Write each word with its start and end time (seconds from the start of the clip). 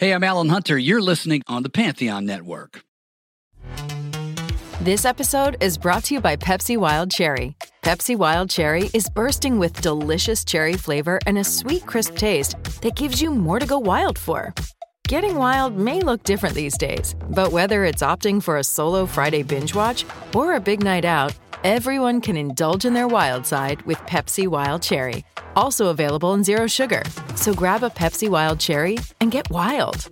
Hey, 0.00 0.14
I'm 0.14 0.24
Alan 0.24 0.48
Hunter. 0.48 0.78
You're 0.78 1.02
listening 1.02 1.42
on 1.46 1.62
the 1.62 1.68
Pantheon 1.68 2.24
Network. 2.24 2.84
This 4.80 5.04
episode 5.04 5.58
is 5.62 5.76
brought 5.76 6.04
to 6.04 6.14
you 6.14 6.22
by 6.22 6.36
Pepsi 6.36 6.78
Wild 6.78 7.10
Cherry. 7.10 7.54
Pepsi 7.82 8.16
Wild 8.16 8.48
Cherry 8.48 8.88
is 8.94 9.10
bursting 9.10 9.58
with 9.58 9.78
delicious 9.82 10.42
cherry 10.42 10.72
flavor 10.72 11.18
and 11.26 11.36
a 11.36 11.44
sweet, 11.44 11.84
crisp 11.84 12.16
taste 12.16 12.56
that 12.80 12.96
gives 12.96 13.20
you 13.20 13.30
more 13.30 13.58
to 13.58 13.66
go 13.66 13.78
wild 13.78 14.18
for. 14.18 14.54
Getting 15.06 15.34
wild 15.34 15.76
may 15.76 16.00
look 16.00 16.22
different 16.22 16.54
these 16.54 16.78
days, 16.78 17.14
but 17.28 17.52
whether 17.52 17.84
it's 17.84 18.02
opting 18.02 18.42
for 18.42 18.56
a 18.56 18.64
solo 18.64 19.04
Friday 19.04 19.42
binge 19.42 19.74
watch 19.74 20.06
or 20.34 20.54
a 20.54 20.60
big 20.60 20.82
night 20.82 21.04
out, 21.04 21.34
everyone 21.64 22.20
can 22.20 22.36
indulge 22.36 22.84
in 22.84 22.94
their 22.94 23.08
wild 23.08 23.46
side 23.46 23.82
with 23.82 23.98
Pepsi 24.00 24.46
Wild 24.46 24.82
Cherry. 24.82 25.24
Also 25.56 25.88
available 25.88 26.34
in 26.34 26.44
Zero 26.44 26.66
Sugar. 26.66 27.02
So 27.36 27.54
grab 27.54 27.82
a 27.82 27.90
Pepsi 27.90 28.28
Wild 28.28 28.60
Cherry 28.60 28.98
and 29.20 29.30
get 29.30 29.50
wild. 29.50 30.10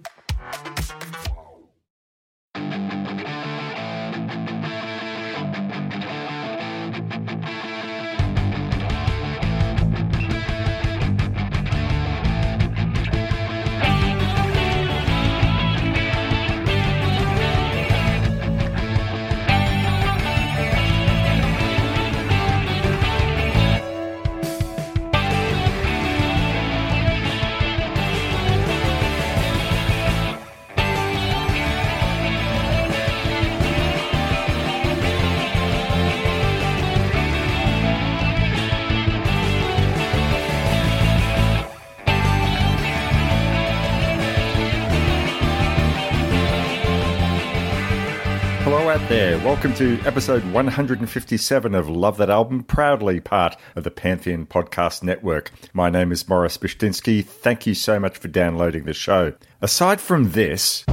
There. 49.09 49.39
Welcome 49.39 49.73
to 49.77 49.99
episode 50.05 50.45
157 50.53 51.75
of 51.75 51.89
Love 51.89 52.19
That 52.19 52.29
Album, 52.29 52.63
proudly 52.63 53.21
part 53.21 53.57
of 53.75 53.85
the 53.85 53.91
Pantheon 53.91 54.45
Podcast 54.45 55.03
Network. 55.03 55.51
My 55.73 55.89
name 55.89 56.13
is 56.13 56.29
Morris 56.29 56.59
Bishtinsky. 56.59 57.25
Thank 57.25 57.67
you 57.67 57.73
so 57.73 57.99
much 57.99 58.19
for 58.19 58.29
downloading 58.29 58.85
the 58.85 58.93
show. 58.93 59.33
Aside 59.63 60.03
from 60.03 60.33
this, 60.33 60.85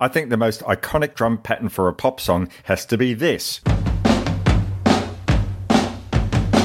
I 0.00 0.08
think 0.12 0.28
the 0.28 0.36
most 0.36 0.60
iconic 0.64 1.14
drum 1.14 1.38
pattern 1.38 1.70
for 1.70 1.88
a 1.88 1.94
pop 1.94 2.20
song 2.20 2.50
has 2.64 2.84
to 2.86 2.98
be 2.98 3.14
this. 3.14 3.62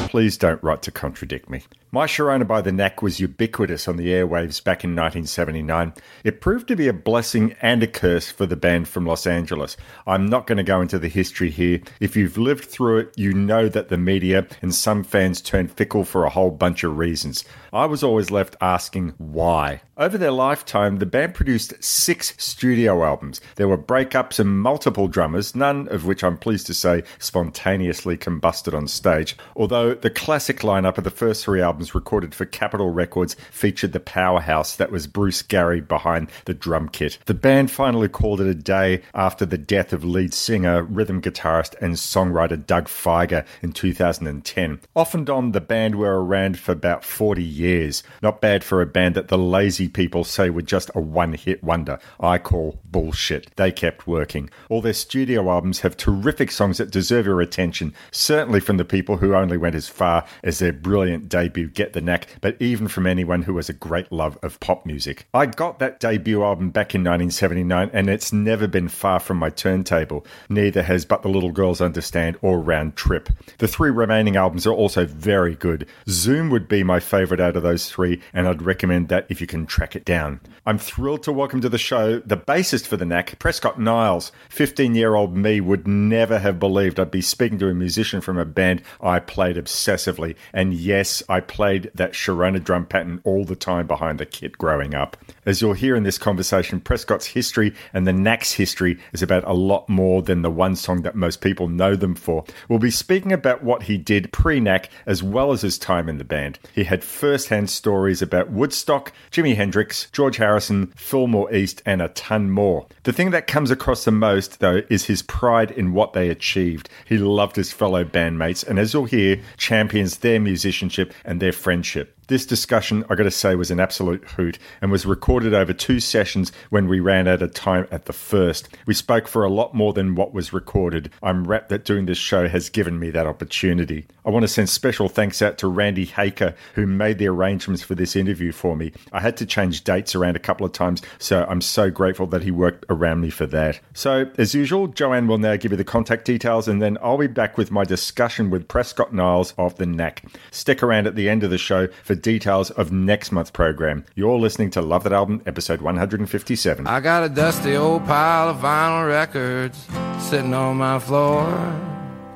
Please 0.09 0.38
don't 0.38 0.61
write 0.61 0.81
to 0.81 0.91
contradict 0.91 1.49
me. 1.49 1.63
My 1.89 2.05
Sharona 2.05 2.45
by 2.45 2.59
the 2.59 2.73
Knack 2.73 3.02
was 3.02 3.21
ubiquitous 3.21 3.88
on 3.88 3.95
the 3.95 4.07
airwaves 4.07 4.61
back 4.61 4.83
in 4.83 4.89
1979. 4.89 5.94
It 6.25 6.41
proved 6.41 6.67
to 6.67 6.75
be 6.75 6.89
a 6.89 6.94
blessing 6.94 7.55
and 7.61 7.81
a 7.81 7.88
curse 7.88 8.29
for 8.29 8.45
the 8.45 8.57
band 8.57 8.89
from 8.89 9.05
Los 9.05 9.25
Angeles. 9.25 9.77
I'm 10.05 10.25
not 10.25 10.47
going 10.47 10.57
to 10.57 10.66
go 10.66 10.81
into 10.81 10.99
the 10.99 11.07
history 11.07 11.49
here. 11.49 11.79
If 12.02 12.17
you've 12.17 12.38
lived 12.38 12.66
through 12.66 12.97
it, 12.97 13.13
you 13.16 13.31
know 13.31 13.69
that 13.69 13.88
the 13.88 13.97
media 13.97 14.47
and 14.61 14.75
some 14.75 15.05
fans 15.05 15.39
turned 15.39 15.71
fickle 15.71 16.03
for 16.03 16.25
a 16.25 16.29
whole 16.29 16.52
bunch 16.52 16.83
of 16.83 16.97
reasons. 16.97 17.45
I 17.71 17.85
was 17.85 18.03
always 18.03 18.31
left 18.31 18.57
asking 18.59 19.13
why. 19.17 19.81
Over 19.95 20.17
their 20.17 20.31
lifetime, 20.31 20.97
the 20.97 21.05
band 21.05 21.33
produced 21.35 21.81
six 21.83 22.33
studio 22.38 23.03
albums. 23.03 23.41
There 23.55 23.67
were 23.67 23.77
breakups 23.77 24.39
and 24.39 24.61
multiple 24.61 25.07
drummers, 25.07 25.55
none 25.55 25.88
of 25.88 26.05
which 26.05 26.23
I'm 26.23 26.38
pleased 26.38 26.67
to 26.67 26.73
say 26.73 27.03
spontaneously 27.17 28.17
combusted 28.17 28.75
on 28.75 28.88
stage, 28.88 29.38
although 29.56 29.95
the 29.95 30.12
classic 30.12 30.59
lineup 30.59 30.97
of 30.97 31.03
the 31.03 31.09
first 31.09 31.44
three 31.44 31.62
albums 31.62 31.76
recorded 31.79 32.33
for 32.33 32.45
Capitol 32.45 32.91
Records 32.91 33.35
featured 33.51 33.93
the 33.93 33.99
powerhouse 33.99 34.75
that 34.75 34.91
was 34.91 35.07
Bruce 35.07 35.41
Gary 35.41 35.81
behind 35.81 36.29
the 36.45 36.53
drum 36.53 36.89
kit. 36.89 37.17
The 37.25 37.33
band 37.33 37.71
finally 37.71 38.07
called 38.07 38.41
it 38.41 38.47
a 38.47 38.53
day 38.53 39.01
after 39.13 39.45
the 39.45 39.57
death 39.57 39.93
of 39.93 40.03
lead 40.03 40.33
singer, 40.33 40.83
rhythm 40.83 41.21
guitarist, 41.21 41.75
and 41.81 41.95
songwriter 41.95 42.65
Doug 42.65 42.85
Fieger 42.85 43.45
in 43.61 43.71
2010. 43.71 44.79
Off 44.95 45.13
and 45.13 45.29
on, 45.29 45.51
the 45.51 45.61
band 45.61 45.95
were 45.95 46.23
around 46.23 46.59
for 46.59 46.71
about 46.71 47.03
40 47.03 47.43
years. 47.43 48.03
Not 48.21 48.41
bad 48.41 48.63
for 48.63 48.81
a 48.81 48.85
band 48.85 49.15
that 49.15 49.27
the 49.27 49.38
lazy 49.38 49.88
people 49.88 50.23
say 50.23 50.49
were 50.49 50.61
just 50.61 50.91
a 50.95 50.99
one 50.99 51.33
hit 51.33 51.63
wonder. 51.63 51.99
I 52.19 52.38
call 52.38 52.79
bullshit. 52.85 53.55
They 53.55 53.71
kept 53.71 54.07
working. 54.07 54.49
All 54.69 54.81
their 54.81 54.94
studio 54.94 55.49
albums 55.49 55.81
have 55.81 55.97
terrific 55.97 56.51
songs 56.51 56.77
that 56.77 56.91
deserve 56.91 57.25
your 57.25 57.41
attention, 57.41 57.94
certainly 58.11 58.59
from 58.59 58.77
the 58.77 58.85
people 58.85 59.17
who 59.17 59.35
only 59.35 59.57
went 59.57 59.75
as 59.75 59.88
far 59.88 60.25
as 60.44 60.59
their 60.59 60.73
brilliant 60.73 61.29
debut 61.29 61.66
Get 61.67 61.94
the 61.94 62.01
Knack, 62.01 62.28
but 62.41 62.55
even 62.59 62.88
from 62.88 63.05
anyone 63.05 63.44
who 63.44 63.57
has 63.57 63.69
a 63.69 63.73
great 63.73 64.11
love 64.11 64.38
of 64.41 64.59
pop 64.59 64.85
music. 64.85 65.28
I 65.33 65.45
got 65.45 65.79
that 65.79 66.00
debut 66.00 66.44
album 66.44 66.72
back 66.72 66.95
in 66.95 67.01
1979 67.01 67.89
and 67.94 68.09
it's 68.09 68.33
never 68.33 68.67
been 68.67 68.88
far 68.88 69.19
from 69.19 69.38
my 69.38 69.50
turntable. 69.50 70.25
Neither 70.50 70.83
has 70.83 71.06
But 71.06 71.22
the 71.22 71.29
Little 71.29 71.51
Girls 71.51 71.81
Understand 71.81 72.38
or 72.41 72.59
Round 72.59 72.95
Trip. 72.95 73.29
The 73.57 73.67
three 73.67 73.91
remaining 73.91 74.35
albums 74.35 74.66
are 74.66 74.73
also 74.73 75.06
very 75.06 75.56
good. 75.56 75.88
Zoom 76.09 76.50
would 76.50 76.67
be 76.67 76.83
my 76.83 77.00
favorite 77.00 77.39
out 77.39 77.56
of 77.56 77.63
those 77.63 77.89
three, 77.89 78.22
and 78.33 78.47
I'd 78.47 78.61
recommend 78.61 79.09
that 79.09 79.25
if 79.29 79.41
you 79.41 79.47
can 79.47 79.66
track 79.66 79.95
it 79.95 80.06
down. 80.06 80.39
I'm 80.66 80.77
thrilled 80.77 81.23
to 81.23 81.31
welcome 81.31 81.61
to 81.61 81.69
the 81.69 81.77
show 81.77 82.19
the 82.19 82.38
bassist 82.38 82.88
for 82.88 82.97
the 82.97 83.06
Knack, 83.06 83.39
Prescott 83.39 83.79
Niles. 83.79 84.31
15 84.50 84.95
year 84.95 85.16
old 85.16 85.35
me 85.35 85.61
would 85.61 85.88
never 85.88 86.39
have 86.39 86.59
believed 86.59 87.00
I'd 87.00 87.11
be 87.11 87.22
speaking 87.22 87.57
to 87.59 87.69
a 87.69 87.73
musician 87.73 88.22
from 88.22 88.38
a 88.38 88.45
band 88.45 88.81
I 89.01 89.19
played 89.19 89.56
obsessively. 89.56 90.35
And 90.53 90.73
yes, 90.73 91.23
I 91.29 91.39
played 91.39 91.56
that 91.57 92.13
Sharona 92.13 92.63
drum 92.63 92.85
pattern 92.85 93.19
all 93.23 93.44
the 93.44 93.56
time 93.56 93.88
behind 93.88 94.19
the 94.19 94.25
kit 94.25 94.57
growing 94.57 94.94
up. 94.94 95.18
As 95.45 95.62
you'll 95.62 95.73
hear 95.73 95.95
in 95.95 96.03
this 96.03 96.18
conversation, 96.18 96.79
Prescott's 96.79 97.25
history 97.25 97.73
and 97.94 98.06
the 98.06 98.13
Knack's 98.13 98.51
history 98.51 99.00
is 99.13 99.23
about 99.23 99.44
a 99.45 99.53
lot 99.53 99.88
more 99.90 100.22
than 100.22 100.41
the 100.41 100.51
one 100.51 100.75
song 100.75 101.01
that 101.01 101.16
most 101.16 101.41
people 101.41 101.68
know 101.68 101.95
them 101.95 102.16
for. 102.16 102.44
We'll 102.69 102.79
be 102.79 102.91
speaking 102.91 103.31
about 103.31 103.63
what 103.63 103.84
he 103.84 103.97
did 103.97 104.31
pre 104.31 104.59
Knack 104.59 104.90
as 105.06 105.23
well 105.23 105.51
as 105.51 105.62
his 105.62 105.78
time 105.78 106.09
in 106.09 106.18
the 106.18 106.23
band. 106.23 106.59
He 106.73 106.84
had 106.84 107.03
first 107.03 107.50
hand 107.50 107.69
stories 107.69 108.22
about 108.22 108.51
Woodstock, 108.51 109.13
Jimi 109.31 109.56
Hendrix, 109.56 110.09
George 110.12 110.38
Harrison, 110.38 110.94
Fillmore 110.95 111.53
East, 111.53 111.81
and 111.85 112.01
a 112.01 112.09
ton 112.09 112.51
more. 112.51 112.85
The 113.03 113.13
thing 113.13 113.31
that 113.31 113.47
comes 113.47 113.72
across 113.72 114.06
the 114.06 114.12
most, 114.12 114.59
though, 114.59 114.81
is 114.89 115.06
his 115.06 115.22
pride 115.22 115.72
in 115.72 115.94
what 115.94 116.13
they 116.13 116.29
achieved. 116.29 116.89
He 117.06 117.18
loved 117.18 117.56
his 117.56 117.72
fellow 117.72 118.03
bandmates, 118.03 118.68
and 118.68 118.78
as 118.78 118.94
you'll 118.94 119.06
hear, 119.06 119.41
champions 119.57 120.18
their 120.18 120.39
musicianship 120.39 121.13
and 121.25 121.41
their 121.41 121.47
friendship. 121.56 122.16
This 122.27 122.45
discussion, 122.45 123.05
I 123.09 123.15
got 123.15 123.23
to 123.23 123.31
say, 123.31 123.55
was 123.55 123.71
an 123.71 123.79
absolute 123.79 124.21
hoot 124.25 124.59
and 124.81 124.91
was 124.91 125.05
recorded 125.05 125.53
over 125.53 125.71
two 125.71 126.01
sessions 126.01 126.51
when 126.69 126.89
we 126.89 126.99
ran 126.99 127.25
out 127.25 127.41
of 127.41 127.53
time 127.53 127.88
at 127.89 128.03
the 128.03 128.11
first. 128.11 128.67
We 128.85 128.93
spoke 128.93 129.29
for 129.29 129.45
a 129.45 129.49
lot 129.49 129.73
more 129.73 129.93
than 129.93 130.13
what 130.13 130.33
was 130.33 130.51
recorded. 130.51 131.09
I'm 131.23 131.47
rapt 131.47 131.69
that 131.69 131.85
doing 131.85 132.05
this 132.05 132.17
show 132.17 132.49
has 132.49 132.69
given 132.69 132.99
me 132.99 133.11
that 133.11 133.27
opportunity. 133.27 134.07
I 134.25 134.29
want 134.29 134.43
to 134.43 134.49
send 134.49 134.67
special 134.67 135.07
thanks 135.07 135.41
out 135.41 135.57
to 135.59 135.69
Randy 135.69 136.03
Haker, 136.03 136.53
who 136.75 136.85
made 136.85 137.17
the 137.17 137.29
arrangements 137.29 137.81
for 137.81 137.95
this 137.95 138.13
interview 138.13 138.51
for 138.51 138.75
me. 138.75 138.91
I 139.13 139.21
had 139.21 139.38
to 139.38 139.45
change 139.45 139.85
dates 139.85 140.13
around 140.13 140.35
a 140.35 140.39
couple 140.39 140.65
of 140.65 140.73
times, 140.73 141.01
so 141.19 141.45
I'm 141.47 141.61
so 141.61 141.89
grateful 141.89 142.27
that 142.27 142.44
he 142.44 142.51
worked 142.51 142.85
around 142.89 143.21
me 143.21 143.29
for 143.29 143.45
that. 143.45 143.79
So, 143.94 144.29
as 144.38 144.53
usual, 144.53 144.88
Joanne 144.88 145.27
will 145.27 145.38
now 145.38 145.55
give 145.55 145.71
you 145.71 145.77
the 145.77 145.85
contact 145.85 146.25
details, 146.25 146.67
and 146.67 146.81
then 146.81 146.97
I'll 147.01 147.17
be 147.17 147.27
back 147.27 147.57
with 147.57 147.71
my 147.71 147.85
discussion 147.85 148.49
with 148.49 148.67
Prescott 148.67 149.13
Niles 149.13 149.53
of 149.57 149.77
the 149.77 149.85
Knack. 149.85 150.23
Stick 150.51 150.83
around 150.83 151.07
at 151.07 151.15
the 151.15 151.29
end 151.29 151.45
of 151.45 151.49
the 151.49 151.57
show 151.57 151.88
for 152.03 152.16
details 152.17 152.69
of 152.72 152.91
next 152.91 153.31
month's 153.31 153.51
program. 153.51 154.03
You're 154.16 154.38
listening 154.38 154.71
to 154.71 154.81
Love 154.81 155.03
That 155.03 155.13
Album, 155.13 155.42
episode 155.45 155.81
157. 155.81 156.86
I 156.86 157.00
got 157.00 157.24
a 157.24 157.30
dusty 157.30 157.75
old 157.75 158.06
pile 158.06 158.50
of 158.50 158.57
vinyl 158.57 159.07
records 159.07 159.88
sitting 160.19 160.53
on 160.53 160.75
my 160.77 161.00
floor. 161.00 161.47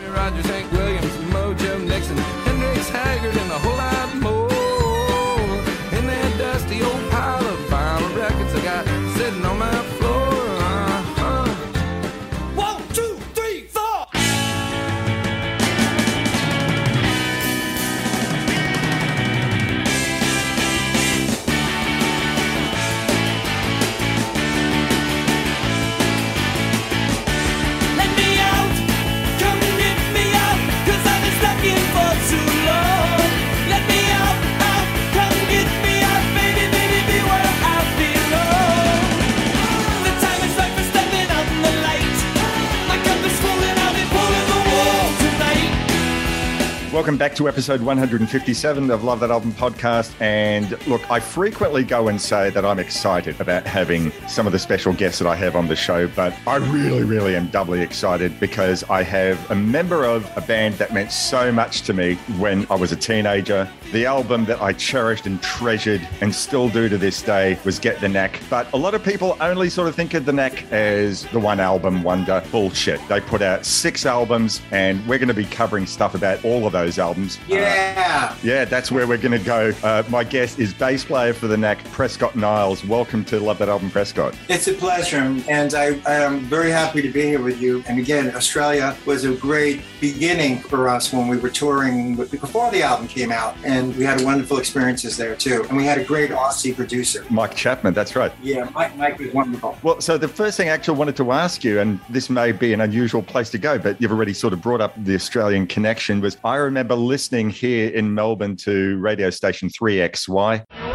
Welcome 46.98 47.16
back 47.16 47.36
to 47.36 47.46
episode 47.46 47.80
157 47.80 48.90
of 48.90 49.04
Love 49.04 49.20
That 49.20 49.30
Album 49.30 49.52
podcast. 49.52 50.20
And 50.20 50.68
look, 50.88 51.08
I 51.08 51.20
frequently 51.20 51.84
go 51.84 52.08
and 52.08 52.20
say 52.20 52.50
that 52.50 52.64
I'm 52.64 52.80
excited 52.80 53.40
about 53.40 53.68
having 53.68 54.10
some 54.26 54.48
of 54.48 54.52
the 54.52 54.58
special 54.58 54.92
guests 54.92 55.20
that 55.20 55.28
I 55.28 55.36
have 55.36 55.54
on 55.54 55.68
the 55.68 55.76
show, 55.76 56.08
but 56.08 56.34
I 56.44 56.56
really, 56.56 57.04
really 57.04 57.36
am 57.36 57.46
doubly 57.50 57.82
excited 57.82 58.40
because 58.40 58.82
I 58.90 59.04
have 59.04 59.48
a 59.48 59.54
member 59.54 60.04
of 60.04 60.28
a 60.36 60.40
band 60.40 60.74
that 60.78 60.92
meant 60.92 61.12
so 61.12 61.52
much 61.52 61.82
to 61.82 61.94
me 61.94 62.16
when 62.36 62.66
I 62.68 62.74
was 62.74 62.90
a 62.90 62.96
teenager. 62.96 63.70
The 63.92 64.04
album 64.04 64.44
that 64.46 64.60
I 64.60 64.72
cherished 64.72 65.24
and 65.24 65.40
treasured 65.40 66.06
and 66.20 66.34
still 66.34 66.68
do 66.68 66.88
to 66.88 66.98
this 66.98 67.22
day 67.22 67.60
was 67.64 67.78
Get 67.78 68.00
the 68.00 68.08
Knack. 68.08 68.40
But 68.50 68.72
a 68.72 68.76
lot 68.76 68.94
of 68.94 69.04
people 69.04 69.36
only 69.40 69.70
sort 69.70 69.86
of 69.86 69.94
think 69.94 70.14
of 70.14 70.24
the 70.24 70.32
Knack 70.32 70.64
as 70.72 71.26
the 71.26 71.38
one 71.38 71.60
album 71.60 72.02
wonder. 72.02 72.42
Bullshit. 72.50 73.00
They 73.06 73.20
put 73.20 73.40
out 73.40 73.64
six 73.64 74.04
albums, 74.04 74.60
and 74.72 75.06
we're 75.06 75.18
going 75.18 75.28
to 75.28 75.34
be 75.34 75.44
covering 75.44 75.86
stuff 75.86 76.16
about 76.16 76.44
all 76.44 76.66
of 76.66 76.72
those 76.72 76.87
albums. 76.96 77.40
Yeah. 77.48 78.34
Yeah, 78.44 78.64
that's 78.64 78.92
where 78.92 79.06
we're 79.06 79.18
going 79.18 79.38
to 79.38 79.44
go. 79.44 79.72
Uh, 79.82 80.04
my 80.08 80.22
guest 80.22 80.60
is 80.60 80.72
bass 80.72 81.04
player 81.04 81.34
for 81.34 81.48
the 81.48 81.56
Knack, 81.56 81.82
Prescott 81.90 82.36
Niles. 82.36 82.84
Welcome 82.84 83.24
to 83.26 83.40
Love 83.40 83.58
That 83.58 83.68
Album, 83.68 83.90
Prescott. 83.90 84.34
It's 84.48 84.68
a 84.68 84.74
pleasure, 84.74 85.18
and 85.48 85.74
I, 85.74 86.00
I 86.06 86.14
am 86.14 86.40
very 86.40 86.70
happy 86.70 87.02
to 87.02 87.10
be 87.10 87.22
here 87.22 87.42
with 87.42 87.60
you. 87.60 87.82
And 87.88 87.98
again, 87.98 88.34
Australia 88.34 88.96
was 89.06 89.24
a 89.24 89.34
great 89.34 89.82
beginning 90.00 90.60
for 90.60 90.88
us 90.88 91.12
when 91.12 91.26
we 91.26 91.36
were 91.36 91.50
touring 91.50 92.16
with- 92.16 92.30
before 92.30 92.70
the 92.70 92.82
album 92.82 93.08
came 93.08 93.32
out, 93.32 93.56
and 93.64 93.94
we 93.96 94.04
had 94.04 94.20
wonderful 94.22 94.58
experiences 94.58 95.16
there 95.16 95.34
too. 95.34 95.64
And 95.68 95.76
we 95.76 95.84
had 95.84 95.98
a 95.98 96.04
great 96.04 96.30
Aussie 96.30 96.74
producer. 96.76 97.24
Mike 97.30 97.54
Chapman, 97.56 97.94
that's 97.94 98.14
right. 98.14 98.30
Yeah, 98.42 98.68
Mike, 98.72 98.96
Mike 98.96 99.18
was 99.18 99.32
wonderful. 99.32 99.76
Well, 99.82 100.00
so 100.00 100.16
the 100.16 100.28
first 100.28 100.56
thing 100.56 100.68
I 100.68 100.72
actually 100.72 100.96
wanted 100.98 101.16
to 101.16 101.32
ask 101.32 101.64
you, 101.64 101.80
and 101.80 101.98
this 102.08 102.30
may 102.30 102.52
be 102.52 102.72
an 102.72 102.80
unusual 102.80 103.22
place 103.22 103.50
to 103.50 103.58
go, 103.58 103.78
but 103.78 104.00
you've 104.00 104.12
already 104.12 104.32
sort 104.34 104.52
of 104.52 104.62
brought 104.62 104.80
up 104.80 104.94
the 105.04 105.14
Australian 105.16 105.66
connection, 105.66 106.20
was 106.20 106.36
I 106.44 106.54
remember 106.56 106.77
listening 106.94 107.50
here 107.50 107.88
in 107.90 108.12
Melbourne 108.14 108.56
to 108.56 108.98
radio 108.98 109.30
station 109.30 109.68
3XY. 109.68 110.87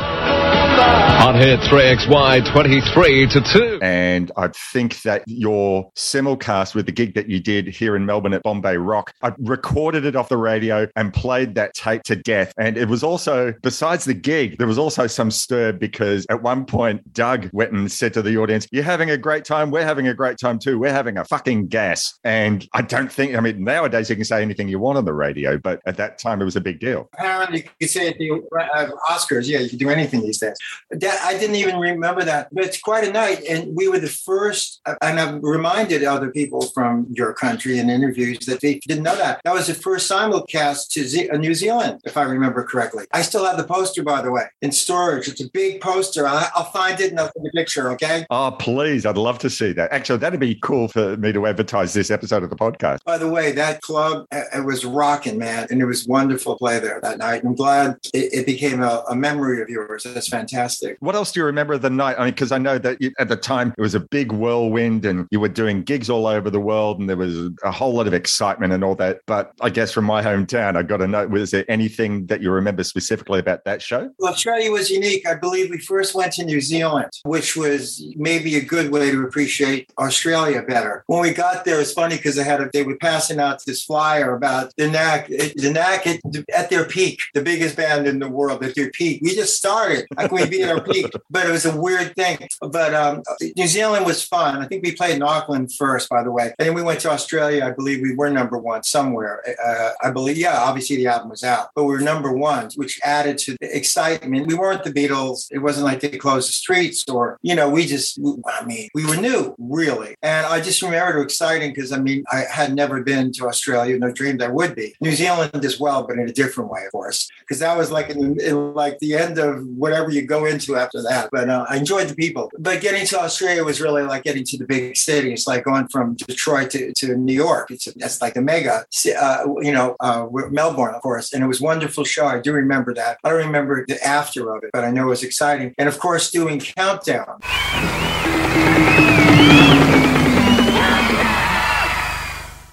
Hot 1.23 1.35
hit 1.35 1.61
3XY 1.61 2.51
23 2.51 3.27
to 3.27 3.41
2. 3.41 3.79
And 3.81 4.29
I 4.35 4.49
think 4.49 5.01
that 5.03 5.23
your 5.25 5.89
simulcast 5.95 6.75
with 6.75 6.85
the 6.85 6.91
gig 6.91 7.13
that 7.15 7.29
you 7.29 7.39
did 7.39 7.67
here 7.69 7.95
in 7.95 8.05
Melbourne 8.05 8.33
at 8.33 8.43
Bombay 8.43 8.75
Rock, 8.75 9.13
I 9.21 9.31
recorded 9.39 10.03
it 10.03 10.17
off 10.17 10.27
the 10.27 10.35
radio 10.35 10.85
and 10.97 11.13
played 11.13 11.55
that 11.55 11.73
tape 11.75 12.03
to 12.03 12.17
death. 12.17 12.53
And 12.57 12.77
it 12.77 12.89
was 12.89 13.03
also, 13.03 13.53
besides 13.61 14.03
the 14.03 14.13
gig, 14.13 14.57
there 14.57 14.67
was 14.67 14.77
also 14.77 15.07
some 15.07 15.31
stir 15.31 15.71
because 15.71 16.25
at 16.29 16.43
one 16.43 16.65
point, 16.65 17.13
Doug 17.13 17.49
went 17.53 17.71
and 17.71 17.89
said 17.89 18.13
to 18.15 18.21
the 18.21 18.35
audience, 18.37 18.67
You're 18.71 18.83
having 18.83 19.09
a 19.09 19.17
great 19.17 19.45
time. 19.45 19.71
We're 19.71 19.85
having 19.85 20.09
a 20.09 20.13
great 20.13 20.37
time 20.37 20.59
too. 20.59 20.77
We're 20.77 20.91
having 20.91 21.17
a 21.17 21.23
fucking 21.23 21.67
gas. 21.67 22.19
And 22.25 22.67
I 22.73 22.81
don't 22.81 23.09
think, 23.09 23.35
I 23.35 23.39
mean, 23.39 23.63
nowadays 23.63 24.09
you 24.09 24.17
can 24.17 24.25
say 24.25 24.41
anything 24.41 24.67
you 24.67 24.77
want 24.77 24.97
on 24.97 25.05
the 25.05 25.13
radio, 25.13 25.57
but 25.57 25.81
at 25.85 25.95
that 25.97 26.19
time 26.19 26.41
it 26.41 26.45
was 26.45 26.57
a 26.57 26.61
big 26.61 26.81
deal. 26.81 27.09
Apparently, 27.13 27.59
you 27.59 27.69
could 27.79 27.89
say 27.89 28.09
at 28.09 28.17
the 28.17 28.31
uh, 28.75 28.89
Oscars, 29.09 29.47
yeah, 29.47 29.59
you 29.59 29.69
can 29.69 29.77
do 29.77 29.89
anything 29.89 30.21
these 30.21 30.39
days. 30.39 30.57
That 30.91 31.19
I 31.23 31.37
didn't 31.37 31.55
even 31.55 31.77
remember 31.79 32.23
that, 32.23 32.49
but 32.51 32.63
it's 32.65 32.79
quite 32.79 33.07
a 33.07 33.11
night, 33.11 33.43
and 33.49 33.75
we 33.75 33.87
were 33.87 33.99
the 33.99 34.07
first. 34.09 34.81
And 35.01 35.19
I've 35.19 35.41
reminded 35.43 36.03
other 36.03 36.29
people 36.31 36.61
from 36.67 37.07
your 37.09 37.33
country 37.33 37.79
in 37.79 37.89
interviews 37.89 38.39
that 38.45 38.61
they 38.61 38.75
didn't 38.87 39.03
know 39.03 39.15
that 39.15 39.41
that 39.43 39.53
was 39.53 39.67
the 39.67 39.73
first 39.73 40.09
simulcast 40.09 40.89
to 40.89 41.03
Ze- 41.03 41.29
uh, 41.29 41.37
New 41.37 41.53
Zealand, 41.53 42.01
if 42.05 42.17
I 42.17 42.23
remember 42.23 42.63
correctly. 42.63 43.05
I 43.11 43.21
still 43.21 43.45
have 43.45 43.57
the 43.57 43.63
poster, 43.63 44.03
by 44.03 44.21
the 44.21 44.31
way, 44.31 44.43
in 44.61 44.71
storage. 44.71 45.27
It's 45.27 45.41
a 45.41 45.49
big 45.49 45.81
poster. 45.81 46.27
I- 46.27 46.49
I'll 46.55 46.71
find 46.71 46.99
it 46.99 47.11
and 47.11 47.19
I'll 47.19 47.31
send 47.33 47.47
a 47.47 47.51
picture. 47.51 47.91
Okay. 47.91 48.25
Oh, 48.29 48.55
please. 48.57 49.05
I'd 49.05 49.17
love 49.17 49.39
to 49.39 49.49
see 49.49 49.73
that. 49.73 49.91
Actually, 49.91 50.19
that'd 50.19 50.39
be 50.39 50.55
cool 50.55 50.87
for 50.87 51.17
me 51.17 51.31
to 51.33 51.45
advertise 51.47 51.93
this 51.93 52.11
episode 52.11 52.43
of 52.43 52.49
the 52.49 52.55
podcast. 52.55 52.99
By 53.05 53.17
the 53.17 53.29
way, 53.29 53.51
that 53.53 53.81
club 53.81 54.25
uh, 54.31 54.41
it 54.55 54.65
was 54.65 54.85
rocking, 54.85 55.37
man, 55.37 55.67
and 55.69 55.81
it 55.81 55.85
was 55.85 56.07
wonderful 56.07 56.53
to 56.53 56.57
play 56.59 56.79
there 56.79 56.99
that 57.01 57.17
night. 57.17 57.43
I'm 57.43 57.55
glad 57.55 57.97
it, 58.13 58.33
it 58.33 58.45
became 58.45 58.81
a, 58.81 59.03
a 59.09 59.15
memory 59.15 59.61
of 59.61 59.69
yours. 59.69 60.03
That's 60.03 60.27
fantastic. 60.27 60.62
What 60.99 61.15
else 61.15 61.31
do 61.31 61.39
you 61.39 61.45
remember 61.45 61.73
of 61.73 61.81
the 61.81 61.89
night? 61.89 62.15
I 62.17 62.25
mean, 62.25 62.33
because 62.33 62.51
I 62.51 62.57
know 62.57 62.77
that 62.77 63.01
you, 63.01 63.11
at 63.19 63.29
the 63.29 63.35
time 63.35 63.73
it 63.77 63.81
was 63.81 63.95
a 63.95 63.99
big 63.99 64.31
whirlwind 64.31 65.05
and 65.05 65.27
you 65.31 65.39
were 65.39 65.49
doing 65.49 65.83
gigs 65.83 66.09
all 66.09 66.27
over 66.27 66.49
the 66.49 66.59
world 66.59 66.99
and 66.99 67.09
there 67.09 67.17
was 67.17 67.49
a 67.63 67.71
whole 67.71 67.93
lot 67.93 68.07
of 68.07 68.13
excitement 68.13 68.73
and 68.73 68.83
all 68.83 68.95
that. 68.95 69.21
But 69.25 69.51
I 69.61 69.69
guess 69.69 69.91
from 69.91 70.05
my 70.05 70.21
hometown, 70.23 70.75
I 70.75 70.83
got 70.83 70.97
to 70.97 71.07
know, 71.07 71.27
was 71.27 71.51
there 71.51 71.65
anything 71.69 72.27
that 72.27 72.41
you 72.41 72.51
remember 72.51 72.83
specifically 72.83 73.39
about 73.39 73.65
that 73.65 73.81
show? 73.81 74.09
Well, 74.19 74.31
Australia 74.31 74.71
was 74.71 74.89
unique. 74.89 75.27
I 75.27 75.35
believe 75.35 75.69
we 75.69 75.79
first 75.79 76.15
went 76.15 76.33
to 76.33 76.45
New 76.45 76.61
Zealand, 76.61 77.11
which 77.25 77.55
was 77.55 78.03
maybe 78.15 78.55
a 78.55 78.63
good 78.63 78.91
way 78.91 79.11
to 79.11 79.23
appreciate 79.23 79.91
Australia 79.97 80.61
better. 80.61 81.03
When 81.07 81.21
we 81.21 81.31
got 81.31 81.65
there, 81.65 81.79
it's 81.79 81.93
funny 81.93 82.17
because 82.17 82.35
they 82.35 82.43
had 82.43 82.61
a, 82.61 82.69
they 82.73 82.83
were 82.83 82.97
passing 82.97 83.39
out 83.39 83.63
this 83.65 83.83
flyer 83.83 84.35
about 84.35 84.71
the 84.77 84.89
Knack, 84.89 85.27
the 85.27 85.71
Knack 85.73 86.07
at, 86.07 86.19
at 86.53 86.69
their 86.69 86.85
peak, 86.85 87.19
the 87.33 87.41
biggest 87.41 87.75
band 87.75 88.07
in 88.07 88.19
the 88.19 88.29
world 88.29 88.63
at 88.63 88.75
their 88.75 88.89
peak. 88.91 89.21
We 89.21 89.35
just 89.35 89.57
started. 89.57 90.05
Can 90.17 90.29
we 90.31 90.45
be 90.57 90.63
at 90.63 90.69
our 90.69 90.81
peak? 90.81 91.11
But 91.29 91.47
it 91.47 91.51
was 91.51 91.65
a 91.65 91.75
weird 91.75 92.15
thing. 92.15 92.47
But 92.61 92.93
um, 92.93 93.23
New 93.55 93.67
Zealand 93.67 94.05
was 94.05 94.23
fun. 94.23 94.57
I 94.57 94.67
think 94.67 94.83
we 94.83 94.93
played 94.93 95.15
in 95.15 95.23
Auckland 95.23 95.71
first, 95.73 96.09
by 96.09 96.23
the 96.23 96.31
way, 96.31 96.53
and 96.57 96.67
then 96.67 96.73
we 96.73 96.81
went 96.81 96.99
to 97.01 97.11
Australia. 97.11 97.65
I 97.65 97.71
believe 97.71 98.01
we 98.01 98.15
were 98.15 98.29
number 98.29 98.57
one 98.57 98.83
somewhere. 98.83 99.41
Uh, 99.63 99.91
I 100.01 100.11
believe, 100.11 100.37
yeah. 100.37 100.57
Obviously, 100.57 100.97
the 100.97 101.07
album 101.07 101.29
was 101.29 101.43
out, 101.43 101.69
but 101.75 101.83
we 101.83 101.93
were 101.93 102.01
number 102.01 102.31
one, 102.31 102.69
which 102.75 102.99
added 103.03 103.37
to 103.39 103.57
the 103.59 103.75
excitement. 103.75 104.47
We 104.47 104.55
weren't 104.55 104.83
the 104.83 104.93
Beatles. 104.93 105.47
It 105.51 105.59
wasn't 105.59 105.85
like 105.85 105.99
they 105.99 106.17
closed 106.17 106.49
the 106.49 106.53
streets, 106.53 107.03
or 107.09 107.37
you 107.41 107.55
know, 107.55 107.69
we 107.69 107.85
just. 107.85 108.19
I 108.45 108.65
mean, 108.65 108.89
we 108.93 109.05
were 109.05 109.17
new, 109.17 109.55
really, 109.57 110.15
and 110.21 110.45
I 110.45 110.61
just 110.61 110.81
remember 110.81 111.19
it 111.19 111.23
exciting 111.23 111.71
because 111.73 111.91
I 111.91 111.99
mean, 111.99 112.23
I 112.31 112.45
had 112.49 112.75
never 112.75 113.01
been 113.03 113.31
to 113.33 113.47
Australia, 113.47 113.97
no 113.97 114.11
dreamed 114.11 114.41
I 114.41 114.47
would 114.47 114.75
be. 114.75 114.95
New 115.01 115.11
Zealand 115.11 115.65
as 115.65 115.79
well, 115.79 116.05
but 116.07 116.17
in 116.17 116.29
a 116.29 116.33
different 116.33 116.69
way, 116.69 116.85
of 116.85 116.91
course, 116.91 117.29
because 117.39 117.59
that 117.59 117.77
was 117.77 117.91
like 117.91 118.09
in, 118.09 118.39
in 118.39 118.73
like 118.73 118.99
the 118.99 119.15
end 119.15 119.39
of 119.39 119.65
whatever 119.65 120.11
you 120.11 120.21
go 120.21 120.42
into 120.45 120.75
after 120.75 121.01
that. 121.03 121.29
But 121.31 121.49
uh, 121.49 121.65
I 121.69 121.77
enjoyed 121.77 122.07
the 122.07 122.15
people. 122.15 122.51
But 122.57 122.81
getting 122.81 123.05
to 123.07 123.19
Australia 123.19 123.63
was 123.63 123.81
really 123.81 124.03
like 124.03 124.23
getting 124.23 124.43
to 124.45 124.57
the 124.57 124.65
big 124.65 124.97
city. 124.97 125.33
It's 125.33 125.47
like 125.47 125.63
going 125.63 125.87
from 125.87 126.15
Detroit 126.15 126.71
to, 126.71 126.93
to 126.93 127.15
New 127.15 127.33
York. 127.33 127.71
It's 127.71 127.85
that's 127.95 128.21
like 128.21 128.33
the 128.33 128.41
mega, 128.41 128.85
uh, 129.19 129.45
you 129.61 129.71
know, 129.71 129.95
uh, 129.99 130.27
Melbourne, 130.49 130.95
of 130.95 131.01
course. 131.01 131.33
And 131.33 131.43
it 131.43 131.47
was 131.47 131.61
a 131.61 131.63
wonderful 131.63 132.03
show. 132.03 132.25
I 132.25 132.39
do 132.39 132.53
remember 132.53 132.93
that. 132.93 133.19
I 133.23 133.29
don't 133.29 133.45
remember 133.45 133.85
the 133.87 134.03
after 134.03 134.55
of 134.55 134.63
it, 134.63 134.71
but 134.73 134.83
I 134.83 134.91
know 134.91 135.03
it 135.03 135.09
was 135.09 135.23
exciting. 135.23 135.73
And 135.77 135.87
of 135.87 135.99
course, 135.99 136.31
doing 136.31 136.59
Countdown. 136.59 137.39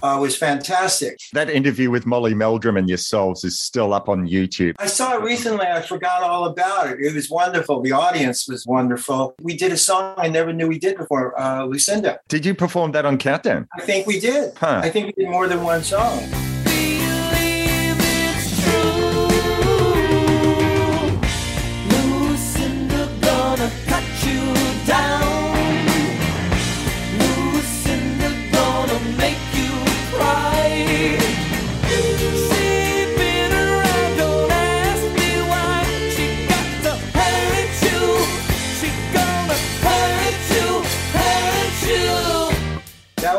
Uh, 0.03 0.17
was 0.19 0.37
fantastic. 0.37 1.19
That 1.33 1.49
interview 1.49 1.91
with 1.91 2.05
Molly 2.05 2.33
Meldrum 2.33 2.77
and 2.77 2.87
yourselves 2.89 3.43
is 3.43 3.59
still 3.59 3.93
up 3.93 4.09
on 4.09 4.27
YouTube. 4.27 4.75
I 4.79 4.87
saw 4.87 5.15
it 5.15 5.21
recently. 5.21 5.65
I 5.65 5.81
forgot 5.81 6.23
all 6.23 6.45
about 6.45 6.87
it. 6.87 6.99
It 6.99 7.13
was 7.13 7.29
wonderful. 7.29 7.81
The 7.81 7.91
audience 7.91 8.47
was 8.47 8.65
wonderful. 8.65 9.35
We 9.41 9.55
did 9.55 9.71
a 9.71 9.77
song 9.77 10.13
I 10.17 10.27
never 10.27 10.53
knew 10.53 10.67
we 10.67 10.79
did 10.79 10.97
before, 10.97 11.39
uh, 11.39 11.65
Lucinda. 11.65 12.19
Did 12.27 12.45
you 12.45 12.53
perform 12.53 12.91
that 12.93 13.05
on 13.05 13.17
Countdown? 13.17 13.67
I 13.77 13.81
think 13.81 14.07
we 14.07 14.19
did. 14.19 14.53
Huh. 14.55 14.81
I 14.83 14.89
think 14.89 15.07
we 15.07 15.23
did 15.23 15.29
more 15.31 15.47
than 15.47 15.63
one 15.63 15.83
song. 15.83 16.60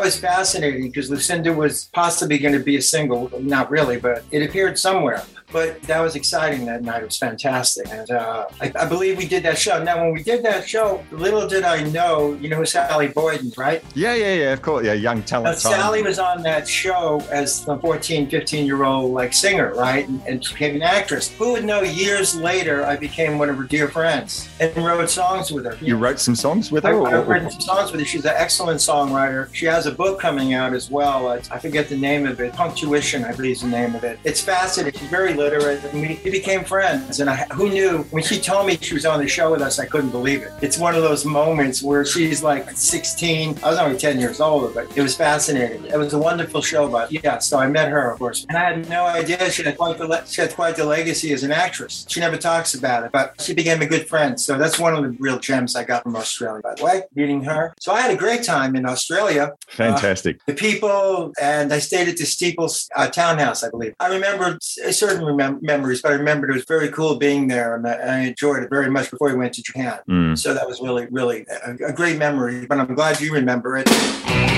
Was 0.03 0.19
fascinating 0.19 0.83
because 0.83 1.09
Lucinda 1.09 1.53
was 1.53 1.85
possibly 1.93 2.37
going 2.37 2.53
to 2.53 2.59
be 2.59 2.75
a 2.75 2.81
single, 2.81 3.31
not 3.39 3.71
really, 3.71 3.97
but 3.97 4.23
it 4.31 4.47
appeared 4.47 4.77
somewhere. 4.77 5.23
But 5.53 5.81
that 5.83 6.01
was 6.01 6.15
exciting 6.15 6.65
that 6.65 6.81
night. 6.81 7.03
It 7.03 7.05
was 7.05 7.17
fantastic. 7.17 7.87
And 7.89 8.09
uh, 8.09 8.47
I, 8.59 8.71
I 8.75 8.85
believe 8.87 9.17
we 9.17 9.27
did 9.27 9.43
that 9.43 9.57
show. 9.59 9.81
Now, 9.83 10.03
when 10.03 10.11
we 10.11 10.23
did 10.23 10.43
that 10.43 10.67
show, 10.67 11.03
little 11.11 11.47
did 11.47 11.63
I 11.63 11.83
know, 11.91 12.33
you 12.33 12.49
know 12.49 12.63
Sally 12.63 13.09
Boyden, 13.09 13.53
right? 13.55 13.83
Yeah, 13.93 14.15
yeah, 14.15 14.33
yeah, 14.33 14.53
of 14.53 14.63
course. 14.63 14.83
Yeah, 14.83 14.93
young 14.93 15.21
talent. 15.21 15.59
time. 15.59 15.73
Sally 15.73 16.01
was 16.01 16.17
on 16.17 16.41
that 16.41 16.67
show 16.67 17.21
as 17.29 17.63
the 17.65 17.77
14, 17.77 18.29
15 18.29 18.65
year 18.65 18.83
old 18.83 19.13
like 19.13 19.31
singer, 19.31 19.73
right? 19.75 20.07
And, 20.07 20.21
and 20.27 20.39
became 20.41 20.75
an 20.75 20.81
actress. 20.81 21.29
Who 21.37 21.51
would 21.53 21.65
know 21.65 21.81
years 21.81 22.35
later 22.35 22.83
I 22.83 22.95
became 22.95 23.37
one 23.37 23.49
of 23.49 23.57
her 23.57 23.63
dear 23.63 23.87
friends 23.87 24.49
and 24.59 24.75
wrote 24.77 25.09
songs 25.09 25.51
with 25.51 25.65
her. 25.65 25.77
You 25.79 25.97
wrote 25.97 26.19
some 26.19 26.35
songs 26.35 26.71
with 26.71 26.83
I, 26.83 26.89
her? 26.89 26.97
or- 26.97 27.07
I've 27.15 27.27
written 27.27 27.51
some 27.51 27.61
songs 27.61 27.91
with 27.91 28.01
her. 28.01 28.07
She's 28.07 28.25
an 28.25 28.33
excellent 28.35 28.79
songwriter. 28.79 29.53
She 29.53 29.67
has 29.67 29.85
a 29.85 29.91
book 29.91 30.19
coming 30.19 30.55
out 30.55 30.73
as 30.73 30.89
well. 30.89 31.27
I, 31.27 31.35
I 31.51 31.59
forget 31.59 31.89
the 31.89 31.97
name 31.97 32.25
of 32.25 32.39
it. 32.39 32.53
Punctuation, 32.53 33.23
I 33.23 33.33
believe, 33.33 33.57
is 33.57 33.61
the 33.61 33.67
name 33.67 33.93
of 33.93 34.03
it. 34.03 34.19
It's 34.23 34.41
fascinating. 34.41 34.99
She's 34.99 35.09
very 35.09 35.33
literate. 35.43 35.83
And 35.83 36.01
we, 36.01 36.31
became 36.33 36.63
friends. 36.63 37.19
And 37.19 37.29
I, 37.29 37.35
who 37.53 37.69
knew? 37.69 38.03
When 38.11 38.23
she 38.23 38.39
told 38.39 38.65
me 38.67 38.77
she 38.81 38.93
was 38.93 39.05
on 39.05 39.19
the 39.19 39.27
show 39.27 39.51
with 39.51 39.61
us, 39.61 39.77
I 39.77 39.85
couldn't 39.85 40.09
believe 40.09 40.41
it. 40.41 40.51
It's 40.61 40.77
one 40.77 40.95
of 40.95 41.03
those 41.03 41.25
moments 41.25 41.83
where 41.83 42.05
she's 42.05 42.41
like 42.41 42.71
16. 42.71 43.59
I 43.63 43.69
was 43.69 43.77
only 43.77 43.97
10 43.97 44.19
years 44.19 44.39
older, 44.39 44.73
but 44.73 44.97
it 44.97 45.01
was 45.01 45.15
fascinating. 45.15 45.85
It 45.85 45.97
was 45.97 46.13
a 46.13 46.17
wonderful 46.17 46.61
show. 46.61 46.87
But 46.87 47.11
yeah, 47.11 47.37
so 47.37 47.59
I 47.59 47.67
met 47.67 47.89
her, 47.89 48.11
of 48.11 48.19
course. 48.19 48.45
And 48.49 48.57
I 48.57 48.63
had 48.71 48.89
no 48.89 49.05
idea 49.05 49.51
she 49.51 49.63
had 49.63 49.77
quite 49.77 49.97
the, 49.97 50.07
le- 50.07 50.25
she 50.25 50.41
had 50.41 50.55
quite 50.55 50.75
the 50.75 50.85
legacy 50.85 51.33
as 51.33 51.43
an 51.43 51.51
actress. 51.51 52.05
She 52.09 52.19
never 52.19 52.37
talks 52.37 52.73
about 52.73 53.03
it, 53.03 53.11
but 53.11 53.39
she 53.41 53.53
became 53.53 53.81
a 53.81 53.85
good 53.85 54.07
friend. 54.07 54.39
So 54.39 54.57
that's 54.57 54.79
one 54.79 54.93
of 54.95 55.03
the 55.03 55.09
real 55.19 55.39
gems 55.39 55.75
I 55.75 55.83
got 55.83 56.03
from 56.03 56.15
Australia, 56.15 56.61
by 56.61 56.75
the 56.75 56.83
way, 56.83 57.01
meeting 57.15 57.43
her. 57.43 57.75
So 57.79 57.93
I 57.93 58.01
had 58.01 58.11
a 58.11 58.17
great 58.17 58.43
time 58.43 58.75
in 58.75 58.85
Australia. 58.85 59.53
Fantastic. 59.67 60.43
The 60.45 60.53
people, 60.53 61.33
and 61.39 61.71
I 61.73 61.79
stayed 61.79 62.07
at 62.07 62.17
the 62.17 62.25
Steeples 62.25 62.89
uh, 62.95 63.07
townhouse, 63.07 63.63
I 63.63 63.69
believe. 63.69 63.93
I 63.99 64.07
remember 64.07 64.57
a 64.83 64.93
certain 64.93 65.25
remem- 65.37 65.61
memories, 65.61 66.01
but 66.01 66.11
I 66.11 66.15
remembered 66.15 66.49
it 66.49 66.53
was 66.53 66.65
very 66.65 66.89
cool 66.89 67.15
being 67.15 67.47
there, 67.47 67.75
and 67.75 67.87
I, 67.87 67.93
I 67.93 68.17
enjoyed 68.19 68.63
it 68.63 68.69
very 68.69 68.89
much 68.89 69.11
before 69.11 69.29
we 69.29 69.35
went 69.35 69.53
to 69.53 69.63
Japan. 69.63 69.99
Mm. 70.07 70.37
So 70.37 70.53
that 70.53 70.67
was 70.67 70.81
really, 70.81 71.07
really 71.11 71.45
a, 71.65 71.89
a 71.89 71.93
great 71.93 72.17
memory. 72.17 72.65
But 72.65 72.79
I'm 72.79 72.93
glad 72.95 73.19
you 73.19 73.33
remember 73.33 73.77
it. 73.77 74.52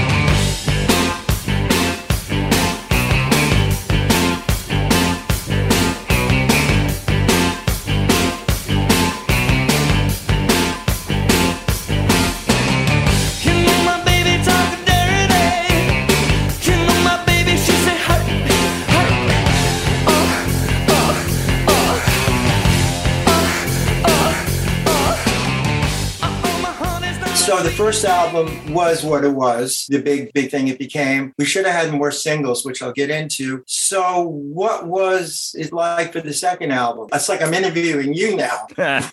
First 27.76 28.06
album 28.06 28.74
was 28.74 29.04
what 29.04 29.26
it 29.26 29.34
was, 29.34 29.86
the 29.90 30.02
big, 30.02 30.32
big 30.32 30.50
thing 30.50 30.70
it 30.70 30.80
became. 30.80 31.34
We 31.38 31.44
should 31.44 31.66
have 31.66 31.76
had 31.76 31.94
more 31.94 32.10
singles, 32.10 32.64
which 32.64 32.82
I'll 32.82 32.94
get 32.94 33.10
into. 33.10 33.64
So 33.68 34.22
what 34.30 34.88
was 34.88 35.54
it 35.60 35.74
like 35.74 36.14
for 36.14 36.22
the 36.22 36.32
second 36.32 36.72
album? 36.72 37.10
It's 37.12 37.28
like 37.28 37.42
I'm 37.42 37.54
interviewing 37.54 38.14
you 38.14 38.38
now. 38.38 38.68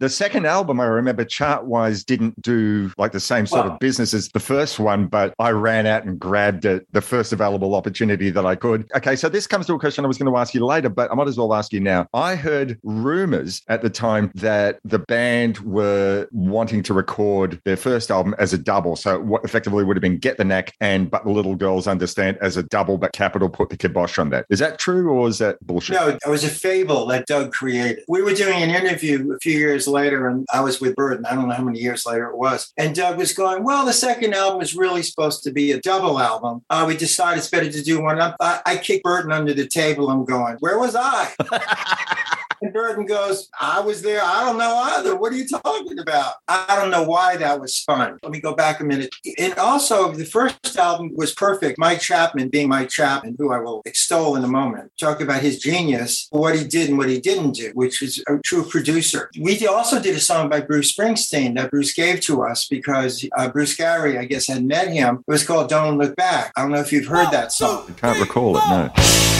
The. 0.00 0.08
Second 0.08 0.46
album, 0.46 0.80
I 0.80 0.86
remember 0.86 1.24
chart 1.24 1.64
wise, 1.64 2.02
didn't 2.04 2.40
do 2.42 2.92
like 2.98 3.12
the 3.12 3.20
same 3.20 3.46
sort 3.46 3.64
Well- 3.64 3.74
of 3.74 3.78
business 3.78 4.12
as 4.12 4.28
the 4.30 4.40
first 4.40 4.78
one, 4.80 5.06
but 5.06 5.32
I 5.38 5.50
ran 5.50 5.86
out 5.86 6.04
and 6.04 6.18
grabbed 6.18 6.64
it, 6.64 6.86
the 6.92 7.00
first 7.00 7.32
available 7.32 7.74
opportunity 7.74 8.30
that 8.30 8.44
I 8.44 8.56
could. 8.56 8.90
Okay, 8.96 9.14
so 9.14 9.28
this 9.28 9.46
comes 9.46 9.66
to 9.66 9.74
a 9.74 9.78
question 9.78 10.04
I 10.04 10.08
was 10.08 10.18
going 10.18 10.32
to 10.32 10.36
ask 10.38 10.52
you 10.52 10.64
later, 10.64 10.88
but 10.88 11.10
I 11.10 11.14
might 11.14 11.28
as 11.28 11.38
well 11.38 11.54
ask 11.54 11.72
you 11.72 11.80
now. 11.80 12.06
I 12.12 12.34
heard 12.34 12.78
rumors 12.82 13.62
at 13.68 13.82
the 13.82 13.90
time 13.90 14.32
that 14.34 14.80
the 14.84 14.98
band 14.98 15.58
were 15.58 16.26
wanting 16.32 16.82
to 16.84 16.94
record 16.94 17.19
their 17.64 17.76
first 17.76 18.10
album 18.10 18.34
as 18.38 18.52
a 18.52 18.58
double. 18.58 18.96
So 18.96 19.20
what 19.20 19.44
effectively 19.44 19.84
would 19.84 19.96
have 19.96 20.02
been 20.02 20.18
Get 20.18 20.36
the 20.36 20.44
Knack 20.44 20.74
and 20.80 21.10
But 21.10 21.24
the 21.24 21.30
Little 21.30 21.54
Girls 21.54 21.86
Understand 21.86 22.38
as 22.40 22.56
a 22.56 22.62
double, 22.62 22.98
but 22.98 23.12
Capitol 23.12 23.48
put 23.48 23.70
the 23.70 23.76
kibosh 23.76 24.18
on 24.18 24.30
that. 24.30 24.46
Is 24.50 24.58
that 24.58 24.78
true 24.78 25.10
or 25.10 25.28
is 25.28 25.38
that 25.38 25.64
bullshit? 25.66 25.96
No, 25.96 26.08
it 26.08 26.28
was 26.28 26.44
a 26.44 26.48
fable 26.48 27.06
that 27.06 27.26
Doug 27.26 27.52
created. 27.52 28.04
We 28.08 28.22
were 28.22 28.34
doing 28.34 28.62
an 28.62 28.70
interview 28.70 29.32
a 29.32 29.38
few 29.38 29.58
years 29.58 29.86
later, 29.86 30.28
and 30.28 30.46
I 30.52 30.60
was 30.60 30.80
with 30.80 30.96
Berton. 30.96 31.26
I 31.26 31.34
don't 31.34 31.48
know 31.48 31.54
how 31.54 31.64
many 31.64 31.80
years 31.80 32.06
later 32.06 32.26
it 32.26 32.36
was. 32.36 32.72
And 32.76 32.94
Doug 32.94 33.18
was 33.18 33.32
going, 33.32 33.64
Well, 33.64 33.84
the 33.84 33.92
second 33.92 34.34
album 34.34 34.62
is 34.62 34.74
really 34.74 35.02
supposed 35.02 35.42
to 35.44 35.52
be 35.52 35.72
a 35.72 35.80
double 35.80 36.18
album. 36.18 36.62
Uh, 36.70 36.84
we 36.86 36.96
decided 36.96 37.38
it's 37.38 37.50
better 37.50 37.70
to 37.70 37.82
do 37.82 38.02
one. 38.02 38.20
I, 38.20 38.34
I, 38.40 38.60
I 38.66 38.76
kicked 38.76 39.04
Berton 39.04 39.32
under 39.32 39.54
the 39.54 39.66
table. 39.66 40.10
I'm 40.10 40.24
going, 40.24 40.56
Where 40.60 40.78
was 40.78 40.96
I? 40.96 41.32
And 42.62 42.72
Berton 42.72 43.06
goes, 43.06 43.48
I 43.60 43.80
was 43.80 44.02
there. 44.02 44.22
I 44.22 44.44
don't 44.44 44.58
know 44.58 44.76
either. 44.76 45.16
What 45.16 45.32
are 45.32 45.36
you 45.36 45.48
talking 45.48 45.98
about? 45.98 46.34
I 46.48 46.76
don't 46.78 46.90
know 46.90 47.04
why 47.04 47.36
that 47.36 47.60
was 47.60 47.78
fun. 47.80 48.18
Let 48.22 48.32
me 48.32 48.40
go 48.40 48.54
back 48.54 48.80
a 48.80 48.84
minute. 48.84 49.14
And 49.38 49.54
also, 49.54 50.12
the 50.12 50.24
first 50.24 50.76
album 50.76 51.12
was 51.14 51.32
perfect. 51.32 51.78
Mike 51.78 52.00
Chapman, 52.00 52.48
being 52.48 52.68
Mike 52.68 52.90
Chapman, 52.90 53.36
who 53.38 53.52
I 53.52 53.60
will 53.60 53.82
extol 53.86 54.36
in 54.36 54.44
a 54.44 54.48
moment, 54.48 54.92
talk 54.98 55.20
about 55.20 55.42
his 55.42 55.58
genius, 55.58 56.28
what 56.30 56.56
he 56.56 56.66
did 56.66 56.88
and 56.90 56.98
what 56.98 57.08
he 57.08 57.20
didn't 57.20 57.52
do, 57.52 57.70
which 57.74 58.02
is 58.02 58.22
a 58.28 58.38
true 58.44 58.64
producer. 58.64 59.30
We 59.40 59.66
also 59.66 60.00
did 60.00 60.16
a 60.16 60.20
song 60.20 60.48
by 60.48 60.60
Bruce 60.60 60.94
Springsteen 60.94 61.56
that 61.56 61.70
Bruce 61.70 61.94
gave 61.94 62.20
to 62.22 62.42
us 62.42 62.66
because 62.68 63.26
uh, 63.36 63.48
Bruce 63.48 63.74
Gary, 63.74 64.18
I 64.18 64.24
guess, 64.24 64.46
had 64.46 64.64
met 64.64 64.88
him. 64.88 65.24
It 65.26 65.30
was 65.30 65.44
called 65.44 65.68
Don't 65.68 65.98
Look 65.98 66.16
Back. 66.16 66.52
I 66.56 66.62
don't 66.62 66.72
know 66.72 66.80
if 66.80 66.92
you've 66.92 67.06
heard 67.06 67.30
that 67.30 67.52
song. 67.52 67.86
I 67.88 67.92
can't 67.92 68.20
recall 68.20 68.56
it, 68.56 68.62
no. 68.68 69.39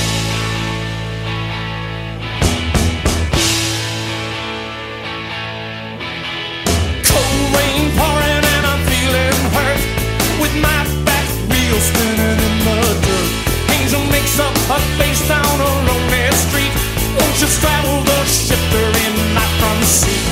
A 14.70 14.78
face 14.98 15.26
down 15.26 15.60
a 15.60 15.70
lonely 15.88 16.30
street. 16.46 16.72
Won't 17.18 17.36
you 17.42 17.48
straddle 17.48 18.02
the 18.04 18.24
shifter 18.24 18.86
in 19.04 19.14
my 19.34 19.46
front 19.58 19.84
seat? 19.84 20.24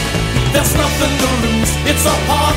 There's 0.53 0.75
nothing 0.77 1.15
to 1.23 1.29
lose. 1.43 1.73
It's 1.91 2.07
a 2.07 2.17
heartbreak. 2.31 2.48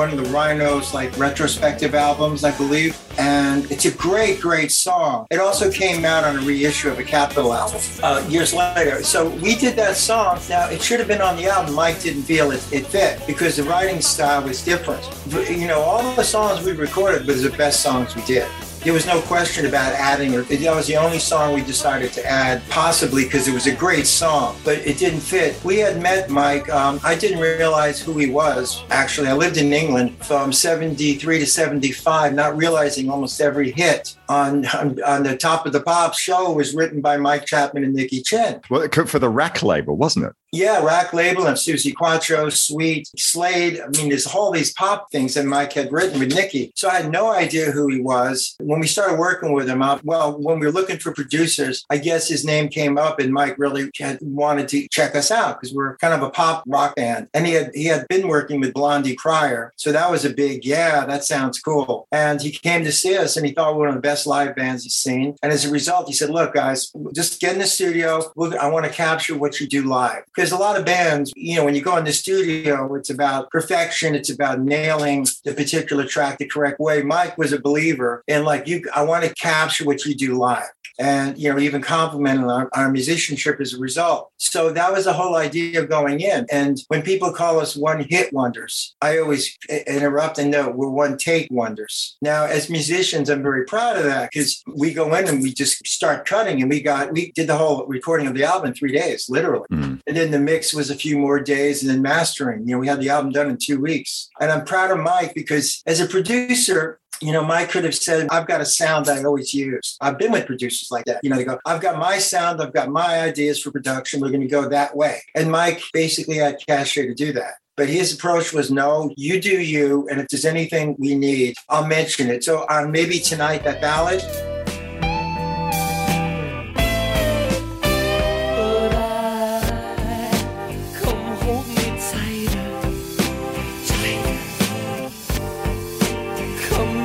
One 0.00 0.08
of 0.08 0.16
the 0.16 0.30
Rhinos 0.30 0.94
like 0.94 1.14
retrospective 1.18 1.94
albums, 1.94 2.42
I 2.42 2.56
believe, 2.56 2.98
and 3.18 3.70
it's 3.70 3.84
a 3.84 3.90
great, 3.90 4.40
great 4.40 4.72
song. 4.72 5.26
It 5.30 5.38
also 5.40 5.70
came 5.70 6.06
out 6.06 6.24
on 6.24 6.38
a 6.38 6.40
reissue 6.40 6.88
of 6.88 6.98
a 6.98 7.04
Capitol 7.04 7.52
album 7.52 7.82
uh, 8.02 8.26
years 8.26 8.54
later. 8.54 9.02
So 9.02 9.28
we 9.28 9.56
did 9.56 9.76
that 9.76 9.98
song. 9.98 10.40
Now 10.48 10.70
it 10.70 10.80
should 10.80 11.00
have 11.00 11.08
been 11.08 11.20
on 11.20 11.36
the 11.36 11.50
album. 11.50 11.74
Mike 11.74 12.00
didn't 12.00 12.22
feel 12.22 12.50
it, 12.50 12.66
it 12.72 12.86
fit 12.86 13.20
because 13.26 13.56
the 13.56 13.64
writing 13.64 14.00
style 14.00 14.42
was 14.42 14.64
different. 14.64 15.06
You 15.50 15.66
know, 15.66 15.80
all 15.80 16.14
the 16.14 16.24
songs 16.24 16.64
we 16.64 16.72
recorded 16.72 17.26
was 17.26 17.42
the 17.42 17.50
best 17.50 17.82
songs 17.82 18.16
we 18.16 18.22
did. 18.22 18.48
There 18.82 18.94
was 18.94 19.06
no 19.06 19.20
question 19.20 19.66
about 19.66 19.92
adding 19.92 20.32
it. 20.32 20.48
That 20.48 20.74
was 20.74 20.86
the 20.86 20.96
only 20.96 21.18
song 21.18 21.54
we 21.54 21.60
decided 21.60 22.14
to 22.14 22.24
add, 22.24 22.62
possibly 22.70 23.24
because 23.24 23.46
it 23.46 23.52
was 23.52 23.66
a 23.66 23.74
great 23.74 24.06
song, 24.06 24.56
but 24.64 24.78
it 24.78 24.96
didn't 24.96 25.20
fit. 25.20 25.62
We 25.62 25.76
had 25.78 26.00
met 26.00 26.30
Mike. 26.30 26.66
Um, 26.70 26.98
I 27.04 27.14
didn't 27.14 27.40
realize 27.40 28.00
who 28.00 28.16
he 28.16 28.30
was. 28.30 28.82
Actually, 28.90 29.28
I 29.28 29.34
lived 29.34 29.58
in 29.58 29.74
England 29.74 30.16
from 30.24 30.50
73 30.50 31.40
to 31.40 31.46
75, 31.46 32.32
not 32.32 32.56
realizing 32.56 33.10
almost 33.10 33.38
every 33.42 33.70
hit 33.70 34.16
on, 34.30 34.64
on, 34.68 35.02
on 35.02 35.22
the 35.24 35.36
Top 35.36 35.66
of 35.66 35.74
the 35.74 35.82
Pops 35.82 36.18
show 36.18 36.50
was 36.52 36.74
written 36.74 37.02
by 37.02 37.18
Mike 37.18 37.44
Chapman 37.44 37.84
and 37.84 37.92
Nicky 37.92 38.22
Chinn. 38.22 38.62
Well, 38.70 38.88
for 38.88 39.18
the 39.18 39.28
Rak 39.28 39.62
label, 39.62 39.98
wasn't 39.98 40.24
it? 40.24 40.32
Yeah, 40.52 40.82
Rak 40.82 41.12
Label 41.12 41.46
and 41.46 41.56
Suzi 41.56 41.94
Quatro, 41.94 42.48
Sweet, 42.48 43.08
Slade. 43.16 43.80
I 43.80 43.86
mean, 43.96 44.08
there's 44.08 44.26
all 44.26 44.50
these 44.50 44.72
pop 44.72 45.10
things 45.12 45.34
that 45.34 45.44
Mike 45.44 45.72
had 45.72 45.92
written 45.92 46.18
with 46.18 46.34
Nicky. 46.34 46.72
So 46.74 46.88
I 46.88 46.96
had 47.02 47.12
no 47.12 47.30
idea 47.30 47.70
who 47.70 47.86
he 47.86 48.00
was. 48.00 48.56
When 48.58 48.80
we 48.80 48.88
started 48.88 49.18
working 49.18 49.52
with 49.52 49.68
him, 49.68 49.80
I, 49.80 50.00
well, 50.02 50.36
when 50.40 50.58
we 50.58 50.66
were 50.66 50.72
looking 50.72 50.98
for 50.98 51.12
producers, 51.12 51.84
I 51.88 51.98
guess 51.98 52.26
his 52.26 52.44
name 52.44 52.68
came 52.68 52.98
up 52.98 53.20
and 53.20 53.32
Mike 53.32 53.58
really 53.58 53.90
had 53.96 54.18
wanted 54.22 54.66
to 54.68 54.88
check 54.88 55.14
us 55.14 55.30
out 55.30 55.60
because 55.60 55.72
we're 55.72 55.96
kind 55.98 56.14
of 56.14 56.22
a 56.22 56.30
pop 56.30 56.64
rock 56.66 56.96
band. 56.96 57.28
And 57.32 57.46
he 57.46 57.52
had 57.52 57.70
he 57.72 57.84
had 57.84 58.08
been 58.08 58.26
working 58.26 58.60
with 58.60 58.74
Blondie 58.74 59.14
prior. 59.14 59.72
So 59.76 59.92
that 59.92 60.10
was 60.10 60.24
a 60.24 60.30
big, 60.30 60.64
yeah, 60.64 61.06
that 61.06 61.22
sounds 61.22 61.60
cool. 61.60 62.08
And 62.10 62.42
he 62.42 62.50
came 62.50 62.82
to 62.82 62.92
see 62.92 63.16
us 63.16 63.36
and 63.36 63.46
he 63.46 63.52
thought 63.52 63.74
we 63.74 63.82
were 63.82 63.86
one 63.86 63.88
of 63.90 63.94
the 63.94 64.00
best 64.00 64.26
live 64.26 64.56
bands 64.56 64.82
he's 64.82 64.96
seen. 64.96 65.36
And 65.44 65.52
as 65.52 65.64
a 65.64 65.70
result, 65.70 66.08
he 66.08 66.12
said, 66.12 66.30
look, 66.30 66.54
guys, 66.54 66.90
just 67.14 67.40
get 67.40 67.52
in 67.52 67.60
the 67.60 67.66
studio. 67.66 68.32
I 68.60 68.68
want 68.68 68.84
to 68.86 68.92
capture 68.92 69.38
what 69.38 69.60
you 69.60 69.68
do 69.68 69.84
live 69.84 70.24
because 70.40 70.52
a 70.52 70.56
lot 70.56 70.78
of 70.78 70.86
bands, 70.86 71.34
you 71.36 71.54
know, 71.54 71.66
when 71.66 71.74
you 71.74 71.82
go 71.82 71.98
in 71.98 72.04
the 72.04 72.12
studio, 72.14 72.94
it's 72.94 73.10
about 73.10 73.50
perfection. 73.50 74.14
It's 74.14 74.30
about 74.30 74.58
nailing 74.58 75.26
the 75.44 75.52
particular 75.52 76.06
track 76.06 76.38
the 76.38 76.46
correct 76.46 76.80
way. 76.80 77.02
Mike 77.02 77.36
was 77.36 77.52
a 77.52 77.60
believer 77.60 78.24
in 78.26 78.46
like 78.46 78.66
you. 78.66 78.82
I 78.94 79.02
want 79.02 79.22
to 79.24 79.34
capture 79.34 79.84
what 79.84 80.06
you 80.06 80.14
do 80.14 80.38
live 80.38 80.70
and 81.00 81.38
you 81.38 81.50
know 81.50 81.58
even 81.58 81.80
complimenting 81.80 82.48
our, 82.48 82.68
our 82.74 82.90
musicianship 82.90 83.60
as 83.60 83.72
a 83.72 83.78
result. 83.78 84.30
So 84.36 84.70
that 84.72 84.92
was 84.92 85.06
the 85.06 85.12
whole 85.14 85.36
idea 85.36 85.82
of 85.82 85.88
going 85.88 86.20
in. 86.20 86.46
And 86.52 86.78
when 86.88 87.02
people 87.02 87.32
call 87.32 87.58
us 87.58 87.74
one 87.74 88.04
hit 88.08 88.32
wonders 88.32 88.94
i 89.00 89.18
always 89.18 89.56
interrupt 89.86 90.38
and 90.38 90.50
no 90.50 90.70
we're 90.70 90.90
one 90.90 91.16
take 91.16 91.48
wonders. 91.50 92.16
Now 92.20 92.44
as 92.44 92.68
musicians 92.68 93.30
i'm 93.30 93.42
very 93.42 93.64
proud 93.64 93.96
of 93.96 94.04
that 94.04 94.30
because 94.30 94.62
we 94.76 94.92
go 94.92 95.14
in 95.14 95.26
and 95.26 95.42
we 95.42 95.52
just 95.52 95.86
start 95.86 96.26
cutting 96.26 96.60
and 96.60 96.70
we 96.70 96.80
got 96.82 97.12
we 97.12 97.32
did 97.32 97.46
the 97.46 97.56
whole 97.56 97.86
recording 97.86 98.26
of 98.26 98.34
the 98.34 98.44
album 98.44 98.68
in 98.68 98.74
three 98.74 98.92
days 98.92 99.28
literally. 99.28 99.66
Mm. 99.72 100.00
and 100.06 100.16
then 100.16 100.30
the 100.30 100.38
mix 100.38 100.74
was 100.74 100.90
a 100.90 100.94
few 100.94 101.18
more 101.18 101.40
days 101.40 101.82
and 101.82 101.90
then 101.90 102.02
mastering. 102.02 102.68
You 102.68 102.74
know 102.74 102.78
we 102.78 102.88
had 102.88 103.00
the 103.00 103.08
album 103.08 103.32
done 103.32 103.48
in 103.48 103.56
two 103.56 103.80
weeks. 103.80 104.28
And 104.40 104.52
i'm 104.52 104.64
proud 104.64 104.90
of 104.90 104.98
mike 104.98 105.32
because 105.34 105.82
as 105.86 106.00
a 106.00 106.06
producer 106.06 106.99
you 107.20 107.32
know, 107.32 107.44
Mike 107.44 107.70
could 107.70 107.84
have 107.84 107.94
said, 107.94 108.28
I've 108.30 108.46
got 108.46 108.60
a 108.60 108.64
sound 108.64 109.08
I 109.08 109.22
always 109.24 109.52
use. 109.52 109.96
I've 110.00 110.18
been 110.18 110.32
with 110.32 110.46
producers 110.46 110.90
like 110.90 111.04
that. 111.04 111.20
You 111.22 111.30
know, 111.30 111.36
they 111.36 111.44
go, 111.44 111.58
I've 111.66 111.80
got 111.80 111.98
my 111.98 112.18
sound, 112.18 112.62
I've 112.62 112.72
got 112.72 112.88
my 112.88 113.20
ideas 113.20 113.60
for 113.60 113.70
production. 113.70 114.20
We're 114.20 114.30
going 114.30 114.40
to 114.40 114.48
go 114.48 114.68
that 114.68 114.96
way. 114.96 115.22
And 115.34 115.50
Mike 115.50 115.82
basically 115.92 116.36
had 116.36 116.58
cachet 116.66 117.06
to 117.06 117.14
do 117.14 117.32
that. 117.34 117.54
But 117.76 117.88
his 117.88 118.14
approach 118.14 118.52
was, 118.52 118.70
no, 118.70 119.10
you 119.16 119.40
do 119.40 119.60
you. 119.60 120.06
And 120.10 120.20
if 120.20 120.28
there's 120.28 120.44
anything 120.44 120.96
we 120.98 121.14
need, 121.14 121.56
I'll 121.68 121.86
mention 121.86 122.28
it. 122.28 122.44
So 122.44 122.66
on 122.68 122.90
maybe 122.90 123.18
tonight, 123.18 123.64
that 123.64 123.80
ballad, 123.80 124.20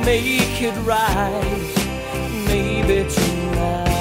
make 0.06 0.62
it 0.62 0.72
right, 0.86 1.74
maybe 2.46 3.10
tonight. 3.10 3.96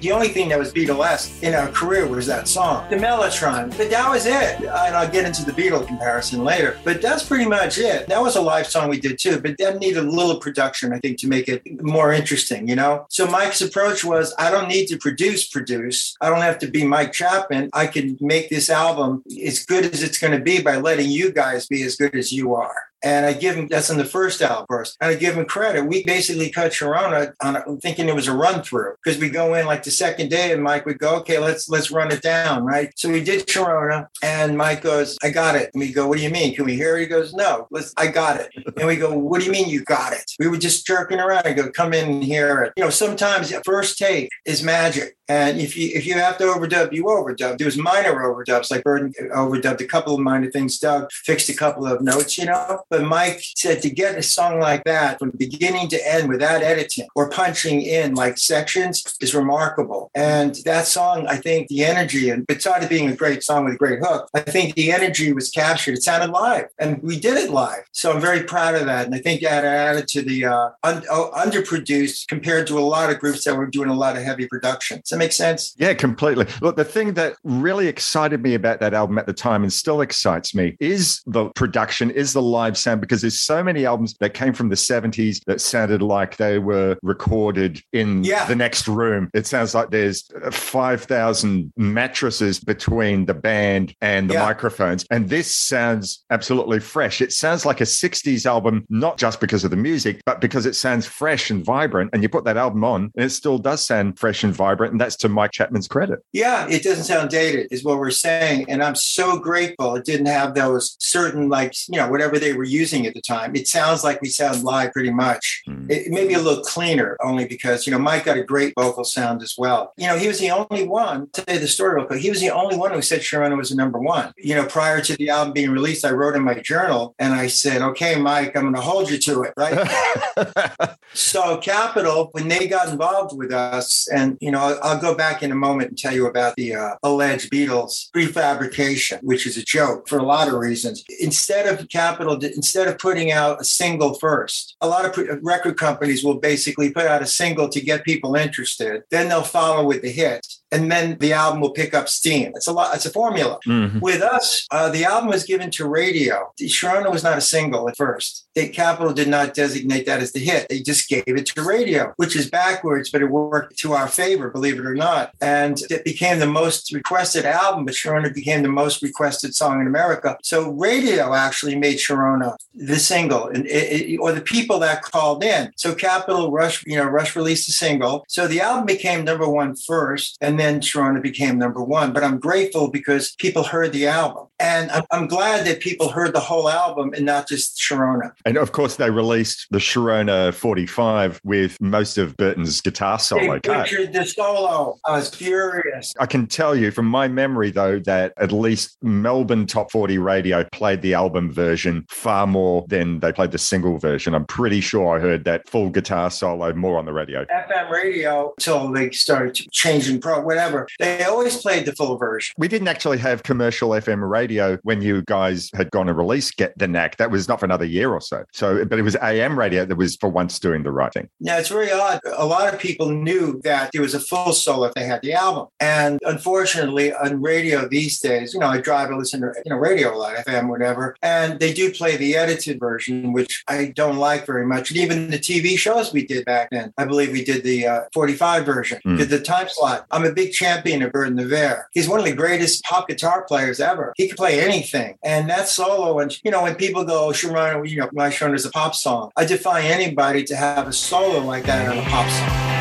the 0.00 0.12
only 0.12 0.28
thing 0.28 0.48
that 0.48 0.58
was 0.58 0.72
Beatlesque 0.72 1.42
in 1.42 1.54
our 1.54 1.68
career 1.68 2.08
was 2.08 2.26
that 2.26 2.46
song, 2.48 2.88
the 2.90 2.96
Mellotron. 2.96 3.76
But 3.76 3.88
that 3.90 4.10
was 4.10 4.26
it. 4.26 4.60
And 4.60 4.96
I'll 4.96 5.08
get 5.08 5.24
into 5.24 5.44
the 5.44 5.52
Beatle 5.52 5.86
comparison 5.86 6.44
later. 6.44 6.78
But 6.84 7.02
that's 7.02 7.24
pretty 7.24 7.46
much 7.46 7.78
it. 7.78 8.08
That 8.08 8.20
was 8.20 8.36
a 8.36 8.40
live 8.40 8.66
song 8.66 8.88
we 8.88 9.00
did 9.00 9.18
too, 9.18 9.40
but 9.40 9.58
that 9.58 9.78
needed 9.78 10.04
a 10.04 10.08
little 10.08 10.38
production, 10.38 10.92
I 10.92 10.98
think, 10.98 11.18
to 11.20 11.28
make 11.28 11.48
it 11.48 11.62
more 11.82 12.12
interesting, 12.12 12.68
you 12.68 12.76
know? 12.76 13.06
So 13.10 13.26
Mike's 13.26 13.60
approach 13.60 14.04
was 14.04 14.34
I 14.38 14.50
don't 14.50 14.68
need 14.68 14.86
to 14.86 14.96
produce, 14.96 15.48
produce. 15.48 16.16
I 16.20 16.30
don't 16.30 16.42
have 16.42 16.58
to 16.60 16.68
be 16.68 16.84
Mike 16.84 17.12
Chapman. 17.12 17.70
I 17.72 17.86
can 17.86 18.16
make 18.20 18.48
this 18.48 18.70
album 18.70 19.24
as 19.44 19.64
good 19.64 19.84
as 19.86 20.02
it's 20.02 20.18
going 20.18 20.36
to 20.36 20.42
be 20.42 20.62
by 20.62 20.76
letting 20.76 21.10
you 21.10 21.32
guys 21.32 21.66
be 21.66 21.82
as 21.82 21.94
good 21.94 22.14
as 22.16 22.32
you 22.32 22.54
are. 22.54 22.85
And 23.04 23.26
I 23.26 23.32
give 23.32 23.56
him 23.56 23.68
that's 23.68 23.90
in 23.90 23.98
the 23.98 24.04
first 24.04 24.42
outburst. 24.42 24.96
And 25.00 25.10
I 25.10 25.14
give 25.14 25.36
him 25.36 25.44
credit. 25.44 25.86
We 25.86 26.04
basically 26.04 26.50
cut 26.50 26.72
Sharona 26.72 27.32
on 27.42 27.56
a, 27.56 27.76
thinking 27.76 28.08
it 28.08 28.14
was 28.14 28.28
a 28.28 28.32
run 28.32 28.62
through 28.62 28.94
because 29.02 29.20
we 29.20 29.30
go 29.30 29.54
in 29.54 29.66
like 29.66 29.82
the 29.82 29.90
second 29.90 30.30
day 30.30 30.52
and 30.52 30.62
Mike 30.62 30.86
would 30.86 30.98
go, 30.98 31.16
okay, 31.16 31.38
let's 31.38 31.68
let's 31.68 31.90
run 31.90 32.10
it 32.12 32.22
down, 32.22 32.64
right? 32.64 32.90
So 32.96 33.10
we 33.10 33.22
did 33.22 33.46
Sharona 33.46 34.06
and 34.22 34.56
Mike 34.56 34.82
goes, 34.82 35.16
I 35.22 35.30
got 35.30 35.56
it. 35.56 35.70
And 35.74 35.80
we 35.80 35.92
go, 35.92 36.08
what 36.08 36.18
do 36.18 36.24
you 36.24 36.30
mean? 36.30 36.54
Can 36.54 36.64
we 36.64 36.74
hear 36.74 36.96
it? 36.96 37.02
He 37.02 37.06
goes, 37.06 37.34
no, 37.34 37.66
let's 37.70 37.92
I 37.96 38.08
got 38.08 38.40
it. 38.40 38.50
And 38.76 38.86
we 38.86 38.96
go, 38.96 39.16
what 39.16 39.40
do 39.40 39.46
you 39.46 39.52
mean 39.52 39.68
you 39.68 39.84
got 39.84 40.12
it? 40.12 40.30
We 40.38 40.48
were 40.48 40.58
just 40.58 40.86
jerking 40.86 41.20
around. 41.20 41.46
I 41.46 41.52
go, 41.52 41.70
come 41.70 41.92
in 41.92 42.10
and 42.10 42.24
hear 42.24 42.62
it. 42.62 42.72
You 42.76 42.84
know, 42.84 42.90
sometimes 42.90 43.50
the 43.50 43.62
first 43.64 43.98
take 43.98 44.30
is 44.44 44.62
magic. 44.62 45.16
And 45.28 45.60
if 45.60 45.76
you 45.76 45.90
if 45.92 46.06
you 46.06 46.14
have 46.14 46.38
to 46.38 46.44
overdub, 46.44 46.92
you 46.92 47.04
overdub. 47.04 47.58
There 47.58 47.66
was 47.66 47.76
minor 47.76 48.14
overdubs, 48.14 48.70
like 48.70 48.84
Berton 48.84 49.12
uh, 49.20 49.36
overdubbed 49.36 49.80
a 49.80 49.86
couple 49.86 50.14
of 50.14 50.20
minor 50.20 50.50
things. 50.50 50.78
Doug 50.78 51.10
fixed 51.10 51.48
a 51.48 51.54
couple 51.54 51.86
of 51.86 52.00
notes, 52.00 52.38
you 52.38 52.46
know. 52.46 52.82
But 52.90 53.04
Mike 53.04 53.40
said 53.56 53.82
to 53.82 53.90
get 53.90 54.16
a 54.16 54.22
song 54.22 54.60
like 54.60 54.84
that 54.84 55.18
from 55.18 55.30
beginning 55.30 55.88
to 55.88 56.08
end 56.12 56.28
without 56.28 56.62
editing 56.62 57.06
or 57.14 57.28
punching 57.30 57.82
in 57.82 58.14
like 58.14 58.38
sections 58.38 59.16
is 59.20 59.34
remarkable. 59.34 60.10
And 60.14 60.54
that 60.64 60.86
song, 60.86 61.26
I 61.26 61.36
think 61.36 61.68
the 61.68 61.84
energy, 61.84 62.30
and 62.30 62.46
besides 62.46 62.86
being 62.88 63.08
a 63.10 63.16
great 63.16 63.42
song 63.42 63.64
with 63.64 63.74
a 63.74 63.78
great 63.78 64.00
hook, 64.00 64.28
I 64.34 64.40
think 64.40 64.74
the 64.74 64.92
energy 64.92 65.32
was 65.32 65.50
captured. 65.50 65.94
It 65.94 66.02
sounded 66.02 66.30
live, 66.30 66.66
and 66.78 67.02
we 67.02 67.18
did 67.18 67.36
it 67.36 67.50
live. 67.50 67.84
So 67.92 68.12
I'm 68.12 68.20
very 68.20 68.42
proud 68.42 68.74
of 68.74 68.86
that. 68.86 69.06
And 69.06 69.14
I 69.14 69.18
think 69.18 69.40
that 69.42 69.64
added 69.64 70.08
to 70.08 70.22
the 70.22 70.46
uh, 70.46 70.70
un- 70.82 71.04
oh, 71.10 71.30
underproduced 71.34 72.28
compared 72.28 72.66
to 72.68 72.78
a 72.78 72.80
lot 72.80 73.10
of 73.10 73.18
groups 73.18 73.44
that 73.44 73.56
were 73.56 73.66
doing 73.66 73.88
a 73.88 73.94
lot 73.94 74.16
of 74.16 74.22
heavy 74.22 74.46
production. 74.46 74.98
Does 74.98 75.10
that 75.10 75.18
make 75.18 75.32
sense? 75.32 75.74
Yeah, 75.78 75.94
completely. 75.94 76.46
Look, 76.60 76.76
the 76.76 76.84
thing 76.84 77.14
that 77.14 77.36
really 77.44 77.88
excited 77.88 78.42
me 78.42 78.54
about 78.54 78.80
that 78.80 78.94
album 78.94 79.18
at 79.18 79.26
the 79.26 79.32
time 79.32 79.62
and 79.62 79.72
still 79.72 80.00
excites 80.00 80.54
me 80.54 80.76
is 80.80 81.22
the 81.26 81.50
production, 81.50 82.10
is 82.10 82.32
the 82.32 82.42
live 82.42 82.75
sound, 82.76 83.00
because 83.00 83.20
there's 83.20 83.40
so 83.40 83.62
many 83.62 83.84
albums 83.86 84.14
that 84.20 84.34
came 84.34 84.52
from 84.52 84.68
the 84.68 84.76
70s 84.76 85.40
that 85.46 85.60
sounded 85.60 86.02
like 86.02 86.36
they 86.36 86.58
were 86.58 86.96
recorded 87.02 87.80
in 87.92 88.24
Yeah. 88.24 88.46
the 88.46 88.56
next 88.56 88.88
room. 88.88 89.30
It 89.34 89.46
sounds 89.46 89.74
like 89.74 89.90
there's 89.90 90.24
uh, 90.44 90.50
5,000 90.50 91.72
mattresses 91.76 92.60
between 92.60 93.26
the 93.26 93.34
band 93.34 93.94
and 94.00 94.28
the 94.30 94.34
Yeah. 94.34 94.44
microphones. 94.44 95.04
And 95.10 95.28
this 95.28 95.54
sounds 95.54 96.24
absolutely 96.30 96.80
fresh. 96.80 97.20
It 97.20 97.32
sounds 97.32 97.64
like 97.66 97.80
a 97.80 97.86
60s 97.86 98.46
album, 98.46 98.84
not 98.88 99.18
just 99.18 99.40
because 99.40 99.64
of 99.64 99.70
the 99.70 99.76
music, 99.76 100.20
but 100.26 100.40
because 100.40 100.66
it 100.66 100.74
sounds 100.74 101.06
fresh 101.06 101.50
and 101.50 101.64
vibrant. 101.64 102.10
And 102.12 102.22
you 102.22 102.28
put 102.28 102.44
that 102.44 102.56
album 102.56 102.84
on, 102.84 103.10
and 103.16 103.24
it 103.24 103.30
still 103.30 103.58
does 103.58 103.84
sound 103.84 104.18
fresh 104.18 104.44
and 104.44 104.54
vibrant. 104.54 104.92
And 104.92 105.00
that's 105.00 105.16
to 105.16 105.28
Mike 105.28 105.52
Chapman's 105.52 105.88
credit. 105.88 106.20
Yeah, 106.32 106.68
it 106.68 106.82
doesn't 106.82 107.04
sound 107.04 107.30
dated, 107.30 107.68
is 107.70 107.84
what 107.84 107.98
we're 107.98 108.10
saying. 108.10 108.66
And 108.68 108.82
I'm 108.82 108.94
so 108.94 109.38
grateful 109.38 109.96
it 109.96 110.04
didn't 110.04 110.26
have 110.26 110.54
those 110.54 110.96
certain, 111.00 111.48
like, 111.48 111.74
you 111.88 111.98
know, 111.98 112.08
whatever 112.10 112.38
they 112.38 112.52
were 112.52 112.64
using 112.66 113.06
at 113.06 113.14
the 113.14 113.20
time. 113.20 113.54
It 113.54 113.68
sounds 113.68 114.04
like 114.04 114.20
we 114.20 114.28
sound 114.28 114.64
live 114.64 114.92
pretty 114.92 115.10
much. 115.10 115.62
Mm. 115.68 115.90
It 115.90 116.10
may 116.10 116.26
be 116.26 116.34
a 116.34 116.38
little 116.38 116.62
cleaner, 116.62 117.16
only 117.22 117.46
because, 117.46 117.86
you 117.86 117.92
know, 117.92 117.98
Mike 117.98 118.24
got 118.24 118.36
a 118.36 118.44
great 118.44 118.74
vocal 118.78 119.04
sound 119.04 119.42
as 119.42 119.54
well. 119.56 119.92
You 119.96 120.06
know, 120.06 120.18
he 120.18 120.28
was 120.28 120.38
the 120.38 120.50
only 120.50 120.86
one, 120.86 121.28
to 121.32 121.44
tell 121.44 121.54
you 121.54 121.60
the 121.60 121.68
story 121.68 121.96
real 121.96 122.06
quick, 122.06 122.20
he 122.20 122.30
was 122.30 122.40
the 122.40 122.50
only 122.50 122.76
one 122.76 122.92
who 122.92 123.02
said 123.02 123.20
Sharona 123.20 123.56
was 123.56 123.70
the 123.70 123.76
number 123.76 123.98
one. 123.98 124.32
You 124.36 124.54
know, 124.54 124.66
prior 124.66 125.00
to 125.00 125.16
the 125.16 125.30
album 125.30 125.52
being 125.52 125.70
released, 125.70 126.04
I 126.04 126.10
wrote 126.10 126.36
in 126.36 126.42
my 126.42 126.54
journal 126.60 127.14
and 127.18 127.34
I 127.34 127.46
said, 127.46 127.82
okay, 127.82 128.16
Mike, 128.16 128.56
I'm 128.56 128.62
going 128.62 128.74
to 128.74 128.80
hold 128.80 129.10
you 129.10 129.18
to 129.18 129.42
it, 129.42 129.54
right? 129.56 130.96
So 131.16 131.56
Capitol, 131.58 132.28
when 132.32 132.48
they 132.48 132.66
got 132.66 132.88
involved 132.88 133.36
with 133.36 133.52
us, 133.52 134.06
and 134.08 134.36
you 134.40 134.50
know, 134.50 134.60
I'll, 134.60 134.78
I'll 134.82 135.00
go 135.00 135.14
back 135.14 135.42
in 135.42 135.50
a 135.50 135.54
moment 135.54 135.88
and 135.88 135.98
tell 135.98 136.12
you 136.12 136.26
about 136.26 136.56
the 136.56 136.74
uh, 136.74 136.96
alleged 137.02 137.50
Beatles 137.50 138.10
prefabrication, 138.14 139.22
which 139.22 139.46
is 139.46 139.56
a 139.56 139.62
joke 139.62 140.08
for 140.08 140.18
a 140.18 140.22
lot 140.22 140.48
of 140.48 140.54
reasons. 140.54 141.04
Instead 141.20 141.66
of 141.66 141.88
Capitol, 141.88 142.38
instead 142.56 142.88
of 142.88 142.98
putting 142.98 143.30
out 143.30 143.60
a 143.60 143.64
single 143.64 144.14
first, 144.14 144.76
a 144.80 144.88
lot 144.88 145.04
of 145.04 145.38
record 145.42 145.76
companies 145.76 146.24
will 146.24 146.38
basically 146.38 146.90
put 146.90 147.06
out 147.06 147.22
a 147.22 147.26
single 147.26 147.68
to 147.68 147.80
get 147.80 148.04
people 148.04 148.34
interested. 148.34 149.02
Then 149.10 149.28
they'll 149.28 149.42
follow 149.42 149.84
with 149.86 150.02
the 150.02 150.10
hit. 150.10 150.46
And 150.72 150.90
then 150.90 151.16
the 151.18 151.32
album 151.32 151.60
will 151.60 151.70
pick 151.70 151.94
up 151.94 152.08
steam. 152.08 152.52
It's 152.56 152.66
a 152.66 152.72
lot. 152.72 152.94
It's 152.96 153.06
a 153.06 153.10
formula. 153.10 153.60
Mhm. 153.66 154.00
With 154.00 154.20
us, 154.22 154.66
uh, 154.72 154.88
the 154.88 155.04
album 155.04 155.28
was 155.30 155.44
given 155.44 155.70
to 155.72 155.86
radio. 155.86 156.52
Sharona 156.60 157.12
was 157.12 157.22
not 157.22 157.38
a 157.38 157.42
single 157.42 157.88
at 157.88 157.96
first. 157.96 158.45
The 158.56 158.68
Capitol 158.70 159.12
did 159.12 159.28
not 159.28 159.52
designate 159.52 160.06
that 160.06 160.20
as 160.22 160.32
the 160.32 160.38
hit. 160.40 160.66
They 160.70 160.80
just 160.80 161.08
gave 161.10 161.24
it 161.28 161.44
to 161.46 161.62
radio, 161.62 162.14
which 162.16 162.34
is 162.34 162.50
backwards, 162.50 163.10
but 163.10 163.20
it 163.20 163.30
worked 163.30 163.76
to 163.80 163.92
our 163.92 164.08
favor, 164.08 164.48
believe 164.50 164.78
it 164.78 164.86
or 164.86 164.94
not. 164.94 165.32
And 165.42 165.78
it 165.90 166.04
became 166.04 166.38
the 166.38 166.46
most 166.46 166.90
requested 166.92 167.44
album, 167.44 167.84
but 167.84 167.94
Sharona 167.94 168.32
became 168.32 168.62
the 168.62 168.70
most 168.70 169.02
requested 169.02 169.54
song 169.54 169.82
in 169.82 169.86
America. 169.86 170.38
So 170.42 170.70
radio 170.70 171.34
actually 171.34 171.76
made 171.76 171.98
Sharona 171.98 172.56
the 172.74 172.96
single, 172.96 173.48
and 173.48 173.66
it, 173.66 173.70
it- 174.12 174.16
or 174.18 174.32
the 174.32 174.40
people 174.40 174.78
that 174.78 175.02
called 175.02 175.44
in. 175.44 175.70
So 175.76 175.94
Capitol 175.94 176.50
Rush, 176.50 176.82
you 176.86 176.96
know, 176.96 177.04
Rush 177.04 177.36
released 177.36 177.68
a 177.68 177.72
single. 177.72 178.24
So 178.28 178.48
the 178.48 178.62
album 178.62 178.86
became 178.86 179.24
number 179.24 179.46
one 179.48 179.76
first, 179.76 180.38
and 180.40 180.58
then 180.58 180.80
Sharona 180.80 181.20
became 181.22 181.58
number 181.58 181.82
one. 181.84 182.14
But 182.14 182.24
I'm 182.24 182.38
grateful 182.38 182.88
because 182.90 183.34
people 183.36 183.64
heard 183.64 183.92
the 183.92 184.06
album, 184.06 184.46
and 184.58 184.90
I'm, 185.10 185.26
glad 185.26 185.66
that 185.66 185.80
people 185.80 186.08
heard 186.08 186.32
the 186.34 186.40
whole 186.40 186.68
album 186.68 187.12
and 187.14 187.26
not 187.26 187.48
just 187.48 187.78
Sharona. 187.78 188.30
And 188.44 188.56
of 188.56 188.72
course, 188.72 188.96
they 188.96 189.10
released 189.10 189.66
the 189.70 189.78
Sharona 189.78 190.54
45 190.54 191.40
with 191.42 191.76
most 191.80 192.16
of 192.16 192.36
Berton's 192.36 192.80
guitar 192.80 193.18
solo 193.18 193.54
They 193.54 193.68
butchered 193.68 194.12
the 194.12 194.24
solo. 194.24 194.98
I 195.04 195.12
was 195.16 195.34
furious. 195.34 196.14
I 196.20 196.26
can 196.26 196.46
tell 196.46 196.76
you 196.76 196.92
from 196.92 197.06
my 197.06 197.26
memory, 197.26 197.70
though, 197.70 197.98
that 198.00 198.34
at 198.36 198.52
least 198.52 198.96
Melbourne 199.02 199.66
Top 199.66 199.90
40 199.90 200.18
Radio 200.18 200.64
played 200.70 201.02
the 201.02 201.14
album 201.14 201.52
version 201.52 202.06
far 202.08 202.46
more 202.46 202.86
than 202.88 203.18
they 203.20 203.32
played 203.32 203.50
the 203.50 203.58
single 203.58 203.98
version. 203.98 204.34
I'm 204.34 204.46
pretty 204.46 204.80
sure 204.80 205.16
I 205.16 205.20
heard 205.20 205.44
that 205.44 205.68
full 205.68 205.90
guitar 205.90 206.30
solo 206.30 206.72
more 206.72 206.98
on 206.98 207.04
the 207.04 207.12
radio. 207.12 207.44
FM 207.46 207.90
radio 207.90 208.54
until 208.58 208.92
they 208.92 209.10
started 209.10 209.54
changing 209.72 210.20
pro 210.20 210.40
whatever. 210.40 210.86
They 211.00 211.24
always 211.24 211.56
played 211.56 211.84
the 211.84 211.92
full 211.92 212.16
version. 212.16 212.54
We 212.56 212.68
didn't 212.68 212.88
actually 212.88 213.18
have 213.18 213.42
commercial 213.42 213.90
FM 213.90 214.28
radio 214.28 214.45
when 214.82 215.02
you 215.02 215.22
guys 215.22 215.70
had 215.74 215.90
gone 215.90 216.06
to 216.06 216.14
release 216.14 216.50
Get 216.50 216.76
the 216.78 216.86
Knack. 216.88 217.16
That 217.16 217.30
was 217.30 217.48
not 217.48 217.60
for 217.60 217.66
another 217.66 217.84
year 217.84 218.12
or 218.12 218.20
so. 218.20 218.44
So, 218.52 218.84
but 218.84 218.98
it 218.98 219.02
was 219.02 219.16
AM 219.22 219.58
radio 219.58 219.84
that 219.84 219.96
was 219.96 220.16
for 220.16 220.28
once 220.28 220.58
doing 220.58 220.82
the 220.82 220.90
right 220.92 221.12
thing. 221.12 221.28
Now 221.40 221.58
it's 221.58 221.68
very 221.68 221.90
odd. 221.90 222.20
A 222.36 222.46
lot 222.46 222.72
of 222.72 222.78
people 222.80 223.10
knew 223.10 223.60
that 223.64 223.90
there 223.92 224.02
was 224.02 224.14
a 224.14 224.20
full 224.20 224.52
solo 224.52 224.84
if 224.86 224.94
they 224.94 225.04
had 225.04 225.22
the 225.22 225.32
album, 225.32 225.68
and 225.80 226.18
unfortunately, 226.24 227.12
on 227.12 227.42
radio 227.42 227.86
these 227.88 228.20
days, 228.20 228.54
you 228.54 228.60
know, 228.60 228.66
I 228.68 228.80
drive, 228.80 229.10
I 229.10 229.14
listen 229.14 229.40
to 229.40 229.52
you 229.64 229.70
know 229.70 229.76
radio 229.76 230.14
a 230.14 230.16
lot, 230.16 230.36
FM, 230.36 230.68
whatever, 230.68 231.16
and 231.22 231.58
they 231.60 231.72
do 231.72 231.92
play 231.92 232.16
the 232.16 232.36
edited 232.36 232.78
version, 232.80 233.32
which 233.32 233.64
I 233.68 233.92
don't 233.94 234.16
like 234.16 234.46
very 234.46 234.66
much. 234.66 234.90
And 234.90 234.98
even 234.98 235.30
the 235.30 235.38
TV 235.38 235.76
shows 235.78 236.12
we 236.12 236.26
did 236.26 236.44
back 236.44 236.68
then, 236.70 236.92
I 236.96 237.04
believe 237.04 237.32
we 237.32 237.44
did 237.44 237.62
the 237.64 237.86
uh, 237.86 238.00
45 238.14 238.64
version, 238.64 239.00
Mm. 239.06 239.18
did 239.18 239.28
the 239.28 239.40
time 239.40 239.68
slot. 239.68 240.06
I'm 240.10 240.24
a 240.24 240.32
big 240.32 240.52
champion 240.52 241.02
of 241.02 241.12
Berton 241.12 241.36
Averre. 241.38 241.84
He's 241.92 242.08
one 242.08 242.18
of 242.18 242.24
the 242.24 242.32
greatest 242.32 242.82
pop 242.84 243.08
guitar 243.08 243.44
players 243.46 243.80
ever. 243.80 244.12
He 244.16 244.28
can 244.36 244.44
play 244.44 244.60
anything, 244.60 245.18
and 245.22 245.48
that 245.50 245.68
solo. 245.68 246.18
And 246.20 246.36
you 246.44 246.50
know, 246.50 246.62
when 246.62 246.74
people 246.74 247.04
go, 247.04 247.28
oh, 247.28 247.32
Sharona, 247.32 247.88
you 247.88 248.00
know, 248.00 248.10
my 248.12 248.28
Sharona 248.28 248.54
is 248.54 248.64
a 248.64 248.70
pop 248.70 248.94
song. 248.94 249.30
I 249.36 249.44
defy 249.44 249.82
anybody 249.82 250.44
to 250.44 250.56
have 250.56 250.88
a 250.88 250.92
solo 250.92 251.44
like 251.44 251.64
that 251.64 251.88
on 251.88 251.98
a 251.98 252.02
pop 252.02 252.30
song. 252.30 252.75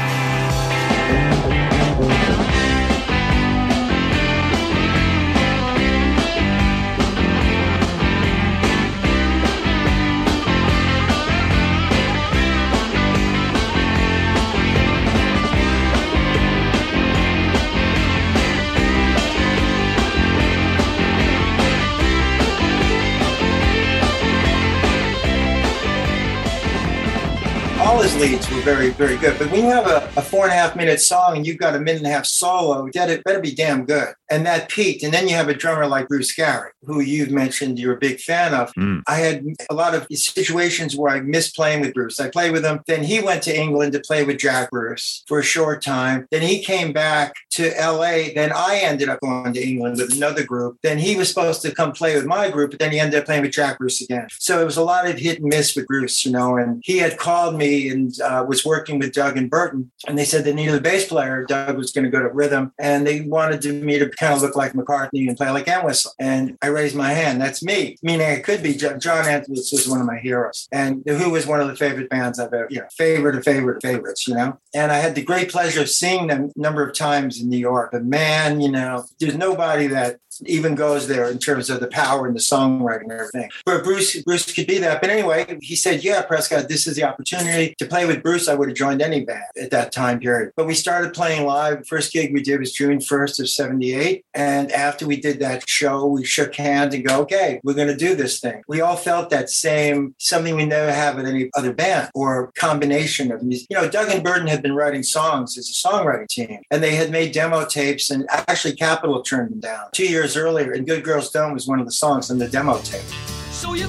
Were 28.34 28.55
very, 28.66 28.90
very 28.90 29.16
good. 29.18 29.38
But 29.38 29.52
when 29.52 29.64
you 29.64 29.70
have 29.70 29.86
a, 29.86 30.12
a 30.18 30.24
four 30.24 30.46
and 30.46 30.52
a 30.52 30.56
half 30.56 30.76
minute 30.76 31.00
song 31.00 31.38
and 31.38 31.46
you've 31.46 31.60
got 31.60 31.76
a 31.76 31.80
minute 31.80 31.98
and 31.98 32.08
a 32.08 32.10
half 32.10 32.26
solo, 32.26 32.90
that 32.96 33.12
it 33.12 33.24
better 33.24 33.40
be 33.40 33.54
damn 33.54 33.86
good. 33.86 34.16
And 34.28 34.44
that 34.48 34.70
peaked. 34.70 35.04
And 35.04 35.14
then 35.14 35.28
you 35.28 35.36
have 35.36 35.50
a 35.50 35.54
drummer 35.54 35.86
like 35.86 36.08
Bruce 36.08 36.34
Gary, 36.34 36.72
who 36.82 37.00
you've 37.00 37.30
mentioned 37.30 37.78
you're 37.78 37.94
a 37.94 38.00
big 38.00 38.20
fan 38.20 38.56
of. 38.56 38.74
Mm. 38.74 39.04
I 39.08 39.18
had 39.18 39.46
a 39.70 39.76
lot 39.76 39.94
of 39.94 40.08
situations 40.12 40.96
where 40.96 41.14
I 41.14 41.20
missed 41.20 41.56
playing 41.56 41.82
with 41.82 41.94
Bruce. 41.94 42.20
I 42.20 42.28
played 42.30 42.54
with 42.54 42.66
him. 42.66 42.80
Then 42.88 43.04
he 43.04 43.22
went 43.22 43.44
to 43.44 43.56
England 43.56 43.94
to 43.94 44.00
play 44.00 44.24
with 44.24 44.40
Jack 44.40 44.72
Bruce 44.72 45.24
for 45.28 45.38
a 45.38 45.44
short 45.44 45.84
time. 45.84 46.28
Then 46.32 46.42
he 46.42 46.64
came 46.64 46.92
back 46.92 47.36
to 47.52 47.72
LA. 47.80 48.34
Then 48.34 48.52
I 48.52 48.80
ended 48.82 49.10
up 49.10 49.20
going 49.22 49.54
to 49.54 49.64
England 49.64 49.98
with 49.98 50.16
another 50.16 50.44
group. 50.44 50.80
Then 50.82 50.98
he 50.98 51.16
was 51.16 51.30
supposed 51.30 51.62
to 51.62 51.72
come 51.72 51.92
play 51.92 52.16
with 52.16 52.26
my 52.26 52.50
group, 52.50 52.72
but 52.72 52.80
then 52.80 52.92
he 52.92 53.00
ended 53.00 53.20
up 53.20 53.26
playing 53.26 53.44
with 53.44 53.52
Jack 53.52 53.78
Bruce 53.78 54.02
again. 54.02 54.28
So 54.40 54.60
it 54.60 54.66
was 54.66 54.78
a 54.78 54.84
lot 54.84 55.08
of 55.08 55.20
hit 55.20 55.40
and 55.40 55.50
miss 55.50 55.76
with 55.76 55.86
Bruce, 55.86 56.26
you 56.26 56.32
know. 56.32 56.58
And 56.58 56.82
he 56.84 56.98
had 56.98 57.20
called 57.20 57.56
me 57.56 57.90
and 57.90 58.20
uh, 58.22 58.44
was 58.48 58.55
working 58.64 59.00
with 59.00 59.14
Doug 59.14 59.38
and 59.38 59.50
Berton, 59.50 59.92
and 60.08 60.18
they 60.18 60.26
said 60.26 60.46
they 60.46 60.54
needed 60.54 60.76
a 60.76 60.82
bass 60.82 61.08
player. 61.08 61.44
Doug 61.44 61.78
was 61.78 61.92
going 61.92 62.06
to 62.06 62.12
go 62.12 62.22
to 62.22 62.30
rhythm, 62.30 62.72
and 62.80 63.06
they 63.06 63.22
wanted 63.22 63.66
me 63.84 63.98
to 63.98 64.10
kind 64.10 64.34
of 64.34 64.42
look 64.42 64.56
like 64.56 64.74
McCartney 64.74 65.28
and 65.28 65.36
play 65.36 65.50
like 65.50 65.68
Entwistle. 65.68 66.14
And 66.20 66.58
I 66.62 66.68
raised 66.68 66.96
my 66.96 67.12
hand. 67.12 67.42
That's 67.42 67.64
me, 67.64 67.98
meaning 68.04 68.28
I 68.28 68.40
could 68.40 68.62
be. 68.62 68.76
John, 68.76 69.00
John 69.00 69.28
Entwistle 69.28 69.78
was 69.78 69.90
one 69.90 70.00
of 70.00 70.06
my 70.06 70.20
heroes, 70.20 70.68
and 70.72 71.04
The 71.06 71.18
Who 71.18 71.32
was 71.32 71.48
one 71.48 71.60
of 71.60 71.68
the 71.68 71.76
favorite 71.76 72.10
bands 72.10 72.40
I've 72.40 72.54
ever, 72.54 72.68
you 72.70 72.80
know, 72.80 72.88
favorite 72.96 73.36
of 73.36 73.44
favorite 73.44 73.82
favorites, 73.82 74.28
you 74.28 74.36
know. 74.36 74.60
And 74.74 74.92
I 74.92 74.98
had 74.98 75.16
the 75.16 75.24
great 75.24 75.52
pleasure 75.52 75.82
of 75.82 75.90
seeing 75.90 76.28
them 76.28 76.52
a 76.56 76.60
number 76.60 76.88
of 76.88 76.96
times 76.96 77.42
in 77.42 77.50
New 77.50 77.58
York. 77.58 77.90
But 77.92 78.06
man, 78.06 78.62
you 78.62 78.72
know, 78.72 79.06
there's 79.20 79.36
nobody 79.36 79.88
that 79.88 80.20
even 80.46 80.76
goes 80.76 81.08
there 81.08 81.30
in 81.30 81.40
terms 81.40 81.70
of 81.70 81.80
the 81.80 81.88
power 81.88 82.28
and 82.28 82.36
the 82.36 82.40
songwriting 82.40 83.04
and 83.04 83.12
everything. 83.12 83.50
But 83.66 83.84
Bruce, 83.84 84.22
Bruce 84.24 84.52
could 84.52 84.68
be 84.68 84.78
that. 84.80 85.02
But 85.02 85.10
anyway, 85.10 85.58
he 85.62 85.76
said, 85.76 86.04
"Yeah, 86.04 86.22
Prescott, 86.22 86.70
this 86.70 86.88
is 86.88 86.96
the 86.96 87.04
opportunity 87.04 87.76
to 87.80 87.86
play 87.86 88.06
with 88.06 88.24
Bruce." 88.24 88.48
I 88.48 88.56
would 88.56 88.70
have 88.70 88.78
joined 88.78 89.02
any 89.02 89.24
band 89.24 89.44
at 89.60 89.72
that 89.72 89.92
time 89.92 90.20
period. 90.20 90.52
But 90.56 90.68
we 90.68 90.74
started 90.74 91.14
playing 91.14 91.46
live. 91.46 91.88
First 91.88 92.14
gig 92.14 92.34
we 92.34 92.42
did 92.42 92.60
was 92.60 92.72
June 92.72 93.00
first 93.00 93.40
of 93.40 93.50
'78, 93.50 94.26
and 94.34 94.72
after 94.72 95.06
we 95.06 95.20
did 95.20 95.40
that 95.40 95.70
show, 95.70 96.06
we 96.06 96.26
shook 96.26 96.56
hands 96.56 96.94
and 96.94 97.06
go, 97.06 97.22
"Okay, 97.22 97.60
we're 97.64 97.74
going 97.74 97.88
to 97.88 97.96
do 97.96 98.16
this 98.16 98.40
thing." 98.40 98.62
We 98.68 98.82
all 98.82 98.98
felt 98.98 99.30
that 99.30 99.50
same 99.50 100.16
something 100.20 100.56
we 100.56 100.66
never 100.66 100.92
have 100.92 101.16
with 101.16 101.28
any 101.28 101.50
other 101.56 101.74
band 101.74 102.10
or 102.14 102.52
combination 102.58 103.32
of 103.32 103.44
music. 103.44 103.68
You 103.70 103.78
know, 103.78 103.90
Doug 103.90 104.10
and 104.10 104.24
Berton 104.24 104.48
had 104.48 104.62
been 104.62 104.76
writing 104.76 105.04
songs 105.04 105.58
as 105.58 105.70
a 105.70 105.88
songwriting 105.88 106.28
team, 106.28 106.60
and 106.72 106.84
they 106.84 106.96
had 106.96 107.12
made 107.12 107.32
demo 107.32 107.66
tapes, 107.66 108.10
and 108.10 108.26
actually 108.30 108.76
Capitol 108.76 109.22
turned 109.22 109.52
them 109.52 109.60
down 109.60 109.86
two 109.94 110.08
years 110.08 110.25
earlier. 110.34 110.72
And 110.72 110.88
"Good 110.88 111.04
Girls 111.04 111.30
Don't" 111.30 111.54
was 111.54 111.68
one 111.68 111.80
of 111.80 111.86
the 111.86 111.92
songs 111.92 112.32
in 112.32 112.38
the 112.40 112.48
demo 112.48 112.80
tape. 112.80 113.06
So 113.52 113.74
you 113.74 113.88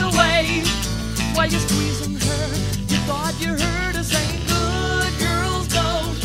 away 0.00 0.64
while 1.34 1.48
you're 1.52 1.60
squeezing 1.60 2.14
her. 2.14 2.46
You 2.92 2.98
thought 3.08 3.34
you 3.38 3.50
heard 3.50 3.94
her 4.00 4.06
Good 4.48 5.12
girls 5.26 5.66
don't. 5.68 6.16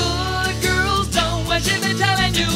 Good 0.00 0.56
girls 0.66 1.06
don't. 1.14 1.62
She 1.62 1.78
been 1.80 1.96
telling 1.96 2.34
you, 2.34 2.50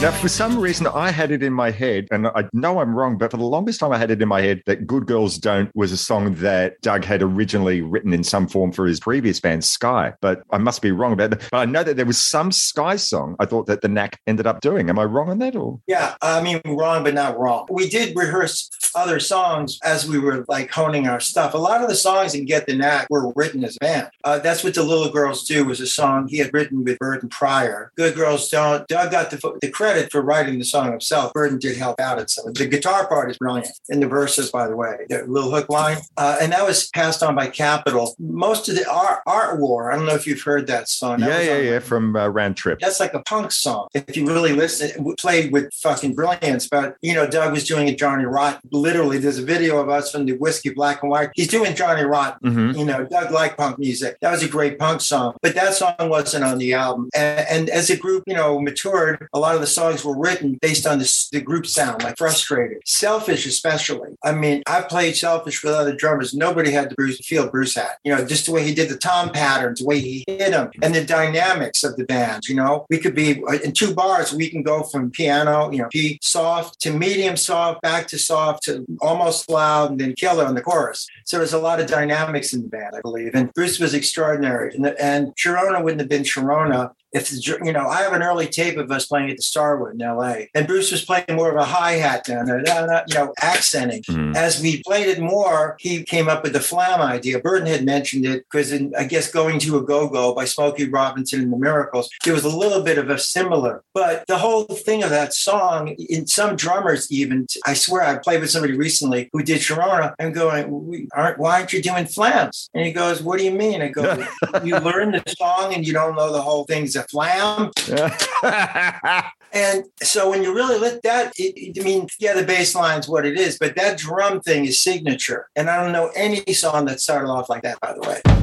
Now, 0.00 0.12
for 0.12 0.28
some 0.28 0.60
reason, 0.60 0.86
I 0.86 1.10
had 1.10 1.32
it 1.32 1.42
in 1.42 1.52
my 1.52 1.72
head, 1.72 2.06
and 2.12 2.28
I 2.28 2.48
know 2.52 2.78
I'm 2.78 2.94
wrong, 2.94 3.18
but 3.18 3.32
for 3.32 3.36
the 3.36 3.42
longest 3.42 3.80
time, 3.80 3.90
I 3.90 3.98
had 3.98 4.12
it 4.12 4.22
in 4.22 4.28
my 4.28 4.40
head 4.40 4.62
that 4.66 4.86
Good 4.86 5.06
Girls 5.06 5.38
Don't 5.38 5.74
was 5.74 5.90
a 5.90 5.96
song 5.96 6.36
that 6.36 6.80
Doug 6.82 7.04
had 7.04 7.20
originally 7.20 7.82
written 7.82 8.12
in 8.14 8.22
some 8.22 8.46
form 8.46 8.70
for 8.70 8.86
his 8.86 9.00
previous 9.00 9.40
band, 9.40 9.64
Sky. 9.64 10.14
But 10.20 10.44
I 10.52 10.58
must 10.58 10.82
be 10.82 10.92
wrong 10.92 11.14
about 11.14 11.30
that. 11.30 11.48
But 11.50 11.58
I 11.58 11.64
know 11.64 11.82
that 11.82 11.96
there 11.96 12.06
was 12.06 12.16
some 12.16 12.52
Sky 12.52 12.94
song 12.94 13.34
I 13.40 13.44
thought 13.44 13.66
that 13.66 13.80
the 13.80 13.88
Knack 13.88 14.20
ended 14.28 14.46
up 14.46 14.60
doing. 14.60 14.88
Am 14.88 15.00
I 15.00 15.04
wrong 15.04 15.30
on 15.30 15.40
that? 15.40 15.56
Or 15.56 15.80
Yeah, 15.88 16.14
I 16.22 16.42
mean, 16.42 16.60
wrong, 16.64 17.02
but 17.02 17.14
not 17.14 17.36
wrong. 17.36 17.66
We 17.68 17.88
did 17.88 18.16
rehearse 18.16 18.70
other 18.94 19.18
songs 19.18 19.80
as 19.82 20.08
we 20.08 20.20
were 20.20 20.44
like 20.46 20.70
honing 20.70 21.08
our 21.08 21.18
stuff. 21.18 21.54
A 21.54 21.58
lot 21.58 21.82
of 21.82 21.88
the 21.88 21.96
songs 21.96 22.36
in 22.36 22.44
Get 22.44 22.66
the 22.66 22.76
Knack 22.76 23.08
were 23.10 23.32
written 23.34 23.64
as 23.64 23.74
a 23.74 23.80
band. 23.80 24.10
Uh, 24.22 24.38
that's 24.38 24.62
what 24.62 24.74
the 24.74 24.84
Little 24.84 25.10
Girls 25.10 25.42
Do 25.42 25.64
was 25.64 25.80
a 25.80 25.88
song 25.88 26.28
he 26.28 26.38
had 26.38 26.54
written 26.54 26.84
with 26.84 27.00
Berton 27.00 27.28
Pryor. 27.28 27.90
Good 27.96 28.14
Girls 28.14 28.48
Don't. 28.48 28.86
Doug 28.86 29.10
got 29.10 29.32
the, 29.32 29.58
the 29.60 29.68
credit 29.68 29.87
for 30.10 30.22
writing 30.22 30.58
the 30.58 30.64
song 30.64 30.90
himself. 30.90 31.32
Berton 31.32 31.58
did 31.58 31.76
help 31.76 32.00
out 32.00 32.18
at 32.18 32.30
some. 32.30 32.52
The 32.52 32.66
guitar 32.66 33.06
part 33.06 33.30
is 33.30 33.38
brilliant. 33.38 33.68
In 33.88 34.00
the 34.00 34.06
verses, 34.08 34.50
by 34.50 34.66
the 34.68 34.76
way, 34.76 35.06
the 35.08 35.24
little 35.26 35.50
hook 35.50 35.68
line. 35.68 35.98
Uh, 36.16 36.38
and 36.40 36.52
that 36.52 36.66
was 36.66 36.88
passed 36.90 37.22
on 37.22 37.34
by 37.34 37.48
Capitol. 37.48 38.14
Most 38.18 38.68
of 38.68 38.74
the 38.76 38.88
Art, 38.90 39.20
Art 39.26 39.58
War, 39.60 39.92
I 39.92 39.96
don't 39.96 40.06
know 40.06 40.14
if 40.14 40.26
you've 40.26 40.42
heard 40.42 40.66
that 40.68 40.88
song. 40.88 41.20
That 41.20 41.28
yeah, 41.44 41.50
yeah, 41.52 41.58
on- 41.58 41.64
yeah, 41.64 41.78
from 41.80 42.16
uh, 42.16 42.28
Round 42.28 42.56
Trip. 42.56 42.78
that's 42.80 43.00
like 43.00 43.14
a 43.14 43.20
punk 43.22 43.52
song. 43.52 43.88
If 43.94 44.16
you 44.16 44.26
really 44.26 44.52
listen, 44.52 44.90
it 45.06 45.18
played 45.18 45.52
with 45.52 45.72
fucking 45.74 46.14
brilliance. 46.14 46.68
But 46.68 46.96
you 47.02 47.14
know, 47.14 47.26
Doug 47.26 47.52
was 47.52 47.64
doing 47.66 47.88
a 47.88 47.94
Johnny 47.94 48.24
Rotten. 48.24 48.60
Literally, 48.70 49.18
there's 49.18 49.38
a 49.38 49.44
video 49.44 49.78
of 49.78 49.88
us 49.88 50.12
from 50.12 50.26
the 50.26 50.32
Whisky 50.32 50.70
Black 50.70 51.02
and 51.02 51.10
White. 51.10 51.30
He's 51.34 51.48
doing 51.48 51.74
Johnny 51.74 52.02
Rotten. 52.04 52.50
Mhm. 52.52 52.78
You 52.78 52.84
know, 52.84 53.04
Doug 53.04 53.30
liked 53.30 53.56
punk 53.56 53.78
music. 53.78 54.18
That 54.20 54.30
was 54.32 54.42
a 54.42 54.48
great 54.48 54.78
punk 54.78 55.00
song. 55.00 55.34
But 55.42 55.54
that 55.54 55.74
song 55.74 55.94
wasn't 56.00 56.44
on 56.44 56.58
the 56.58 56.74
album. 56.74 57.08
And, 57.14 57.46
and 57.48 57.70
as 57.70 57.88
the 57.88 57.96
group, 57.96 58.24
you 58.26 58.34
know, 58.34 58.60
matured, 58.60 59.28
a 59.32 59.38
lot 59.38 59.54
of 59.54 59.60
the 59.60 59.66
songs 59.78 60.04
were 60.04 60.18
written 60.18 60.58
based 60.60 60.86
on 60.86 60.98
the, 60.98 61.28
the 61.32 61.40
group 61.40 61.66
sound, 61.66 62.02
like 62.02 62.18
frustrated, 62.18 62.78
selfish, 62.84 63.46
especially. 63.46 64.10
I 64.24 64.32
mean, 64.32 64.62
I 64.66 64.82
played 64.82 65.16
selfish 65.16 65.62
with 65.62 65.72
other 65.72 65.94
drummers. 65.94 66.34
Nobody 66.34 66.70
had 66.70 66.90
the 66.90 66.94
Bruce 66.96 67.20
feel 67.24 67.48
Bruce 67.48 67.76
had. 67.76 67.94
You 68.04 68.14
know, 68.14 68.24
just 68.24 68.46
the 68.46 68.52
way 68.52 68.64
he 68.64 68.74
did 68.74 68.88
the 68.88 68.96
tom 68.96 69.30
patterns, 69.30 69.80
the 69.80 69.86
way 69.86 70.00
he 70.00 70.24
hit 70.26 70.50
them, 70.50 70.70
and 70.82 70.94
the 70.94 71.04
dynamics 71.04 71.84
of 71.84 71.96
the 71.96 72.04
band. 72.04 72.48
You 72.48 72.56
know, 72.56 72.86
we 72.90 72.98
could 72.98 73.14
be 73.14 73.42
uh, 73.44 73.58
in 73.64 73.72
two 73.72 73.94
bars. 73.94 74.32
We 74.32 74.50
can 74.50 74.62
go 74.62 74.82
from 74.82 75.10
piano, 75.10 75.70
you 75.70 75.78
know, 75.78 75.88
P 75.90 76.18
soft 76.22 76.80
to 76.80 76.92
medium 76.92 77.36
soft, 77.36 77.82
back 77.82 78.08
to 78.08 78.18
soft 78.18 78.64
to 78.64 78.84
almost 79.00 79.48
loud, 79.48 79.90
and 79.92 80.00
then 80.00 80.14
killer 80.14 80.44
on 80.44 80.54
the 80.54 80.62
chorus. 80.62 81.06
So 81.24 81.38
there's 81.38 81.52
a 81.52 81.58
lot 81.58 81.80
of 81.80 81.86
dynamics 81.86 82.52
in 82.52 82.62
the 82.62 82.68
band, 82.68 82.94
I 82.96 83.00
believe. 83.00 83.34
And 83.34 83.52
Bruce 83.54 83.78
was 83.78 83.94
extraordinary. 83.94 84.74
And, 84.74 84.86
and 84.98 85.36
Sharona 85.36 85.82
wouldn't 85.82 86.00
have 86.00 86.08
been 86.08 86.22
Sharona 86.22 86.92
if 87.12 87.32
you 87.46 87.72
know, 87.72 87.86
I 87.86 88.02
have 88.02 88.12
an 88.12 88.22
early 88.22 88.46
tape 88.46 88.76
of 88.76 88.90
us 88.90 89.06
playing 89.06 89.30
at 89.30 89.36
the 89.36 89.42
Starwood 89.42 89.94
in 89.94 90.02
L.A. 90.02 90.50
and 90.54 90.66
Bruce 90.66 90.90
was 90.92 91.04
playing 91.04 91.24
more 91.30 91.50
of 91.50 91.56
a 91.56 91.64
hi 91.64 91.92
hat 91.92 92.24
down 92.24 92.46
there, 92.46 92.58
you 92.60 93.14
know, 93.14 93.32
accenting. 93.40 94.02
Mhm. 94.02 94.36
As 94.36 94.60
we 94.60 94.82
played 94.82 95.06
it 95.08 95.20
more, 95.20 95.76
he 95.78 96.02
came 96.02 96.28
up 96.28 96.42
with 96.42 96.52
the 96.52 96.60
flam 96.60 97.00
idea. 97.00 97.38
Berton 97.38 97.66
had 97.66 97.84
mentioned 97.84 98.26
it 98.26 98.44
because, 98.50 98.72
I 98.72 99.04
guess, 99.04 99.30
going 99.30 99.58
to 99.60 99.78
a 99.78 99.82
go 99.82 100.08
go 100.08 100.34
by 100.34 100.44
Smokey 100.44 100.88
Robinson 100.88 101.40
and 101.40 101.52
the 101.52 101.56
Miracles, 101.56 102.08
there 102.24 102.34
was 102.34 102.44
a 102.44 102.48
little 102.56 102.82
bit 102.82 102.98
of 102.98 103.08
a 103.10 103.18
similar. 103.18 103.82
But 103.94 104.24
the 104.26 104.38
whole 104.38 104.64
thing 104.64 105.02
of 105.02 105.10
that 105.10 105.32
song, 105.34 105.88
in 106.08 106.26
some 106.26 106.56
drummers, 106.56 107.10
even, 107.10 107.46
I 107.64 107.74
swear, 107.74 108.02
I 108.02 108.16
played 108.18 108.40
with 108.40 108.50
somebody 108.50 108.74
recently 108.76 109.28
who 109.32 109.42
did 109.42 109.60
Sharona. 109.60 110.14
I'm 110.18 110.32
going, 110.32 110.86
"We 110.86 111.08
aren't, 111.14 111.38
why 111.38 111.58
aren't 111.58 111.72
you 111.72 111.82
doing 111.82 112.04
flams? 112.06 112.68
And 112.74 112.84
he 112.84 112.92
goes, 112.92 113.22
What 113.22 113.38
do 113.38 113.44
you 113.44 113.50
mean? 113.52 113.82
I 113.82 113.88
go, 113.88 114.24
You 114.64 114.78
learn 114.78 115.12
the 115.12 115.22
song 115.38 115.74
and 115.74 115.86
you 115.86 115.92
don't 115.92 116.16
know 116.16 116.32
the 116.32 116.42
whole 116.42 116.64
thing's 116.64 116.96
a 116.98 117.04
flam. 117.04 117.70
And 119.50 119.84
so 120.02 120.28
when 120.28 120.42
you 120.42 120.54
really 120.54 120.78
let 120.78 121.02
that, 121.04 121.32
it, 121.38 121.54
it- 121.56 121.80
I 121.80 121.82
mean, 121.82 122.06
yeah, 122.18 122.34
the 122.34 122.44
bass 122.44 122.74
line's 122.74 123.08
what 123.08 123.24
it 123.24 123.38
is, 123.38 123.56
but 123.58 123.76
that 123.76 123.96
drum 123.96 124.42
thing 124.42 124.66
is 124.66 124.82
signature. 124.82 125.48
And 125.56 125.70
I 125.70 125.82
don't 125.82 125.92
know 125.92 126.10
any 126.14 126.52
song 126.52 126.84
that 126.84 127.00
started 127.00 127.28
off 127.30 127.48
like 127.48 127.62
that, 127.62 127.80
by 127.80 127.94
the 127.94 128.00
way. 128.06 128.37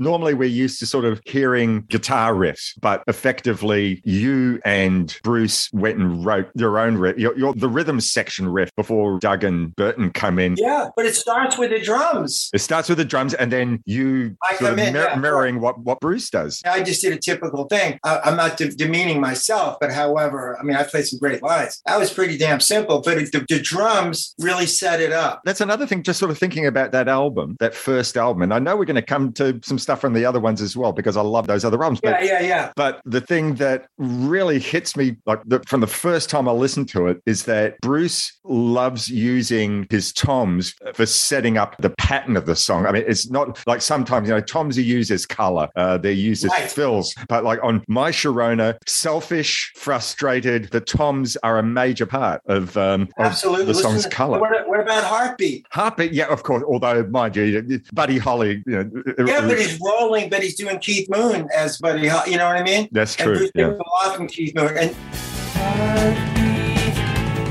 Normally 0.00 0.34
we're 0.34 0.48
used 0.48 0.80
to 0.80 0.86
sort 0.86 1.04
of 1.04 1.20
hearing 1.26 1.82
guitar 1.82 2.34
riffs, 2.34 2.72
but 2.80 3.04
effectively 3.06 4.00
you 4.04 4.60
and 4.64 5.16
Bruce 5.22 5.70
went 5.72 5.98
and 5.98 6.24
wrote 6.24 6.50
your 6.54 6.78
own 6.78 6.96
riff, 6.96 7.18
your, 7.18 7.36
your, 7.38 7.54
the 7.54 7.68
rhythm 7.68 8.00
section 8.00 8.48
riff 8.48 8.74
before 8.74 9.18
Doug 9.20 9.44
and 9.44 9.76
Burton 9.76 10.10
come 10.10 10.38
in. 10.38 10.56
Yeah, 10.56 10.88
but 10.96 11.06
it 11.06 11.14
starts 11.14 11.58
with 11.58 11.70
the 11.70 11.80
drums. 11.80 12.50
It 12.52 12.60
starts 12.60 12.88
with 12.88 12.98
the 12.98 13.04
drums 13.04 13.34
and 13.34 13.52
then 13.52 13.82
you 13.84 14.36
I 14.50 14.56
sort 14.56 14.72
of 14.72 14.78
in, 14.78 14.92
mir- 14.94 15.10
yeah, 15.10 15.16
mirroring 15.16 15.60
what, 15.60 15.78
what 15.78 16.00
Bruce 16.00 16.30
does. 16.30 16.62
I 16.64 16.82
just 16.82 17.02
did 17.02 17.12
a 17.12 17.18
typical 17.18 17.64
thing. 17.64 17.98
I, 18.02 18.20
I'm 18.24 18.36
not 18.36 18.56
de- 18.56 18.70
demeaning 18.74 19.20
myself, 19.20 19.76
but 19.80 19.92
however, 19.92 20.56
I 20.58 20.62
mean, 20.62 20.76
I 20.76 20.84
played 20.84 21.06
some 21.06 21.18
great 21.18 21.42
lines. 21.42 21.82
That 21.86 21.98
was 21.98 22.12
pretty 22.12 22.38
damn 22.38 22.60
simple, 22.60 23.02
but 23.02 23.18
it, 23.18 23.32
the, 23.32 23.44
the 23.48 23.60
drums 23.60 24.34
really 24.38 24.66
set 24.66 25.00
it 25.00 25.12
up. 25.12 25.42
That's 25.44 25.60
another 25.60 25.86
thing, 25.86 26.02
just 26.02 26.18
sort 26.18 26.30
of 26.30 26.38
thinking 26.38 26.66
about 26.66 26.92
that 26.92 27.08
album, 27.08 27.56
that 27.60 27.74
first 27.74 28.16
album. 28.16 28.42
And 28.42 28.54
I 28.54 28.58
know 28.58 28.76
we're 28.76 28.86
going 28.86 28.96
to 28.96 29.02
come 29.02 29.32
to 29.34 29.60
some 29.62 29.78
stuff 29.78 29.89
from 29.96 30.12
the 30.14 30.24
other 30.24 30.40
ones 30.40 30.60
as 30.62 30.76
well, 30.76 30.92
because 30.92 31.16
I 31.16 31.22
love 31.22 31.46
those 31.46 31.64
other 31.64 31.82
albums. 31.82 32.00
Yeah, 32.02 32.12
But, 32.12 32.24
yeah, 32.24 32.40
yeah. 32.40 32.72
but 32.76 33.00
the 33.04 33.20
thing 33.20 33.54
that 33.56 33.86
really 33.98 34.58
hits 34.58 34.96
me, 34.96 35.16
like 35.26 35.40
the, 35.46 35.60
from 35.66 35.80
the 35.80 35.86
first 35.86 36.30
time 36.30 36.48
I 36.48 36.52
listened 36.52 36.88
to 36.90 37.06
it, 37.06 37.22
is 37.26 37.44
that 37.44 37.80
Bruce 37.80 38.38
loves 38.44 39.08
using 39.08 39.86
his 39.90 40.12
toms 40.12 40.74
for 40.94 41.06
setting 41.06 41.56
up 41.56 41.76
the 41.78 41.90
pattern 41.90 42.36
of 42.36 42.46
the 42.46 42.56
song. 42.56 42.86
I 42.86 42.92
mean, 42.92 43.04
it's 43.06 43.30
not 43.30 43.60
like 43.66 43.82
sometimes, 43.82 44.28
you 44.28 44.34
know, 44.34 44.40
toms 44.40 44.76
are 44.78 44.82
used 44.82 45.10
as 45.10 45.26
color, 45.26 45.68
uh, 45.76 45.98
they're 45.98 46.12
used 46.12 46.44
as 46.44 46.72
fills. 46.72 47.14
But 47.28 47.44
like 47.44 47.58
on 47.62 47.82
My 47.88 48.10
Sharona, 48.10 48.76
selfish, 48.86 49.72
frustrated, 49.76 50.70
the 50.70 50.80
toms 50.80 51.36
are 51.42 51.58
a 51.58 51.62
major 51.62 52.06
part 52.06 52.42
of, 52.46 52.76
um, 52.76 53.02
of 53.18 53.26
Absolutely. 53.26 53.64
the 53.66 53.68
Listen 53.72 53.82
song's 53.90 54.04
to- 54.04 54.10
color. 54.10 54.40
What, 54.40 54.68
what 54.68 54.80
about 54.80 55.04
Heartbeat? 55.04 55.66
Heartbeat, 55.70 56.12
yeah, 56.12 56.26
of 56.26 56.42
course. 56.42 56.62
Although, 56.66 57.04
mind 57.08 57.36
you, 57.36 57.80
Buddy 57.92 58.18
Holly, 58.18 58.62
you 58.66 58.72
know, 58.84 59.02
Yeah, 59.26 59.40
but 59.40 59.58
he's 59.58 59.79
rolling, 59.84 60.28
but 60.30 60.42
he's 60.42 60.54
doing 60.56 60.78
Keith 60.78 61.08
Moon 61.10 61.48
as 61.56 61.78
Buddy. 61.78 62.08
Ho- 62.08 62.24
You 62.26 62.36
know 62.38 62.46
what 62.46 62.56
I 62.56 62.62
mean? 62.62 62.88
that's 62.92 63.16
And 63.16 63.24
true. 63.26 63.36
Bruce 63.36 63.50
Yeah. 63.54 63.64
Dickinson 63.70 63.86
a 63.86 64.06
lot 64.06 64.16
from 64.16 64.26
Keith 64.28 64.54
Moon. 64.54 64.76
And 64.76 64.94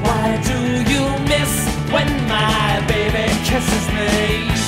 Why 0.03 0.41
do 0.43 0.57
you 0.91 1.03
miss 1.27 1.67
when 1.91 2.07
my 2.27 2.83
baby 2.87 3.27
kisses 3.45 3.87
me? 3.93 4.58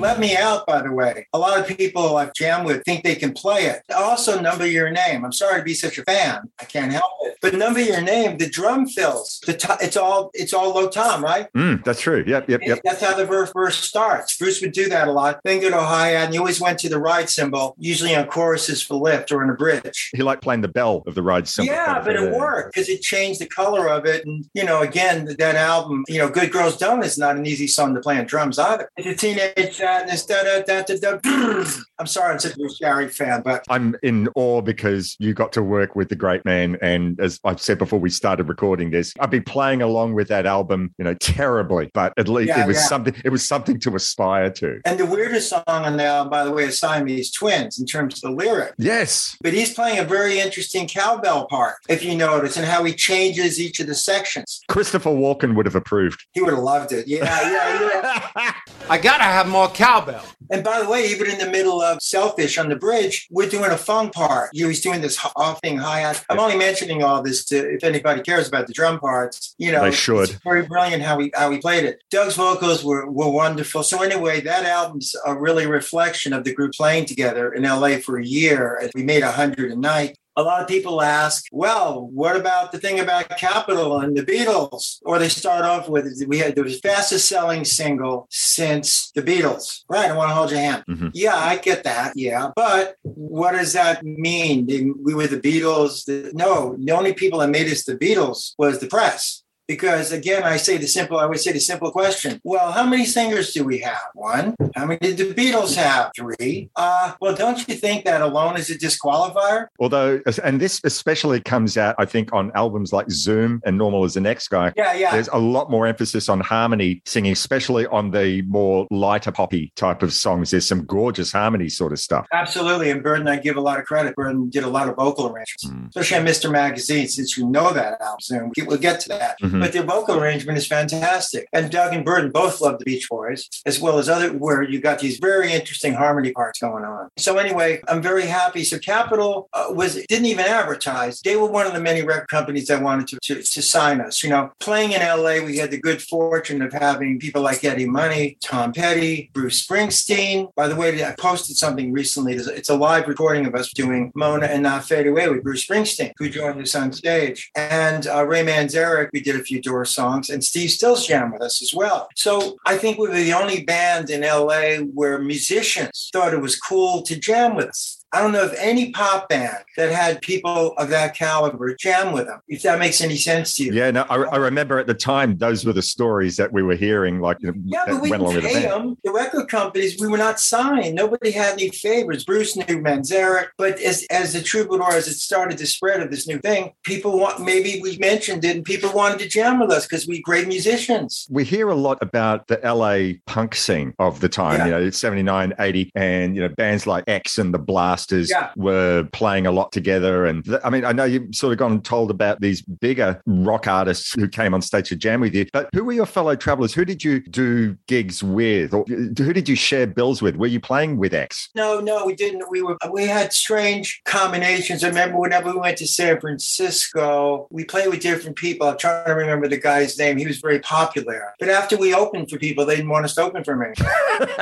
Let 0.00 0.18
Me 0.18 0.36
Out, 0.36 0.66
by 0.66 0.82
the 0.82 0.92
way. 0.92 1.26
A 1.32 1.38
lot 1.38 1.58
of 1.58 1.76
people 1.76 2.16
I've 2.16 2.32
jammed 2.34 2.66
with 2.66 2.82
think 2.84 3.04
they 3.04 3.14
can 3.14 3.32
play 3.32 3.66
it. 3.66 3.82
Also, 3.94 4.40
Number 4.40 4.66
Your 4.66 4.90
Name. 4.90 5.24
I'm 5.24 5.32
sorry 5.32 5.60
to 5.60 5.64
be 5.64 5.74
such 5.74 5.98
a 5.98 6.02
fan. 6.04 6.50
I 6.60 6.64
can't 6.64 6.92
help 6.92 7.10
it. 7.22 7.36
But 7.42 7.54
Number 7.54 7.80
Your 7.80 8.00
Name, 8.00 8.38
the 8.38 8.48
drum 8.48 8.86
fills. 8.86 9.40
The 9.46 9.54
to- 9.54 9.78
it's 9.80 9.96
all 9.96 10.30
it's 10.34 10.52
all 10.52 10.74
low 10.74 10.88
tom, 10.88 11.22
right? 11.22 11.52
Mm, 11.54 11.84
that's 11.84 12.00
true. 12.00 12.24
Yep, 12.26 12.48
yep, 12.48 12.60
yep. 12.62 12.80
That's 12.84 13.02
how 13.02 13.14
the 13.16 13.24
verse, 13.24 13.52
verse 13.52 13.76
starts. 13.76 14.36
Bruce 14.36 14.60
would 14.60 14.72
do 14.72 14.88
that 14.88 15.08
a 15.08 15.12
lot. 15.12 15.40
Then 15.44 15.60
go 15.60 15.70
to 15.70 15.78
a 15.78 15.82
hi 15.82 16.08
hat, 16.08 16.26
and 16.26 16.34
you 16.34 16.40
always 16.40 16.60
went 16.60 16.78
to 16.80 16.88
the 16.88 16.98
ride 16.98 17.28
cymbal, 17.28 17.74
usually 17.78 18.14
on 18.14 18.26
choruses 18.26 18.82
for 18.82 18.94
lift 18.94 19.32
or 19.32 19.42
in 19.42 19.50
a 19.50 19.54
bridge. 19.54 20.10
He 20.14 20.22
liked 20.22 20.42
playing 20.42 20.60
the 20.62 20.68
bell 20.68 21.02
of 21.06 21.14
the 21.14 21.22
ride 21.22 21.48
cymbal. 21.48 21.72
Yeah, 21.72 21.86
kind 21.86 21.98
of 21.98 22.04
but 22.04 22.16
it 22.16 22.32
worked 22.32 22.74
because 22.74 22.88
it 22.88 23.02
changed 23.02 23.40
the 23.40 23.46
color 23.46 23.88
of 23.88 24.06
it. 24.06 24.24
And, 24.26 24.46
you 24.54 24.64
know, 24.64 24.80
again, 24.82 25.36
that 25.38 25.54
album, 25.56 26.04
you 26.08 26.18
know, 26.18 26.28
Good 26.28 26.52
Girls 26.52 26.76
Don't 26.76 27.04
is 27.04 27.18
not 27.18 27.36
an 27.36 27.46
easy 27.46 27.66
song 27.66 27.94
to 27.94 28.00
play 28.00 28.18
on 28.18 28.26
drums 28.26 28.58
either. 28.58 28.90
It's 28.96 29.06
a 29.06 29.14
teenage 29.14 29.80
sadness. 29.90 30.26
Da, 30.26 30.42
da, 30.42 30.62
da, 30.62 30.82
da, 30.82 31.16
da. 31.18 31.64
I'm 31.98 32.06
sorry, 32.06 32.32
I'm 32.32 32.38
such 32.38 32.54
a 32.54 32.56
Bruce 32.56 32.78
Gary 32.78 33.08
fan, 33.08 33.42
but 33.42 33.64
I'm 33.68 33.96
in 34.02 34.28
awe 34.34 34.60
because 34.62 35.16
you 35.18 35.34
got 35.34 35.52
to 35.54 35.62
work 35.62 35.96
with 35.96 36.08
the 36.08 36.16
great 36.16 36.44
man. 36.44 36.76
And 36.80 37.18
as 37.20 37.40
I've 37.44 37.60
said 37.60 37.78
before 37.78 37.98
we 37.98 38.10
started 38.10 38.48
recording 38.48 38.90
this, 38.90 39.12
I've 39.20 39.30
been 39.30 39.42
playing 39.42 39.82
along 39.82 40.14
with 40.14 40.28
that 40.28 40.46
album, 40.46 40.94
you 40.98 41.04
know, 41.04 41.14
terribly, 41.14 41.90
but 41.92 42.12
at 42.16 42.28
least 42.28 42.48
Yeah, 42.48 42.64
it 42.64 42.66
was 42.66 42.76
yeah. 42.76 42.82
something, 42.84 43.14
it 43.24 43.30
was 43.30 43.46
something 43.46 43.78
to 43.80 43.96
aspire 43.96 44.50
to. 44.50 44.80
and 44.84 44.98
the 44.98 45.06
weirdest 45.06 45.50
song 45.50 45.62
on 45.66 45.96
the 45.96 46.04
album, 46.04 46.30
by 46.30 46.44
the 46.44 46.50
way, 46.52 46.64
is 46.64 46.78
Siamese 46.78 47.30
Twins 47.32 47.78
in 47.78 47.86
terms 47.86 48.14
of 48.14 48.20
the 48.22 48.30
lyric. 48.44 48.74
Yes. 48.78 49.36
But 49.42 49.52
he's 49.52 49.74
playing 49.74 49.98
a 49.98 50.04
very 50.04 50.38
interesting 50.40 50.86
cowbell 50.86 51.46
part, 51.46 51.76
if 51.88 52.04
you 52.04 52.14
notice, 52.14 52.56
and 52.56 52.66
how 52.66 52.84
he 52.84 52.94
changes 52.94 53.60
each 53.60 53.80
of 53.80 53.86
the 53.86 53.94
sections. 53.94 54.60
Christopher 54.68 55.10
Walken 55.10 55.54
would 55.56 55.66
have 55.66 55.74
approved. 55.74 56.24
He 56.32 56.40
would 56.40 56.52
have 56.54 56.62
loved 56.62 56.92
it. 56.92 57.06
Yeah, 57.08 57.24
yeah, 57.24 58.22
yeah. 58.36 58.52
I 58.90 58.98
gotta 58.98 59.24
have 59.24 59.46
more 59.48 59.68
cowbell. 59.80 60.24
And 60.50 60.64
by 60.64 60.80
the 60.82 60.88
way, 60.88 61.06
even 61.06 61.30
in 61.30 61.38
the 61.38 61.50
middle 61.50 61.80
of 61.80 62.02
Selfish 62.02 62.58
on 62.58 62.68
the 62.68 62.76
bridge, 62.76 63.28
we're 63.30 63.48
doing 63.48 63.70
a 63.70 63.76
funk 63.76 64.12
part. 64.12 64.50
You 64.52 64.68
he's 64.68 64.80
doing 64.80 65.00
this 65.00 65.16
h- 65.24 65.32
offing 65.36 65.78
hi 65.78 66.00
hat. 66.00 66.24
I'm 66.28 66.40
only 66.40 66.56
mentioning 66.56 67.02
all 67.02 67.22
this 67.22 67.44
to 67.46 67.56
if 67.56 67.84
anybody 67.84 68.20
cares 68.22 68.48
about 68.48 68.66
the 68.66 68.72
drum 68.72 68.98
parts. 68.98 69.54
You 69.58 69.72
know, 69.72 69.82
They 69.82 69.92
should. 69.92 70.30
It's 70.30 70.42
very 70.42 70.66
brilliant 70.66 71.02
how 71.02 71.16
we 71.16 71.30
how 71.34 71.50
we 71.50 71.58
played 71.58 71.84
it. 71.84 72.02
Doug's 72.10 72.36
vocals 72.36 72.84
were 72.84 73.10
were 73.10 73.30
wonderful. 73.30 73.82
So 73.82 74.02
anyway, 74.02 74.40
that 74.40 74.64
album's 74.64 75.14
a 75.26 75.34
really 75.34 75.66
reflection 75.66 76.32
of 76.32 76.44
the 76.44 76.54
group 76.54 76.72
playing 76.72 77.06
together 77.06 77.52
in 77.52 77.62
LA 77.62 77.98
for 77.98 78.18
a 78.18 78.24
year. 78.24 78.90
We 78.94 79.02
made 79.02 79.22
a 79.22 79.32
hundred 79.32 79.70
a 79.72 79.76
night. 79.76 80.18
A 80.40 80.42
lot 80.50 80.62
of 80.62 80.68
people 80.68 81.02
ask, 81.02 81.44
well, 81.52 82.06
what 82.06 82.34
about 82.34 82.72
the 82.72 82.78
thing 82.78 82.98
about 82.98 83.28
Capitol 83.36 83.98
and 84.00 84.16
the 84.16 84.22
Beatles? 84.22 84.98
Or 85.04 85.18
they 85.18 85.28
start 85.28 85.66
off 85.66 85.86
with, 85.86 86.06
we 86.26 86.38
had 86.38 86.56
the 86.56 86.64
fastest 86.82 87.28
selling 87.28 87.62
single 87.66 88.26
since 88.30 89.10
the 89.14 89.20
Beatles. 89.20 89.84
Right, 89.86 90.10
I 90.10 90.16
want 90.16 90.30
to 90.30 90.34
hold 90.34 90.50
your 90.50 90.60
hand. 90.60 90.84
Mhm. 90.88 91.10
Yeah, 91.12 91.36
I 91.36 91.58
get 91.58 91.84
that. 91.84 92.12
Yeah. 92.16 92.52
But 92.56 92.96
what 93.02 93.52
does 93.52 93.74
that 93.74 94.02
mean? 94.02 94.66
We 95.04 95.12
were 95.12 95.26
the 95.26 95.40
Beatles. 95.48 96.06
The, 96.06 96.30
no, 96.32 96.74
the 96.78 96.92
only 96.92 97.12
people 97.12 97.40
that 97.40 97.50
made 97.50 97.70
us 97.70 97.84
the 97.84 97.96
Beatles 97.96 98.54
was 98.56 98.78
the 98.78 98.86
press. 98.86 99.42
Because 99.70 100.10
again, 100.10 100.42
I 100.42 100.56
say 100.56 100.78
the 100.78 100.88
simple, 100.88 101.20
I 101.20 101.26
would 101.26 101.38
say 101.38 101.52
the 101.52 101.60
simple 101.60 101.92
question. 101.92 102.40
Well, 102.42 102.72
how 102.72 102.84
many 102.84 103.04
singers 103.04 103.52
do 103.52 103.62
we 103.62 103.78
have? 103.78 104.00
One. 104.14 104.56
How 104.74 104.84
many 104.84 104.98
did 104.98 105.16
the 105.18 105.32
Beatles 105.32 105.76
have? 105.76 106.10
Three. 106.16 106.68
Uh, 106.74 107.12
well, 107.20 107.36
don't 107.36 107.56
you 107.68 107.76
think 107.76 108.04
that 108.04 108.20
alone 108.20 108.56
is 108.56 108.68
a 108.68 108.74
disqualifier? 108.76 109.68
Although, 109.78 110.22
and 110.42 110.60
this 110.60 110.80
especially 110.82 111.40
comes 111.40 111.76
out, 111.76 111.94
I 111.98 112.04
think, 112.04 112.32
on 112.32 112.50
albums 112.56 112.92
like 112.92 113.08
Zoom 113.12 113.62
and 113.64 113.78
Normal 113.78 114.02
as 114.02 114.14
the 114.14 114.20
Next 114.20 114.48
Guy. 114.48 114.72
Yeah, 114.76 114.92
yeah. 114.94 115.12
There's 115.12 115.28
a 115.28 115.38
lot 115.38 115.70
more 115.70 115.86
emphasis 115.86 116.28
on 116.28 116.40
harmony 116.40 117.00
singing, 117.06 117.30
especially 117.30 117.86
on 117.86 118.10
the 118.10 118.42
more 118.48 118.88
lighter 118.90 119.30
poppy 119.30 119.72
type 119.76 120.02
of 120.02 120.12
songs. 120.12 120.50
There's 120.50 120.66
some 120.66 120.84
gorgeous 120.84 121.30
harmony 121.30 121.68
sort 121.68 121.92
of 121.92 122.00
stuff. 122.00 122.26
Absolutely. 122.32 122.90
And 122.90 123.04
Berton, 123.04 123.28
I 123.28 123.36
give 123.36 123.56
a 123.56 123.60
lot 123.60 123.78
of 123.78 123.84
credit. 123.84 124.16
Berton 124.16 124.50
did 124.50 124.64
a 124.64 124.68
lot 124.68 124.88
of 124.88 124.96
vocal 124.96 125.26
arrangements, 125.26 125.66
Mm. 125.66 125.90
especially 125.90 126.16
on 126.18 126.26
Mr. 126.26 126.50
Magazine, 126.50 127.06
since 127.06 127.38
you 127.38 127.46
know 127.48 127.72
that 127.72 128.00
album 128.00 128.18
soon. 128.20 128.52
We'll 128.66 128.78
get 128.78 128.98
to 129.00 129.08
that. 129.10 129.36
Mhm. 129.60 129.64
But 129.64 129.72
their 129.72 129.82
vocal 129.82 130.16
arrangement 130.18 130.58
is 130.58 130.66
fantastic. 130.66 131.46
And 131.52 131.70
Doug 131.70 131.92
and 131.94 132.04
Berton 132.04 132.30
both 132.30 132.60
love 132.60 132.78
the 132.78 132.84
Beach 132.84 133.08
Boys, 133.08 133.48
as 133.66 133.80
well 133.80 133.98
as 133.98 134.08
other, 134.08 134.28
where 134.32 134.62
you 134.62 134.80
got 134.80 134.98
these 134.98 135.18
very 135.18 135.52
interesting 135.52 135.94
harmony 135.94 136.32
parts 136.32 136.58
going 136.60 136.84
on. 136.84 137.08
So, 137.16 137.38
anyway, 137.38 137.80
I'm 137.88 138.02
very 138.02 138.26
happy. 138.26 138.64
So, 138.64 138.78
Capitol 138.78 139.48
uh, 139.52 139.66
was 139.70 139.94
didn't 140.08 140.26
even 140.26 140.44
advertise. 140.46 141.20
They 141.20 141.36
were 141.36 141.46
one 141.50 141.66
of 141.66 141.72
the 141.72 141.80
many 141.80 142.02
record 142.02 142.28
companies 142.28 142.66
that 142.68 142.82
wanted 142.82 143.06
to, 143.08 143.18
to, 143.22 143.42
to 143.42 143.62
sign 143.62 144.00
us. 144.00 144.22
You 144.22 144.30
know, 144.30 144.50
playing 144.60 144.92
in 144.92 145.00
LA, 145.00 145.40
we 145.44 145.56
had 145.58 145.70
the 145.70 145.80
good 145.80 146.02
fortune 146.02 146.62
of 146.62 146.72
having 146.72 147.18
people 147.18 147.42
like 147.42 147.62
Eddie 147.64 147.86
Money, 147.86 148.36
Tom 148.42 148.72
Petty, 148.72 149.30
Bruce 149.34 149.66
Springsteen. 149.66 150.48
By 150.54 150.68
the 150.68 150.76
way, 150.76 151.04
I 151.04 151.14
posted 151.18 151.56
something 151.56 151.92
recently. 151.92 152.34
It's 152.34 152.46
a- 152.46 152.54
It's 152.60 152.68
a 152.68 152.76
live 152.76 153.08
recording 153.08 153.46
of 153.46 153.54
us 153.54 153.70
doing 153.72 154.12
Mona 154.14 154.46
and 154.46 154.62
Not 154.62 154.84
Fade 154.84 155.06
Away 155.06 155.28
with 155.28 155.42
Bruce 155.42 155.66
Springsteen, 155.66 156.12
who 156.18 156.28
joined 156.28 156.60
us 156.60 156.74
on 156.74 156.92
stage. 156.92 157.50
And 157.56 158.06
uh, 158.06 158.26
Ray 158.26 158.44
Manzarek, 158.44 159.08
we 159.14 159.20
did 159.22 159.36
a 159.36 159.42
few 159.42 159.49
Doors 159.58 159.90
songs, 159.90 160.28
and 160.28 160.44
Steve 160.44 160.70
Stills 160.70 161.06
jammed 161.06 161.32
with 161.32 161.42
us 161.42 161.62
as 161.62 161.72
well. 161.74 162.08
So 162.14 162.56
I 162.66 162.76
think 162.76 162.98
we 162.98 163.08
were 163.08 163.14
the 163.14 163.32
only 163.32 163.64
band 163.64 164.10
in 164.10 164.20
LA 164.20 164.84
where 164.92 165.18
musicians 165.18 166.10
thought 166.12 166.34
it 166.34 166.40
was 166.40 166.58
cool 166.58 167.02
to 167.02 167.18
jam 167.18 167.56
with 167.56 167.68
us. 167.68 167.99
I 168.12 168.20
don't 168.20 168.32
know 168.32 168.44
of 168.44 168.54
any 168.58 168.90
pop 168.90 169.28
band 169.28 169.58
that 169.76 169.92
had 169.92 170.20
people 170.20 170.72
of 170.78 170.88
that 170.90 171.14
caliber 171.16 171.74
jam 171.76 172.12
with 172.12 172.26
them. 172.26 172.40
If 172.48 172.62
that 172.62 172.78
makes 172.78 173.00
any 173.00 173.16
sense 173.16 173.54
to 173.56 173.64
you. 173.64 173.72
Yeah, 173.72 173.90
no, 173.92 174.02
I, 174.10 174.16
I 174.16 174.36
remember 174.36 174.78
at 174.78 174.86
the 174.88 174.94
time 174.94 175.36
those 175.38 175.64
were 175.64 175.72
the 175.72 175.82
stories 175.82 176.36
that 176.36 176.52
we 176.52 176.62
were 176.62 176.74
hearing, 176.74 177.20
like 177.20 177.36
you 177.40 177.48
know, 177.48 177.54
Yeah, 177.64 177.82
uh, 177.82 177.86
but 177.92 178.02
we 178.02 178.10
went 178.10 178.22
along 178.22 178.34
with 178.34 178.44
didn't 178.44 178.54
the 178.54 178.60
pay 178.62 178.68
band. 178.74 178.84
them. 178.90 178.96
The 179.04 179.12
record 179.12 179.46
companies, 179.48 180.00
we 180.00 180.08
were 180.08 180.18
not 180.18 180.40
signed. 180.40 180.94
Nobody 180.96 181.30
had 181.30 181.52
any 181.52 181.70
favors. 181.70 182.24
Bruce 182.24 182.56
knew 182.56 182.64
Manzarek, 182.82 183.48
but 183.56 183.78
as 183.80 184.04
as 184.10 184.32
the 184.32 184.42
troubadour, 184.42 184.92
as 184.92 185.06
it 185.06 185.14
started 185.14 185.56
to 185.58 185.66
spread 185.66 186.00
of 186.00 186.10
this 186.10 186.26
new 186.26 186.38
thing, 186.38 186.72
people 186.82 187.18
want 187.18 187.40
maybe 187.40 187.80
we 187.82 187.96
mentioned 187.98 188.44
it, 188.44 188.56
and 188.56 188.64
people 188.64 188.90
wanted 188.92 189.20
to 189.20 189.28
jam 189.28 189.60
with 189.60 189.70
us 189.70 189.86
because 189.86 190.06
we 190.08 190.20
great 190.22 190.48
musicians. 190.48 191.26
We 191.30 191.44
hear 191.44 191.68
a 191.68 191.74
lot 191.74 191.98
about 192.00 192.48
the 192.48 192.58
LA 192.64 193.20
punk 193.26 193.54
scene 193.54 193.94
of 193.98 194.20
the 194.20 194.28
time, 194.28 194.58
Yeah. 194.58 194.64
you 194.64 194.70
know, 194.72 194.80
it's 194.82 194.98
79, 194.98 195.54
80, 195.58 195.90
and, 195.94 196.34
you 196.34 196.42
know, 196.42 196.48
bands 196.48 196.86
like 196.86 197.04
X 197.06 197.38
and 197.38 197.54
The 197.54 197.58
Yeah. 198.08 198.50
were 198.56 199.04
playing 199.12 199.46
a 199.46 199.52
lot 199.52 199.72
together. 199.72 200.26
And 200.26 200.44
th- 200.44 200.60
I 200.64 200.70
mean, 200.70 200.84
I 200.84 200.92
know 200.92 201.04
you've 201.04 201.34
sort 201.34 201.52
of 201.52 201.58
gone 201.58 201.72
and 201.72 201.84
told 201.84 202.10
about 202.10 202.40
these 202.40 202.62
bigger 202.62 203.20
rock 203.26 203.66
artists 203.66 204.12
who 204.14 204.28
came 204.28 204.54
on 204.54 204.62
stage 204.62 204.88
to 204.88 204.96
jam 204.96 205.20
with 205.20 205.34
you, 205.34 205.46
but 205.52 205.68
who 205.74 205.84
were 205.84 205.92
your 205.92 206.06
fellow 206.06 206.36
travelers? 206.36 206.74
Who 206.74 206.84
did 206.84 207.04
you 207.04 207.20
do 207.20 207.76
gigs 207.86 208.22
with? 208.22 208.74
Or 208.74 208.82
uh, 208.82 209.22
who 209.22 209.32
did 209.32 209.48
you 209.48 209.56
share 209.56 209.86
bills 209.86 210.22
with? 210.22 210.36
Were 210.36 210.46
you 210.46 210.60
playing 210.60 210.96
with 210.96 211.14
X? 211.14 211.50
No, 211.54 211.80
no, 211.80 212.04
we 212.04 212.14
didn't. 212.14 212.50
We 212.50 212.62
were 212.62 212.76
we 212.90 213.06
had 213.06 213.32
strange 213.32 214.00
combinations. 214.04 214.84
I 214.84 214.88
remember 214.88 215.18
whenever 215.18 215.52
we 215.52 215.58
went 215.58 215.78
to 215.78 215.86
San 215.86 216.20
Francisco, 216.20 217.46
we 217.50 217.64
played 217.64 217.88
with 217.88 218.00
different 218.00 218.36
people. 218.36 218.68
I'm 218.68 218.78
trying 218.78 219.06
to 219.06 219.14
remember 219.14 219.48
the 219.48 219.58
guy's 219.58 219.98
name. 219.98 220.16
He 220.16 220.26
was 220.26 220.38
very 220.38 220.60
popular. 220.60 221.34
But 221.38 221.48
after 221.48 221.76
we 221.76 221.94
opened 221.94 222.30
for 222.30 222.38
people, 222.38 222.64
they 222.64 222.76
didn't 222.76 222.90
want 222.90 223.04
us 223.04 223.14
to 223.14 223.22
open 223.22 223.44
for 223.44 223.62
him. 223.62 223.74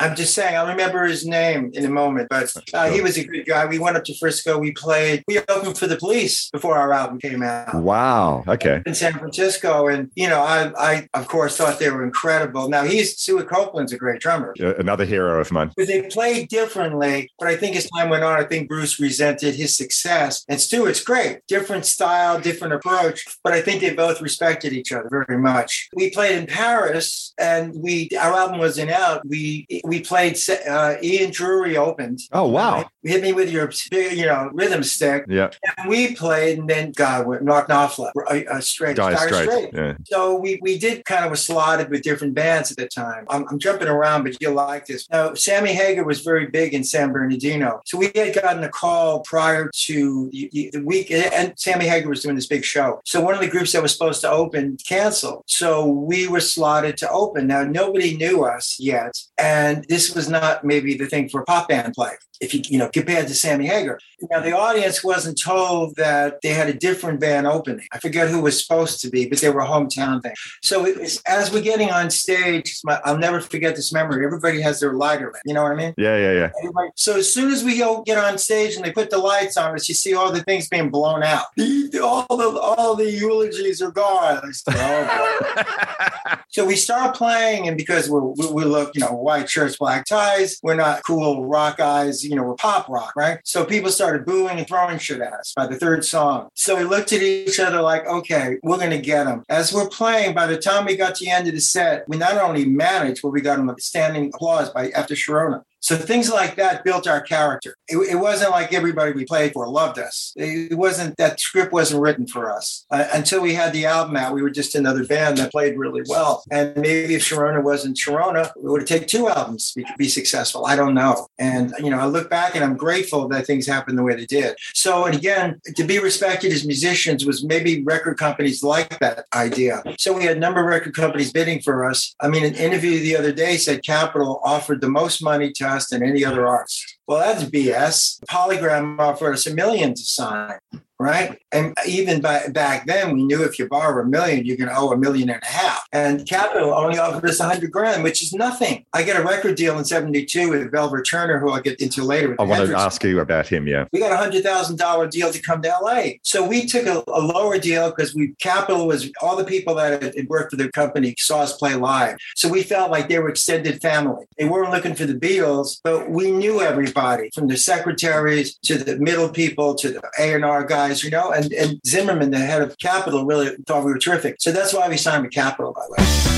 I'm 0.00 0.14
just 0.14 0.34
saying, 0.34 0.56
I'll 0.56 0.68
remember 0.68 1.04
his 1.04 1.26
name 1.26 1.70
in 1.74 1.84
a 1.84 1.90
moment, 1.90 2.28
but 2.28 2.47
uh, 2.72 2.90
he 2.90 3.00
was 3.00 3.16
a 3.16 3.24
good 3.24 3.46
guy. 3.46 3.66
We 3.66 3.78
went 3.78 3.96
up 3.96 4.04
to 4.04 4.14
Frisco. 4.18 4.58
We 4.58 4.72
played. 4.72 5.22
We 5.26 5.38
opened 5.48 5.78
for 5.78 5.86
the 5.86 5.96
police 5.96 6.50
before 6.50 6.76
our 6.76 6.92
album 6.92 7.18
came 7.18 7.42
out. 7.42 7.74
Wow. 7.74 8.44
Okay. 8.46 8.82
in 8.86 8.94
San 8.94 9.12
Francisco, 9.14 9.88
and 9.88 10.10
you 10.14 10.28
know, 10.28 10.40
I, 10.40 10.72
I 10.78 11.08
of 11.14 11.28
course 11.28 11.56
thought 11.56 11.78
they 11.78 11.90
were 11.90 12.04
incredible. 12.04 12.68
Now 12.68 12.84
he's 12.84 13.18
Stewart 13.18 13.48
Copeland's 13.48 13.92
a 13.92 13.98
great 13.98 14.20
drummer. 14.20 14.54
Another 14.58 15.04
hero 15.04 15.40
of 15.40 15.50
mine. 15.50 15.72
But 15.76 15.86
they 15.86 16.02
played 16.02 16.48
differently. 16.48 17.30
But 17.38 17.48
I 17.48 17.56
think 17.56 17.76
as 17.76 17.88
time 17.90 18.08
went 18.08 18.24
on, 18.24 18.38
I 18.38 18.44
think 18.44 18.68
Bruce 18.68 18.98
resented 19.00 19.54
his 19.54 19.74
success. 19.76 20.44
And 20.48 20.60
Stewart's 20.60 21.02
great. 21.02 21.46
Different 21.46 21.86
style, 21.86 22.40
different 22.40 22.74
approach. 22.74 23.24
But 23.42 23.52
I 23.52 23.60
think 23.60 23.80
they 23.80 23.94
both 23.94 24.20
respected 24.20 24.72
each 24.72 24.92
other 24.92 25.08
very 25.10 25.38
much. 25.38 25.88
We 25.94 26.10
played 26.10 26.38
in 26.38 26.46
Paris 26.46 27.34
and 27.38 27.74
we 27.74 28.10
our 28.18 28.32
album 28.34 28.58
wasn't 28.58 28.90
out. 28.90 29.26
We 29.26 29.66
we 29.84 30.00
played 30.00 30.36
uh, 30.68 30.96
Ian 31.02 31.30
Dury 31.30 31.76
opened. 31.76 32.20
Oh, 32.38 32.46
wow. 32.46 32.88
Hit 33.02 33.22
me 33.22 33.32
with 33.32 33.50
your 33.50 33.70
you 33.90 34.26
know 34.26 34.50
rhythm 34.52 34.82
stick. 34.84 35.24
Yeah. 35.28 35.50
And 35.76 35.88
we 35.88 36.14
played 36.14 36.58
and 36.58 36.68
then 36.70 36.92
God 36.92 37.26
Knock 37.42 37.66
Knopfler, 37.68 38.10
a, 38.14 38.20
uh, 38.20 38.34
a 38.34 38.56
uh, 38.56 38.60
straight, 38.60 38.96
Dire 38.96 39.16
Straits. 39.16 39.68
yeah. 39.74 39.94
So 40.06 40.36
we 40.36 40.60
we 40.62 40.78
did 40.78 41.04
kind 41.04 41.24
of 41.24 41.30
was 41.32 41.44
slotted 41.44 41.90
with 41.90 42.02
different 42.02 42.34
bands 42.34 42.70
at 42.70 42.76
the 42.76 42.86
time. 42.86 43.24
I'm, 43.28 43.44
I'm 43.48 43.58
jumping 43.58 43.88
around, 43.88 44.22
but 44.22 44.36
you'll 44.40 44.54
like 44.54 44.86
this. 44.86 45.08
Now, 45.10 45.34
Sammy 45.34 45.72
Hagar 45.72 46.04
was 46.04 46.20
very 46.20 46.46
big 46.46 46.74
in 46.74 46.84
San 46.84 47.10
Bernardino, 47.12 47.80
so 47.86 47.98
we 47.98 48.10
had 48.14 48.34
gotten 48.34 48.62
a 48.62 48.68
call 48.68 49.20
prior 49.20 49.68
to 49.86 50.30
the, 50.32 50.48
the- 50.52 50.70
the 50.72 50.82
week, 50.84 51.10
and 51.10 51.54
Sammy 51.56 51.86
Hagar 51.88 52.08
was 52.08 52.22
doing 52.22 52.36
this 52.36 52.46
big 52.46 52.64
show. 52.64 53.00
So 53.04 53.20
one 53.20 53.34
of 53.34 53.40
the 53.40 53.48
groups 53.48 53.72
that 53.72 53.82
was 53.82 53.92
supposed 53.92 54.20
to 54.20 54.30
open 54.30 54.76
canceled. 54.86 55.42
So 55.46 55.86
we 55.86 56.28
were 56.28 56.40
slotted 56.40 56.96
to 56.98 57.10
open. 57.10 57.46
Now 57.48 57.64
nobody 57.64 58.16
knew 58.16 58.44
us 58.44 58.76
yet, 58.78 59.14
and 59.38 59.84
this 59.88 60.14
was 60.14 60.28
not 60.28 60.62
maybe 60.62 60.94
the 60.94 61.06
thing 61.06 61.28
for 61.28 61.40
a 61.40 61.44
pop 61.44 61.68
band 61.68 61.94
play. 61.94 62.12
If 62.40 62.54
you 62.54 62.62
you 62.68 62.78
know 62.78 62.88
compared 62.88 63.28
to 63.28 63.34
Sammy 63.34 63.66
Hagar, 63.66 63.98
now 64.30 64.40
the 64.40 64.56
audience 64.56 65.02
wasn't 65.02 65.40
told 65.40 65.96
that 65.96 66.40
they 66.42 66.50
had 66.50 66.68
a 66.68 66.74
different 66.74 67.20
band 67.20 67.46
opening. 67.46 67.86
I 67.92 67.98
forget 67.98 68.28
who 68.28 68.40
was 68.40 68.62
supposed 68.64 69.00
to 69.00 69.10
be, 69.10 69.28
but 69.28 69.38
they 69.38 69.50
were 69.50 69.60
a 69.60 69.66
hometown 69.66 70.22
thing. 70.22 70.34
So 70.62 70.86
it 70.86 70.98
was, 70.98 71.20
as 71.26 71.52
we're 71.52 71.62
getting 71.62 71.90
on 71.90 72.10
stage, 72.10 72.80
my, 72.84 73.00
I'll 73.04 73.18
never 73.18 73.40
forget 73.40 73.76
this 73.76 73.92
memory. 73.92 74.24
Everybody 74.24 74.60
has 74.60 74.80
their 74.80 74.92
lighter. 74.94 75.32
You 75.44 75.54
know 75.54 75.62
what 75.62 75.72
I 75.72 75.76
mean? 75.76 75.94
Yeah, 75.96 76.16
yeah, 76.16 76.32
yeah. 76.32 76.50
Everybody- 76.60 76.90
So 76.96 77.16
as 77.16 77.32
soon 77.32 77.50
as 77.50 77.64
we 77.64 77.78
go 77.78 78.02
get 78.02 78.18
on 78.18 78.38
stage 78.38 78.76
and 78.76 78.84
they 78.84 78.92
put 78.92 79.10
the 79.10 79.18
lights 79.18 79.56
on 79.56 79.74
us, 79.74 79.88
you 79.88 79.94
see 79.94 80.14
all 80.14 80.32
the 80.32 80.42
things 80.42 80.68
being 80.68 80.90
blown 80.90 81.22
out. 81.22 81.46
All 82.02 82.26
the 82.36 82.48
all 82.60 82.94
the 82.94 83.10
eulogies 83.10 83.80
are 83.82 83.90
gone. 83.90 84.52
Said, 84.52 84.74
"Oh, 84.76 86.36
so 86.50 86.64
we 86.64 86.76
start 86.76 87.16
playing, 87.16 87.66
and 87.66 87.76
because 87.76 88.08
we're, 88.10 88.20
we, 88.20 88.46
we 88.52 88.64
look, 88.64 88.94
you 88.94 89.00
know, 89.00 89.12
white 89.12 89.48
shirts, 89.48 89.76
black 89.76 90.04
ties, 90.04 90.58
we're 90.62 90.74
not 90.74 91.02
cool 91.04 91.46
rock 91.46 91.78
guys. 91.78 92.24
You 92.28 92.36
know, 92.36 92.42
we're 92.42 92.54
pop 92.54 92.88
rock, 92.88 93.14
right? 93.16 93.38
So 93.44 93.64
people 93.64 93.90
started 93.90 94.26
booing 94.26 94.58
and 94.58 94.66
throwing 94.66 94.98
shit 94.98 95.20
at 95.20 95.32
us 95.32 95.52
by 95.56 95.66
the 95.66 95.76
third 95.76 96.04
song. 96.04 96.48
So 96.54 96.76
we 96.76 96.84
looked 96.84 97.12
at 97.12 97.22
each 97.22 97.58
other 97.58 97.80
like, 97.80 98.06
okay, 98.06 98.58
we're 98.62 98.78
gonna 98.78 99.00
get 99.00 99.24
them. 99.24 99.44
As 99.48 99.72
we're 99.72 99.88
playing, 99.88 100.34
by 100.34 100.46
the 100.46 100.58
time 100.58 100.84
we 100.84 100.96
got 100.96 101.14
to 101.16 101.24
the 101.24 101.30
end 101.30 101.48
of 101.48 101.54
the 101.54 101.60
set, 101.60 102.04
we 102.08 102.16
not 102.16 102.36
only 102.36 102.64
managed, 102.64 103.22
but 103.22 103.30
we 103.30 103.40
got 103.40 103.56
them 103.56 103.74
standing 103.78 104.30
applause 104.34 104.70
by 104.70 104.90
after 104.90 105.14
Sharona. 105.14 105.62
So 105.80 105.96
things 105.96 106.30
like 106.30 106.56
that 106.56 106.84
built 106.84 107.06
our 107.06 107.20
character. 107.20 107.76
It, 107.88 107.96
it 107.98 108.16
wasn't 108.16 108.50
like 108.50 108.72
everybody 108.72 109.12
we 109.12 109.24
played 109.24 109.52
for 109.52 109.68
loved 109.68 109.98
us. 109.98 110.32
It 110.36 110.76
wasn't 110.76 111.16
that 111.18 111.40
script 111.40 111.72
wasn't 111.72 112.02
written 112.02 112.26
for 112.26 112.50
us 112.52 112.84
uh, 112.90 113.06
until 113.12 113.40
we 113.40 113.54
had 113.54 113.72
the 113.72 113.86
album 113.86 114.16
out. 114.16 114.34
We 114.34 114.42
were 114.42 114.50
just 114.50 114.74
another 114.74 115.04
band 115.04 115.38
that 115.38 115.52
played 115.52 115.78
really 115.78 116.02
well. 116.08 116.42
And 116.50 116.76
maybe 116.76 117.14
if 117.14 117.22
Sharona 117.22 117.62
wasn't 117.62 117.96
Sharona, 117.96 118.46
it 118.46 118.62
would 118.62 118.86
taken 118.86 119.08
two 119.08 119.28
albums 119.28 119.72
to 119.72 119.82
be, 119.82 119.86
be 119.96 120.08
successful. 120.08 120.66
I 120.66 120.74
don't 120.76 120.94
know. 120.94 121.28
And 121.38 121.72
you 121.78 121.90
know, 121.90 121.98
I 121.98 122.06
look 122.06 122.28
back 122.30 122.54
and 122.54 122.64
I'm 122.64 122.76
grateful 122.76 123.28
that 123.28 123.46
things 123.46 123.66
happened 123.66 123.98
the 123.98 124.02
way 124.02 124.14
they 124.14 124.26
did. 124.26 124.56
So, 124.74 125.04
and 125.04 125.14
again, 125.14 125.60
to 125.76 125.84
be 125.84 125.98
respected 125.98 126.52
as 126.52 126.66
musicians 126.66 127.24
was 127.24 127.44
maybe 127.44 127.82
record 127.82 128.18
companies 128.18 128.62
like 128.62 128.98
that 128.98 129.26
idea. 129.34 129.82
So 129.98 130.12
we 130.16 130.24
had 130.24 130.36
a 130.36 130.40
number 130.40 130.60
of 130.60 130.66
record 130.66 130.94
companies 130.94 131.32
bidding 131.32 131.60
for 131.60 131.84
us. 131.84 132.14
I 132.20 132.28
mean, 132.28 132.44
an 132.44 132.54
interview 132.54 132.98
the 133.00 133.16
other 133.16 133.32
day 133.32 133.56
said 133.56 133.82
Capitol 133.84 134.40
offered 134.44 134.80
the 134.80 134.90
most 134.90 135.22
money 135.22 135.52
to 135.52 135.67
us 135.68 135.88
than 135.88 136.02
any 136.02 136.24
other 136.24 136.46
artist. 136.46 136.98
Well, 137.06 137.18
that's 137.18 137.44
BS. 137.44 138.20
Polygram 138.30 138.98
offered 138.98 139.34
us 139.34 139.46
a 139.46 139.54
million 139.54 139.94
to 139.94 140.00
sign, 140.00 140.58
right? 140.98 141.38
And 141.52 141.74
even 141.86 142.20
by, 142.20 142.48
back 142.48 142.86
then, 142.86 143.14
we 143.14 143.22
knew 143.24 143.42
if 143.44 143.58
you 143.58 143.68
borrow 143.68 144.02
a 144.02 144.06
million, 144.06 144.44
you're 144.44 144.56
going 144.56 144.68
to 144.68 144.76
owe 144.76 144.92
a 144.92 144.96
million 144.96 145.30
and 145.30 145.42
a 145.42 145.46
half. 145.46 145.86
And 145.92 146.26
Capitol 146.28 146.74
only 146.74 146.98
offered 146.98 147.28
us 147.28 147.40
a 147.40 147.44
hundred 147.44 147.70
grand, 147.72 148.02
which 148.02 148.22
is 148.22 148.32
nothing. 148.32 148.84
I 148.92 149.02
get 149.02 149.18
a 149.18 149.22
record 149.24 149.56
deal 149.56 149.78
in 149.78 149.84
'72 149.84 150.50
with 150.50 150.72
Velvet 150.72 151.04
Turner, 151.04 151.38
who 151.38 151.50
I'll 151.50 151.60
get 151.60 151.80
into 151.80 152.02
later. 152.02 152.36
I 152.38 152.44
want 152.44 152.66
to 152.66 152.76
ask 152.76 153.02
you 153.04 153.20
about 153.20 153.46
him. 153.46 153.66
Yeah. 153.66 153.86
we 153.92 154.00
got 154.00 154.12
a 154.12 154.16
hundred 154.16 154.42
thousand 154.42 154.76
dollar 154.76 155.06
deal 155.06 155.32
to 155.32 155.40
come 155.40 155.62
to 155.62 155.68
LA. 155.80 156.02
So 156.22 156.46
we 156.46 156.66
took 156.66 156.86
a, 156.86 157.02
a 157.08 157.20
lower 157.20 157.58
deal 157.58 157.90
because 157.90 158.14
we 158.14 158.34
Capitol 158.40 158.86
was 158.86 159.10
all 159.22 159.36
the 159.36 159.44
people 159.44 159.74
that 159.76 160.02
had 160.02 160.28
worked 160.28 160.50
for 160.50 160.56
the 160.56 160.70
company 160.72 161.14
saw 161.18 161.40
us 161.40 161.56
play 161.56 161.74
live. 161.74 162.16
So 162.36 162.48
we 162.48 162.62
felt 162.62 162.90
like 162.90 163.08
they 163.08 163.18
were 163.18 163.30
extended 163.30 163.80
family. 163.80 164.26
They 164.36 164.44
weren't 164.44 164.72
looking 164.72 164.94
for 164.94 165.06
the 165.06 165.14
Beatles, 165.14 165.80
but 165.82 166.10
we 166.10 166.30
knew 166.30 166.60
everybody 166.60 167.30
from 167.34 167.48
the 167.48 167.56
secretaries 167.56 168.56
to 168.64 168.76
the 168.76 168.98
middle 168.98 169.28
people 169.28 169.74
to 169.76 169.90
the 169.90 170.02
A 170.18 170.34
and 170.34 170.44
R 170.44 170.64
guys, 170.88 171.04
you 171.04 171.10
know. 171.10 171.30
And, 171.30 171.52
and 171.52 171.80
Zimmerman, 171.86 172.30
the 172.30 172.38
head 172.38 172.62
of 172.62 172.76
Capitol, 172.78 173.24
really 173.24 173.56
thought 173.66 173.84
we 173.84 173.92
were 173.92 173.98
terrific. 173.98 174.36
So 174.40 174.52
that's 174.52 174.72
why 174.72 174.88
we 174.88 174.96
signed 174.96 175.22
with 175.22 175.32
Capitol, 175.32 175.72
by 175.72 175.82
the 175.86 176.02
way. 176.02 176.37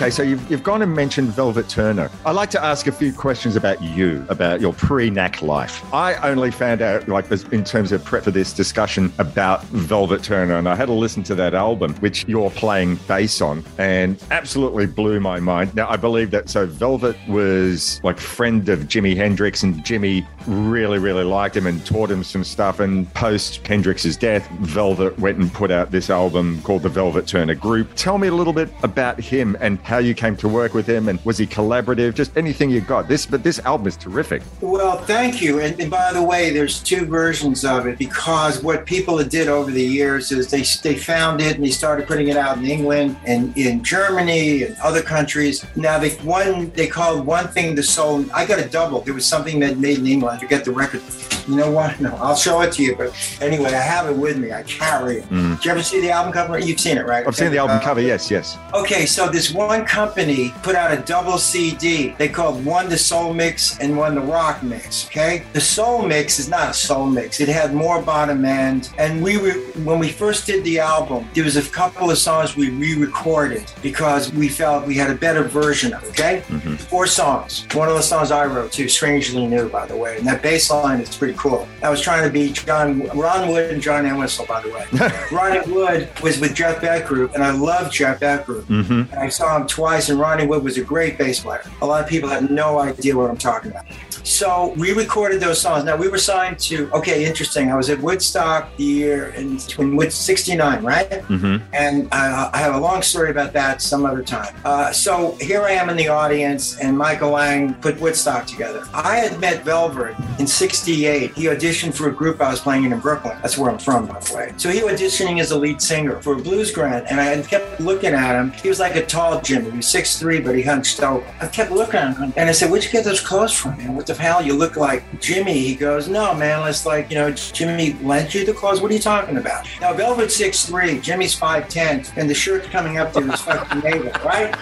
Okay, 0.00 0.08
so 0.08 0.22
you've, 0.22 0.50
you've 0.50 0.62
gone 0.62 0.80
and 0.80 0.94
mentioned 0.94 1.28
Velvet 1.28 1.68
Turner. 1.68 2.10
I'd 2.24 2.30
like 2.34 2.48
to 2.52 2.64
ask 2.64 2.86
a 2.86 2.92
few 2.92 3.12
questions 3.12 3.54
about 3.54 3.82
you, 3.82 4.24
about 4.30 4.58
your 4.58 4.72
pre-Knack 4.72 5.42
life. 5.42 5.84
I 5.92 6.14
only 6.26 6.50
found 6.50 6.80
out, 6.80 7.06
like, 7.06 7.30
in 7.52 7.62
terms 7.64 7.92
of 7.92 8.02
prep 8.02 8.24
for 8.24 8.30
this 8.30 8.54
discussion 8.54 9.12
about 9.18 9.62
Velvet 9.64 10.22
Turner, 10.22 10.56
and 10.56 10.66
I 10.66 10.74
had 10.74 10.86
to 10.86 10.94
listen 10.94 11.22
to 11.24 11.34
that 11.34 11.52
album, 11.52 11.92
which 11.96 12.26
you're 12.26 12.48
playing 12.48 12.94
bass 13.06 13.42
on, 13.42 13.62
and 13.76 14.18
absolutely 14.30 14.86
blew 14.86 15.20
my 15.20 15.38
mind. 15.38 15.74
Now, 15.74 15.86
I 15.90 15.96
believe 15.96 16.30
that, 16.30 16.48
so 16.48 16.64
Velvet 16.64 17.18
was 17.28 18.00
like 18.02 18.18
friend 18.18 18.70
of 18.70 18.84
Jimi 18.84 19.14
Hendrix, 19.14 19.64
and 19.64 19.84
Jimi 19.84 20.26
really, 20.46 20.98
really 20.98 21.24
liked 21.24 21.54
him 21.54 21.66
and 21.66 21.84
taught 21.84 22.10
him 22.10 22.24
some 22.24 22.42
stuff. 22.42 22.80
And 22.80 23.12
post 23.12 23.62
Hendrix's 23.66 24.16
death, 24.16 24.48
Velvet 24.60 25.18
went 25.18 25.36
and 25.36 25.52
put 25.52 25.70
out 25.70 25.90
this 25.90 26.08
album 26.08 26.62
called 26.62 26.84
the 26.84 26.88
Velvet 26.88 27.26
Turner 27.26 27.54
Group. 27.54 27.94
Tell 27.96 28.16
me 28.16 28.28
a 28.28 28.34
little 28.34 28.54
bit 28.54 28.70
about 28.82 29.20
him 29.20 29.58
and 29.60 29.78
how 29.90 29.98
you 29.98 30.14
came 30.14 30.36
to 30.36 30.48
work 30.48 30.72
with 30.72 30.86
him, 30.86 31.08
and 31.08 31.22
was 31.24 31.36
he 31.36 31.46
collaborative? 31.46 32.14
Just 32.14 32.34
anything 32.36 32.70
you 32.70 32.80
got. 32.80 33.08
This, 33.08 33.26
but 33.26 33.42
this 33.42 33.58
album 33.58 33.88
is 33.88 33.96
terrific. 33.96 34.40
Well, 34.60 34.96
thank 34.98 35.42
you. 35.42 35.60
And, 35.60 35.78
and 35.80 35.90
by 35.90 36.12
the 36.12 36.22
way, 36.22 36.50
there's 36.50 36.80
two 36.80 37.04
versions 37.04 37.64
of 37.64 37.86
it 37.86 37.98
because 37.98 38.62
what 38.62 38.86
people 38.86 39.22
did 39.24 39.48
over 39.48 39.70
the 39.70 39.82
years 39.82 40.30
is 40.32 40.48
they 40.50 40.62
they 40.88 40.96
found 40.96 41.40
it 41.40 41.56
and 41.56 41.64
they 41.64 41.70
started 41.70 42.06
putting 42.06 42.28
it 42.28 42.36
out 42.36 42.56
in 42.58 42.64
England 42.64 43.16
and 43.26 43.56
in 43.58 43.82
Germany 43.82 44.62
and 44.62 44.76
other 44.78 45.02
countries. 45.02 45.64
Now 45.76 45.98
they 45.98 46.10
one 46.40 46.70
they 46.70 46.86
called 46.86 47.26
one 47.26 47.48
thing 47.48 47.74
the 47.74 47.82
soul. 47.82 48.24
I 48.32 48.46
got 48.46 48.58
a 48.60 48.68
double. 48.68 49.00
There 49.00 49.14
was 49.14 49.26
something 49.26 49.58
that 49.60 49.78
made 49.78 49.98
in 49.98 50.06
England. 50.06 50.36
I 50.36 50.40
forget 50.40 50.64
the 50.64 50.72
record 50.72 51.02
You 51.48 51.56
know 51.56 51.70
what? 51.70 51.98
No, 52.00 52.14
I'll 52.16 52.36
show 52.36 52.60
it 52.60 52.72
to 52.74 52.82
you. 52.82 52.94
But 52.96 53.10
anyway, 53.40 53.72
I 53.74 53.80
have 53.80 54.08
it 54.08 54.16
with 54.16 54.36
me. 54.38 54.52
I 54.52 54.62
carry 54.62 55.18
it. 55.18 55.28
Did 55.30 55.64
you 55.64 55.70
ever 55.72 55.82
see 55.82 56.00
the 56.00 56.10
album 56.10 56.32
cover? 56.32 56.58
You've 56.58 56.78
seen 56.78 56.96
it, 56.96 57.06
right? 57.06 57.24
Mm. 57.24 57.28
I've 57.28 57.36
seen 57.36 57.50
the 57.50 57.58
album 57.58 57.78
Uh, 57.78 57.82
cover. 57.82 58.00
Yes, 58.00 58.30
yes. 58.30 58.56
Okay, 58.74 59.04
so 59.06 59.28
this 59.28 59.52
one 59.52 59.79
company 59.84 60.54
put 60.62 60.74
out 60.74 60.92
a 60.92 61.00
double 61.02 61.38
CD. 61.38 62.14
They 62.18 62.28
called 62.28 62.64
one 62.64 62.88
the 62.88 62.98
soul 62.98 63.32
mix 63.34 63.78
and 63.78 63.96
one 63.96 64.14
the 64.14 64.20
rock 64.20 64.62
mix. 64.62 65.06
Okay, 65.06 65.44
the 65.52 65.60
soul 65.60 66.02
mix 66.02 66.38
is 66.38 66.48
not 66.48 66.70
a 66.70 66.74
soul 66.74 67.06
mix. 67.06 67.40
It 67.40 67.48
had 67.48 67.74
more 67.74 68.00
bottom 68.02 68.44
end, 68.44 68.92
and 68.98 69.22
we 69.22 69.36
were 69.38 69.52
when 69.84 69.98
we 69.98 70.08
first 70.08 70.46
did 70.46 70.64
the 70.64 70.78
album, 70.78 71.28
there 71.34 71.44
was 71.44 71.56
a 71.56 71.62
couple 71.62 72.10
of 72.10 72.18
songs 72.18 72.56
we 72.56 72.70
re-recorded 72.70 73.70
because 73.82 74.32
we 74.32 74.48
felt 74.48 74.86
we 74.86 74.94
had 74.94 75.10
a 75.10 75.14
better 75.14 75.44
version 75.44 75.92
of. 75.92 76.04
Okay, 76.10 76.40
four 76.88 77.06
songs. 77.06 77.66
One 77.74 77.88
of 77.88 77.94
the 77.94 78.02
songs 78.02 78.30
I 78.30 78.46
wrote 78.46 78.72
too, 78.72 78.88
strangely 78.88 79.46
new, 79.46 79.68
by 79.68 79.86
the 79.86 79.96
way, 79.96 80.18
and 80.18 80.26
that 80.26 80.42
bass 80.42 80.70
line 80.70 81.00
is 81.00 81.14
pretty 81.16 81.34
cool. 81.38 81.68
I 81.82 81.90
was 81.90 82.00
trying 82.00 82.24
to 82.24 82.32
be 82.32 82.52
John 82.52 83.06
Ron 83.08 83.48
Wood 83.48 83.72
and 83.72 83.82
John 83.82 84.06
Entwistle, 84.06 84.46
by 84.46 84.60
the 84.62 84.70
way. 84.70 84.86
Ron 85.32 85.70
Wood 85.70 86.08
was 86.22 86.40
with 86.40 86.54
Jeff 86.54 86.80
Beck 86.80 87.06
Group, 87.06 87.34
and 87.34 87.42
I 87.42 87.50
love 87.50 87.92
Jeff 87.92 88.20
Beck 88.20 88.46
Group. 88.46 88.66
Mm-hmm. 88.66 89.18
I 89.18 89.28
saw 89.28 89.56
him 89.56 89.66
twice, 89.70 90.08
and 90.10 90.18
Ronnie 90.18 90.46
Wood 90.46 90.62
was 90.62 90.76
a 90.76 90.84
great 90.84 91.16
bass 91.16 91.40
player. 91.40 91.62
A 91.80 91.86
lot 91.86 92.02
of 92.02 92.08
people 92.08 92.28
have 92.28 92.50
no 92.50 92.78
idea 92.80 93.16
what 93.16 93.30
I'm 93.30 93.38
talking 93.38 93.70
about. 93.70 93.86
So 94.24 94.74
we 94.76 94.92
recorded 94.92 95.40
those 95.40 95.60
songs. 95.60 95.84
Now 95.84 95.96
we 95.96 96.08
were 96.08 96.18
signed 96.18 96.58
to. 96.60 96.90
Okay, 96.92 97.24
interesting. 97.24 97.70
I 97.70 97.76
was 97.76 97.90
at 97.90 98.00
Woodstock 98.00 98.74
the 98.76 98.84
year 98.84 99.28
in, 99.30 99.58
in 99.78 99.96
Wood 99.96 100.12
'69, 100.12 100.84
right? 100.84 101.08
Mm-hmm. 101.10 101.64
And 101.72 102.08
I, 102.12 102.50
I 102.52 102.58
have 102.58 102.74
a 102.74 102.80
long 102.80 103.02
story 103.02 103.30
about 103.30 103.52
that 103.54 103.82
some 103.82 104.04
other 104.04 104.22
time. 104.22 104.54
Uh, 104.64 104.92
so 104.92 105.32
here 105.40 105.62
I 105.62 105.72
am 105.72 105.88
in 105.90 105.96
the 105.96 106.08
audience, 106.08 106.78
and 106.78 106.96
Michael 106.96 107.30
Lang 107.30 107.74
put 107.74 108.00
Woodstock 108.00 108.46
together. 108.46 108.84
I 108.92 109.16
had 109.16 109.40
met 109.40 109.64
Velvet 109.64 110.14
in 110.38 110.46
'68. 110.46 111.32
He 111.32 111.44
auditioned 111.44 111.94
for 111.94 112.08
a 112.08 112.12
group 112.12 112.40
I 112.40 112.50
was 112.50 112.60
playing 112.60 112.84
in 112.84 112.92
in 112.92 113.00
Brooklyn. 113.00 113.38
That's 113.42 113.56
where 113.56 113.70
I'm 113.70 113.78
from, 113.78 114.06
by 114.06 114.20
the 114.20 114.34
way. 114.34 114.52
So 114.56 114.68
he 114.70 114.82
was 114.82 115.00
auditioning 115.00 115.40
as 115.40 115.50
a 115.50 115.58
lead 115.58 115.80
singer 115.80 116.20
for 116.20 116.34
a 116.34 116.36
blues 116.36 116.70
grant, 116.70 117.06
and 117.10 117.20
I 117.20 117.40
kept 117.42 117.80
looking 117.80 118.12
at 118.12 118.34
him. 118.34 118.50
He 118.52 118.68
was 118.68 118.80
like 118.80 118.96
a 118.96 119.06
tall 119.06 119.40
Jimi. 119.40 119.70
He 119.70 119.76
was 119.78 119.86
6'3", 119.86 120.44
but 120.44 120.54
he 120.54 120.62
hunched 120.62 121.02
over. 121.02 121.24
I 121.40 121.46
kept 121.46 121.70
looking 121.70 122.00
at 122.00 122.16
him, 122.16 122.32
and 122.36 122.48
I 122.48 122.52
said, 122.52 122.70
"Where'd 122.70 122.84
you 122.84 122.90
get 122.90 123.04
those 123.04 123.20
clothes 123.20 123.52
from, 123.52 123.76
man? 123.78 123.94
What 123.94 124.06
the 124.16 124.22
hell? 124.22 124.42
You 124.42 124.54
look 124.54 124.76
like 124.76 125.02
Jimi." 125.20 125.54
He 125.54 125.74
goes, 125.74 126.08
"No, 126.08 126.34
man. 126.34 126.66
It's 126.68 126.86
like 126.86 127.10
you 127.10 127.16
know, 127.16 127.32
Jimi 127.32 128.02
lent 128.04 128.34
you 128.34 128.44
the 128.44 128.52
clothes. 128.52 128.80
What 128.80 128.90
are 128.90 128.94
you 128.94 129.00
talking 129.00 129.36
about?" 129.36 129.66
Now, 129.80 129.92
Velvet's 129.92 130.36
6'3", 130.36 131.00
Jimi's 131.00 131.34
5'10", 131.34 132.12
and 132.16 132.28
the 132.28 132.34
shirt 132.34 132.64
coming 132.70 132.98
up 132.98 133.12
to 133.14 133.20
his 133.22 133.40
fucking 133.40 133.80
navel, 133.80 134.12
right? 134.24 134.54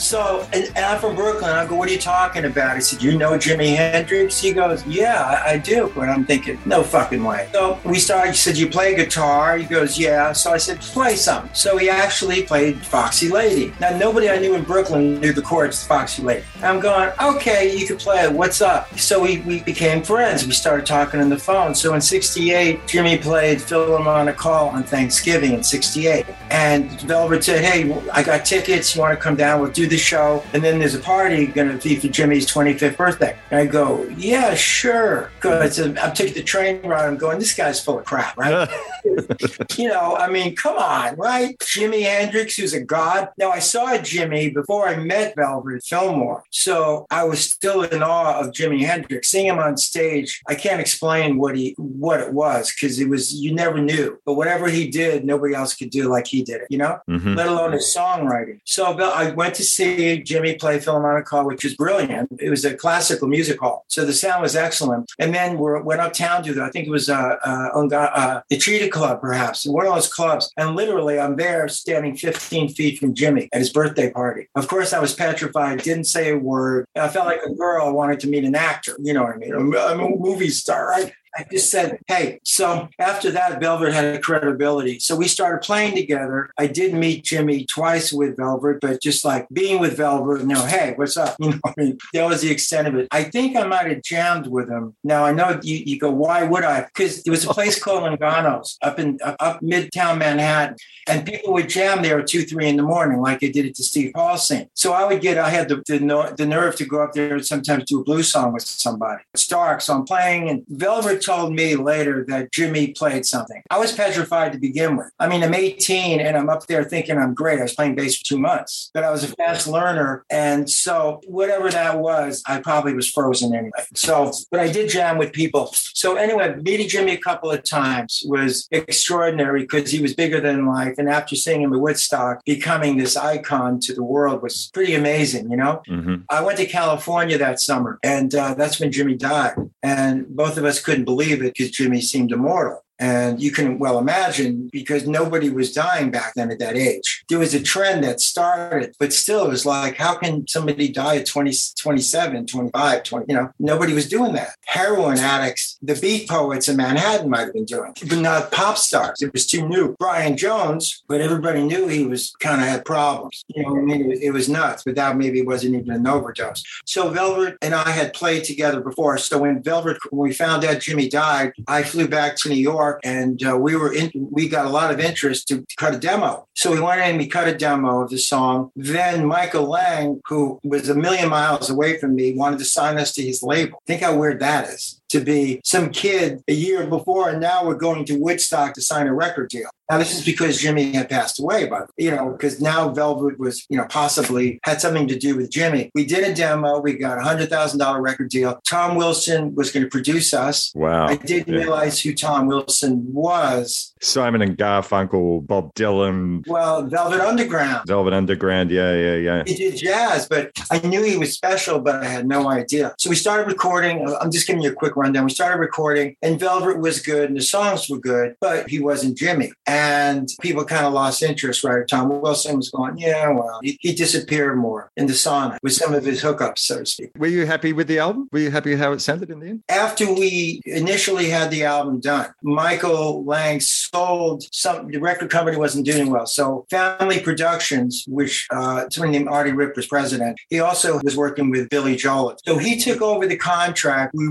So, 0.00 0.46
and, 0.52 0.64
and 0.74 0.78
I'm 0.78 0.98
from 0.98 1.14
Brooklyn. 1.14 1.50
I 1.50 1.66
go, 1.66 1.76
what 1.76 1.88
are 1.88 1.92
you 1.92 1.98
talking 1.98 2.46
about? 2.46 2.76
He 2.76 2.80
said, 2.80 3.02
you 3.02 3.18
know 3.18 3.32
Jimi 3.32 3.76
Hendrix? 3.76 4.40
He 4.40 4.52
goes, 4.52 4.84
yeah, 4.86 5.22
I, 5.22 5.52
I 5.52 5.58
do. 5.58 5.92
And 5.96 6.10
I'm 6.10 6.24
thinking, 6.24 6.58
no 6.64 6.82
fucking 6.82 7.22
way. 7.22 7.48
So 7.52 7.78
we 7.84 7.98
started, 7.98 8.30
he 8.30 8.36
said, 8.36 8.56
you 8.56 8.68
play 8.68 8.94
guitar? 8.94 9.58
He 9.58 9.64
goes, 9.64 9.98
yeah. 9.98 10.32
So 10.32 10.52
I 10.52 10.56
said, 10.56 10.80
play 10.80 11.16
some. 11.16 11.50
So 11.52 11.76
he 11.76 11.90
actually 11.90 12.42
played 12.42 12.84
Foxy 12.84 13.28
Lady. 13.28 13.74
Now, 13.78 13.96
nobody 13.96 14.30
I 14.30 14.38
knew 14.38 14.54
in 14.54 14.64
Brooklyn 14.64 15.20
knew 15.20 15.32
the 15.32 15.42
chords 15.42 15.80
to 15.82 15.86
Foxy 15.86 16.22
Lady. 16.22 16.44
I'm 16.62 16.80
going, 16.80 17.12
okay, 17.22 17.76
you 17.76 17.86
can 17.86 17.98
play 17.98 18.24
it. 18.24 18.32
What's 18.32 18.62
up? 18.62 18.98
So 18.98 19.20
we, 19.20 19.40
we 19.40 19.60
became 19.60 20.02
friends. 20.02 20.46
We 20.46 20.52
started 20.52 20.86
talking 20.86 21.20
on 21.20 21.28
the 21.28 21.38
phone. 21.38 21.74
So 21.74 21.94
in 21.94 22.00
68, 22.00 22.80
Jimi 22.86 23.20
played 23.20 23.60
Philharmonic 23.60 24.40
Hall 24.40 24.68
on 24.68 24.82
Thanksgiving 24.82 25.52
in 25.52 25.62
68. 25.62 26.24
And 26.50 26.90
Velvet 27.02 27.44
said, 27.44 27.62
hey, 27.62 27.92
I 28.12 28.22
got 28.22 28.46
tickets. 28.46 28.94
You 28.94 29.02
want 29.02 29.18
to 29.18 29.22
come 29.22 29.36
down? 29.36 29.60
We'll 29.60 29.70
do 29.70 29.89
the 29.90 29.98
show. 29.98 30.42
And 30.54 30.62
then 30.64 30.78
there's 30.78 30.94
a 30.94 31.00
party 31.00 31.46
going 31.46 31.76
to 31.76 31.88
be 31.88 31.96
for 31.96 32.06
Jimi's 32.06 32.46
25th 32.46 32.96
birthday. 32.96 33.36
And 33.50 33.60
I 33.60 33.66
go, 33.66 34.04
yeah, 34.16 34.54
sure. 34.54 35.30
Because 35.34 35.78
I'm 35.78 36.14
taking 36.14 36.34
the 36.34 36.42
train 36.42 36.80
ride. 36.82 37.06
I'm 37.06 37.16
going, 37.16 37.38
this 37.38 37.54
guy's 37.54 37.82
full 37.82 37.98
of 37.98 38.04
crap, 38.04 38.36
right? 38.38 38.68
you 39.76 39.88
know, 39.88 40.16
I 40.16 40.30
mean, 40.30 40.56
come 40.56 40.76
on, 40.76 41.16
right? 41.16 41.58
Jimi 41.58 42.02
Hendrix, 42.02 42.56
who's 42.56 42.72
a 42.72 42.80
god. 42.80 43.28
Now, 43.36 43.50
I 43.50 43.58
saw 43.58 43.88
Jimi 43.98 44.54
before 44.54 44.88
I 44.88 44.96
met 44.96 45.34
Velvet 45.36 45.82
Fillmore. 45.84 46.44
So 46.50 47.06
I 47.10 47.24
was 47.24 47.44
still 47.44 47.82
in 47.82 48.02
awe 48.02 48.40
of 48.40 48.52
Jimi 48.52 48.84
Hendrix. 48.84 49.28
Seeing 49.28 49.46
him 49.46 49.58
on 49.58 49.76
stage, 49.76 50.40
I 50.46 50.54
can't 50.54 50.80
explain 50.80 51.38
what 51.38 51.56
he 51.56 51.74
what 51.78 52.20
it 52.20 52.32
was 52.32 52.72
because 52.72 52.98
it 53.00 53.08
was 53.08 53.34
you 53.34 53.52
never 53.52 53.80
knew. 53.80 54.18
But 54.24 54.34
whatever 54.34 54.68
he 54.68 54.88
did, 54.88 55.24
nobody 55.24 55.54
else 55.54 55.74
could 55.74 55.90
do 55.90 56.08
like 56.08 56.26
he 56.26 56.42
did 56.42 56.62
it, 56.62 56.66
you 56.70 56.78
know? 56.78 56.98
Mhm. 57.08 57.36
Let 57.36 57.48
alone 57.48 57.72
his 57.72 57.94
songwriting. 57.94 58.60
So 58.64 58.84
I 58.86 59.30
went 59.32 59.54
to 59.56 59.64
see 59.64 59.79
Jimi 59.80 60.58
play 60.58 60.78
Philharmonic 60.78 61.28
Hall, 61.28 61.44
which 61.44 61.64
was 61.64 61.74
brilliant. 61.74 62.30
It 62.38 62.50
was 62.50 62.64
a 62.64 62.74
classical 62.74 63.28
music 63.28 63.60
hall. 63.60 63.84
So 63.88 64.04
the 64.04 64.12
sound 64.12 64.42
was 64.42 64.56
excellent. 64.56 65.10
And 65.18 65.34
then 65.34 65.58
we 65.58 65.80
went 65.80 66.00
uptown 66.00 66.42
to 66.44 66.54
the, 66.54 66.62
I 66.62 66.70
think 66.70 66.86
it 66.86 66.90
was 66.90 67.08
uh, 67.08 67.36
uh, 67.44 67.86
uh, 67.92 68.40
the 68.48 68.56
Cheetah 68.56 68.90
Club, 68.90 69.20
perhaps, 69.20 69.66
one 69.66 69.86
of 69.86 69.94
those 69.94 70.12
clubs. 70.12 70.52
And 70.56 70.76
literally, 70.76 71.18
I'm 71.18 71.36
there 71.36 71.68
standing 71.68 72.16
15 72.16 72.70
feet 72.70 72.98
from 72.98 73.14
Jimi 73.14 73.48
at 73.52 73.58
his 73.58 73.70
birthday 73.70 74.10
party. 74.10 74.48
Of 74.54 74.68
course, 74.68 74.92
I 74.92 75.00
was 75.00 75.14
petrified, 75.14 75.82
didn't 75.82 76.04
say 76.04 76.30
a 76.30 76.38
word. 76.38 76.86
I 76.96 77.08
felt 77.08 77.26
like 77.26 77.42
a 77.42 77.54
girl 77.54 77.92
wanted 77.92 78.20
to 78.20 78.28
meet 78.28 78.44
an 78.44 78.54
actor. 78.54 78.96
You 79.00 79.14
know 79.14 79.22
what 79.22 79.34
I 79.34 79.38
mean? 79.38 79.54
I'm, 79.54 79.76
I'm 79.76 80.00
a 80.00 80.08
movie 80.08 80.50
star, 80.50 80.88
right? 80.88 81.12
I 81.36 81.46
just 81.50 81.70
said, 81.70 81.98
hey, 82.08 82.40
so 82.44 82.88
after 82.98 83.30
that, 83.30 83.60
Velvet 83.60 83.92
had 83.92 84.16
a 84.16 84.18
credibility. 84.18 84.98
So 84.98 85.16
we 85.16 85.28
started 85.28 85.64
playing 85.64 85.94
together. 85.94 86.50
I 86.58 86.66
did 86.66 86.94
meet 86.94 87.24
Jimi 87.24 87.68
twice 87.68 88.12
with 88.12 88.36
Velvet, 88.36 88.80
but 88.80 89.00
just 89.00 89.24
like 89.24 89.48
being 89.52 89.78
with 89.78 89.96
Velvet, 89.96 90.40
you 90.40 90.46
know, 90.46 90.64
hey, 90.64 90.94
what's 90.96 91.16
up? 91.16 91.36
You 91.50 91.52
know, 91.52 91.60
I 91.64 91.74
mean, 91.76 91.98
that 92.12 92.28
was 92.28 92.42
the 92.42 92.50
extent 92.50 92.86
of 92.86 92.94
it. 92.96 93.08
I 93.10 93.24
think 93.24 93.56
I 93.56 93.66
might 93.66 93.86
have 93.86 94.02
jammed 94.02 94.46
with 94.46 94.68
him. 94.68 94.94
Now 95.02 95.24
I 95.24 95.32
know 95.32 95.58
you, 95.62 95.76
you 95.76 95.98
go, 95.98 96.10
why 96.10 96.42
would 96.42 96.64
I? 96.64 96.82
Because 96.82 97.20
it 97.20 97.30
was 97.30 97.44
a 97.44 97.48
place 97.48 97.82
called 97.82 98.02
Longano's 98.02 98.76
up 98.82 98.98
in 98.98 99.18
up 99.22 99.60
midtown 99.60 100.18
Manhattan, 100.18 100.76
and 101.10 101.26
people 101.26 101.52
would 101.52 101.68
jam 101.68 102.02
there 102.02 102.20
at 102.20 102.26
two, 102.26 102.42
three 102.42 102.68
in 102.68 102.76
the 102.76 102.82
morning, 102.82 103.20
like 103.20 103.40
they 103.40 103.50
did 103.50 103.66
it 103.66 103.74
to 103.76 103.82
Steve 103.82 104.12
Paulson. 104.14 104.68
So 104.74 104.92
I 104.92 105.04
would 105.04 105.20
get, 105.20 105.38
I 105.38 105.50
had 105.50 105.68
the 105.68 105.76
the, 105.86 106.34
the 106.36 106.46
nerve 106.46 106.76
to 106.76 106.84
go 106.84 107.02
up 107.02 107.12
there 107.12 107.34
and 107.34 107.46
sometimes 107.46 107.84
do 107.84 108.00
a 108.00 108.04
blues 108.04 108.30
song 108.30 108.52
with 108.52 108.62
somebody. 108.62 109.22
It's 109.34 109.46
dark, 109.46 109.80
so 109.80 109.94
I'm 109.94 110.04
playing, 110.04 110.48
and 110.48 110.64
Velvet 110.68 111.22
told 111.22 111.54
me 111.54 111.76
later 111.76 112.24
that 112.28 112.52
Jimi 112.52 112.96
played 112.96 113.26
something. 113.26 113.62
I 113.70 113.78
was 113.78 113.92
petrified 113.92 114.52
to 114.52 114.58
begin 114.58 114.96
with. 114.96 115.10
I 115.18 115.28
mean, 115.28 115.42
I'm 115.42 115.54
18 115.54 116.20
and 116.20 116.36
I'm 116.36 116.48
up 116.48 116.66
there 116.66 116.84
thinking 116.84 117.18
I'm 117.18 117.34
great. 117.34 117.58
I 117.58 117.62
was 117.62 117.74
playing 117.74 117.94
bass 117.94 118.18
for 118.18 118.24
two 118.24 118.38
months, 118.38 118.90
but 118.94 119.04
I 119.04 119.10
was 119.10 119.24
a 119.24 119.28
fast 119.28 119.66
learner. 119.66 120.24
And 120.30 120.68
so 120.68 121.20
whatever 121.26 121.70
that 121.70 121.98
was, 121.98 122.42
I 122.46 122.60
probably 122.60 122.94
was 122.94 123.08
frozen 123.08 123.54
anyway. 123.54 123.70
So, 123.94 124.32
but 124.50 124.60
I 124.60 124.70
did 124.70 124.90
jam 124.90 125.18
with 125.18 125.32
people. 125.32 125.70
So 125.72 126.16
anyway, 126.16 126.54
meeting 126.62 126.88
Jimi 126.88 127.12
a 127.12 127.18
couple 127.18 127.50
of 127.50 127.62
times 127.62 128.22
was 128.26 128.68
extraordinary 128.70 129.62
because 129.62 129.90
he 129.90 130.00
was 130.00 130.14
bigger 130.14 130.40
than 130.40 130.66
life. 130.66 130.94
And 131.00 131.08
after 131.08 131.34
seeing 131.34 131.62
him 131.62 131.72
at 131.72 131.80
Woodstock, 131.80 132.44
becoming 132.44 132.98
this 132.98 133.16
icon 133.16 133.80
to 133.80 133.94
the 133.94 134.02
world 134.02 134.42
was 134.42 134.70
pretty 134.74 134.94
amazing, 134.94 135.50
you 135.50 135.56
know? 135.56 135.80
Mhm. 135.88 136.24
I 136.28 136.42
went 136.42 136.58
to 136.58 136.66
California 136.66 137.38
that 137.38 137.58
summer, 137.58 137.98
and 138.04 138.34
uh, 138.34 138.52
that's 138.52 138.78
when 138.78 138.90
Jimi 138.92 139.18
died. 139.18 139.54
And 139.82 140.28
both 140.28 140.58
of 140.58 140.64
us 140.66 140.78
couldn't 140.78 141.06
believe 141.06 141.40
it 141.42 141.54
because 141.56 141.72
Jimi 141.72 142.02
seemed 142.02 142.32
immortal. 142.32 142.84
And 143.00 143.42
you 143.42 143.50
can 143.50 143.78
well 143.78 143.98
imagine 143.98 144.68
because 144.70 145.08
nobody 145.08 145.48
was 145.48 145.72
dying 145.72 146.10
back 146.10 146.34
then 146.36 146.50
at 146.50 146.58
that 146.58 146.76
age. 146.76 147.24
There 147.30 147.38
was 147.38 147.54
a 147.54 147.62
trend 147.62 148.04
that 148.04 148.20
started, 148.20 148.94
but 148.98 149.14
still 149.14 149.46
it 149.46 149.48
was 149.48 149.64
like, 149.64 149.96
how 149.96 150.16
can 150.16 150.46
somebody 150.46 150.88
die 150.88 151.16
at 151.16 151.26
20, 151.26 151.52
27, 151.78 152.46
25, 152.46 153.02
20? 153.02 153.26
You 153.26 153.34
know, 153.34 153.50
nobody 153.58 153.94
was 153.94 154.06
doing 154.06 154.34
that. 154.34 154.50
Heroin 154.66 155.18
addicts, 155.18 155.78
the 155.80 155.94
beat 155.94 156.28
poets 156.28 156.68
in 156.68 156.76
Manhattan 156.76 157.30
might 157.30 157.46
have 157.46 157.54
been 157.54 157.64
doing, 157.64 157.94
but 158.06 158.18
not 158.18 158.52
pop 158.52 158.76
stars. 158.76 159.22
It 159.22 159.32
was 159.32 159.46
too 159.46 159.66
new. 159.66 159.96
Brian 159.98 160.36
Jones, 160.36 161.02
but 161.08 161.22
everybody 161.22 161.62
knew 161.62 161.88
he 161.88 162.04
was 162.04 162.32
kind 162.38 162.60
of 162.60 162.68
had 162.68 162.84
problems. 162.84 163.44
You 163.48 163.62
know, 163.62 163.78
I 163.78 163.80
mean, 163.80 164.02
it 164.02 164.08
was, 164.08 164.20
it 164.20 164.30
was 164.30 164.48
nuts, 164.48 164.82
but 164.84 164.94
that 164.96 165.16
maybe 165.16 165.40
wasn't 165.40 165.74
even 165.74 165.90
an 165.90 166.06
overdose. 166.06 166.62
So 166.84 167.08
Velvet 167.08 167.56
and 167.62 167.74
I 167.74 167.90
had 167.90 168.12
played 168.12 168.44
together 168.44 168.80
before. 168.80 169.16
So 169.16 169.38
when 169.38 169.62
Velvet, 169.62 169.96
when 170.10 170.28
we 170.28 170.34
found 170.34 170.64
out 170.64 170.76
Jimi 170.76 171.08
died, 171.08 171.52
I 171.66 171.82
flew 171.82 172.06
back 172.06 172.36
to 172.36 172.50
New 172.50 172.56
York 172.56 172.89
and 173.04 173.42
uh, 173.44 173.56
we 173.56 173.76
were 173.76 173.92
in, 173.92 174.10
we 174.14 174.48
got 174.48 174.66
a 174.66 174.70
lot 174.70 174.90
of 174.90 174.98
interest 174.98 175.46
to 175.48 175.64
cut 175.76 175.94
a 175.94 175.98
demo. 175.98 176.46
So 176.54 176.72
we 176.72 176.80
went 176.80 177.00
in 177.00 177.18
we 177.18 177.26
cut 177.26 177.46
a 177.46 177.54
demo 177.54 178.00
of 178.00 178.10
the 178.10 178.18
song. 178.18 178.70
Then 178.74 179.26
Michael 179.26 179.68
Lang, 179.68 180.20
who 180.26 180.58
was 180.64 180.88
a 180.88 180.94
million 180.94 181.28
miles 181.28 181.70
away 181.70 181.98
from 181.98 182.14
me, 182.14 182.34
wanted 182.34 182.58
to 182.60 182.64
sign 182.64 182.98
us 182.98 183.12
to 183.14 183.22
his 183.22 183.42
label. 183.42 183.80
Think 183.86 184.02
how 184.02 184.16
weird 184.16 184.40
that 184.40 184.68
is 184.68 184.99
to 185.10 185.20
be 185.20 185.60
some 185.64 185.90
kid 185.90 186.42
a 186.48 186.52
year 186.52 186.86
before, 186.86 187.28
and 187.30 187.40
now 187.40 187.64
we're 187.64 187.74
going 187.74 188.04
to 188.06 188.16
Woodstock 188.18 188.74
to 188.74 188.82
sign 188.82 189.06
a 189.06 189.14
record 189.14 189.50
deal. 189.50 189.68
Now 189.90 189.98
this 189.98 190.16
is 190.16 190.24
because 190.24 190.62
Jimi 190.62 190.94
had 190.94 191.10
passed 191.10 191.40
away, 191.40 191.66
but 191.66 191.90
you 191.96 192.12
know, 192.12 192.30
because 192.30 192.60
now 192.60 192.90
Velvet 192.90 193.40
was, 193.40 193.66
you 193.68 193.76
know, 193.76 193.86
possibly 193.90 194.60
had 194.62 194.80
something 194.80 195.08
to 195.08 195.18
do 195.18 195.36
with 195.36 195.50
Jimi. 195.50 195.90
We 195.96 196.04
did 196.06 196.22
a 196.22 196.32
demo. 196.32 196.78
We 196.80 196.92
got 196.94 197.18
a 197.18 197.22
hundred 197.22 197.50
thousand 197.50 197.80
dollar 197.80 198.00
record 198.00 198.30
deal. 198.30 198.60
Tom 198.64 198.94
Wilson 198.94 199.52
was 199.56 199.72
going 199.72 199.82
to 199.82 199.90
produce 199.90 200.32
us. 200.32 200.72
Wow. 200.76 201.06
I 201.08 201.16
didn't 201.16 201.52
Yeah. 201.52 201.60
realize 201.62 202.00
who 202.00 202.14
Tom 202.14 202.46
Wilson 202.46 203.04
was. 203.12 203.92
Simon 204.00 204.42
and 204.42 204.56
Garfunkel, 204.56 205.44
Bob 205.46 205.74
Dylan, 205.74 206.46
Well, 206.46 206.86
Velvet 206.86 207.20
Underground. 207.20 207.86
Velvet 207.88 208.12
Underground. 208.14 208.70
Yeah, 208.70 208.94
yeah, 208.94 209.14
yeah. 209.16 209.42
He 209.44 209.54
did 209.54 209.76
jazz, 209.76 210.28
but 210.28 210.52
I 210.70 210.78
knew 210.86 211.02
he 211.02 211.16
was 211.16 211.32
special, 211.34 211.80
but 211.80 211.96
I 211.96 212.04
had 212.06 212.28
no 212.28 212.48
idea. 212.48 212.94
So 212.98 213.10
we 213.10 213.16
started 213.16 213.48
recording. 213.48 214.06
I'm 214.20 214.30
just 214.30 214.46
giving 214.46 214.62
you 214.62 214.70
a 214.70 214.74
quick 214.74 214.94
rundown. 215.00 215.24
We 215.24 215.30
started 215.30 215.58
recording, 215.58 216.16
and 216.22 216.38
Velvet 216.38 216.78
was 216.78 217.00
good, 217.00 217.28
and 217.28 217.36
the 217.36 217.42
songs 217.42 217.88
were 217.88 217.98
good, 217.98 218.36
but 218.40 218.68
he 218.68 218.78
wasn't 218.78 219.18
Jimi. 219.18 219.50
And 219.66 220.28
people 220.40 220.64
kind 220.64 220.86
of 220.86 220.92
lost 220.92 221.22
interest, 221.22 221.64
right? 221.64 221.86
Tom 221.88 222.20
Wilson 222.20 222.56
was 222.56 222.70
going, 222.70 222.98
yeah, 222.98 223.28
well, 223.30 223.60
he, 223.62 223.78
he 223.80 223.94
disappeared 223.94 224.58
more 224.58 224.90
in 224.96 225.06
the 225.06 225.12
sauna 225.12 225.58
with 225.62 225.72
some 225.72 225.94
of 225.94 226.04
his 226.04 226.22
hookups, 226.22 226.58
so 226.58 226.80
to 226.80 226.86
speak. 226.86 227.10
Were 227.16 227.26
you 227.26 227.46
happy 227.46 227.72
with 227.72 227.88
the 227.88 227.98
album? 227.98 228.28
Were 228.32 228.40
you 228.40 228.50
happy 228.50 228.76
how 228.76 228.92
it 228.92 229.00
sounded 229.00 229.30
in 229.30 229.40
the 229.40 229.46
end? 229.46 229.62
After 229.68 230.12
we 230.12 230.60
initially 230.64 231.28
had 231.30 231.50
the 231.50 231.64
album 231.64 232.00
done, 232.00 232.32
Michael 232.42 233.24
Lang 233.24 233.60
sold 233.60 234.44
some, 234.52 234.90
the 234.90 234.98
record 234.98 235.30
company 235.30 235.56
wasn't 235.56 235.86
doing 235.86 236.10
well. 236.10 236.26
So 236.26 236.66
Family 236.70 237.20
Productions, 237.20 238.04
which 238.06 238.46
uh, 238.50 238.88
somebody 238.90 239.18
named 239.18 239.28
Artie 239.28 239.52
Ripp 239.52 239.76
was 239.76 239.86
president, 239.86 240.38
he 240.48 240.60
also 240.60 241.00
was 241.02 241.16
working 241.16 241.50
with 241.50 241.68
Billy 241.68 241.96
Joel. 241.96 242.36
So 242.44 242.58
he 242.58 242.78
took 242.78 243.00
over 243.00 243.26
the 243.26 243.36
contract. 243.36 244.14
We 244.14 244.28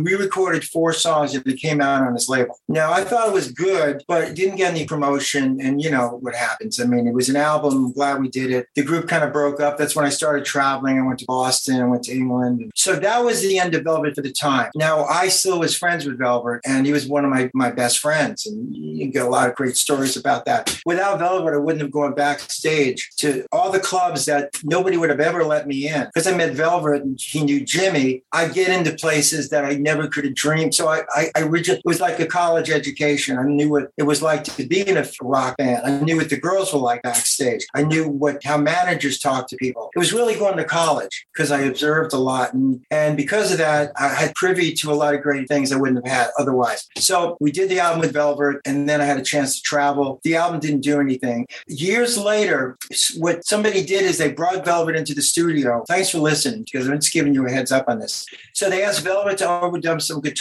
re-recorded 0.60 0.70
four 0.70 0.94
songs 0.94 1.34
that 1.34 1.58
came 1.58 1.82
out 1.82 2.02
on 2.04 2.14
his 2.14 2.30
label. 2.30 2.60
Now 2.68 2.92
I 2.92 3.04
thought 3.04 3.28
it 3.28 3.34
was 3.34 3.52
good, 3.52 4.04
but 4.08 4.24
it 4.24 4.36
didn't 4.36 4.58
get 4.58 4.72
any 4.72 4.86
promotion. 4.86 5.60
And 5.62 5.82
you 5.82 5.90
know 5.90 6.20
what 6.22 6.36
happens. 6.36 6.80
I 6.80 6.86
mean, 6.86 7.08
it 7.08 7.14
was 7.14 7.30
an 7.30 7.36
album. 7.36 7.74
I'm 7.74 7.92
glad 7.92 8.20
we 8.20 8.30
did 8.30 8.52
it. 8.52 8.68
The 8.76 8.84
group 8.84 9.08
kind 9.08 9.24
of 9.24 9.34
broke 9.34 9.60
up. 9.60 9.78
That's 9.78 9.96
when 9.96 10.06
I 10.06 10.10
started 10.10 10.46
traveling. 10.46 11.00
I 11.00 11.06
went 11.06 11.20
to 11.20 11.26
Boston. 11.26 11.82
I 11.82 11.86
went 11.86 12.04
to 12.04 12.12
England. 12.12 12.72
So 12.76 12.96
that 12.96 13.24
was 13.24 13.42
the 13.42 13.58
end 13.60 13.76
of 13.76 13.84
Velvet 13.84 14.16
for 14.16 14.22
the 14.22 14.32
time. 14.32 14.72
Now 14.76 15.06
I 15.06 15.28
still 15.28 15.60
was 15.60 15.78
friends 15.78 16.06
with 16.06 16.18
Velvet, 16.18 16.62
and 16.66 16.86
he 16.86 16.94
was 16.94 17.08
one 17.08 17.26
of 17.26 17.32
my 17.32 17.50
my 17.54 17.72
best 17.72 18.00
friends. 18.00 18.46
And 18.46 18.76
you 18.76 19.08
get 19.08 19.26
a 19.26 19.30
lot 19.30 19.50
of 19.50 19.56
great 19.56 19.78
stories 19.78 20.18
about 20.18 20.46
that. 20.46 20.80
Without 20.86 21.20
Velvet, 21.20 21.54
I 21.54 21.58
wouldn't 21.58 21.82
have 21.82 21.92
gone 21.92 22.14
backstage 22.14 23.10
to 23.18 23.46
all 23.52 23.72
the 23.72 23.80
clubs 23.80 24.26
that 24.26 24.58
nobody 24.64 24.98
would 24.98 25.10
have 25.10 25.20
ever 25.20 25.44
let 25.44 25.68
me 25.68 25.88
in 25.88 26.06
because 26.06 26.28
I 26.28 26.36
met 26.36 26.54
Velvet 26.54 27.04
and 27.04 27.20
he 27.20 27.44
knew 27.44 27.62
Jimi. 27.62 28.24
I 28.32 28.48
get 28.48 28.70
into 28.70 28.96
places 28.96 29.50
that 29.50 29.66
I 29.66 29.74
never 29.76 30.08
could 30.08 30.26
have 30.26 30.36
dreamed. 30.36 30.49
So 30.72 30.88
I, 30.88 31.04
I, 31.12 31.32
I 31.36 31.50
it 31.54 31.82
was 31.86 32.02
like 32.02 32.20
a 32.20 32.26
college 32.26 32.72
education. 32.72 33.38
I 33.38 33.44
knew 33.44 33.70
what 33.70 33.92
it 33.98 34.04
was 34.04 34.22
like 34.22 34.44
to 34.46 34.66
be 34.66 34.88
in 34.88 34.98
a 34.98 35.06
rock 35.22 35.58
band. 35.58 35.86
I 35.86 36.00
knew 36.02 36.18
what 36.18 36.30
the 36.30 36.40
girls 36.40 36.74
were 36.74 36.80
like 36.80 37.04
backstage. 37.04 37.66
I 37.76 37.84
knew 37.84 38.10
what 38.10 38.44
how 38.44 38.58
managers 38.58 39.20
talk 39.20 39.48
to 39.50 39.56
people. 39.58 39.92
It 39.96 40.00
was 40.00 40.12
really 40.12 40.34
going 40.34 40.58
to 40.58 40.64
college 40.64 41.28
because 41.32 41.52
I 41.52 41.62
observed 41.62 42.14
a 42.14 42.18
lot, 42.18 42.54
and 42.54 42.82
and 42.90 43.16
because 43.16 43.52
of 43.52 43.60
that, 43.60 43.92
I 43.96 44.08
had 44.10 44.34
privy 44.34 44.74
to 44.74 44.92
a 44.92 44.96
lot 44.96 45.14
of 45.14 45.22
great 45.22 45.48
things 45.48 45.72
I 45.72 45.78
wouldn't 45.78 46.04
have 46.04 46.12
had 46.12 46.30
otherwise. 46.40 46.88
So 46.98 47.38
we 47.40 47.52
did 47.52 47.70
the 47.70 47.80
album 47.80 48.00
with 48.00 48.14
Velvet, 48.14 48.58
and 48.66 48.90
then 48.90 49.02
I 49.02 49.06
had 49.06 49.20
a 49.20 49.24
chance 49.24 49.58
to 49.58 49.62
travel. 49.62 50.20
The 50.24 50.36
album 50.36 50.60
didn't 50.60 50.82
do 50.82 51.00
anything. 51.00 51.46
Years 51.68 52.18
later, 52.18 52.76
what 53.18 53.46
somebody 53.46 53.86
did 53.86 54.04
is 54.04 54.18
they 54.18 54.32
brought 54.32 54.66
Velvet 54.66 54.96
into 54.96 55.14
the 55.14 55.22
studio. 55.22 55.84
Thanks 55.88 56.10
for 56.10 56.18
listening, 56.18 56.64
because 56.64 56.90
I'm 56.90 57.00
just 57.00 57.14
giving 57.14 57.36
you 57.36 57.46
a 57.46 57.52
heads 57.52 57.72
up 57.72 57.86
on 57.88 58.00
this. 58.00 58.26
So 58.54 58.68
they 58.68 58.84
asked 58.84 59.04
Velvet 59.04 59.38
to 59.38 59.46
overdub 59.46 60.02
some 60.02 60.22
guitar. 60.22 60.39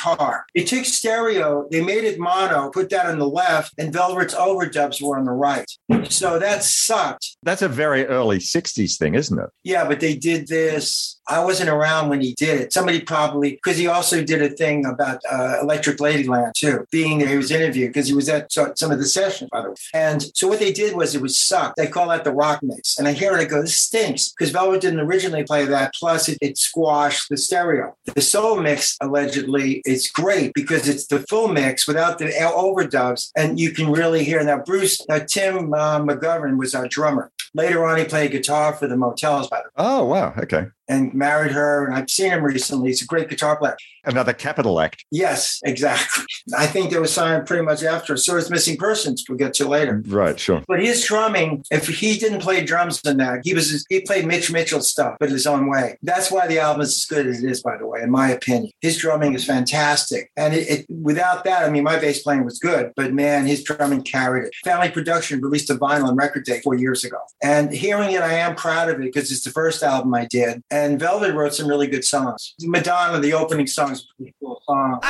They 0.54 0.64
took 0.64 0.84
stereo, 0.84 1.66
they 1.70 1.82
made 1.82 2.04
it 2.04 2.18
mono, 2.18 2.70
put 2.70 2.90
that 2.90 3.06
on 3.06 3.18
the 3.18 3.28
left, 3.28 3.74
and 3.78 3.92
Velvet's 3.92 4.34
overdubs 4.34 5.02
were 5.02 5.18
on 5.18 5.24
the 5.24 5.32
right. 5.32 5.70
So 6.08 6.38
that 6.38 6.62
sucked. 6.62 7.36
That's 7.42 7.62
a 7.62 7.68
very 7.68 8.06
early 8.06 8.38
60s 8.38 8.96
thing, 8.96 9.14
isn't 9.14 9.38
it? 9.38 9.50
Yeah, 9.64 9.86
but 9.86 10.00
they 10.00 10.16
did 10.16 10.48
this. 10.48 11.17
I 11.28 11.44
wasn't 11.44 11.70
around 11.70 12.08
when 12.08 12.20
he 12.20 12.34
did 12.34 12.60
it. 12.60 12.72
Somebody 12.72 13.00
probably, 13.00 13.52
because 13.52 13.76
he 13.76 13.86
also 13.86 14.22
did 14.22 14.42
a 14.42 14.48
thing 14.48 14.86
about 14.86 15.20
uh, 15.30 15.58
Electric 15.62 15.98
Ladyland 15.98 16.54
too, 16.54 16.86
being 16.90 17.18
there. 17.18 17.28
He 17.28 17.36
was 17.36 17.50
interviewed 17.50 17.90
because 17.90 18.08
he 18.08 18.14
was 18.14 18.28
at 18.28 18.50
some 18.52 18.90
of 18.90 18.98
the 18.98 19.06
sessions, 19.06 19.50
by 19.50 19.62
the 19.62 19.70
way. 19.70 19.76
And 19.92 20.24
so 20.34 20.48
what 20.48 20.58
they 20.58 20.72
did 20.72 20.96
was 20.96 21.14
it 21.14 21.22
was 21.22 21.38
sucked. 21.38 21.76
They 21.76 21.86
call 21.86 22.08
that 22.08 22.24
the 22.24 22.32
rock 22.32 22.60
mix. 22.62 22.98
And 22.98 23.06
I 23.06 23.12
hear 23.12 23.34
it, 23.34 23.40
I 23.40 23.44
go, 23.44 23.60
this 23.60 23.76
stinks 23.76 24.32
because 24.32 24.50
Velvet 24.52 24.80
didn't 24.80 25.00
originally 25.00 25.44
play 25.44 25.64
that. 25.66 25.94
Plus, 25.94 26.28
it, 26.28 26.38
it 26.40 26.58
squashed 26.58 27.28
the 27.28 27.36
stereo. 27.36 27.96
The 28.14 28.20
soul 28.20 28.60
mix, 28.60 28.96
allegedly, 29.00 29.82
is 29.84 30.08
great 30.08 30.52
because 30.54 30.88
it's 30.88 31.06
the 31.06 31.20
full 31.20 31.48
mix 31.48 31.86
without 31.86 32.18
the 32.18 32.26
overdubs. 32.26 33.30
And 33.36 33.60
you 33.60 33.72
can 33.72 33.90
really 33.92 34.24
hear. 34.24 34.42
Now, 34.42 34.58
Bruce, 34.58 35.06
now 35.08 35.18
Tim 35.18 35.74
uh, 35.74 36.00
McGovern 36.00 36.58
was 36.58 36.74
our 36.74 36.88
drummer. 36.88 37.30
Later 37.54 37.84
on, 37.86 37.98
he 37.98 38.04
played 38.04 38.30
guitar 38.30 38.72
for 38.72 38.86
the 38.86 38.96
Motels, 38.96 39.48
by 39.48 39.58
the 39.58 39.64
way, 39.64 39.70
Oh, 39.76 40.04
wow. 40.04 40.34
Okay. 40.38 40.66
And 40.88 41.12
married 41.12 41.52
her. 41.52 41.86
And 41.86 41.94
I've 41.94 42.10
seen 42.10 42.30
him 42.30 42.42
recently. 42.42 42.88
He's 42.88 43.02
a 43.02 43.06
great 43.06 43.28
guitar 43.28 43.58
player. 43.58 43.76
Another 44.04 44.32
Capitol 44.32 44.80
act. 44.80 45.04
Yes, 45.10 45.60
exactly. 45.64 46.24
I 46.56 46.66
think 46.66 46.90
they 46.90 46.98
were 46.98 47.06
signed 47.06 47.46
pretty 47.46 47.62
much 47.62 47.82
after. 47.82 48.16
So 48.16 48.36
is 48.36 48.48
Missing 48.48 48.78
Persons. 48.78 49.24
We'll 49.28 49.36
get 49.36 49.52
to 49.54 49.68
later. 49.68 50.02
Right, 50.06 50.38
sure. 50.40 50.62
But 50.66 50.80
his 50.80 51.04
drumming, 51.04 51.64
if 51.70 51.88
he 51.88 52.16
didn't 52.16 52.40
play 52.40 52.64
drums 52.64 53.02
in 53.04 53.18
that, 53.18 53.40
he 53.44 53.52
was 53.52 53.84
he 53.90 54.00
played 54.00 54.26
Mitch 54.26 54.50
Mitchell 54.50 54.80
stuff, 54.80 55.16
but 55.20 55.30
his 55.30 55.46
own 55.46 55.68
way. 55.68 55.98
That's 56.02 56.30
why 56.30 56.46
the 56.46 56.58
album 56.58 56.82
is 56.82 56.96
as 56.96 57.04
good 57.04 57.26
as 57.26 57.42
it 57.42 57.50
is, 57.50 57.62
by 57.62 57.76
the 57.76 57.86
way, 57.86 58.00
in 58.00 58.10
my 58.10 58.30
opinion. 58.30 58.72
His 58.80 58.96
drumming 58.96 59.34
is 59.34 59.44
fantastic, 59.44 60.30
and 60.36 60.54
it, 60.54 60.70
it, 60.70 60.86
without 60.88 61.44
that, 61.44 61.64
I 61.64 61.70
mean, 61.70 61.84
my 61.84 61.98
bass 61.98 62.22
playing 62.22 62.44
was 62.44 62.58
good, 62.58 62.92
but 62.96 63.12
man, 63.12 63.46
his 63.46 63.62
drumming 63.62 64.02
carried 64.02 64.46
it. 64.46 64.54
Family 64.64 64.90
Production 64.90 65.42
released 65.42 65.68
a 65.68 65.74
vinyl 65.74 66.08
on 66.08 66.16
Record 66.16 66.44
Day 66.44 66.60
four 66.60 66.76
years 66.76 67.04
ago, 67.04 67.18
and 67.42 67.72
hearing 67.72 68.12
it, 68.12 68.22
I 68.22 68.34
am 68.34 68.56
proud 68.56 68.88
of 68.88 68.96
it 69.00 69.12
because 69.12 69.30
it's 69.30 69.44
the 69.44 69.50
first 69.50 69.82
album 69.82 70.14
I 70.14 70.26
did. 70.26 70.62
And 70.70 70.77
Velvet 71.00 71.34
wrote 71.34 71.54
some 71.54 71.66
really 71.68 71.86
good 71.86 72.04
songs. 72.04 72.54
Madonna, 72.60 73.20
the 73.20 73.32
opening 73.32 73.66
song 73.66 73.92
is 73.92 74.02
a 74.02 74.16
pretty 74.16 74.34
cool 74.40 74.62
song. 74.66 75.00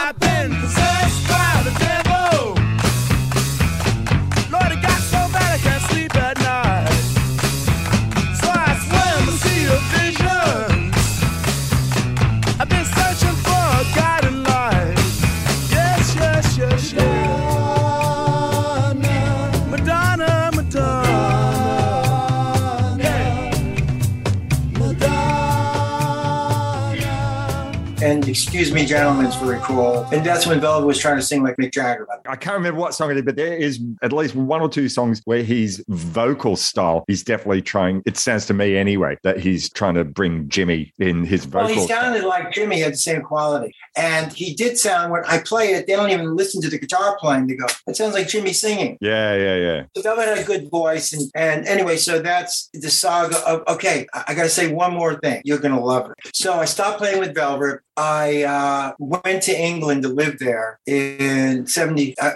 Excuse 28.29 28.73
Me, 28.73 28.85
Gentlemen 28.85 29.25
is 29.25 29.35
very 29.37 29.59
cool. 29.61 30.07
And 30.13 30.25
that's 30.25 30.47
when 30.47 30.61
Velvet 30.61 30.87
was 30.87 30.99
trying 30.99 31.17
to 31.17 31.23
sing 31.23 31.43
like 31.43 31.57
Mick 31.57 31.73
Jagger. 31.73 32.05
by 32.05 32.17
the 32.17 32.29
way. 32.29 32.33
I 32.33 32.37
can't 32.37 32.55
remember 32.55 32.79
what 32.79 32.95
song 32.95 33.11
it 33.11 33.17
is, 33.17 33.23
but 33.23 33.37
there 33.37 33.55
is 33.57 33.81
at 34.03 34.13
least 34.13 34.35
one 34.35 34.61
or 34.61 34.69
two 34.69 34.89
songs 34.91 35.23
where 35.25 35.43
his 35.43 35.83
vocal 35.89 36.55
style, 36.55 37.05
he's 37.07 37.23
definitely 37.23 37.63
trying, 37.63 38.03
it 38.05 38.19
sounds 38.19 38.45
to 38.47 38.55
me 38.55 38.77
anyway, 38.77 39.17
that 39.23 39.39
he's 39.41 39.71
trying 39.71 39.95
to 39.95 40.05
bring 40.05 40.47
Jimi 40.49 40.93
in 40.99 41.25
his 41.25 41.47
vocal. 41.47 41.69
Well, 41.69 41.75
he 41.81 41.87
sounded 41.87 42.25
like 42.25 42.53
Jimi, 42.53 42.83
had 42.83 42.93
the 42.93 42.99
same 42.99 43.23
quality. 43.23 43.75
And 43.97 44.33
he 44.33 44.55
did 44.55 44.79
sound, 44.79 45.11
when 45.11 45.25
I 45.27 45.39
play 45.39 45.73
it, 45.73 45.87
they 45.87 45.95
don't 45.95 46.11
even 46.11 46.37
listen 46.37 46.61
to 46.63 46.69
the 46.69 46.79
guitar 46.79 47.17
playing. 47.19 47.47
They 47.47 47.55
go, 47.55 47.67
it 47.87 47.97
sounds 47.97 48.15
like 48.15 48.27
Jimi 48.27 48.55
singing. 48.55 48.99
Yeah, 49.01 49.35
yeah, 49.35 49.57
yeah. 49.57 49.83
So 49.97 50.03
Velvet 50.03 50.29
had 50.29 50.39
a 50.39 50.45
good 50.45 50.71
voice. 50.71 51.13
And, 51.15 51.31
and 51.35 51.67
anyway, 51.67 51.97
so 51.97 52.21
that's 52.21 52.69
the 52.75 52.91
saga 52.91 53.39
of, 53.49 53.63
okay, 53.69 54.07
I, 54.13 54.25
I 54.29 54.35
got 54.35 54.43
to 54.43 54.51
say 54.51 54.71
one 54.71 54.93
more 54.93 55.19
thing. 55.19 55.41
You're 55.45 55.59
going 55.59 55.75
to 55.75 55.81
love 55.81 56.11
it. 56.11 56.37
So 56.37 56.55
I 56.55 56.67
stopped 56.67 56.99
playing 56.99 57.21
with 57.21 57.35
Velvet. 57.35 57.81
Uh, 57.97 58.18
I 58.19 58.43
uh, 58.43 58.93
went 58.99 59.43
to 59.45 59.57
England 59.57 60.03
to 60.03 60.09
live 60.09 60.39
there 60.39 60.81
in 60.87 61.67
70, 61.67 62.19
uh, 62.19 62.33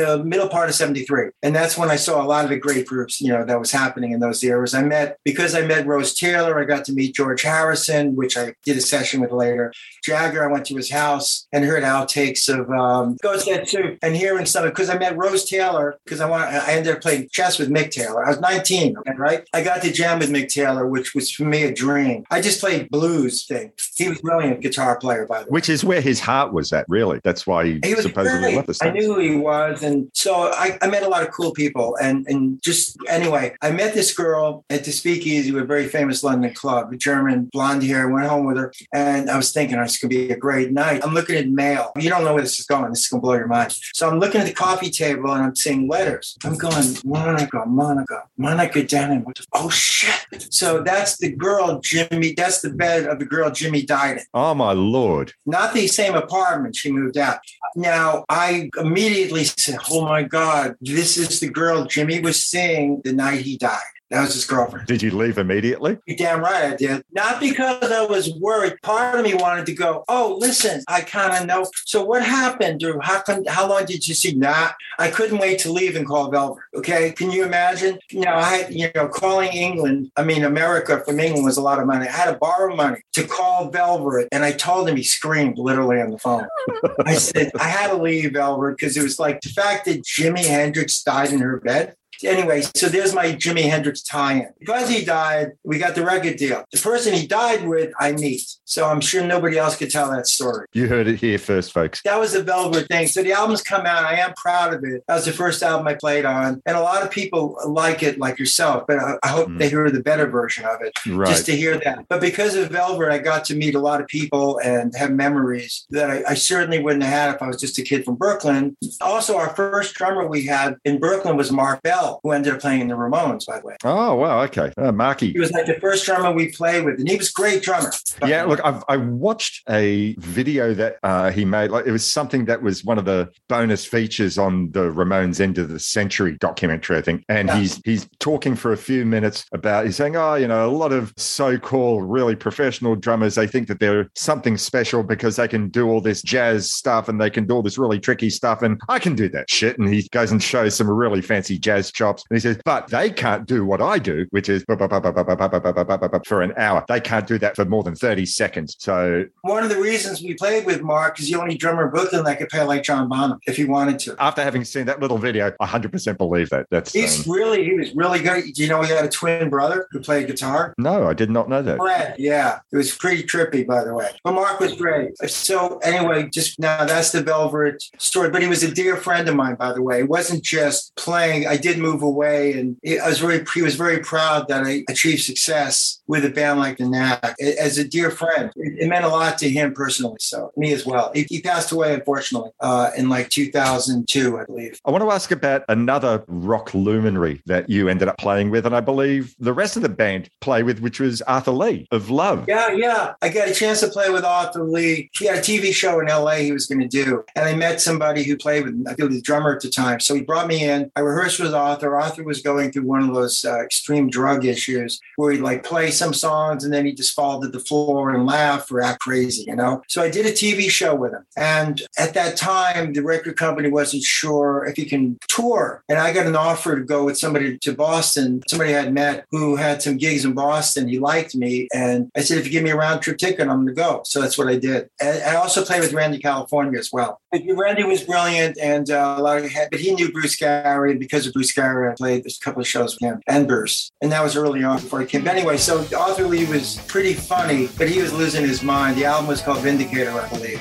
uh, 0.00 0.18
middle 0.18 0.48
part 0.48 0.68
of 0.68 0.74
73. 0.74 1.30
And 1.42 1.54
that's 1.54 1.76
when 1.76 1.90
I 1.90 1.96
saw 1.96 2.22
a 2.22 2.26
lot 2.26 2.44
of 2.44 2.50
the 2.50 2.56
great 2.56 2.86
groups, 2.86 3.20
you 3.20 3.32
know, 3.32 3.44
that 3.44 3.58
was 3.58 3.72
happening 3.72 4.12
in 4.12 4.20
those 4.20 4.42
eras. 4.44 4.74
I 4.74 4.82
met, 4.82 5.18
because 5.24 5.54
I 5.54 5.62
met 5.62 5.86
Rose 5.86 6.14
Taylor, 6.14 6.60
I 6.60 6.64
got 6.64 6.84
to 6.86 6.92
meet 6.92 7.14
George 7.14 7.42
Harrison, 7.42 8.14
which 8.14 8.36
I 8.36 8.54
did 8.64 8.76
a 8.76 8.80
session 8.80 9.20
with 9.20 9.32
later. 9.32 9.72
Jagger, 10.04 10.48
I 10.48 10.52
went 10.52 10.66
to 10.66 10.76
his 10.76 10.90
house 10.90 11.46
and 11.52 11.64
heard 11.64 11.82
outtakes 11.82 12.48
of 12.48 12.70
um, 12.70 13.16
Goats 13.22 13.46
Head 13.46 13.68
Soup 13.68 13.98
and 14.02 14.14
hearing 14.14 14.46
some, 14.46 14.64
because 14.64 14.88
I 14.88 14.98
met 14.98 15.16
Rose 15.16 15.44
Taylor, 15.44 15.98
because 16.04 16.20
I 16.20 16.28
want, 16.28 16.44
I 16.44 16.72
ended 16.72 16.94
up 16.94 17.02
playing 17.02 17.28
chess 17.32 17.58
with 17.58 17.70
Mick 17.70 17.90
Taylor. 17.90 18.24
I 18.24 18.30
was 18.30 18.40
19, 18.40 18.98
okay, 18.98 19.12
right? 19.16 19.48
I 19.52 19.62
got 19.62 19.82
to 19.82 19.92
jam 19.92 20.20
with 20.20 20.30
Mick 20.30 20.48
Taylor, 20.48 20.86
which 20.86 21.14
was 21.14 21.30
for 21.30 21.44
me 21.44 21.64
a 21.64 21.74
dream. 21.74 22.24
I 22.30 22.40
just 22.40 22.60
played 22.60 22.88
blues 22.90 23.46
thing. 23.46 23.72
He 23.96 24.08
was 24.08 24.20
brilliant 24.20 24.60
guitar 24.60 24.96
player, 24.96 25.23
by 25.26 25.40
the 25.40 25.44
way. 25.44 25.50
Which 25.50 25.68
is 25.68 25.84
where 25.84 26.00
his 26.00 26.20
heart 26.20 26.52
was 26.52 26.72
at, 26.72 26.86
really. 26.88 27.20
That's 27.24 27.46
why 27.46 27.66
he, 27.66 27.80
He 27.84 27.94
supposedly 27.96 28.40
great. 28.40 28.56
left 28.56 28.68
the 28.68 28.78
I 28.82 28.90
knew 28.90 29.14
who 29.14 29.20
he 29.20 29.36
was, 29.36 29.82
and 29.82 30.10
so 30.14 30.34
I, 30.52 30.78
I 30.82 30.88
met 30.88 31.02
a 31.02 31.08
lot 31.08 31.22
of 31.22 31.30
cool 31.32 31.52
people. 31.52 31.96
And 32.00 32.26
and 32.28 32.60
just 32.62 32.96
anyway, 33.08 33.54
I 33.62 33.70
met 33.70 33.94
this 33.94 34.14
girl 34.14 34.64
at 34.70 34.84
the 34.84 34.92
Speakeasy, 34.92 35.56
a 35.56 35.64
very 35.64 35.88
famous 35.88 36.22
London 36.22 36.52
club, 36.54 36.92
a 36.92 36.96
German 36.96 37.50
blonde 37.52 37.82
hair. 37.82 38.08
Went 38.08 38.28
home 38.28 38.46
with 38.46 38.56
her, 38.56 38.72
and 38.92 39.30
I 39.30 39.36
was 39.36 39.52
thinking, 39.52 39.76
oh, 39.78 39.82
it's 39.82 39.98
gonna 39.98 40.10
be 40.10 40.30
a 40.30 40.36
great 40.36 40.72
night. 40.72 41.04
I'm 41.04 41.14
looking 41.14 41.36
at 41.36 41.48
mail. 41.48 41.92
You 41.98 42.10
don't 42.10 42.24
know 42.24 42.34
where 42.34 42.42
this 42.42 42.58
is 42.58 42.66
going. 42.66 42.90
This 42.90 43.00
is 43.04 43.08
gonna 43.08 43.20
blow 43.20 43.34
your 43.34 43.46
mind. 43.46 43.76
So 43.94 44.08
I'm 44.08 44.18
looking 44.18 44.40
at 44.40 44.46
the 44.46 44.52
coffee 44.52 44.90
table, 44.90 45.30
and 45.32 45.42
I'm 45.42 45.56
seeing 45.56 45.88
letters. 45.88 46.36
I'm 46.44 46.56
going, 46.56 46.84
Monika, 47.04 47.66
Monika, 47.66 48.22
Monika 48.38 48.86
Dannemann. 48.86 49.24
What 49.24 49.36
the, 49.36 49.46
oh 49.52 49.70
shit! 49.70 50.52
So 50.52 50.82
that's 50.82 51.16
the 51.18 51.30
girl, 51.32 51.80
Jimi. 51.80 52.36
That's 52.36 52.60
the 52.60 52.70
bed 52.70 53.06
of 53.06 53.18
the 53.18 53.24
girl 53.24 53.50
Jimi 53.50 53.86
died 53.86 54.18
in 54.18 54.24
Oh, 54.34 54.54
my 54.54 54.72
Lord. 54.72 55.03
Not 55.46 55.74
the 55.74 55.86
same 55.86 56.14
apartment. 56.14 56.76
She 56.76 56.90
moved 56.90 57.16
out. 57.16 57.38
Now, 57.76 58.24
I 58.28 58.70
immediately 58.78 59.44
said, 59.44 59.78
Oh 59.90 60.04
my 60.04 60.22
God, 60.22 60.76
this 60.80 61.16
is 61.16 61.40
the 61.40 61.48
girl 61.48 61.84
Jimi 61.84 62.22
was 62.22 62.42
seeing 62.44 63.00
the 63.04 63.12
night 63.12 63.40
he 63.40 63.56
died. 63.56 63.93
That 64.14 64.20
was 64.20 64.34
his 64.34 64.44
girlfriend. 64.44 64.86
Did 64.86 65.02
you 65.02 65.10
leave 65.10 65.38
immediately? 65.38 65.98
You're 66.06 66.16
damn 66.16 66.40
right 66.40 66.72
I 66.72 66.76
did. 66.76 67.02
Not 67.10 67.40
because 67.40 67.90
I 67.90 68.06
was 68.06 68.32
worried. 68.34 68.80
Part 68.80 69.18
of 69.18 69.24
me 69.24 69.34
wanted 69.34 69.66
to 69.66 69.74
go, 69.74 70.04
oh, 70.08 70.36
listen, 70.38 70.84
I 70.86 71.00
kind 71.00 71.36
of 71.36 71.48
know. 71.48 71.66
So 71.84 72.04
what 72.04 72.24
happened? 72.24 72.84
Or 72.84 73.00
how 73.00 73.22
come, 73.22 73.44
how 73.46 73.68
long 73.68 73.86
did 73.86 74.06
you 74.06 74.14
see? 74.14 74.32
Nah, 74.32 74.68
I 75.00 75.10
couldn't 75.10 75.38
wait 75.38 75.58
to 75.60 75.72
leave 75.72 75.96
and 75.96 76.06
call 76.06 76.30
Velvet. 76.30 76.62
Okay. 76.76 77.10
Can 77.10 77.32
you 77.32 77.44
imagine? 77.44 77.98
You 78.12 78.20
know, 78.20 78.34
I 78.34 78.58
had, 78.58 78.72
you 78.72 78.88
know, 78.94 79.08
calling 79.08 79.50
England, 79.52 80.12
I 80.16 80.22
mean, 80.22 80.44
America 80.44 81.02
from 81.04 81.18
England 81.18 81.44
was 81.44 81.56
a 81.56 81.62
lot 81.62 81.80
of 81.80 81.86
money. 81.86 82.06
I 82.06 82.12
had 82.12 82.30
to 82.30 82.38
borrow 82.38 82.76
money 82.76 83.02
to 83.14 83.26
call 83.26 83.68
Velvet. 83.70 84.28
And 84.30 84.44
I 84.44 84.52
told 84.52 84.88
him 84.88 84.94
he 84.96 85.02
screamed 85.02 85.58
literally 85.58 86.00
on 86.00 86.10
the 86.10 86.18
phone. 86.18 86.46
I 87.04 87.14
said, 87.14 87.50
I 87.58 87.66
had 87.66 87.90
to 87.90 87.96
leave 87.96 88.32
Velvet 88.32 88.76
because 88.76 88.96
it 88.96 89.02
was 89.02 89.18
like 89.18 89.40
the 89.40 89.48
fact 89.48 89.86
that 89.86 90.04
Jimi 90.04 90.44
Hendrix 90.44 91.02
died 91.02 91.32
in 91.32 91.40
her 91.40 91.58
bed. 91.58 91.96
Anyway, 92.24 92.62
so 92.74 92.88
there's 92.88 93.14
my 93.14 93.26
Jimi 93.32 93.62
Hendrix 93.62 94.02
tie-in. 94.02 94.48
Because 94.58 94.88
he 94.88 95.04
died, 95.04 95.52
we 95.64 95.78
got 95.78 95.94
the 95.94 96.04
record 96.04 96.36
deal. 96.36 96.64
The 96.72 96.78
person 96.78 97.14
he 97.14 97.26
died 97.26 97.66
with, 97.66 97.92
I 98.00 98.12
meet. 98.12 98.56
So 98.64 98.86
I'm 98.86 99.00
sure 99.00 99.24
nobody 99.24 99.58
else 99.58 99.76
could 99.76 99.90
tell 99.90 100.10
that 100.10 100.26
story. 100.26 100.66
You 100.72 100.88
heard 100.88 101.06
it 101.06 101.20
here 101.20 101.38
first, 101.38 101.72
folks. 101.72 102.02
That 102.04 102.18
was 102.18 102.32
the 102.32 102.42
Velvet 102.42 102.88
thing. 102.88 103.06
So 103.06 103.22
the 103.22 103.32
album's 103.32 103.62
come 103.62 103.86
out. 103.86 104.04
I 104.04 104.16
am 104.16 104.32
proud 104.34 104.74
of 104.74 104.84
it. 104.84 105.04
That 105.06 105.14
was 105.14 105.24
the 105.24 105.32
first 105.32 105.62
album 105.62 105.86
I 105.86 105.94
played 105.94 106.24
on. 106.24 106.62
And 106.66 106.76
a 106.76 106.80
lot 106.80 107.02
of 107.02 107.10
people 107.10 107.58
like 107.66 108.02
it, 108.02 108.18
like 108.18 108.38
yourself, 108.38 108.84
but 108.86 108.98
I, 108.98 109.16
I 109.22 109.28
hope 109.28 109.48
they 109.58 109.66
mm. 109.66 109.70
hear 109.70 109.90
the 109.90 110.02
better 110.02 110.26
version 110.26 110.64
of 110.64 110.80
it. 110.82 110.98
Right. 111.06 111.28
Just 111.28 111.46
to 111.46 111.56
hear 111.56 111.78
that. 111.78 112.06
But 112.08 112.20
because 112.20 112.54
of 112.56 112.70
Velvet, 112.70 113.10
I 113.10 113.18
got 113.18 113.44
to 113.46 113.54
meet 113.54 113.74
a 113.74 113.80
lot 113.80 114.00
of 114.00 114.06
people 114.08 114.58
and 114.58 114.94
have 114.96 115.10
memories 115.10 115.86
that 115.90 116.10
I, 116.10 116.22
I 116.30 116.34
certainly 116.34 116.82
wouldn't 116.82 117.02
have 117.02 117.12
had 117.12 117.34
if 117.34 117.42
I 117.42 117.48
was 117.48 117.60
just 117.60 117.78
a 117.78 117.82
kid 117.82 118.04
from 118.04 118.16
Brooklyn. 118.16 118.76
Also, 119.00 119.36
our 119.36 119.50
first 119.50 119.94
drummer 119.94 120.26
we 120.26 120.46
had 120.46 120.76
in 120.84 120.98
Brooklyn 120.98 121.36
was 121.36 121.50
Marc 121.52 121.82
Bell, 121.82 122.13
who 122.22 122.32
ended 122.32 122.54
up 122.54 122.60
playing 122.60 122.80
in 122.82 122.88
the 122.88 122.94
Ramones, 122.94 123.46
by 123.46 123.60
the 123.60 123.66
way. 123.66 123.76
Oh, 123.84 124.14
wow. 124.16 124.42
Okay. 124.42 124.72
Uh, 124.76 124.92
Marky. 124.92 125.32
He 125.32 125.38
was 125.38 125.50
like 125.52 125.66
the 125.66 125.74
first 125.80 126.04
drummer 126.04 126.32
we 126.32 126.50
played 126.52 126.84
with, 126.84 126.98
and 126.98 127.08
he 127.08 127.16
was 127.16 127.30
a 127.30 127.32
great 127.32 127.62
drummer. 127.62 127.90
Yeah, 128.26 128.44
look, 128.44 128.60
I've, 128.64 128.82
I 128.88 128.96
watched 128.96 129.62
a 129.68 130.14
video 130.18 130.74
that 130.74 130.96
uh, 131.02 131.30
he 131.30 131.44
made. 131.44 131.70
Like 131.70 131.86
it 131.86 131.92
was 131.92 132.10
something 132.10 132.44
that 132.46 132.62
was 132.62 132.84
one 132.84 132.98
of 132.98 133.04
the 133.04 133.30
bonus 133.48 133.84
features 133.84 134.38
on 134.38 134.70
the 134.72 134.90
Ramones 134.90 135.40
End 135.40 135.58
of 135.58 135.68
the 135.68 135.78
Century 135.80 136.36
documentary, 136.40 136.96
I 136.98 137.02
think. 137.02 137.24
And 137.28 137.48
Yeah. 137.48 137.58
he's 137.58 137.80
he's 137.84 138.08
talking 138.20 138.54
for 138.56 138.72
a 138.72 138.76
few 138.76 139.04
minutes 139.04 139.44
about. 139.52 139.84
He's 139.84 139.96
saying, 139.96 140.16
"Oh, 140.16 140.34
you 140.34 140.46
know, 140.48 140.68
a 140.68 140.70
lot 140.70 140.92
of 140.92 141.12
so-called 141.16 142.08
really 142.10 142.36
professional 142.36 142.94
drummers, 142.96 143.34
they 143.34 143.46
think 143.46 143.68
that 143.68 143.80
they're 143.80 144.08
something 144.14 144.56
special 144.56 145.02
because 145.02 145.36
they 145.36 145.48
can 145.48 145.68
do 145.68 145.88
all 145.88 146.00
this 146.00 146.22
jazz 146.22 146.72
stuff 146.72 147.08
and 147.08 147.20
they 147.20 147.30
can 147.30 147.46
do 147.46 147.54
all 147.54 147.62
this 147.62 147.78
really 147.78 147.98
tricky 148.00 148.30
stuff, 148.30 148.62
and 148.62 148.80
I 148.88 148.98
can 148.98 149.14
do 149.14 149.28
that 149.30 149.50
shit." 149.50 149.78
And 149.78 149.92
he 149.92 150.08
goes 150.12 150.30
and 150.30 150.42
shows 150.42 150.74
some 150.74 150.90
really 150.90 151.22
fancy 151.22 151.58
jazz 151.58 151.90
chops, 151.94 152.24
and 152.28 152.36
he 152.36 152.40
says, 152.40 152.58
"But 152.64 152.88
they 152.88 153.10
can't 153.10 153.46
do 153.46 153.64
what 153.64 153.80
I 153.80 153.98
do, 153.98 154.26
which 154.30 154.48
is 154.48 154.64
for 154.66 156.42
an 156.42 156.52
hour. 156.56 156.84
They 156.88 157.00
can't 157.00 157.26
do 157.26 157.38
that 157.38 157.56
for 157.56 157.64
more 157.64 157.82
than 157.82 157.94
thirty 157.94 158.26
seconds." 158.26 158.76
So 158.78 159.24
One 159.42 159.62
of 159.62 159.70
the 159.70 159.80
reasons 159.80 160.20
we 160.22 160.34
played 160.34 160.66
with 160.66 160.82
Mark 160.82 161.18
is 161.20 161.30
the 161.30 161.38
only 161.40 161.56
drummer 161.56 161.84
in 161.86 161.90
Brooklyn 161.90 162.24
that 162.24 162.38
could 162.38 162.48
play 162.48 162.62
like 162.62 162.82
John 162.82 163.08
Bonham 163.08 163.38
if 163.46 163.56
he 163.56 163.64
wanted 163.64 163.98
to. 164.00 164.16
after 164.18 164.42
having 164.42 164.64
seen 164.64 164.86
that 164.86 165.00
little 165.00 165.18
video, 165.18 165.52
I 165.60 165.66
100% 165.66 166.18
believe 166.18 166.50
that. 166.50 166.66
That's 166.70 166.92
He's 166.92 167.26
um, 167.26 167.32
really, 167.34 167.64
he 167.64 167.74
was 167.74 167.94
really 167.94 168.20
good. 168.20 168.44
Do 168.54 168.62
you 168.62 168.68
know 168.68 168.82
he 168.82 168.90
had 168.90 169.04
a 169.04 169.08
twin 169.08 169.48
brother 169.48 169.86
who 169.90 170.00
played 170.00 170.26
guitar? 170.26 170.74
no, 170.78 171.06
I 171.06 171.14
did 171.14 171.30
not 171.30 171.48
know 171.48 171.62
that. 171.62 171.78
Fred, 171.78 172.16
yeah. 172.18 172.58
It 172.72 172.76
was 172.76 172.94
pretty 172.94 173.22
trippy, 173.22 173.66
by 173.66 173.84
the 173.84 173.94
way. 173.94 174.10
But 174.24 174.32
Mark 174.32 174.60
was 174.60 174.74
great. 174.74 175.16
So 175.28 175.78
anyway, 175.78 176.28
just 176.30 176.58
now 176.58 176.84
that's 176.84 177.12
the 177.12 177.22
Velvet 177.22 177.82
story. 177.98 178.30
But 178.30 178.42
he 178.42 178.48
was 178.48 178.62
a 178.62 178.72
dear 178.72 178.96
friend 178.96 179.28
of 179.28 179.36
mine, 179.36 179.56
by 179.56 179.72
the 179.72 179.82
way. 179.82 180.00
It 180.00 180.08
wasn't 180.08 180.42
just 180.42 180.94
playing. 180.96 181.46
I 181.46 181.56
did 181.56 181.78
move 181.84 182.02
away, 182.02 182.52
and 182.52 182.76
I 182.86 183.08
was 183.08 183.18
very. 183.18 183.44
He 183.54 183.62
was 183.62 183.76
very 183.76 183.98
proud 184.00 184.48
that 184.48 184.64
I 184.64 184.84
achieved 184.88 185.22
success 185.22 186.02
with 186.06 186.24
a 186.24 186.30
band 186.30 186.60
like 186.60 186.78
the 186.78 186.88
Knack 186.88 187.34
as 187.40 187.78
a 187.78 187.86
dear 187.86 188.10
friend. 188.10 188.50
It, 188.56 188.82
it 188.82 188.88
meant 188.88 189.04
a 189.04 189.08
lot 189.08 189.38
to 189.38 189.48
him 189.48 189.72
personally. 189.72 190.16
So 190.20 190.52
me 190.56 190.72
as 190.72 190.86
well. 190.86 191.12
He, 191.14 191.26
he 191.28 191.40
passed 191.40 191.72
away, 191.72 191.94
unfortunately, 191.94 192.50
uh, 192.60 192.90
in 192.96 193.08
like 193.08 193.28
2002, 193.30 194.38
I 194.38 194.44
believe. 194.44 194.80
I 194.84 194.90
want 194.90 195.02
to 195.04 195.10
ask 195.10 195.30
about 195.30 195.64
another 195.68 196.24
rock 196.26 196.74
luminary 196.74 197.42
that 197.46 197.68
you 197.68 197.88
ended 197.88 198.08
up 198.08 198.18
playing 198.18 198.50
with, 198.50 198.66
and 198.66 198.74
I 198.74 198.80
believe 198.80 199.34
the 199.38 199.52
rest 199.52 199.76
of 199.76 199.82
the 199.82 199.88
band 199.88 200.28
play 200.40 200.62
with, 200.62 200.80
which 200.80 201.00
was 201.00 201.22
Arthur 201.22 201.52
Lee 201.52 201.86
of 201.90 202.10
Love. 202.10 202.46
Yeah, 202.48 202.72
yeah. 202.72 203.14
I 203.22 203.28
got 203.28 203.48
a 203.48 203.54
chance 203.54 203.80
to 203.80 203.88
play 203.88 204.10
with 204.10 204.24
Arthur 204.24 204.64
Lee. 204.64 205.10
He 205.14 205.26
had 205.26 205.38
a 205.38 205.40
TV 205.40 205.72
show 205.72 206.00
in 206.00 206.06
LA 206.06 206.36
he 206.36 206.52
was 206.52 206.66
going 206.66 206.80
to 206.80 206.88
do. 206.88 207.24
And 207.34 207.46
I 207.46 207.54
met 207.54 207.80
somebody 207.80 208.22
who 208.22 208.36
played 208.36 208.64
with 208.64 208.74
him. 208.74 208.86
I 208.88 208.94
think 208.94 209.10
the 209.10 209.20
drummer 209.20 209.54
at 209.54 209.60
the 209.60 209.70
time. 209.70 210.00
So 210.00 210.14
he 210.14 210.22
brought 210.22 210.46
me 210.46 210.64
in. 210.64 210.90
I 210.96 211.00
rehearsed 211.00 211.40
with 211.40 211.54
Arthur. 211.54 211.73
Arthur 211.74 211.96
Arthur 211.96 212.22
was 212.22 212.40
going 212.40 212.70
through 212.70 212.84
one 212.84 213.02
of 213.02 213.12
those 213.12 213.44
uh, 213.44 213.60
extreme 213.60 214.08
drug 214.08 214.44
issues 214.44 215.00
where 215.16 215.32
he'd 215.32 215.40
like 215.40 215.64
play 215.64 215.90
some 215.90 216.14
songs 216.14 216.62
and 216.62 216.72
then 216.72 216.86
he'd 216.86 216.96
just 216.96 217.14
fall 217.14 217.40
to 217.40 217.48
the 217.48 217.58
floor 217.58 218.10
and 218.10 218.26
laugh 218.26 218.70
or 218.70 218.80
act 218.80 219.00
crazy, 219.00 219.44
you 219.48 219.56
know? 219.56 219.82
So 219.88 220.02
I 220.02 220.10
did 220.10 220.24
a 220.24 220.30
TV 220.30 220.70
show 220.70 220.94
with 220.94 221.12
him. 221.12 221.26
And 221.36 221.82
at 221.98 222.14
that 222.14 222.36
time, 222.36 222.92
the 222.92 223.02
record 223.02 223.36
company 223.36 223.68
wasn't 223.68 224.04
sure 224.04 224.64
if 224.66 224.76
he 224.76 224.84
can 224.84 225.18
tour. 225.28 225.82
And 225.88 225.98
I 225.98 226.12
got 226.12 226.26
an 226.26 226.36
offer 226.36 226.78
to 226.78 226.84
go 226.84 227.04
with 227.04 227.18
somebody 227.18 227.58
to 227.58 227.72
Boston, 227.72 228.42
somebody 228.46 228.74
I 228.74 228.82
had 228.82 228.94
met 228.94 229.26
who 229.32 229.56
had 229.56 229.82
some 229.82 229.96
gigs 229.96 230.24
in 230.24 230.32
Boston. 230.32 230.86
He 230.86 231.00
liked 231.00 231.34
me. 231.34 231.66
And 231.74 232.08
I 232.16 232.20
said, 232.20 232.38
if 232.38 232.46
you 232.46 232.52
give 232.52 232.62
me 232.62 232.70
a 232.70 232.76
round 232.76 233.02
trip 233.02 233.18
ticket, 233.18 233.48
I'm 233.48 233.64
going 233.64 233.66
to 233.66 233.72
go. 233.72 234.02
So 234.04 234.20
that's 234.20 234.38
what 234.38 234.46
I 234.46 234.56
did. 234.56 234.88
And 235.00 235.22
I 235.24 235.34
also 235.34 235.64
played 235.64 235.80
with 235.80 235.92
Randy 235.92 236.18
California 236.18 236.78
as 236.78 236.92
well. 236.92 237.20
Randy 237.32 237.82
was 237.82 238.04
brilliant 238.04 238.58
and 238.58 238.88
uh, 238.90 239.16
a 239.18 239.22
lot 239.22 239.38
of, 239.38 239.50
but 239.72 239.80
he 239.80 239.92
knew 239.92 240.12
Bruce 240.12 240.36
Gary. 240.36 240.94
Because 240.94 241.26
of 241.26 241.32
Bruce 241.32 241.52
Gary, 241.52 241.63
I 241.64 241.94
played 241.94 242.26
a 242.26 242.30
couple 242.44 242.60
of 242.60 242.68
shows 242.68 242.94
with 242.94 243.02
him 243.02 243.20
and 243.26 243.48
Bruce. 243.48 243.90
And 244.00 244.12
that 244.12 244.22
was 244.22 244.36
early 244.36 244.62
on 244.64 244.76
before 244.76 245.00
he 245.00 245.06
came. 245.06 245.24
But 245.24 245.36
anyway, 245.36 245.56
so 245.56 245.86
Arthur 245.96 246.26
Lee 246.26 246.44
was 246.46 246.78
pretty 246.86 247.14
funny, 247.14 247.68
but 247.78 247.88
he 247.88 248.00
was 248.02 248.12
losing 248.12 248.46
his 248.46 248.62
mind. 248.62 248.96
The 248.96 249.04
album 249.06 249.26
was 249.26 249.40
called 249.40 249.58
Vindicator, 249.58 250.10
I 250.10 250.28
believe. 250.28 250.60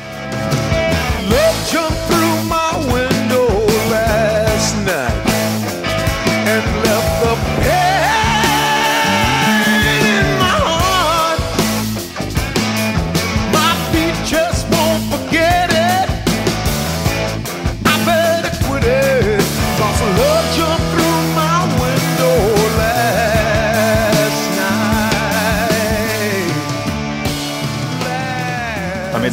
Love 1.30 1.70
jumped 1.70 2.00
through 2.08 2.44
my 2.50 2.78
window 2.92 3.48
last 3.90 4.76
night 4.86 5.28
and 6.48 6.64
left 6.86 7.24
the 7.24 7.93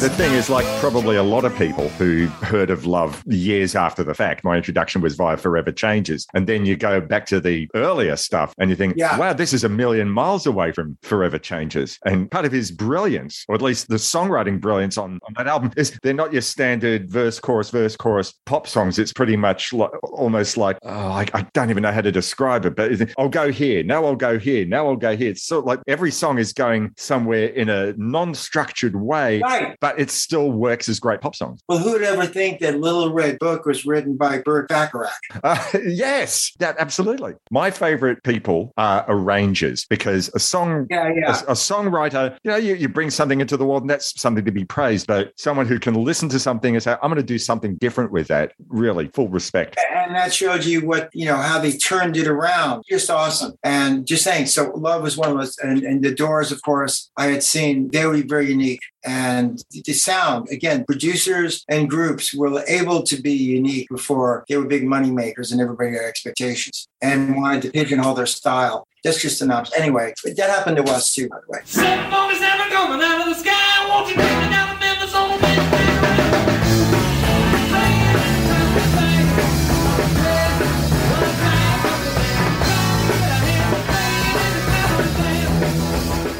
the 0.01 0.09
thing 0.09 0.32
is, 0.32 0.48
like, 0.48 0.64
probably 0.80 1.16
a 1.16 1.22
lot 1.22 1.44
of 1.44 1.55
people 1.59 1.88
who 1.90 2.26
heard 2.26 2.70
of 2.70 2.86
Love 2.86 3.22
years 3.26 3.74
after 3.76 4.03
the 4.03 4.14
fact, 4.14 4.42
my 4.44 4.57
introduction 4.57 5.03
was 5.03 5.14
via 5.14 5.36
Forever 5.36 5.70
Changes. 5.72 6.26
And 6.32 6.46
then 6.46 6.64
you 6.64 6.74
go 6.74 7.03
back 7.03 7.26
to 7.26 7.38
the 7.38 7.68
earlier 7.74 8.16
stuff 8.16 8.55
and 8.57 8.70
you 8.70 8.76
think, 8.76 8.94
Yeah. 8.96 9.18
wow, 9.18 9.34
this 9.34 9.53
is 9.53 9.62
a 9.62 9.68
million 9.68 10.09
miles 10.09 10.46
away 10.46 10.72
from 10.72 10.96
Forever 11.03 11.38
Changes. 11.38 11.98
And 12.07 12.30
part 12.30 12.46
of 12.46 12.53
his 12.53 12.70
brilliance, 12.70 13.44
or 13.46 13.55
at 13.55 13.61
least 13.61 13.88
the 13.88 13.96
songwriting 13.96 14.59
brilliance 14.59 14.96
on, 14.96 15.18
on 15.26 15.34
that 15.36 15.46
album, 15.46 15.70
is 15.76 15.98
they're 16.03 16.14
not 16.14 16.32
your 16.32 16.40
standard 16.42 17.11
verse, 17.11 17.38
chorus, 17.38 17.68
verse, 17.68 17.94
chorus 17.94 18.32
pop 18.46 18.66
songs. 18.66 18.98
It's 18.98 19.12
pretty 19.12 19.36
much 19.36 19.74
like, 19.74 19.90
almost 20.05 20.57
like, 20.57 20.78
oh, 20.82 20.88
I, 21.11 21.26
I 21.34 21.42
don't 21.53 21.68
even 21.68 21.82
know 21.82 21.92
how 21.92 22.01
to 22.01 22.12
describe 22.12 22.64
it, 22.64 22.74
but 22.74 22.90
I'll 23.18 23.28
go 23.28 23.53
here. 23.53 23.82
Now 23.82 24.07
I'll 24.07 24.16
go 24.16 24.38
here. 24.38 24.64
Now 24.64 24.86
I'll 24.86 24.96
go 24.96 25.14
here. 25.14 25.30
It's 25.32 25.42
sort 25.44 25.64
of 25.64 25.66
like 25.66 25.80
every 25.86 26.11
song 26.11 26.38
is 26.38 26.55
going 26.55 26.94
somewhere 26.96 27.48
in 27.48 27.68
a 27.68 27.92
non 27.98 28.34
structured 28.34 28.96
way 28.96 29.40
Right. 29.40 29.76
but 29.80 29.89
it 29.99 30.11
still 30.11 30.51
works 30.51 30.88
as 30.88 31.01
great 31.01 31.20
pop 31.20 31.34
songs. 31.34 31.61
Well, 31.68 31.78
who 31.78 31.93
would 31.93 32.03
ever 32.03 32.26
think 32.26 32.61
that 32.61 32.80
Little 32.80 33.12
Red 33.12 33.38
Book 33.38 33.66
was 33.66 33.84
written 33.86 34.16
by 34.16 34.38
Burt 34.38 34.68
Bacharach? 34.68 35.11
Uh, 35.43 35.59
yes, 35.86 36.53
that 36.59 36.76
absolutely. 36.78 37.32
My 37.51 37.70
favorite 37.70 38.22
people 38.24 38.72
are 38.76 39.05
arrangers 39.09 39.86
because 39.86 40.30
a 40.34 40.38
song, 40.38 40.86
Yeah, 40.91 41.11
yeah. 41.14 41.41
a, 41.47 41.53
a 41.53 41.55
songwriter, 41.55 42.36
you 42.45 42.51
know, 42.51 42.57
you, 42.57 42.74
you 42.74 42.88
bring 42.88 43.11
something 43.11 43.41
into 43.41 43.57
the 43.57 43.64
world 43.64 43.82
and 43.82 43.91
that's 43.91 44.20
something 44.20 44.45
to 44.45 44.53
be 44.53 44.64
praised. 44.64 45.07
But 45.07 45.32
someone 45.36 45.66
who 45.66 45.78
can 45.78 45.95
listen 45.95 46.28
to 46.30 46.38
something 46.38 46.74
and 46.74 46.82
say, 46.82 46.93
I'm 47.03 47.11
going 47.11 47.16
to 47.16 47.22
do 47.22 47.38
something 47.38 47.76
different 47.76 48.12
with 48.12 48.28
that, 48.28 48.53
really 48.68 49.09
full 49.09 49.28
respect. 49.28 49.78
and 49.95 50.14
that 50.14 50.32
showed 50.34 50.64
you 50.64 50.84
what 50.86 51.09
you 51.14 51.24
know 51.24 51.36
how 51.36 51.59
they 51.59 51.72
turned 51.72 52.16
it 52.16 52.26
around 52.26 52.82
just 52.88 53.11
awesome 53.11 53.53
and 53.62 54.07
just 54.07 54.24
saying 54.24 54.47
so 54.47 54.70
love 54.76 55.03
was 55.03 55.16
one 55.16 55.30
of 55.30 55.36
those 55.38 55.57
and, 55.59 55.82
and 55.82 56.03
the 56.03 56.12
doors 56.14 56.51
of 56.51 56.61
course 56.62 57.11
i 57.16 57.26
had 57.26 57.43
seen 57.43 57.88
they 57.93 58.05
were 58.07 58.20
very 58.26 58.49
unique 58.51 58.80
and 59.05 59.64
the 59.70 59.92
sound 59.92 60.48
again 60.51 60.84
producers 60.84 61.64
and 61.68 61.88
groups 61.88 62.34
were 62.34 62.62
able 62.68 63.03
to 63.03 63.20
be 63.20 63.32
unique 63.32 63.88
before 63.88 64.44
they 64.48 64.57
were 64.57 64.66
big 64.66 64.84
money 64.84 65.11
makers 65.11 65.53
and 65.53 65.61
everybody 65.61 65.92
had 65.92 66.05
expectations 66.05 66.88
and 67.01 67.36
wanted 67.36 67.62
to 67.62 67.70
pigeonhole 67.70 68.14
their 68.14 68.26
style. 68.26 68.86
That's 69.03 69.22
just 69.22 69.40
an 69.40 69.51
option. 69.51 69.74
Anyway 69.80 70.12
that 70.36 70.51
happened 70.51 70.76
to 70.76 70.84
us 70.84 71.14
too 71.14 71.28
by 71.28 71.38
the 71.46 71.53
way 71.53 71.61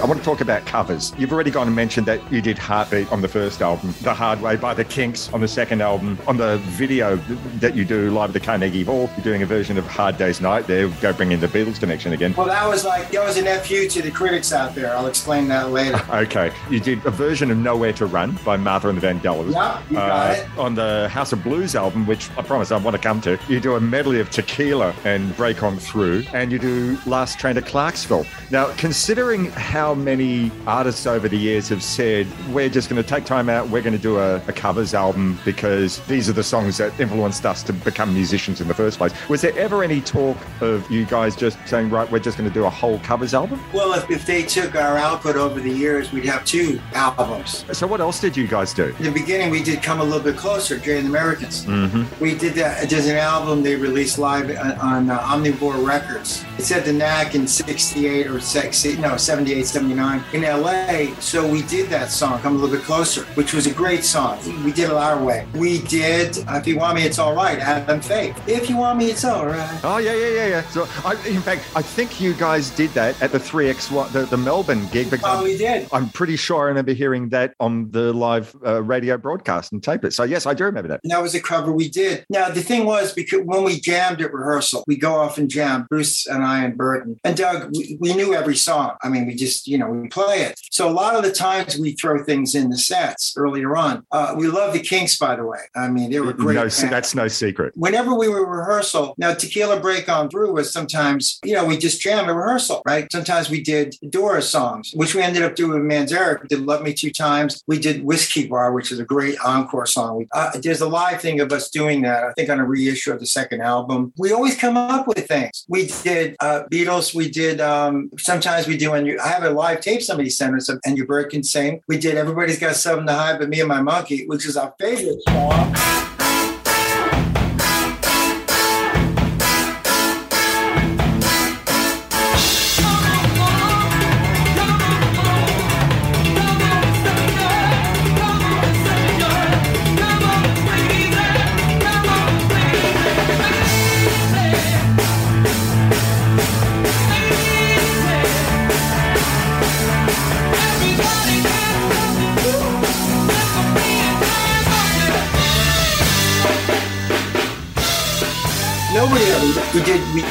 want 0.05 0.19
to 0.19 0.25
talk 0.25 0.41
about 0.41 0.67
covers. 0.67 1.13
You've 1.19 1.33
already 1.33 1.51
gone 1.51 1.67
and 1.67 1.77
mentioned 1.77 2.07
that 2.07 2.21
you 2.33 2.41
did 2.41 2.59
Heartbeat 2.59 3.11
on 3.13 3.21
the 3.21 3.29
first 3.29 3.61
album, 3.61 3.95
The 4.03 4.15
Hard 4.15 4.41
Way 4.41 4.57
by 4.57 4.75
the 4.75 4.85
Kinks 4.85 5.33
on 5.33 5.41
the 5.41 5.49
second 5.49 5.83
album. 5.83 6.19
On 6.27 6.37
the 6.37 6.59
video 6.59 7.17
that 7.61 7.75
you 7.75 7.85
do 7.85 8.11
live 8.11 8.31
at 8.31 8.35
the 8.35 8.41
Carnegie 8.41 8.85
Hall, 8.85 9.11
you're 9.17 9.25
doing 9.25 9.43
a 9.43 9.47
version 9.47 9.77
of 9.79 9.87
Hard 9.87 10.17
Day's 10.17 10.41
Night. 10.41 10.67
There, 10.67 10.89
go 11.01 11.13
bring 11.13 11.33
in 11.33 11.41
the 11.41 11.49
Beatles 11.49 11.81
connection 11.81 12.13
again. 12.13 12.35
Well, 12.37 12.47
that 12.47 12.67
was 12.67 12.85
like 12.85 13.11
that 13.11 13.25
was 13.25 13.37
an 13.37 13.47
FU 13.61 13.89
to 13.89 14.03
the 14.03 14.11
critics 14.11 14.53
out 14.53 14.75
there. 14.75 14.95
I'll 14.97 15.07
explain 15.07 15.49
that 15.49 15.71
later. 15.71 16.01
Okay, 16.21 16.53
you 16.69 16.81
did 16.81 17.05
a 17.07 17.11
version 17.11 17.51
of 17.51 17.57
Nowhere 17.57 17.93
to 17.95 18.05
Run 18.05 18.39
by 18.45 18.57
Martha 18.57 18.89
and 18.89 19.01
the 19.01 19.07
Vandellas. 19.07 19.55
Yep, 19.55 19.91
you 19.91 19.97
got 19.97 20.31
uh, 20.31 20.33
it. 20.35 20.59
On 20.59 20.75
the 20.75 21.09
House 21.09 21.33
of 21.33 21.43
Blues 21.43 21.75
album, 21.75 22.07
which 22.07 22.31
I 22.37 22.43
promise 22.43 22.71
I 22.73 22.77
want 22.77 22.95
to 22.95 23.01
come 23.01 23.21
to, 23.23 23.39
you 23.49 23.59
do 23.59 23.75
a 23.75 23.81
medley 23.81 24.21
of 24.21 24.29
Tequila 24.31 24.95
and 25.05 25.35
Break 25.37 25.63
On 25.63 25.79
Through, 25.79 26.25
and 26.35 26.53
you 26.53 26.59
do 26.59 26.99
Last 27.07 27.39
Train 27.39 27.55
to 27.55 27.63
Clarksville. 27.63 28.27
Now, 28.51 28.73
considering 28.77 29.47
how 29.53 29.90
many 29.95 30.51
artists 30.67 31.07
over 31.07 31.29
the 31.29 31.37
years 31.37 31.69
have 31.69 31.83
said, 31.83 32.27
we're 32.53 32.69
just 32.69 32.89
going 32.89 33.03
to 33.03 33.09
take 33.09 33.25
time 33.25 33.49
out, 33.49 33.69
we're 33.69 33.83
going 33.83 33.97
to 33.97 34.03
do 34.03 34.19
a, 34.19 34.37
a 34.47 34.53
covers 34.53 34.95
album 34.95 35.39
because 35.45 36.01
these 36.07 36.29
are 36.29 36.33
the 36.33 36.43
songs 36.43 36.79
that 36.79 36.99
influenced 37.01 37.45
us 37.47 37.63
to 37.65 37.73
become 37.73 38.15
musicians 38.15 38.61
in 38.61 38.69
the 38.69 38.75
first 38.75 38.99
place, 38.99 39.13
was 39.29 39.41
there 39.41 39.57
ever 39.59 39.83
any 39.83 40.01
talk 40.01 40.37
of 40.61 40.89
you 40.91 41.05
guys 41.05 41.37
just 41.37 41.59
saying, 41.67 41.91
right, 41.91 42.11
we're 42.11 42.19
just 42.19 42.39
going 42.39 42.49
to 42.49 42.55
do 42.55 42.65
a 42.65 42.71
whole 42.71 42.99
covers 43.01 43.35
album? 43.35 43.61
Well, 43.73 43.95
if, 43.95 44.11
if 44.11 44.27
they 44.27 44.43
took 44.43 44.75
our 44.75 44.97
output 44.97 45.37
over 45.37 45.61
the 45.61 45.71
years, 45.71 46.13
we'd 46.13 46.25
have 46.27 46.45
two 46.45 46.81
albums. 46.95 47.65
So, 47.77 47.87
what 47.87 48.01
else 48.01 48.21
did 48.21 48.37
you 48.37 48.47
guys 48.47 48.73
do? 48.75 48.95
In 48.99 49.05
the 49.05 49.11
beginning, 49.11 49.51
we 49.51 49.63
did 49.63 49.83
come 49.83 50.01
a 50.01 50.05
little 50.05 50.21
bit 50.21 50.37
closer, 50.37 50.79
Jay 50.79 51.01
the 51.01 51.09
Americans. 51.09 51.65
Mm-hmm. 51.67 52.23
We 52.23 52.35
did 52.35 52.55
that. 52.55 52.89
There's 52.89 53.07
an 53.07 53.17
album 53.17 53.63
they 53.63 53.77
released 53.77 54.19
live 54.19 54.51
on, 54.51 54.73
on 54.73 55.11
uh, 55.11 55.21
Omnivore 55.21 55.87
Records. 55.87 56.45
It 56.59 56.63
said 56.63 56.85
the 56.85 56.93
knack 56.93 57.35
in 57.35 57.47
68 57.47 58.27
or 58.27 58.41
60, 58.41 58.97
no, 58.99 59.17
78, 59.17 59.67
79 59.81 60.23
in 60.35 60.43
LA. 60.43 61.15
So 61.21 61.49
we 61.49 61.63
did 61.63 61.89
that 61.89 62.11
song, 62.11 62.39
Come 62.41 62.57
a 62.57 62.59
Little 62.59 62.77
Bit 62.77 62.85
Closer, 62.85 63.25
which 63.35 63.55
was 63.55 63.67
a 63.67 63.73
great 63.73 64.05
song. 64.05 64.39
We 64.63 64.73
did 64.73 64.91
it 64.91 64.93
our 64.93 65.23
way. 65.23 65.47
We 65.55 65.81
did 65.83 66.37
If 66.37 66.67
You 66.67 66.77
Want 66.77 66.97
Me, 66.97 67.05
It's 67.05 67.19
All 67.19 67.35
Right, 67.35 67.59
Adam 67.59 68.03
Faith. 68.03 68.37
If 68.47 68.69
You 68.69 68.77
Want 68.77 68.99
Me, 68.99 69.11
It's 69.11 69.25
All 69.25 69.47
Right. 69.47 69.81
Oh 69.83 69.97
yeah, 69.97 70.13
yeah, 70.15 70.29
yeah, 70.29 70.47
yeah. 70.49 70.63
So, 70.69 70.87
I, 71.03 71.15
in 71.27 71.41
fact, 71.41 71.63
I 71.75 71.81
think 71.81 72.21
you 72.21 72.35
guys 72.35 72.69
did 72.71 72.91
that 72.91 73.21
at 73.23 73.33
the 73.33 73.39
three 73.39 73.71
X 73.71 73.89
the, 73.89 74.27
the 74.31 74.37
Melbourne 74.37 74.87
gig. 74.93 75.11
Because 75.11 75.41
Oh, 75.41 75.45
we 75.45 75.57
did. 75.57 75.89
I'm 75.93 76.11
pretty 76.11 76.37
sure 76.37 76.65
I 76.65 76.69
remember 76.69 76.93
hearing 76.93 77.31
that 77.31 77.55
on 77.59 77.91
the 77.91 78.13
live 78.13 78.55
uh, 78.67 78.83
radio 78.83 79.17
broadcast 79.17 79.73
and 79.73 79.83
tape 79.83 80.05
it. 80.05 80.13
So 80.13 80.25
yes, 80.25 80.45
I 80.45 80.53
do 80.53 80.65
remember 80.65 80.89
that. 80.89 81.01
And 81.05 81.11
that 81.11 81.23
was 81.23 81.35
a 81.35 81.41
cover 81.41 81.73
we 81.73 81.89
did. 81.89 82.27
Now 82.29 82.51
the 82.51 82.61
thing 82.63 82.85
was 82.85 83.15
because 83.15 83.41
when 83.45 83.65
we 83.65 83.81
jammed 83.81 84.21
at 84.21 84.33
rehearsal, 84.35 84.85
we 84.87 84.97
go 84.97 85.15
off 85.15 85.39
and 85.39 85.49
jam. 85.49 85.87
Bruce 85.89 86.27
and 86.27 86.45
I 86.45 86.65
and 86.65 86.77
Berton 86.77 87.19
and 87.25 87.35
Doug, 87.37 87.71
we, 87.75 87.97
we 87.99 88.13
knew 88.15 88.35
every 88.35 88.57
song. 88.57 88.97
I 89.03 89.09
mean, 89.09 89.27
we 89.27 89.35
just 89.35 89.67
you 89.71 89.79
know 89.79 89.89
we 89.89 90.09
play 90.09 90.43
it. 90.43 90.61
So 90.71 90.89
a 90.89 90.95
lot 91.03 91.15
of 91.15 91.23
the 91.23 91.33
times 91.33 91.79
we 91.79 91.93
throw 91.93 92.25
things 92.25 92.55
in 92.55 92.71
the 92.71 92.79
sets 92.79 93.35
earlier 93.37 93.77
on. 93.77 94.05
Uh, 94.11 94.35
we 94.37 94.47
love 94.49 94.73
the 94.73 94.81
Kinks, 94.81 95.17
by 95.17 95.37
the 95.37 95.45
way. 95.45 95.61
I 95.77 95.89
mean, 95.89 96.11
they 96.11 96.21
were 96.21 96.33
great. 96.33 96.55
No, 96.55 96.69
that's 96.69 97.15
no 97.15 97.29
secret. 97.29 97.73
Whenever 97.77 98.15
we 98.15 98.29
were 98.29 98.45
rehearsal, 98.45 99.15
now 99.19 99.35
Tequila 99.35 99.79
Break 99.81 100.09
On 100.09 100.29
Through 100.29 100.53
was 100.53 100.73
sometimes, 100.73 101.39
you 101.45 101.55
know, 101.55 101.65
we 101.65 101.77
just 101.77 102.01
jammed 102.01 102.29
a 102.29 102.35
rehearsal, 102.35 102.83
right? 102.87 103.11
Sometimes 103.13 103.51
we 103.51 103.61
did 103.63 103.95
Doors 104.09 104.49
songs, 104.49 104.93
which 104.95 105.15
we 105.15 105.23
ended 105.23 105.43
up 105.43 105.55
doing 105.55 105.73
with 105.81 105.91
Manzarek. 105.91 106.43
We 106.43 106.49
did 106.49 106.61
Love 106.61 106.83
Me 106.83 106.93
Two 106.93 107.11
Times. 107.11 107.63
We 107.67 107.79
did 107.79 108.05
Whiskey 108.05 108.49
Bar, 108.49 108.73
which 108.73 108.91
is 108.91 108.99
a 108.99 109.05
great 109.05 109.39
encore 109.45 109.87
song. 109.87 110.19
We, 110.19 110.29
uh, 110.33 110.51
there's 110.63 110.81
a 110.81 110.89
live 110.89 111.21
thing 111.21 111.41
of 111.41 111.53
us 111.53 111.71
doing 111.71 112.03
that, 112.03 112.25
I 112.25 112.33
think 112.33 112.51
on 112.51 112.59
a 112.59 112.65
reissue 112.65 113.13
of 113.13 113.21
the 113.21 113.27
second 113.27 113.61
album. 113.61 114.13
We 114.17 114.33
always 114.33 114.57
come 114.57 114.77
up 114.77 115.07
with 115.07 115.27
things. 115.27 115.65
We 115.69 115.91
did 116.03 116.37
uh, 116.41 116.65
Beatles. 116.71 117.15
We 117.15 117.31
did, 117.31 117.61
um, 117.61 118.11
sometimes 118.19 118.67
we 118.67 118.77
do, 118.77 118.95
and 118.95 119.21
I 119.21 119.29
have 119.29 119.45
a 119.45 119.51
live 119.61 119.81
tape 119.83 120.01
somebody 120.01 120.31
sent 120.31 120.57
us, 120.57 120.71
and 120.87 120.97
you 120.97 121.05
Bird 121.05 121.31
can 121.31 121.43
sing. 121.43 121.83
We 121.87 121.99
did 121.99 122.17
Everybody's 122.17 122.59
Got 122.59 122.77
Something 122.77 123.07
to 123.07 123.13
Hide 123.13 123.39
But 123.39 123.51
Me 123.51 123.61
and 123.61 123.69
My 123.69 123.83
Monkey, 123.83 124.27
which 124.27 124.47
is 124.47 124.57
our 124.57 124.75
favorite 124.81 125.21
song. 125.29 126.10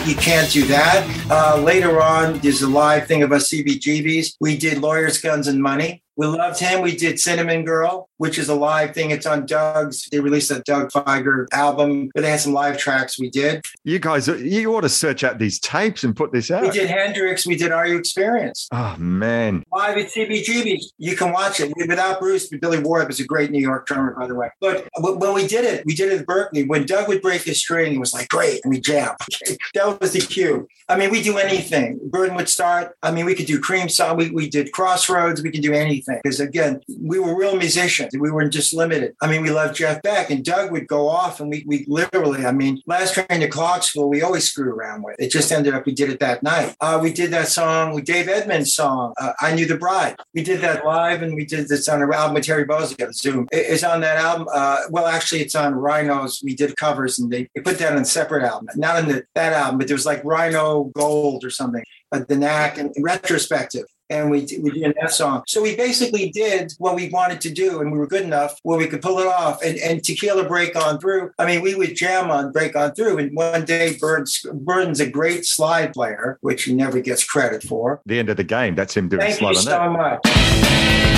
You 0.06 0.16
can't 0.16 0.52
do 0.52 0.66
that. 0.68 1.06
Uh, 1.30 1.62
later 1.62 2.02
on, 2.02 2.40
there's 2.40 2.62
a 2.62 2.70
live 2.70 3.08
thing 3.08 3.24
about 3.24 3.42
CBGBs. 3.42 4.38
We 4.40 4.58
did 4.58 4.80
Lawyers, 4.80 5.20
Guns, 5.20 5.48
and 5.48 5.62
Money. 5.62 6.04
We 6.20 6.28
loved 6.28 6.60
him. 6.60 6.82
We 6.82 6.98
did 6.98 7.18
Cinnamon 7.18 7.64
Girl, 7.64 8.10
which 8.18 8.38
is 8.38 8.50
a 8.50 8.54
live 8.54 8.94
thing. 8.94 9.12
It's 9.12 9.26
on 9.26 9.46
Doug's. 9.46 10.10
They 10.12 10.20
released 10.20 10.52
a 10.52 10.62
Doug 10.66 10.92
Fieger 10.92 11.46
album, 11.54 12.12
but 12.14 12.24
they 12.24 12.30
had 12.30 12.42
some 12.42 12.52
live 12.52 12.78
tracks 12.78 13.18
we 13.18 13.30
did. 13.30 13.66
You 13.86 14.00
guys, 14.00 14.28
you 14.28 14.76
ought 14.76 14.82
to 14.82 14.90
search 14.90 15.24
out 15.24 15.40
these 15.40 15.60
tapes 15.60 16.04
and 16.04 16.14
put 16.14 16.34
this 16.34 16.52
out. 16.52 16.64
We 16.64 16.72
did 16.72 16.90
Hendrix. 16.90 17.48
We 17.48 17.56
did 17.56 17.72
Are 17.72 17.88
You 17.88 17.98
Experienced? 17.98 18.68
Oh 18.74 18.98
man, 18.98 19.64
Live 19.72 19.98
at 19.98 20.08
CBGBs. 20.08 20.88
You 20.98 21.16
can 21.16 21.32
watch 21.32 21.62
it. 21.62 21.72
Without 21.78 22.20
Bruce, 22.20 22.50
but 22.50 22.60
Billy 22.60 22.80
Ward 22.80 23.10
is 23.10 23.22
a 23.22 23.26
great 23.26 23.50
New 23.50 23.62
York 23.62 23.88
drummer, 23.88 24.14
by 24.14 24.28
the 24.28 24.36
way. 24.36 24.50
But 24.60 24.90
when 24.98 25.34
we 25.34 25.48
did 25.48 25.64
it, 25.64 25.86
we 25.86 25.96
did 25.96 26.12
it 26.12 26.20
at 26.20 26.28
Berkeley. 26.28 26.66
When 26.66 26.86
Doug 26.86 27.08
would 27.08 27.22
break 27.22 27.44
his 27.44 27.60
string, 27.60 27.94
he 27.94 27.98
was 27.98 28.14
like, 28.14 28.28
great. 28.28 28.60
And 28.66 28.74
we 28.74 28.82
jammed. 28.82 29.16
that 29.74 30.02
was 30.02 30.12
the 30.12 30.20
cue. 30.20 30.68
I 30.90 30.98
mean, 30.98 31.12
we 31.12 31.24
do 31.24 31.38
anything. 31.38 32.02
Berton 32.04 32.36
would 32.36 32.50
start. 32.50 32.98
I 33.02 33.12
mean, 33.12 33.26
we 33.26 33.36
could 33.36 33.46
do 33.46 33.60
Cream 33.62 33.88
Song. 33.88 34.18
We, 34.18 34.32
we 34.32 34.50
did 34.50 34.74
Crossroads. 34.74 35.42
We 35.42 35.52
could 35.52 35.62
do 35.62 35.72
anything. 35.72 36.09
Because 36.24 36.40
again, 36.40 36.82
we 37.02 37.20
were 37.20 37.38
real 37.38 37.56
musicians. 37.56 38.12
We 38.18 38.32
weren't 38.32 38.54
just 38.54 38.74
limited. 38.74 39.16
I 39.22 39.28
mean, 39.30 39.42
we 39.42 39.52
loved 39.52 39.76
Jeff 39.76 40.02
Beck 40.02 40.30
and 40.30 40.44
Doug 40.44 40.72
would 40.72 40.88
go 40.88 41.08
off 41.08 41.40
and 41.40 41.50
we, 41.50 41.64
we 41.68 41.86
literally, 41.88 42.46
I 42.46 42.52
mean, 42.52 42.82
Last 42.86 43.14
Train 43.14 43.42
to 43.42 43.48
Clarksville, 43.48 44.10
we 44.10 44.22
always 44.22 44.46
screw 44.50 44.72
around 44.72 45.04
with. 45.04 45.16
It 45.20 45.30
just 45.32 45.52
ended 45.52 45.74
up, 45.74 45.86
we 45.86 45.94
did 45.94 46.10
it 46.10 46.20
that 46.20 46.44
night. 46.44 46.76
Uh, 46.82 47.00
we 47.02 47.14
did 47.14 47.32
that 47.32 47.48
song, 47.48 47.94
we 47.94 48.02
Dave 48.02 48.28
Edmunds 48.28 48.74
song, 48.74 49.14
uh, 49.20 49.34
I 49.40 49.54
Knew 49.54 49.66
the 49.66 49.78
Bride. 49.78 50.16
We 50.34 50.44
did 50.44 50.62
that 50.62 50.86
live 50.86 51.22
and 51.22 51.36
we 51.36 51.46
did 51.46 51.68
this 51.68 51.88
on 51.88 52.02
our 52.02 52.14
album 52.14 52.36
with 52.36 52.46
Terry 52.46 52.66
Bozzio, 52.66 53.14
Zoom. 53.14 53.48
It- 53.52 53.68
it's 53.70 53.84
on 53.84 54.02
that 54.02 54.18
album. 54.18 54.48
Uh, 54.52 54.82
well, 54.90 55.06
actually, 55.06 55.42
it's 55.42 55.56
on 55.56 55.76
Rhinos. 55.76 56.42
We 56.44 56.56
did 56.56 56.76
covers 56.76 57.20
and 57.20 57.32
they, 57.32 57.48
they 57.56 57.62
put 57.62 57.78
that 57.80 57.92
on 57.94 58.02
a 58.02 58.06
separate 58.06 58.44
album, 58.44 58.70
not 58.76 59.00
in 59.00 59.08
the, 59.08 59.24
that 59.36 59.54
album, 59.54 59.78
but 59.78 59.88
there 59.88 59.96
was 59.96 60.06
like 60.06 60.24
Rhino 60.24 60.86
Gold 60.96 61.44
or 61.44 61.50
something, 61.50 61.84
uh, 62.12 62.22
the 62.28 62.36
knack 62.36 62.78
and 62.78 62.94
retrospective. 63.00 63.86
And 64.10 64.30
we, 64.32 64.40
we 64.62 64.72
did 64.72 64.96
that 65.00 65.12
song. 65.12 65.44
So 65.48 65.62
we 65.62 65.76
basically 65.76 66.32
did 66.32 66.74
what 66.80 66.96
we 66.96 67.10
wanted 67.10 67.42
to 67.42 67.52
do, 67.52 67.82
and 67.82 67.92
we 67.92 68.00
were 68.00 68.08
good 68.08 68.24
enough 68.24 68.60
where 68.64 68.78
we 68.78 68.88
could 68.88 69.02
pull 69.02 69.20
it 69.20 69.28
off. 69.28 69.62
And, 69.64 69.78
and 69.78 70.04
Tequila 70.04 70.48
Break 70.48 70.76
On 70.76 71.00
Through, 71.00 71.32
I 71.38 71.46
mean, 71.46 71.62
we 71.62 71.76
would 71.76 71.96
jam 71.96 72.32
on 72.32 72.52
Break 72.52 72.76
On 72.76 72.92
Through. 72.94 73.20
And 73.20 73.36
one 73.36 73.66
day, 73.66 73.98
Burns, 74.00 74.46
Berton's 74.52 75.00
a 75.00 75.10
great 75.10 75.46
slide 75.46 75.94
player, 75.94 76.38
which 76.42 76.64
he 76.64 76.74
never 76.74 77.00
gets 77.02 77.24
credit 77.24 77.64
for. 77.64 78.02
the 78.06 78.18
end 78.20 78.30
of 78.30 78.38
the 78.38 78.44
game. 78.44 78.76
That's 78.76 78.96
him 78.96 79.10
doing 79.10 79.22
Thank 79.22 79.36
slide 79.36 79.52
you 79.52 79.58
on 79.58 79.64
so 79.64 79.70
that. 79.70 79.92
much. 79.92 81.09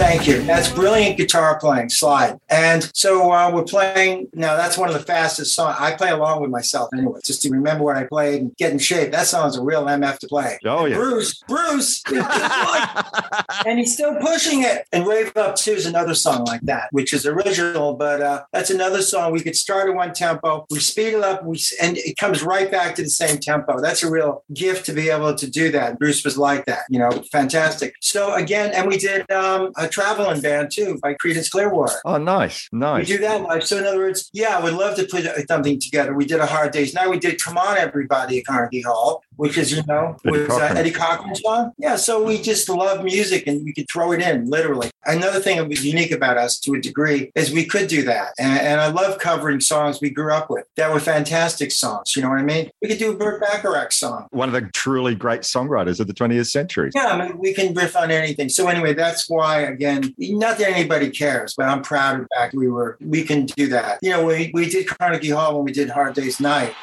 Thank 0.00 0.26
you. 0.26 0.42
That's 0.44 0.72
brilliant 0.72 1.18
guitar 1.18 1.58
playing, 1.60 1.90
slide. 1.90 2.40
And 2.48 2.90
so 2.94 3.30
uh, 3.30 3.50
we're 3.52 3.64
playing 3.64 4.28
now. 4.32 4.56
That's 4.56 4.78
one 4.78 4.88
of 4.88 4.94
the 4.94 5.02
fastest 5.02 5.54
songs. 5.54 5.76
I 5.78 5.94
play 5.94 6.08
along 6.08 6.40
with 6.40 6.50
myself 6.50 6.88
anyway, 6.94 7.20
just 7.22 7.42
to 7.42 7.50
remember 7.50 7.84
what 7.84 7.98
I 7.98 8.04
played 8.04 8.40
and 8.40 8.56
get 8.56 8.72
in 8.72 8.78
shape. 8.78 9.12
That 9.12 9.26
song's 9.26 9.58
a 9.58 9.62
real 9.62 9.84
MF 9.84 10.18
to 10.20 10.26
play. 10.26 10.58
Oh 10.64 10.86
yeah. 10.86 10.96
Bruce, 10.96 11.42
Bruce, 11.46 12.02
and 13.66 13.78
he's 13.78 13.92
still 13.92 14.16
pushing 14.16 14.62
it. 14.62 14.86
And 14.90 15.06
Rave 15.06 15.36
Up 15.36 15.54
2 15.54 15.72
is 15.72 15.84
another 15.84 16.14
song 16.14 16.46
like 16.46 16.62
that, 16.62 16.88
which 16.92 17.12
is 17.12 17.26
original, 17.26 17.92
but 17.92 18.22
uh, 18.22 18.44
that's 18.54 18.70
another 18.70 19.02
song. 19.02 19.32
We 19.32 19.42
could 19.42 19.54
start 19.54 19.90
at 19.90 19.94
one 19.94 20.14
tempo, 20.14 20.66
we 20.70 20.80
speed 20.80 21.12
it 21.12 21.22
up, 21.22 21.44
we, 21.44 21.60
and 21.80 21.98
it 21.98 22.16
comes 22.16 22.42
right 22.42 22.70
back 22.70 22.94
to 22.94 23.02
the 23.02 23.10
same 23.10 23.38
tempo. 23.38 23.82
That's 23.82 24.02
a 24.02 24.10
real 24.10 24.44
gift 24.54 24.86
to 24.86 24.94
be 24.94 25.10
able 25.10 25.34
to 25.34 25.48
do 25.48 25.70
that. 25.72 25.98
Bruce 25.98 26.24
was 26.24 26.38
like 26.38 26.64
that, 26.64 26.84
you 26.88 26.98
know, 26.98 27.10
fantastic. 27.30 27.96
So 28.00 28.34
again, 28.34 28.72
and 28.74 28.88
we 28.88 28.96
did 28.96 29.30
um, 29.30 29.72
a 29.76 29.89
traveling 29.90 30.40
band 30.40 30.70
too 30.70 30.98
by 31.02 31.14
Creedence 31.14 31.50
Clearwater. 31.50 31.96
Oh, 32.04 32.18
nice, 32.18 32.68
nice. 32.72 33.08
We 33.08 33.16
do 33.16 33.22
that 33.22 33.42
live. 33.42 33.64
So 33.64 33.78
in 33.78 33.86
other 33.86 33.98
words, 33.98 34.30
yeah, 34.32 34.56
I 34.56 34.62
would 34.62 34.74
love 34.74 34.96
to 34.96 35.04
put 35.04 35.24
something 35.48 35.80
together. 35.80 36.14
We 36.14 36.24
did 36.24 36.40
a 36.40 36.46
Hard 36.46 36.72
Days 36.72 36.94
Night. 36.94 37.08
We 37.08 37.18
did 37.18 37.42
Come 37.42 37.58
On 37.58 37.76
Everybody 37.76 38.38
at 38.38 38.46
Carnegie 38.46 38.82
Hall, 38.82 39.22
which 39.36 39.58
is, 39.58 39.72
you 39.72 39.82
know, 39.86 40.16
Eddie 40.26 40.38
was 40.38 40.40
uh, 40.42 40.58
Cochran. 40.58 40.76
Eddie 40.76 40.90
Cochran's 40.90 41.40
song. 41.40 41.72
Yeah, 41.78 41.96
so 41.96 42.22
we 42.22 42.40
just 42.40 42.68
love 42.68 43.04
music 43.04 43.46
and 43.46 43.64
we 43.64 43.72
could 43.72 43.86
throw 43.90 44.12
it 44.12 44.20
in, 44.20 44.48
literally. 44.48 44.90
Another 45.06 45.40
thing 45.40 45.56
that 45.56 45.68
was 45.68 45.84
unique 45.84 46.10
about 46.10 46.36
us 46.36 46.58
to 46.60 46.74
a 46.74 46.80
degree 46.80 47.32
is 47.34 47.50
we 47.50 47.64
could 47.64 47.88
do 47.88 48.02
that. 48.04 48.34
And, 48.38 48.60
and 48.60 48.80
I 48.80 48.88
love 48.88 49.18
covering 49.18 49.60
songs 49.60 50.00
we 50.00 50.10
grew 50.10 50.32
up 50.32 50.50
with 50.50 50.66
that 50.76 50.92
were 50.92 51.00
fantastic 51.00 51.72
songs. 51.72 52.14
You 52.14 52.22
know 52.22 52.28
what 52.28 52.38
I 52.38 52.42
mean? 52.42 52.70
We 52.82 52.88
could 52.88 52.98
do 52.98 53.12
a 53.12 53.16
Burt 53.16 53.40
Bacharach 53.40 53.92
song. 53.92 54.26
One 54.30 54.48
of 54.48 54.52
the 54.52 54.68
truly 54.72 55.14
great 55.14 55.40
songwriters 55.40 56.00
of 56.00 56.06
the 56.06 56.14
20th 56.14 56.50
century. 56.50 56.90
Yeah, 56.94 57.06
I 57.06 57.26
mean, 57.26 57.38
we 57.38 57.54
can 57.54 57.72
riff 57.74 57.96
on 57.96 58.10
anything. 58.10 58.48
So 58.48 58.68
anyway, 58.68 58.94
that's 58.94 59.28
why 59.28 59.64
again, 59.72 60.14
not 60.18 60.58
that 60.58 60.70
anybody 60.70 61.10
cares, 61.10 61.54
but 61.56 61.66
I'm 61.66 61.82
proud 61.82 62.16
of 62.16 62.22
the 62.22 62.28
fact 62.36 62.54
we 62.54 62.68
were 62.68 62.96
we 63.00 63.24
can 63.24 63.46
do 63.46 63.68
that. 63.68 63.98
You 64.02 64.10
know, 64.10 64.26
we, 64.26 64.50
we 64.52 64.68
did 64.68 64.86
Carnegie 64.86 65.30
Hall 65.30 65.56
when 65.56 65.64
we 65.64 65.72
did 65.72 65.90
Hard 65.90 66.14
Days 66.14 66.40
Night. 66.40 66.74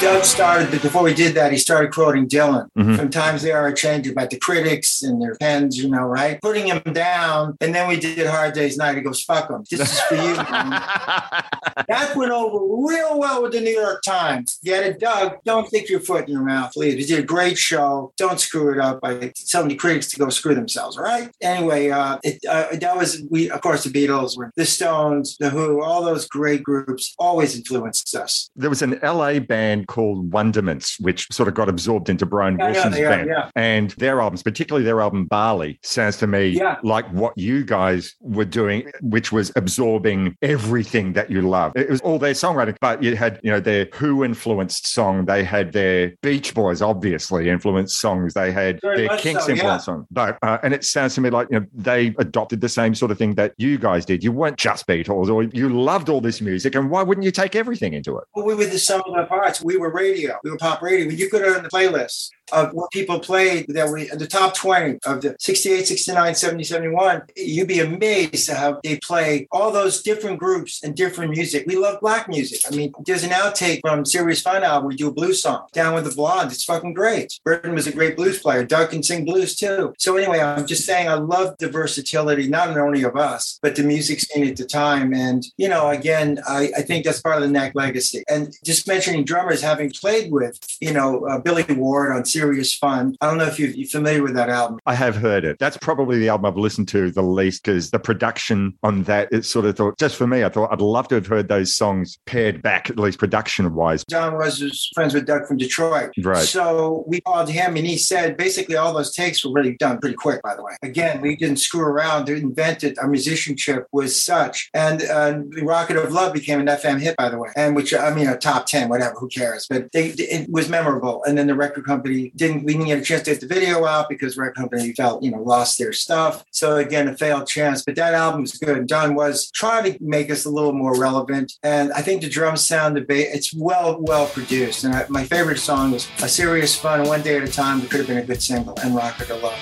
Doug 0.00 0.24
started 0.24 0.70
but 0.70 0.80
before 0.80 1.02
we 1.02 1.12
did 1.12 1.34
that. 1.34 1.52
He 1.52 1.58
started 1.58 1.92
quoting 1.92 2.26
Dylan. 2.26 2.68
Mhm. 2.78 2.96
Sometimes 2.96 3.42
they 3.42 3.52
are 3.52 3.66
a 3.66 3.74
change 3.74 4.08
about 4.08 4.30
the 4.30 4.38
critics 4.38 5.02
and 5.02 5.20
their 5.20 5.34
pens, 5.34 5.76
you 5.76 5.90
know, 5.90 6.04
right? 6.04 6.40
Putting 6.40 6.66
him 6.68 6.80
down, 6.94 7.56
and 7.60 7.74
then 7.74 7.86
we 7.86 7.96
did 8.00 8.26
Hard 8.26 8.54
Days 8.54 8.78
Night. 8.78 8.96
He 8.96 9.02
goes, 9.02 9.22
"Fuck 9.22 9.50
him. 9.50 9.62
This 9.70 9.80
is 9.80 10.00
for 10.00 10.14
you." 10.14 10.34
that 11.88 12.12
went 12.16 12.32
over 12.32 12.58
real 12.88 13.18
well 13.18 13.42
with 13.42 13.52
the 13.52 13.60
New 13.60 13.72
York 13.78 14.02
Times. 14.02 14.58
Get 14.64 14.84
it, 14.84 15.00
Doug? 15.00 15.36
Don't 15.44 15.68
stick 15.68 15.90
your 15.90 16.00
foot 16.00 16.26
in 16.26 16.32
your 16.32 16.44
mouth, 16.44 16.72
please. 16.72 16.96
We 16.96 17.04
did 17.04 17.18
a 17.18 17.22
great 17.26 17.58
show. 17.58 18.12
Don't 18.16 18.40
screw 18.40 18.72
it 18.72 18.78
up 18.78 19.02
by 19.02 19.32
telling 19.48 19.68
the 19.68 19.74
critics 19.76 20.08
to 20.12 20.18
go 20.18 20.30
screw 20.30 20.54
themselves. 20.54 20.96
All 20.96 21.04
right. 21.04 21.30
Anyway, 21.42 21.90
uh, 21.90 22.18
it, 22.22 22.38
uh, 22.48 22.66
that 22.80 22.96
was 22.96 23.22
we. 23.30 23.50
Of 23.50 23.60
course, 23.60 23.84
the 23.84 23.90
Beatles, 23.90 24.36
were 24.38 24.50
the 24.56 24.64
Stones, 24.64 25.36
the 25.38 25.50
Who, 25.50 25.82
all 25.82 26.02
those 26.02 26.26
great 26.26 26.62
groups 26.62 27.14
always 27.18 27.54
influenced 27.54 28.14
us. 28.14 28.48
there 28.56 28.70
was 28.70 28.80
an 28.82 28.98
LA 29.02 29.38
band 29.40 29.88
called 29.90 30.30
Wondermints, 30.30 31.00
which 31.00 31.26
sort 31.32 31.48
of 31.48 31.54
got 31.54 31.68
absorbed 31.68 32.08
into 32.08 32.24
Brian 32.24 32.56
Yeah, 32.58 32.70
Wilson's 32.70 32.96
are, 32.98 33.08
band. 33.10 33.28
yeah. 33.28 33.50
And 33.56 33.90
their 33.98 34.20
albums, 34.20 34.42
particularly 34.42 34.84
their 34.84 35.00
album 35.00 35.26
Bali, 35.26 35.78
sounds 35.82 36.16
to 36.18 36.26
me 36.26 36.48
Yeah. 36.48 36.76
like 36.82 37.06
what 37.12 37.36
you 37.36 37.64
guys 37.64 38.14
were 38.20 38.44
doing, 38.44 38.90
which 39.02 39.32
was 39.32 39.50
absorbing 39.56 40.36
everything 40.42 41.12
that 41.14 41.30
you 41.30 41.42
love. 41.42 41.72
It 41.74 41.90
was 41.90 42.00
all 42.02 42.18
their 42.18 42.34
songwriting, 42.34 42.76
but 42.80 43.02
you 43.02 43.16
had, 43.16 43.40
you 43.42 43.50
know, 43.50 43.60
their 43.60 43.88
Who 43.94 44.22
influenced 44.24 44.86
song. 44.86 45.24
They 45.26 45.42
had 45.42 45.72
their 45.72 46.12
Beach 46.22 46.54
Boys, 46.54 46.80
obviously, 46.80 47.48
influenced 47.48 47.98
songs. 47.98 48.34
They 48.34 48.52
had 48.52 48.78
Very 48.80 49.06
their 49.08 49.18
Kinks 49.18 49.42
so, 49.44 49.48
yeah. 49.48 49.54
influenced 49.56 49.86
song. 49.86 50.06
But, 50.10 50.38
uh, 50.42 50.58
and 50.62 50.72
it 50.72 50.84
sounds 50.84 51.14
to 51.16 51.20
me 51.20 51.30
like, 51.30 51.48
you 51.50 51.60
know, 51.60 51.66
they 51.74 52.14
adopted 52.18 52.60
the 52.60 52.68
same 52.68 52.94
sort 52.94 53.10
of 53.10 53.18
thing 53.18 53.34
that 53.34 53.54
you 53.58 53.76
guys 53.78 54.04
did. 54.06 54.22
You 54.22 54.30
weren't 54.30 54.56
just 54.56 54.86
Beatles 54.86 55.28
or 55.28 55.42
you 55.42 55.68
loved 55.68 56.08
all 56.08 56.20
this 56.20 56.40
music. 56.40 56.74
And 56.76 56.90
why 56.90 57.02
wouldn't 57.02 57.24
you 57.24 57.30
take 57.32 57.56
everything 57.56 57.92
into 57.94 58.16
it? 58.18 58.24
Well, 58.34 58.44
we 58.46 58.54
were 58.54 58.66
the 58.66 58.78
sum 58.78 59.02
of 59.06 59.16
the 59.16 59.24
parts. 59.24 59.60
We 59.62 59.76
were 59.80 59.90
radio. 59.90 60.38
We 60.44 60.50
were 60.50 60.56
pop 60.56 60.82
radio. 60.82 61.06
When 61.06 61.16
you 61.16 61.28
go 61.28 61.38
to 61.38 61.60
the 61.60 61.68
playlist 61.68 62.28
of 62.52 62.72
what 62.72 62.90
people 62.90 63.20
played 63.20 63.66
that 63.68 63.90
we 63.90 64.08
the 64.08 64.26
top 64.26 64.54
20 64.54 64.98
of 65.06 65.22
the 65.22 65.36
68, 65.38 65.86
69, 65.86 66.34
70, 66.34 66.64
71, 66.64 67.22
you'd 67.36 67.68
be 67.68 67.80
amazed 67.80 68.48
at 68.48 68.56
how 68.56 68.80
they 68.82 68.98
play 68.98 69.46
all 69.50 69.70
those 69.72 70.02
different 70.02 70.38
groups 70.38 70.82
and 70.82 70.94
different 70.94 71.30
music. 71.30 71.64
We 71.66 71.76
love 71.76 72.00
black 72.00 72.28
music. 72.28 72.60
I 72.70 72.74
mean, 72.74 72.92
there's 73.04 73.24
an 73.24 73.30
outtake 73.30 73.80
from 73.80 74.04
Serious 74.04 74.42
Fun 74.42 74.62
album. 74.62 74.88
We 74.88 74.96
do 74.96 75.08
a 75.08 75.12
blues 75.12 75.42
song, 75.42 75.66
Down 75.72 75.94
with 75.94 76.04
the 76.04 76.14
Blondes. 76.14 76.54
It's 76.54 76.64
fucking 76.64 76.94
great. 76.94 77.38
Berton 77.44 77.74
was 77.74 77.86
a 77.86 77.92
great 77.92 78.16
blues 78.16 78.40
player. 78.40 78.64
Doug 78.64 78.90
can 78.90 79.02
sing 79.02 79.24
blues 79.24 79.56
too. 79.56 79.94
So 79.98 80.16
anyway, 80.16 80.40
I'm 80.40 80.66
just 80.66 80.84
saying 80.84 81.08
I 81.08 81.14
love 81.14 81.56
the 81.58 81.68
versatility, 81.68 82.48
not 82.48 82.76
only 82.76 83.02
of 83.02 83.16
us, 83.16 83.58
but 83.62 83.76
the 83.76 83.82
music 83.82 84.20
scene 84.20 84.46
at 84.46 84.56
the 84.56 84.64
time. 84.64 85.12
And, 85.14 85.44
you 85.56 85.68
know, 85.68 85.90
again, 85.90 86.40
I, 86.46 86.70
I 86.76 86.82
think 86.82 87.04
that's 87.04 87.20
part 87.20 87.36
of 87.36 87.42
the 87.42 87.48
Knack 87.48 87.74
legacy. 87.74 88.22
And 88.28 88.54
just 88.64 88.86
mentioning 88.88 89.24
drummers, 89.24 89.62
having 89.62 89.90
played 89.90 90.32
with, 90.32 90.58
you 90.80 90.92
know, 90.92 91.24
uh, 91.26 91.38
Billy 91.38 91.64
Ward 91.70 92.12
on 92.12 92.24
Serious 92.24 92.39
Fun. 92.80 93.16
I 93.20 93.26
don't 93.26 93.38
know 93.38 93.46
if 93.46 93.58
you, 93.58 93.68
you're 93.68 93.88
familiar 93.88 94.22
with 94.22 94.34
that 94.34 94.48
album. 94.48 94.78
I 94.86 94.94
have 94.94 95.16
heard 95.16 95.44
it. 95.44 95.58
That's 95.58 95.76
probably 95.76 96.18
the 96.18 96.28
album 96.28 96.46
I've 96.46 96.56
listened 96.56 96.88
to 96.88 97.10
the 97.10 97.22
least 97.22 97.64
because 97.64 97.90
the 97.90 97.98
production 97.98 98.76
on 98.82 99.04
that, 99.04 99.28
it 99.32 99.44
sort 99.44 99.66
of 99.66 99.76
thought, 99.76 99.98
just 99.98 100.16
for 100.16 100.26
me, 100.26 100.44
I 100.44 100.48
thought 100.48 100.72
I'd 100.72 100.80
love 100.80 101.08
to 101.08 101.16
have 101.16 101.26
heard 101.26 101.48
those 101.48 101.74
songs 101.74 102.18
paired 102.26 102.62
back, 102.62 102.90
at 102.90 102.98
least 102.98 103.18
production 103.18 103.74
wise. 103.74 104.04
Don 104.04 104.36
was, 104.36 104.90
friends 104.94 105.14
with 105.14 105.26
Doug 105.26 105.46
from 105.46 105.56
Detroit. 105.56 106.10
Right. 106.22 106.44
So 106.44 107.04
we 107.06 107.20
called 107.20 107.48
him 107.48 107.76
and 107.76 107.86
he 107.86 107.98
said 107.98 108.36
basically 108.36 108.76
all 108.76 108.92
those 108.92 109.14
takes 109.14 109.44
were 109.44 109.52
really 109.52 109.76
done 109.76 109.98
pretty 109.98 110.16
quick, 110.16 110.42
by 110.42 110.54
the 110.54 110.62
way. 110.62 110.76
Again, 110.82 111.20
we 111.20 111.36
didn't 111.36 111.58
screw 111.58 111.82
around. 111.82 112.26
They 112.26 112.36
invented 112.36 112.98
our 112.98 113.08
musicianship 113.08 113.86
was 113.92 114.20
such. 114.20 114.70
And 114.74 115.02
uh, 115.02 115.40
the 115.48 115.62
Rocket 115.64 115.96
of 115.96 116.12
Love 116.12 116.32
became 116.32 116.60
an 116.60 116.66
FM 116.66 117.00
hit, 117.00 117.16
by 117.16 117.28
the 117.28 117.38
way. 117.38 117.50
And 117.56 117.76
which, 117.76 117.94
I 117.94 118.14
mean, 118.14 118.28
a 118.28 118.36
top 118.36 118.66
10, 118.66 118.88
whatever, 118.88 119.14
who 119.18 119.28
cares? 119.28 119.66
But 119.68 119.92
they, 119.92 120.08
it 120.08 120.50
was 120.50 120.68
memorable. 120.68 121.22
And 121.24 121.36
then 121.36 121.46
the 121.46 121.54
record 121.54 121.84
company 121.84 122.29
didn't, 122.36 122.64
we 122.64 122.72
didn't 122.72 122.86
get 122.86 122.98
a 122.98 123.02
chance 123.02 123.22
to 123.22 123.30
get 123.30 123.40
the 123.40 123.46
video 123.46 123.84
out 123.84 124.08
because 124.08 124.36
record 124.36 124.56
company 124.56 124.92
felt, 124.92 125.22
you 125.22 125.30
know, 125.30 125.42
lost 125.42 125.78
their 125.78 125.92
stuff. 125.92 126.44
So 126.50 126.76
again, 126.76 127.08
a 127.08 127.16
failed 127.16 127.46
chance. 127.46 127.82
But 127.82 127.96
that 127.96 128.14
album 128.14 128.42
was 128.42 128.52
good. 128.58 128.76
And 128.76 128.88
Don 128.88 129.14
was 129.14 129.50
trying 129.50 129.92
to 129.92 129.98
make 130.02 130.30
us 130.30 130.44
a 130.44 130.50
little 130.50 130.72
more 130.72 130.98
relevant. 130.98 131.52
And 131.62 131.92
I 131.92 132.02
think 132.02 132.22
the 132.22 132.28
drum 132.28 132.56
sound, 132.56 132.96
the 132.96 133.04
it's 133.10 133.54
well, 133.54 134.00
well 134.00 134.26
produced. 134.26 134.84
And 134.84 134.94
I, 134.94 135.06
my 135.08 135.24
favorite 135.24 135.58
song 135.58 135.92
was 135.92 136.08
A 136.22 136.28
Serious 136.28 136.76
Fun, 136.76 137.06
One 137.06 137.22
Day 137.22 137.36
at 137.36 137.42
a 137.42 137.52
Time. 137.52 137.80
It 137.80 137.90
could 137.90 138.00
have 138.00 138.08
been 138.08 138.18
a 138.18 138.24
good 138.24 138.42
single, 138.42 138.74
and 138.82 138.94
Rocket 138.94 139.30
of 139.30 139.42
Love. 139.42 139.58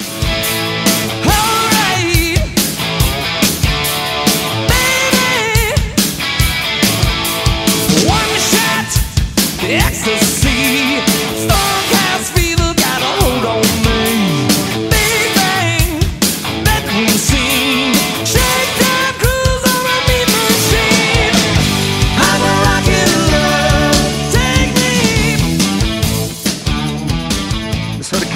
Alright, 1.27 2.39
baby. 9.59 10.38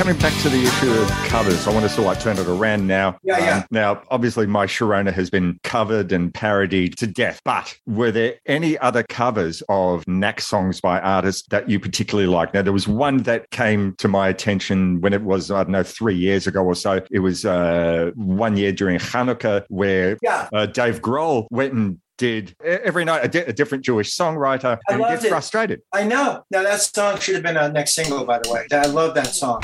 Coming 0.03 0.18
back 0.18 0.36
to 0.42 0.48
the 0.48 0.61
issue 0.61 0.90
of 0.90 1.09
covers, 1.28 1.64
I 1.68 1.70
want 1.72 1.84
to 1.84 1.88
sort 1.88 2.00
of 2.00 2.05
like 2.07 2.20
turn 2.20 2.36
it 2.36 2.48
around 2.48 2.88
now. 2.88 3.11
Um, 3.11 3.18
Yeah, 3.22 3.38
yeah. 3.38 3.62
now, 3.70 4.03
obviously, 4.11 4.48
my 4.48 4.66
Sharona 4.66 5.12
has 5.12 5.30
been 5.30 5.61
covered 5.62 6.11
and 6.11 6.34
parodied 6.34 6.96
to 6.98 7.07
death, 7.07 7.40
but 7.44 7.78
were 7.86 8.11
there 8.11 8.34
any 8.46 8.76
other 8.78 9.05
covers 9.05 9.62
of 9.68 10.03
Knack 10.09 10.40
songs 10.40 10.80
by 10.80 10.98
artists 10.98 11.46
that 11.50 11.70
you 11.70 11.78
particularly 11.78 12.26
like? 12.28 12.53
Now, 12.53 12.62
there 12.62 12.72
was 12.72 12.88
one 12.88 13.18
that 13.18 13.48
came 13.50 13.94
to 13.98 14.09
my 14.09 14.26
attention 14.26 15.00
when 15.03 15.12
it 15.12 15.22
was, 15.22 15.53
I 15.53 15.62
don't 15.62 15.70
know, 15.70 15.84
three 15.84 16.16
years 16.16 16.48
ago 16.48 16.64
or 16.64 16.74
so. 16.74 17.00
It 17.12 17.20
was 17.20 17.44
uh, 17.44 18.11
one 18.16 18.57
year 18.57 18.72
during 18.72 18.98
Hanukkah 18.98 19.62
where 19.68 20.18
Yeah. 20.20 20.48
uh, 20.53 20.66
Dave 20.66 21.00
Grohl 21.00 21.46
went 21.53 21.74
and 21.74 21.98
did 22.19 22.55
every 22.65 23.05
night 23.05 23.25
a, 23.25 23.29
di- 23.29 23.41
a 23.41 23.53
different 23.53 23.85
Jewish 23.85 24.17
songwriter 24.17 24.79
I 24.89 24.93
and 24.93 25.01
loved 25.01 25.23
get 25.23 25.27
it. 25.27 25.31
frustrated. 25.31 25.83
I 25.93 26.05
know. 26.05 26.45
Now, 26.51 26.63
that 26.63 26.81
song 26.81 27.19
should 27.19 27.35
have 27.35 27.43
been 27.43 27.57
a 27.57 27.71
next 27.73 27.95
single, 27.95 28.25
by 28.25 28.39
the 28.39 28.53
way. 28.53 28.67
I 28.73 28.87
love 28.87 29.15
that 29.15 29.29
song. 29.29 29.61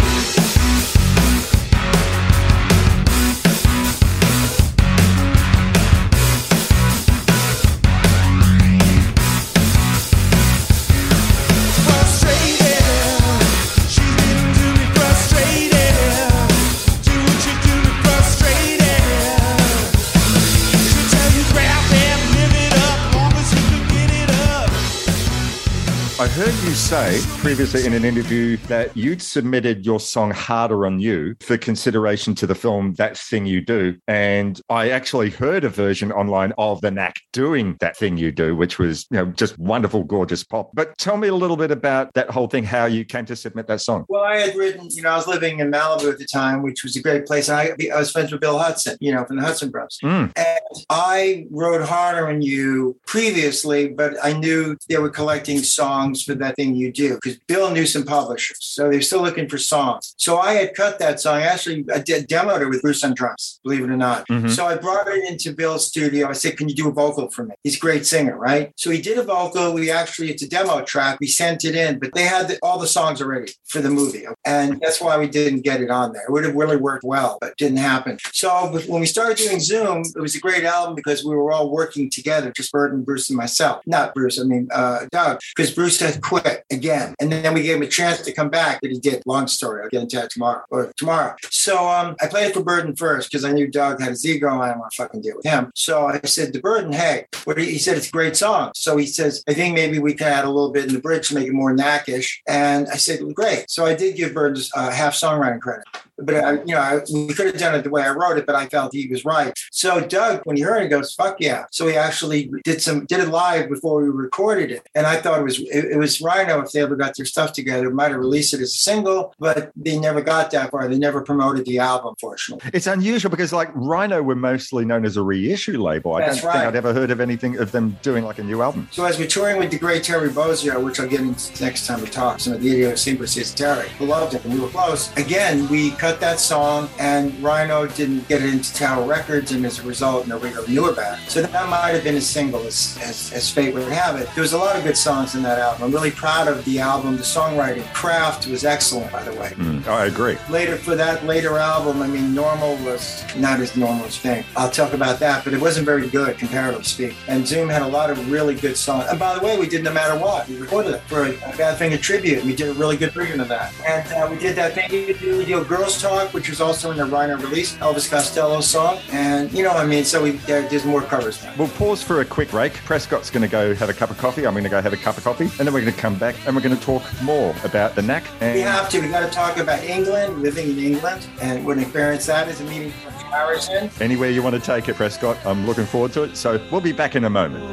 Heard 26.39 26.55
you 26.68 26.72
say 26.72 27.20
previously 27.41 27.84
in 27.84 27.93
an 27.93 28.05
interview 28.05 28.57
that 28.68 28.97
you'd 28.97 29.20
submitted 29.20 29.84
your 29.84 29.99
song 29.99 30.30
Harder 30.30 30.86
on 30.86 31.01
You 31.01 31.34
for 31.41 31.59
consideration 31.59 32.32
to 32.36 32.47
the 32.47 32.55
film 32.55 32.95
That 32.95 33.18
Thing 33.18 33.45
You 33.45 33.61
Do. 33.61 33.97
And 34.07 34.61
I 34.70 34.91
actually 34.91 35.30
heard 35.30 35.64
a 35.64 35.68
version 35.68 36.12
online 36.12 36.53
of 36.57 36.80
The 36.80 36.93
Knack 36.93 37.16
doing 37.32 37.76
That 37.80 37.97
Thing 37.97 38.16
You 38.18 38.30
Do, 38.30 38.55
which 38.55 38.78
was, 38.78 39.05
you 39.11 39.16
know, 39.16 39.26
just 39.32 39.59
wonderful, 39.59 40.05
gorgeous 40.05 40.45
pop. 40.45 40.70
But 40.74 40.97
tell 40.97 41.16
me 41.16 41.26
a 41.26 41.34
little 41.34 41.57
bit 41.57 41.72
about 41.72 42.14
that 42.14 42.30
whole 42.30 42.47
thing, 42.47 42.62
how 42.62 42.84
you 42.84 43.05
came 43.05 43.26
to 43.26 43.34
submit 43.34 43.66
that 43.66 43.80
song. 43.80 44.05
Well, 44.09 44.22
I 44.22 44.36
had 44.36 44.55
written, 44.55 44.86
you 44.91 45.03
know, 45.03 45.11
I 45.11 45.16
was 45.16 45.26
living 45.26 45.59
in 45.59 45.72
Malibu 45.72 46.09
at 46.12 46.18
the 46.18 46.26
time, 46.32 46.62
which 46.62 46.84
was 46.84 46.95
a 46.95 47.03
great 47.03 47.26
place. 47.26 47.49
And 47.49 47.59
I, 47.59 47.74
I 47.93 47.99
was 47.99 48.12
friends 48.12 48.30
with 48.30 48.41
Bill 48.41 48.61
Hudson, 48.61 48.97
you 49.01 49.11
know, 49.11 49.24
from 49.24 49.39
the 49.39 49.43
Hudson 49.43 49.72
Bros. 49.72 49.99
Mm. 50.05 50.30
And 50.36 50.84
I 50.89 51.47
wrote 51.51 51.84
Harder 51.84 52.28
on 52.28 52.43
You 52.43 52.97
previously, 53.09 53.89
but 53.89 54.14
I 54.22 54.34
knew 54.34 54.76
they 54.89 54.99
were 54.99 55.11
collecting 55.11 55.64
songs 55.64 56.28
for 56.29 56.35
that 56.37 56.55
thing 56.57 56.74
you 56.76 56.93
do 56.93 57.14
because 57.14 57.39
Bill 57.49 57.70
knew 57.70 57.87
some 57.87 58.05
publishers. 58.05 58.59
So 58.61 58.91
they're 58.91 59.01
still 59.01 59.22
looking 59.22 59.49
for 59.49 59.59
songs. 59.59 60.14
So 60.16 60.39
I 60.39 60.53
had 60.55 60.74
cut 60.74 60.99
that 60.99 61.20
song. 61.20 61.43
Actually, 61.43 61.85
I 61.93 61.99
did 61.99 62.29
demoed 62.29 62.61
it 62.62 62.68
with 62.68 62.83
Bruce 62.83 63.03
on 63.03 63.14
drums, 63.14 63.61
believe 63.64 63.83
it 63.83 63.91
or 63.91 63.97
not. 63.97 64.29
Mhm. 64.29 64.51
So 64.51 64.66
I 64.66 64.76
brought 64.76 65.09
it 65.09 65.29
into 65.29 65.53
Bill's 65.55 65.87
studio. 65.87 66.29
I 66.29 66.35
said, 66.35 66.57
Can 66.57 66.68
you 66.68 66.74
do 66.74 66.89
a 66.89 66.93
vocal 66.93 67.31
for 67.31 67.45
me? 67.45 67.55
He's 67.64 67.76
a 67.76 67.81
great 67.81 68.05
singer, 68.07 68.37
right? 68.37 68.72
So 68.76 68.91
he 68.91 69.01
did 69.01 69.16
a 69.18 69.22
vocal. 69.22 69.72
We 69.72 69.91
actually, 69.91 70.31
it's 70.31 70.43
a 70.43 70.49
demo 70.49 70.83
track. 70.83 71.18
We 71.20 71.26
sent 71.29 71.64
it 71.64 71.74
in, 71.74 71.99
but 71.99 72.11
they 72.14 72.24
had 72.24 72.49
the, 72.49 72.59
all 72.62 72.79
the 72.79 72.87
songs 72.87 73.20
already 73.22 73.53
for 73.66 73.81
the 73.81 73.91
movie. 73.91 74.26
And 74.49 74.81
that's 74.81 74.99
why 74.99 75.19
we 75.19 75.29
didn't 75.29 75.61
get 75.61 75.83
it 75.83 75.91
on 75.91 76.15
there. 76.15 76.23
It 76.23 76.33
would 76.33 76.45
have 76.45 76.55
really 76.55 76.79
worked 76.79 77.05
well, 77.05 77.37
but 77.39 77.55
didn't 77.59 77.77
happen. 77.77 78.17
So 78.33 78.49
when 78.89 79.01
we 79.01 79.07
started 79.07 79.37
doing 79.37 79.61
Zoom, 79.61 80.05
it 80.17 80.21
was 80.21 80.35
a 80.35 80.41
great 80.41 80.65
album 80.65 80.95
because 80.95 81.23
we 81.23 81.37
were 81.37 81.53
all 81.53 81.71
working 81.71 82.09
together, 82.09 82.51
just 82.51 82.73
Berton, 82.73 83.03
Bruce, 83.03 83.29
and 83.29 83.37
myself. 83.37 83.83
Not 83.87 84.15
Bruce, 84.15 84.41
I 84.41 84.45
mean, 84.45 84.69
uh, 84.73 85.01
Doug, 85.13 85.41
because 85.55 85.75
Bruce 85.75 86.01
had 86.01 86.23
quit 86.23 86.65
again. 86.71 87.15
And 87.21 87.31
then 87.31 87.53
we 87.53 87.63
gave 87.63 87.77
him 87.77 87.83
a 87.83 87.89
chance 87.89 88.23
to 88.23 88.33
come 88.33 88.49
back, 88.49 88.81
but 88.81 88.91
he 88.91 88.99
did. 88.99 89.23
Long 89.27 89.47
story. 89.47 89.83
I'll 89.83 89.91
get 89.91 90.03
into 90.03 90.17
that 90.17 90.31
tomorrow 90.31 90.65
or 90.71 90.93
tomorrow. 90.97 91.37
So 91.51 91.87
um, 91.87 92.17
I 92.23 92.27
played 92.27 92.49
it 92.49 92.55
for 92.55 92.63
Berton 92.63 92.97
first 92.97 93.31
because 93.31 93.45
I 93.45 93.53
knew 93.53 93.69
Doug 93.69 94.01
had 94.01 94.11
his 94.11 94.25
ego 94.25 94.49
and 94.49 94.63
I 94.63 94.69
didn't 94.69 94.81
want 94.81 94.93
to 94.93 95.03
fucking 95.03 95.21
deal 95.21 95.37
with 95.37 95.45
him. 95.45 95.71
So 95.75 96.07
I 96.07 96.21
said 96.25 96.55
to 96.55 96.61
Berton, 96.61 96.93
hey, 96.93 97.27
what 97.45 97.59
he 97.59 97.79
said 97.79 97.99
it's 97.99 98.09
a 98.09 98.13
great 98.13 98.37
song. 98.37 98.73
So 98.75 98.97
he 98.97 99.07
says, 99.07 99.45
I 99.47 99.53
think 99.53 99.75
maybe 99.75 99.99
we 99.99 100.15
can 100.15 100.29
add 100.29 100.45
a 100.45 100.51
little 100.51 100.71
bit 100.71 100.87
in 100.87 100.95
the 100.95 101.01
bridge 101.01 101.29
to 101.29 101.35
make 101.35 101.49
it 101.49 101.53
more 101.53 101.75
knackish. 101.75 102.41
And 102.47 102.89
I 102.89 102.97
said, 102.97 103.23
well, 103.23 103.33
great. 103.33 103.71
So 103.71 103.85
I 103.85 103.95
did 103.95 104.17
give 104.17 104.33
Berton 104.39 104.62
uh, 104.76 104.91
half 104.91 105.14
songwriting 105.14 105.61
credit. 105.61 105.84
But 106.19 106.35
I, 106.37 106.53
you 106.53 106.75
know, 106.75 106.81
I, 106.81 107.01
we 107.12 107.33
could 107.35 107.47
have 107.47 107.59
done 107.59 107.75
it 107.75 107.83
the 107.83 107.91
way 107.91 108.03
I 108.03 108.11
wrote 108.11 108.39
it, 108.39 108.47
but 108.47 108.55
I 108.55 108.66
felt 108.66 108.93
he 108.93 109.07
was 109.07 109.25
right. 109.25 109.57
So 109.71 110.01
Doug, 110.01 110.43
when 110.45 110.57
he 110.57 110.62
heard 110.62 110.83
it, 110.83 110.89
goes, 110.89 111.14
"Fuck 111.14 111.37
yeah!" 111.41 111.66
So 111.71 111.87
he 111.87 111.97
actually 111.97 112.51
did 112.64 112.83
some, 112.83 113.07
did 113.07 113.21
it 113.21 113.29
live 113.29 113.69
before 113.69 114.03
we 114.03 114.09
recorded 114.09 114.71
it, 114.71 114.87
and 114.95 115.07
I 115.07 115.16
thought 115.16 115.41
it 115.41 115.45
was, 115.45 115.61
it, 115.61 115.85
it 115.93 115.99
was 115.99 116.21
Rhino. 116.21 116.61
If 116.61 116.73
they 116.73 116.81
ever 116.81 116.97
got 116.97 117.16
their 117.16 117.27
stuff 117.27 117.53
together, 117.53 117.91
might 117.91 118.11
have 118.11 118.21
released 118.21 118.55
it 118.55 118.61
as 118.61 118.75
a 118.75 118.79
single, 118.79 119.35
but 119.39 119.71
they 119.77 119.99
never 119.99 120.21
got 120.21 120.51
that 120.53 120.71
far. 120.71 120.89
They 120.89 120.99
never 120.99 121.21
promoted 121.21 121.66
the 121.66 121.79
album, 121.79 122.14
fortunately. 122.21 122.71
It's 122.73 122.87
unusual 122.87 123.31
because, 123.31 123.53
like, 123.53 123.71
Rhino 123.75 124.23
were 124.23 124.35
mostly 124.35 124.85
known 124.85 125.05
as 125.05 125.16
a 125.16 125.23
reissue 125.23 125.83
label. 125.83 126.14
I 126.14 126.21
That's 126.21 126.37
don't 126.37 126.53
think 126.53 126.55
right. 126.55 126.66
I'd 126.66 126.77
ever 126.77 126.95
heard 126.95 127.11
of 127.11 127.21
anything 127.21 127.59
of 127.59 127.73
them 127.73 127.97
doing 128.03 128.25
like 128.25 128.39
a 128.39 128.45
new 128.45 128.62
album. 128.62 128.89
So 128.91 129.05
as 129.05 129.19
we're 129.19 129.29
touring 129.29 129.59
with 129.59 129.71
the 129.71 129.79
great 129.79 130.03
Terry 130.03 130.31
Bozzio, 130.31 130.83
which 130.83 130.99
I'll 131.01 131.09
get 131.09 131.21
into 131.21 131.62
next 131.62 131.87
time 131.87 132.01
we 132.01 132.09
talk, 132.09 132.41
some 132.41 132.55
of 132.55 132.62
the 132.62 132.71
idiosyncrasies 132.71 133.51
of 133.51 133.57
Terry, 133.57 133.89
who 133.99 134.07
loved 134.07 134.35
it, 134.35 134.45
and 134.45 134.55
we 134.55 134.61
were 134.61 134.69
close. 134.69 135.14
Again, 135.16 135.69
we 135.69 135.91
cut 135.93 136.08
that 136.21 136.41
song, 136.41 136.89
and 136.99 137.39
Rhino 137.43 137.87
didn't 137.87 138.27
get 138.29 138.43
it 138.43 138.53
into 138.53 138.75
Tower 138.75 139.07
Records, 139.07 139.53
and 139.53 139.65
as 139.65 139.79
a 139.79 139.83
result, 139.83 140.27
nobody 140.27 140.55
really 140.55 140.69
knew 140.69 140.89
about 140.89 141.19
it. 141.19 141.31
So 141.31 141.43
that 141.43 141.69
might 141.69 141.91
have 141.91 142.05
been 142.05 142.17
a 142.17 142.21
single, 142.21 142.67
as, 142.67 142.99
as, 143.03 143.33
as 143.33 143.51
fate 143.51 143.75
would 143.75 143.85
have 143.85 144.17
it. 144.17 144.29
There 144.35 144.43
was 144.43 144.53
a 144.53 144.59
lot 144.59 144.77
of 144.77 144.85
good 144.85 144.97
songs 144.97 145.35
in 145.35 145.43
that 145.43 145.59
album. 145.59 145.85
I'm 145.85 145.93
really 145.93 146.11
proud 146.11 146.49
of 146.49 146.65
the 146.65 146.81
album. 146.81 147.17
The 147.17 147.23
songwriting 147.23 147.85
craft 147.93 148.47
was 148.47 148.65
excellent, 148.65 149.13
by 149.13 149.23
the 149.23 149.33
way. 149.33 149.51
Mm, 149.57 149.87
I 149.87 150.07
agree. 150.07 150.37
Later, 150.51 150.77
for 150.77 150.95
that 150.97 151.25
later 151.25 151.59
album, 151.59 152.03
I 152.03 152.07
mean, 152.07 152.35
Normal 152.35 152.77
was 152.85 153.25
not 153.37 153.61
as 153.61 153.77
normal 153.77 154.05
as 154.07 154.17
Fame. 154.17 154.45
I'll 154.57 154.71
talk 154.71 154.93
about 154.93 155.21
that, 155.21 155.45
but 155.45 155.53
it 155.53 155.61
wasn't 155.61 155.87
very 155.87 156.09
good, 156.09 156.39
comparatively 156.39 156.85
speaking. 156.85 157.17
And 157.29 157.47
Zoom 157.47 157.69
had 157.69 157.83
a 157.83 157.87
lot 157.87 158.11
of 158.11 158.31
really 158.31 158.55
good 158.55 158.77
songs. 158.77 159.07
And 159.09 159.19
by 159.19 159.39
the 159.39 159.45
way, 159.45 159.59
we 159.59 159.69
did 159.69 159.85
No 159.85 159.93
Matter 159.93 160.19
What. 160.19 160.49
We 160.49 160.57
recorded 160.59 160.95
it 160.95 161.03
for 161.03 161.25
a, 161.25 161.31
a 161.31 161.57
Bad 161.57 161.79
Thing 161.79 161.93
a 161.93 161.99
tribute. 161.99 162.45
We 162.45 162.55
did 162.55 162.69
a 162.69 162.75
really 162.75 162.97
good 162.97 163.13
version 163.13 163.41
of 163.41 163.49
that. 163.49 163.73
And 163.87 164.13
uh, 164.13 164.29
we 164.31 164.39
did 164.39 164.57
that 164.57 164.75
thing 164.75 164.91
you 164.93 165.15
do, 165.15 165.41
you 165.43 165.57
know, 165.57 165.65
Girls 165.99 166.25
Talk, 166.25 166.35
which 166.35 166.49
was 166.49 166.61
also 166.61 166.91
in 166.91 166.97
the 166.97 167.05
Rhino 167.05 167.37
release, 167.39 167.77
Elvis 167.77 168.11
Costello 168.11 168.61
song. 168.61 168.99
And, 169.11 169.53
you 169.53 169.63
know, 169.63 169.71
what 169.71 169.85
I 169.85 169.87
mean, 169.87 170.05
so 170.05 170.23
we 170.23 170.33
there, 170.33 170.69
there's 170.69 170.85
more 170.85 171.03
covers 171.03 171.43
now. 171.43 171.53
We'll 171.59 171.69
pause 171.69 172.03
for 172.03 172.21
a 172.21 172.25
quick 172.25 172.51
break. 172.51 172.75
Prescott's 172.75 173.31
going 173.31 173.43
to 173.43 173.49
go 173.49 173.75
have 173.75 173.89
a 173.89 173.95
cup 173.95 174.11
of 174.11 174.19
coffee. 174.19 174.47
I'm 174.47 174.55
going 174.55 174.65
to 174.65 174.71
go 174.71 174.81
have 174.81 174.93
a 174.93 174.97
cup 174.97 175.17
of 175.17 175.25
coffee. 175.25 175.45
And 175.45 175.67
then 175.67 175.73
we're 175.73 175.81
going 175.81 175.93
to 175.93 176.01
come 176.01 176.17
back 176.17 176.35
and 176.47 176.55
we're 176.55 176.63
going 176.63 176.77
to 176.77 176.83
talk 176.83 177.03
more 177.23 177.55
about 177.65 177.95
the 177.95 178.03
knack. 178.03 178.25
And 178.41 178.55
We 178.55 178.61
have 178.61 178.89
to. 178.91 179.01
We 179.01 179.09
got 179.09 179.29
to 179.29 179.35
talk 179.35 179.57
about 179.59 179.83
England, 179.85 180.43
living 180.43 180.71
in 180.71 180.79
England, 180.79 181.27
and 181.41 181.65
what 181.65 181.77
an 181.77 181.83
experience 181.83 182.27
that 182.27 182.49
is. 182.49 182.61
A 182.61 182.65
meeting 182.65 182.91
from 182.91 183.13
Harrison. 183.13 183.91
anywhere 184.01 184.31
you 184.31 184.43
want 184.43 184.55
to 184.55 184.61
take 184.61 184.89
it, 184.89 184.95
Prescott. 184.95 185.39
I'm 185.45 185.67
looking 185.67 185.87
forward 185.87 186.13
to 186.13 186.25
it. 186.25 186.37
So 186.37 186.61
we'll 186.71 186.81
be 186.81 186.93
back 186.93 187.17
in 187.17 187.25
a 187.25 187.31
moment. 187.31 187.65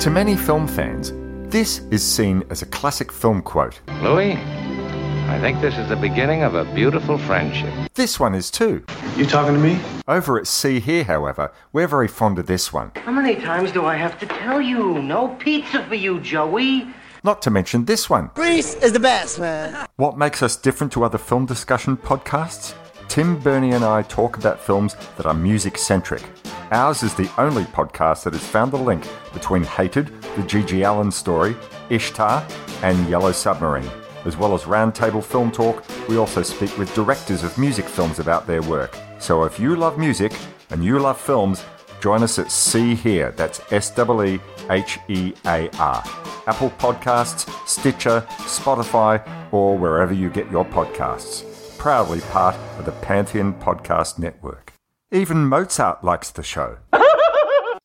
To 0.00 0.08
many 0.08 0.34
film 0.34 0.66
fans, 0.66 1.12
this 1.52 1.80
is 1.90 2.02
seen 2.02 2.42
as 2.48 2.62
a 2.62 2.66
classic 2.66 3.12
film 3.12 3.42
quote. 3.42 3.82
Louis, 4.00 4.32
I 4.32 5.38
think 5.42 5.60
this 5.60 5.76
is 5.76 5.90
the 5.90 5.96
beginning 5.96 6.42
of 6.42 6.54
a 6.54 6.64
beautiful 6.74 7.18
friendship. 7.18 7.70
This 7.92 8.18
one 8.18 8.34
is 8.34 8.50
too. 8.50 8.82
You 9.14 9.26
talking 9.26 9.52
to 9.52 9.60
me? 9.60 9.78
Over 10.08 10.38
at 10.38 10.46
See 10.46 10.80
Hear, 10.80 11.04
however, 11.04 11.52
we're 11.74 11.86
very 11.86 12.08
fond 12.08 12.38
of 12.38 12.46
this 12.46 12.72
one. 12.72 12.92
How 12.96 13.12
many 13.12 13.34
times 13.36 13.72
do 13.72 13.84
I 13.84 13.94
have 13.96 14.18
to 14.20 14.26
tell 14.26 14.62
you? 14.62 15.02
No 15.02 15.36
pizza 15.38 15.84
for 15.84 15.96
you, 15.96 16.18
Joey. 16.20 16.88
Not 17.22 17.42
to 17.42 17.50
mention 17.50 17.84
this 17.84 18.08
one. 18.08 18.30
Grease 18.34 18.76
is 18.76 18.94
the 18.94 19.00
best, 19.00 19.38
man. 19.38 19.86
What 19.96 20.16
makes 20.16 20.42
us 20.42 20.56
different 20.56 20.94
to 20.94 21.04
other 21.04 21.18
film 21.18 21.44
discussion 21.44 21.98
podcasts? 21.98 22.72
Tim, 23.10 23.40
Bernie, 23.40 23.72
and 23.72 23.84
I 23.84 24.02
talk 24.02 24.38
about 24.38 24.60
films 24.60 24.94
that 25.16 25.26
are 25.26 25.34
music 25.34 25.76
centric. 25.76 26.22
Ours 26.70 27.02
is 27.02 27.12
the 27.12 27.28
only 27.38 27.64
podcast 27.64 28.22
that 28.22 28.34
has 28.34 28.46
found 28.46 28.70
the 28.70 28.76
link 28.76 29.04
between 29.32 29.64
Hated, 29.64 30.06
the 30.36 30.42
GG 30.42 30.86
Allin 30.88 31.10
story, 31.10 31.56
Ishtar, 31.88 32.46
and 32.84 33.08
Yellow 33.08 33.32
Submarine. 33.32 33.90
As 34.26 34.36
well 34.36 34.54
as 34.54 34.62
roundtable 34.62 35.24
film 35.24 35.50
talk, 35.50 35.84
we 36.08 36.18
also 36.18 36.44
speak 36.44 36.78
with 36.78 36.94
directors 36.94 37.42
of 37.42 37.58
music 37.58 37.86
films 37.86 38.20
about 38.20 38.46
their 38.46 38.62
work. 38.62 38.96
So 39.18 39.42
if 39.42 39.58
you 39.58 39.74
love 39.74 39.98
music 39.98 40.32
and 40.70 40.84
you 40.84 41.00
love 41.00 41.20
films, 41.20 41.64
join 42.00 42.22
us 42.22 42.38
at 42.38 42.52
See 42.52 42.94
Hear. 42.94 43.32
That's 43.32 43.60
S 43.72 43.92
E 43.98 44.34
E 44.34 44.40
H 44.70 45.00
E 45.08 45.32
A 45.46 45.68
R. 45.80 46.04
Apple 46.46 46.70
Podcasts, 46.78 47.50
Stitcher, 47.66 48.24
Spotify, 48.46 49.20
or 49.52 49.76
wherever 49.76 50.14
you 50.14 50.30
get 50.30 50.48
your 50.48 50.64
podcasts. 50.64 51.49
Proudly 51.80 52.20
part 52.20 52.56
of 52.78 52.84
the 52.84 52.92
Pantheon 52.92 53.54
Podcast 53.54 54.18
Network. 54.18 54.74
Even 55.10 55.46
Mozart 55.46 56.04
likes 56.04 56.30
the 56.30 56.42
show. 56.42 56.76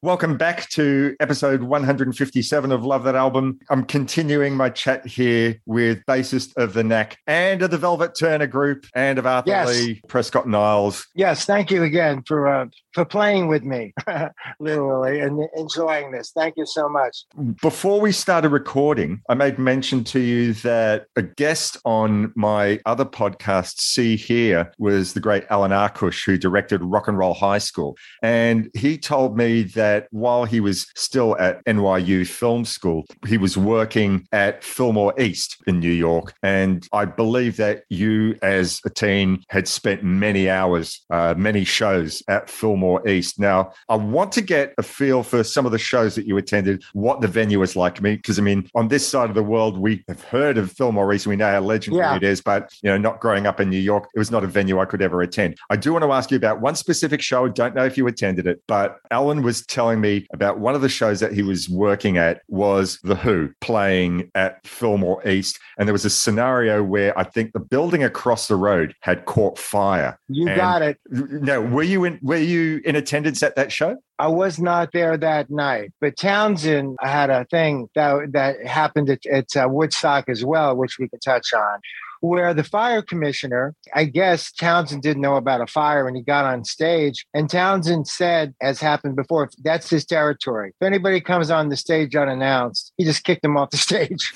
Welcome 0.01 0.37
back 0.37 0.69
to 0.71 1.15
episode 1.19 1.63
157 1.63 2.71
of 2.71 2.85
Love 2.85 3.05
That 3.05 3.15
Album. 3.15 3.57
I'm 3.71 3.83
continuing 3.83 4.55
my 4.55 4.69
chat 4.69 5.07
here 5.07 5.59
with 5.65 6.05
bassist 6.05 6.55
of 6.57 6.73
the 6.73 6.83
Knack 6.83 7.17
and 7.25 7.63
of 7.63 7.71
the 7.71 7.79
Velvet 7.79 8.11
Turner 8.15 8.45
Group 8.45 8.85
and 8.93 9.17
of 9.17 9.25
Arthur 9.25 9.49
Yes. 9.49 9.67
Lee, 9.69 10.01
Prescott 10.07 10.47
Niles. 10.47 11.07
Yes, 11.15 11.45
thank 11.45 11.71
you 11.71 11.81
again 11.81 12.21
for 12.27 12.47
uh, 12.47 12.65
for 12.93 13.03
playing 13.03 13.47
with 13.47 13.63
me, 13.63 13.93
literally, 14.59 15.21
and 15.21 15.39
enjoying 15.57 16.11
this. 16.11 16.31
Thank 16.35 16.55
you 16.57 16.67
so 16.67 16.87
much. 16.87 17.23
Before 17.61 17.99
we 17.99 18.11
started 18.11 18.49
recording, 18.49 19.21
I 19.27 19.33
made 19.33 19.57
mention 19.57 20.03
to 20.05 20.19
you 20.19 20.53
that 20.55 21.07
a 21.15 21.23
guest 21.23 21.77
on 21.83 22.31
my 22.35 22.79
other 22.85 23.05
podcast, 23.05 23.79
See 23.79 24.17
Hear, 24.17 24.71
was 24.77 25.13
the 25.13 25.19
great 25.19 25.45
Alan 25.49 25.71
Arkush, 25.71 26.25
who 26.25 26.37
directed 26.37 26.83
Rock 26.83 27.07
and 27.07 27.17
Roll 27.17 27.33
High 27.33 27.57
School. 27.57 27.97
And 28.21 28.69
he 28.75 28.97
told 28.99 29.35
me 29.35 29.63
that 29.63 29.84
that 29.85 30.07
while 30.11 30.45
he 30.45 30.59
was 30.59 30.87
still 30.95 31.37
at 31.37 31.63
NYU 31.65 32.27
Film 32.27 32.65
School, 32.65 33.05
he 33.27 33.37
was 33.37 33.55
working 33.55 34.11
at 34.31 34.63
Fillmore 34.63 35.13
East 35.19 35.57
in 35.67 35.79
New 35.79 35.91
York. 36.07 36.33
And 36.41 36.87
I 36.91 37.05
believe 37.05 37.57
that 37.57 37.83
you, 37.89 38.35
as 38.41 38.81
a 38.85 38.89
teen, 38.89 39.43
had 39.49 39.67
spent 39.67 40.03
many 40.03 40.49
hours, 40.49 41.05
uh, 41.11 41.35
many 41.37 41.63
shows 41.63 42.23
at 42.27 42.49
Fillmore 42.49 43.07
East. 43.07 43.39
Now, 43.39 43.59
I 43.87 43.95
want 43.95 44.31
to 44.33 44.41
get 44.41 44.73
a 44.79 44.83
feel 44.83 45.21
for 45.21 45.43
some 45.43 45.65
of 45.67 45.71
the 45.71 45.77
shows 45.91 46.15
that 46.15 46.25
you 46.25 46.35
attended, 46.37 46.83
what 46.93 47.21
the 47.21 47.27
venue 47.27 47.59
was 47.59 47.75
like. 47.75 48.01
Me, 48.01 48.15
because 48.15 48.39
I 48.39 48.41
mean, 48.41 48.67
on 48.73 48.87
this 48.87 49.07
side 49.07 49.29
of 49.29 49.35
the 49.35 49.43
world, 49.43 49.77
we 49.77 50.03
have 50.07 50.23
heard 50.23 50.57
of 50.57 50.71
Fillmore 50.71 51.13
East. 51.13 51.27
We 51.27 51.35
know 51.35 51.51
how 51.51 51.61
legendary 51.61 52.03
Yeah. 52.05 52.15
it 52.15 52.23
is, 52.23 52.41
but 52.41 52.69
you 52.81 52.89
know, 52.89 52.97
not 52.97 53.19
growing 53.19 53.45
up 53.45 53.59
in 53.59 53.69
New 53.69 53.85
York, 53.91 54.03
it 54.15 54.19
was 54.19 54.31
not 54.31 54.43
a 54.43 54.47
venue 54.47 54.79
I 54.79 54.85
could 54.85 55.01
ever 55.01 55.21
attend. 55.21 55.57
I 55.69 55.75
do 55.75 55.93
want 55.93 56.03
to 56.03 56.11
ask 56.11 56.31
you 56.31 56.37
about 56.37 56.59
one 56.59 56.75
specific 56.75 57.21
show. 57.21 57.45
I 57.45 57.49
don't 57.49 57.75
know 57.75 57.85
if 57.85 57.97
you 57.97 58.07
attended 58.07 58.47
it, 58.47 58.61
but 58.67 58.97
Alan 59.11 59.43
was 59.43 59.65
telling 59.75 59.99
me 59.99 60.25
about 60.33 60.57
one 60.59 60.73
of 60.73 60.81
the 60.81 60.87
shows 60.87 61.19
that 61.19 61.33
he 61.33 61.43
was 61.43 61.67
working 61.69 62.17
at 62.17 62.41
was 62.47 62.97
The 63.03 63.15
Who 63.15 63.49
playing 63.59 64.31
at 64.33 64.65
Fillmore 64.65 65.27
East. 65.27 65.59
And 65.77 65.85
there 65.85 65.93
was 65.93 66.05
a 66.05 66.09
scenario 66.09 66.81
where 66.81 67.17
I 67.19 67.23
think 67.25 67.51
the 67.51 67.59
building 67.59 68.01
across 68.01 68.47
the 68.47 68.55
road 68.55 68.95
had 69.01 69.25
caught 69.25 69.59
fire. 69.59 70.17
You 70.29 70.47
And- 70.47 70.55
got 70.55 70.81
it. 70.81 70.97
No, 71.11 71.61
were 71.61 71.83
you 71.83 72.05
in 72.05 72.19
were 72.21 72.37
you 72.37 72.81
in 72.85 72.95
attendance 72.95 73.43
at 73.43 73.57
that 73.57 73.69
show? 73.69 73.97
I 74.17 74.27
was 74.27 74.59
not 74.59 74.93
there 74.93 75.17
that 75.17 75.49
night, 75.49 75.91
but 75.99 76.15
Townshend 76.17 76.95
had 77.01 77.29
a 77.29 77.43
thing 77.51 77.89
that 77.95 78.31
that 78.31 78.65
happened 78.65 79.09
at, 79.09 79.25
at 79.25 79.57
uh, 79.57 79.67
Woodstock 79.67 80.29
as 80.29 80.45
well, 80.45 80.73
which 80.77 80.97
we 80.97 81.09
can 81.09 81.19
touch 81.19 81.53
on. 81.53 81.79
Where 82.25 82.55
the 82.55 82.63
fire 82.63 83.03
commissioner, 83.03 83.75
I 83.93 84.05
guess 84.05 84.51
Townshend 84.51 85.03
didn't 85.03 85.21
know 85.21 85.35
about 85.35 85.61
a 85.61 85.67
fire 85.67 86.07
and 86.07 86.17
he 86.17 86.23
got 86.23 86.45
on 86.45 86.63
stage. 86.63 87.25
And 87.35 87.47
Townshend 87.49 88.07
said, 88.07 88.55
as 88.61 88.79
happened 88.79 89.15
before, 89.15 89.49
that's 89.63 89.89
his 89.91 90.05
territory. 90.05 90.73
If 90.81 90.85
anybody 90.85 91.21
comes 91.21 91.51
on 91.51 91.69
the 91.69 91.77
stage 91.77 92.15
unannounced, 92.15 92.93
he 92.97 93.03
just 93.03 93.23
kicked 93.23 93.43
them 93.43 93.57
off 93.57 93.69
the 93.69 93.77
stage. 93.89 94.33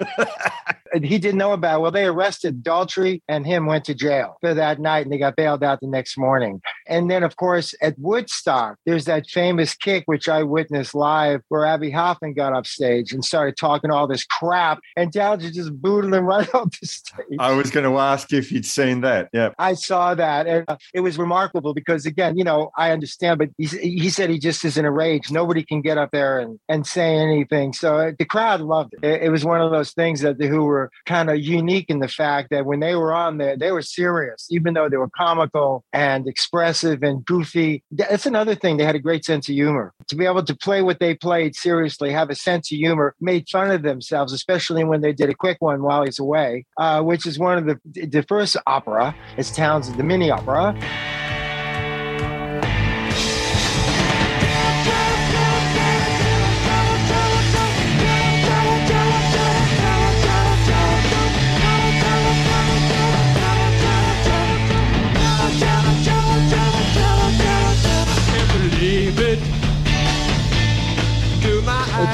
And 0.92 1.04
he 1.04 1.18
didn't 1.18 1.38
know 1.38 1.52
about. 1.52 1.78
it. 1.78 1.82
Well, 1.82 1.90
they 1.90 2.04
arrested 2.04 2.62
Daltrey 2.62 3.20
and 3.28 3.46
him 3.46 3.66
went 3.66 3.84
to 3.86 3.94
jail 3.94 4.36
for 4.40 4.54
that 4.54 4.78
night, 4.78 5.04
and 5.04 5.12
they 5.12 5.18
got 5.18 5.36
bailed 5.36 5.62
out 5.62 5.80
the 5.80 5.86
next 5.86 6.16
morning. 6.16 6.60
And 6.86 7.10
then, 7.10 7.22
of 7.22 7.36
course, 7.36 7.74
at 7.82 7.98
Woodstock, 7.98 8.76
there's 8.86 9.04
that 9.04 9.28
famous 9.28 9.74
kick 9.74 10.04
which 10.06 10.28
I 10.28 10.42
witnessed 10.42 10.94
live, 10.94 11.42
where 11.48 11.64
Abbie 11.64 11.90
Hoffman 11.90 12.34
got 12.34 12.52
up 12.52 12.66
stage 12.66 13.12
and 13.12 13.24
started 13.24 13.56
talking 13.56 13.90
all 13.90 14.06
this 14.06 14.24
crap, 14.24 14.80
and 14.96 15.12
Townshend 15.12 15.54
just 15.54 15.72
booted 15.80 16.12
him 16.12 16.24
right 16.26 16.52
off 16.54 16.78
the 16.80 16.86
stage. 16.86 17.26
I 17.38 17.52
was 17.52 17.70
going 17.70 17.84
to 17.84 17.98
ask 17.98 18.32
if 18.32 18.50
you'd 18.50 18.66
seen 18.66 19.00
that. 19.02 19.28
Yeah. 19.32 19.50
I 19.58 19.74
saw 19.74 20.14
that, 20.14 20.46
and 20.46 20.64
uh, 20.68 20.76
it 20.94 21.00
was 21.00 21.18
remarkable 21.18 21.74
because, 21.74 22.06
again, 22.06 22.36
you 22.36 22.44
know, 22.44 22.70
I 22.76 22.90
understand, 22.92 23.38
but 23.38 23.50
he, 23.58 23.66
he 23.66 24.10
said 24.10 24.30
he 24.30 24.38
just 24.38 24.64
is 24.64 24.76
in 24.76 24.84
a 24.84 24.90
rage. 24.90 25.30
Nobody 25.30 25.62
can 25.62 25.80
get 25.80 25.98
up 25.98 26.10
there 26.12 26.38
and, 26.38 26.58
and 26.68 26.86
say 26.86 27.16
anything. 27.16 27.72
So 27.72 27.98
uh, 27.98 28.12
the 28.18 28.24
crowd 28.24 28.60
loved 28.60 28.94
it. 28.94 29.04
it. 29.04 29.22
It 29.22 29.30
was 29.30 29.44
one 29.44 29.60
of 29.60 29.70
those 29.70 29.92
things 29.92 30.20
that 30.20 30.38
the 30.38 30.46
Who 30.46 30.64
were 30.64 30.87
kind 31.06 31.30
of 31.30 31.38
unique 31.38 31.86
in 31.88 32.00
the 32.00 32.08
fact 32.08 32.50
that 32.50 32.66
when 32.66 32.80
they 32.80 32.94
were 32.94 33.12
on 33.12 33.38
there, 33.38 33.56
they 33.56 33.72
were 33.72 33.82
serious, 33.82 34.46
even 34.50 34.74
though 34.74 34.88
they 34.88 34.96
were 34.96 35.10
comical 35.10 35.84
and 35.92 36.26
expressive 36.26 37.02
and 37.02 37.24
goofy. 37.24 37.82
That's 37.90 38.26
another 38.26 38.54
thing. 38.54 38.76
They 38.76 38.84
had 38.84 38.94
a 38.94 39.00
great 39.00 39.24
sense 39.24 39.48
of 39.48 39.54
humor. 39.54 39.92
To 40.08 40.16
be 40.16 40.26
able 40.26 40.44
to 40.44 40.56
play 40.56 40.82
what 40.82 41.00
they 41.00 41.14
played 41.14 41.54
seriously, 41.56 42.12
have 42.12 42.30
a 42.30 42.34
sense 42.34 42.70
of 42.72 42.78
humor, 42.78 43.14
made 43.20 43.48
fun 43.48 43.70
of 43.70 43.82
themselves, 43.82 44.32
especially 44.32 44.84
when 44.84 45.00
they 45.00 45.12
did 45.12 45.30
a 45.30 45.34
quick 45.34 45.58
one 45.60 45.82
while 45.82 46.04
he's 46.04 46.18
away, 46.18 46.66
uh, 46.78 47.02
which 47.02 47.26
is 47.26 47.38
one 47.38 47.58
of 47.58 47.66
the 47.66 47.78
the 48.06 48.24
first 48.28 48.56
opera. 48.66 49.14
It's 49.36 49.50
Townshend, 49.54 49.98
the 49.98 50.04
mini 50.04 50.30
opera. 50.30 50.74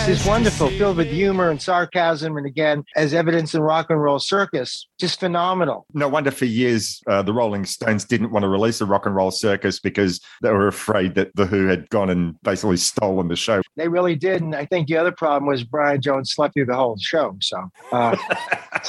My 0.06 0.12
It's 0.12 0.26
wonderful, 0.26 0.68
filled 0.68 0.98
with 0.98 1.08
humor 1.08 1.50
and 1.50 1.60
sarcasm, 1.60 2.36
and 2.36 2.46
again, 2.46 2.84
as 2.94 3.14
evidence 3.14 3.54
in 3.54 3.62
rock 3.62 3.86
and 3.88 4.02
roll 4.02 4.18
circus, 4.18 4.86
just 5.00 5.18
phenomenal. 5.18 5.86
No 5.94 6.08
wonder 6.08 6.30
for 6.30 6.44
years 6.44 7.00
uh, 7.06 7.22
the 7.22 7.32
Rolling 7.32 7.64
Stones 7.64 8.04
didn't 8.04 8.30
want 8.30 8.42
to 8.42 8.48
release 8.48 8.80
a 8.82 8.86
rock 8.86 9.06
and 9.06 9.14
roll 9.14 9.30
circus 9.30 9.80
because 9.80 10.20
they 10.42 10.50
were 10.50 10.68
afraid 10.68 11.14
that 11.14 11.34
the 11.36 11.46
Who 11.46 11.66
had 11.68 11.88
gone 11.88 12.10
and 12.10 12.40
basically 12.42 12.76
stolen 12.76 13.28
the 13.28 13.36
show. 13.36 13.62
They 13.76 13.88
really 13.88 14.14
did, 14.14 14.42
and 14.42 14.54
I 14.54 14.66
think 14.66 14.88
the 14.88 14.96
other 14.98 15.10
problem 15.10 15.46
was 15.46 15.64
Brian 15.64 16.02
Jones 16.02 16.32
slept 16.34 16.54
through 16.54 16.66
the 16.66 16.76
whole 16.76 16.98
show. 16.98 17.36
So, 17.40 17.70
uh, 17.90 18.16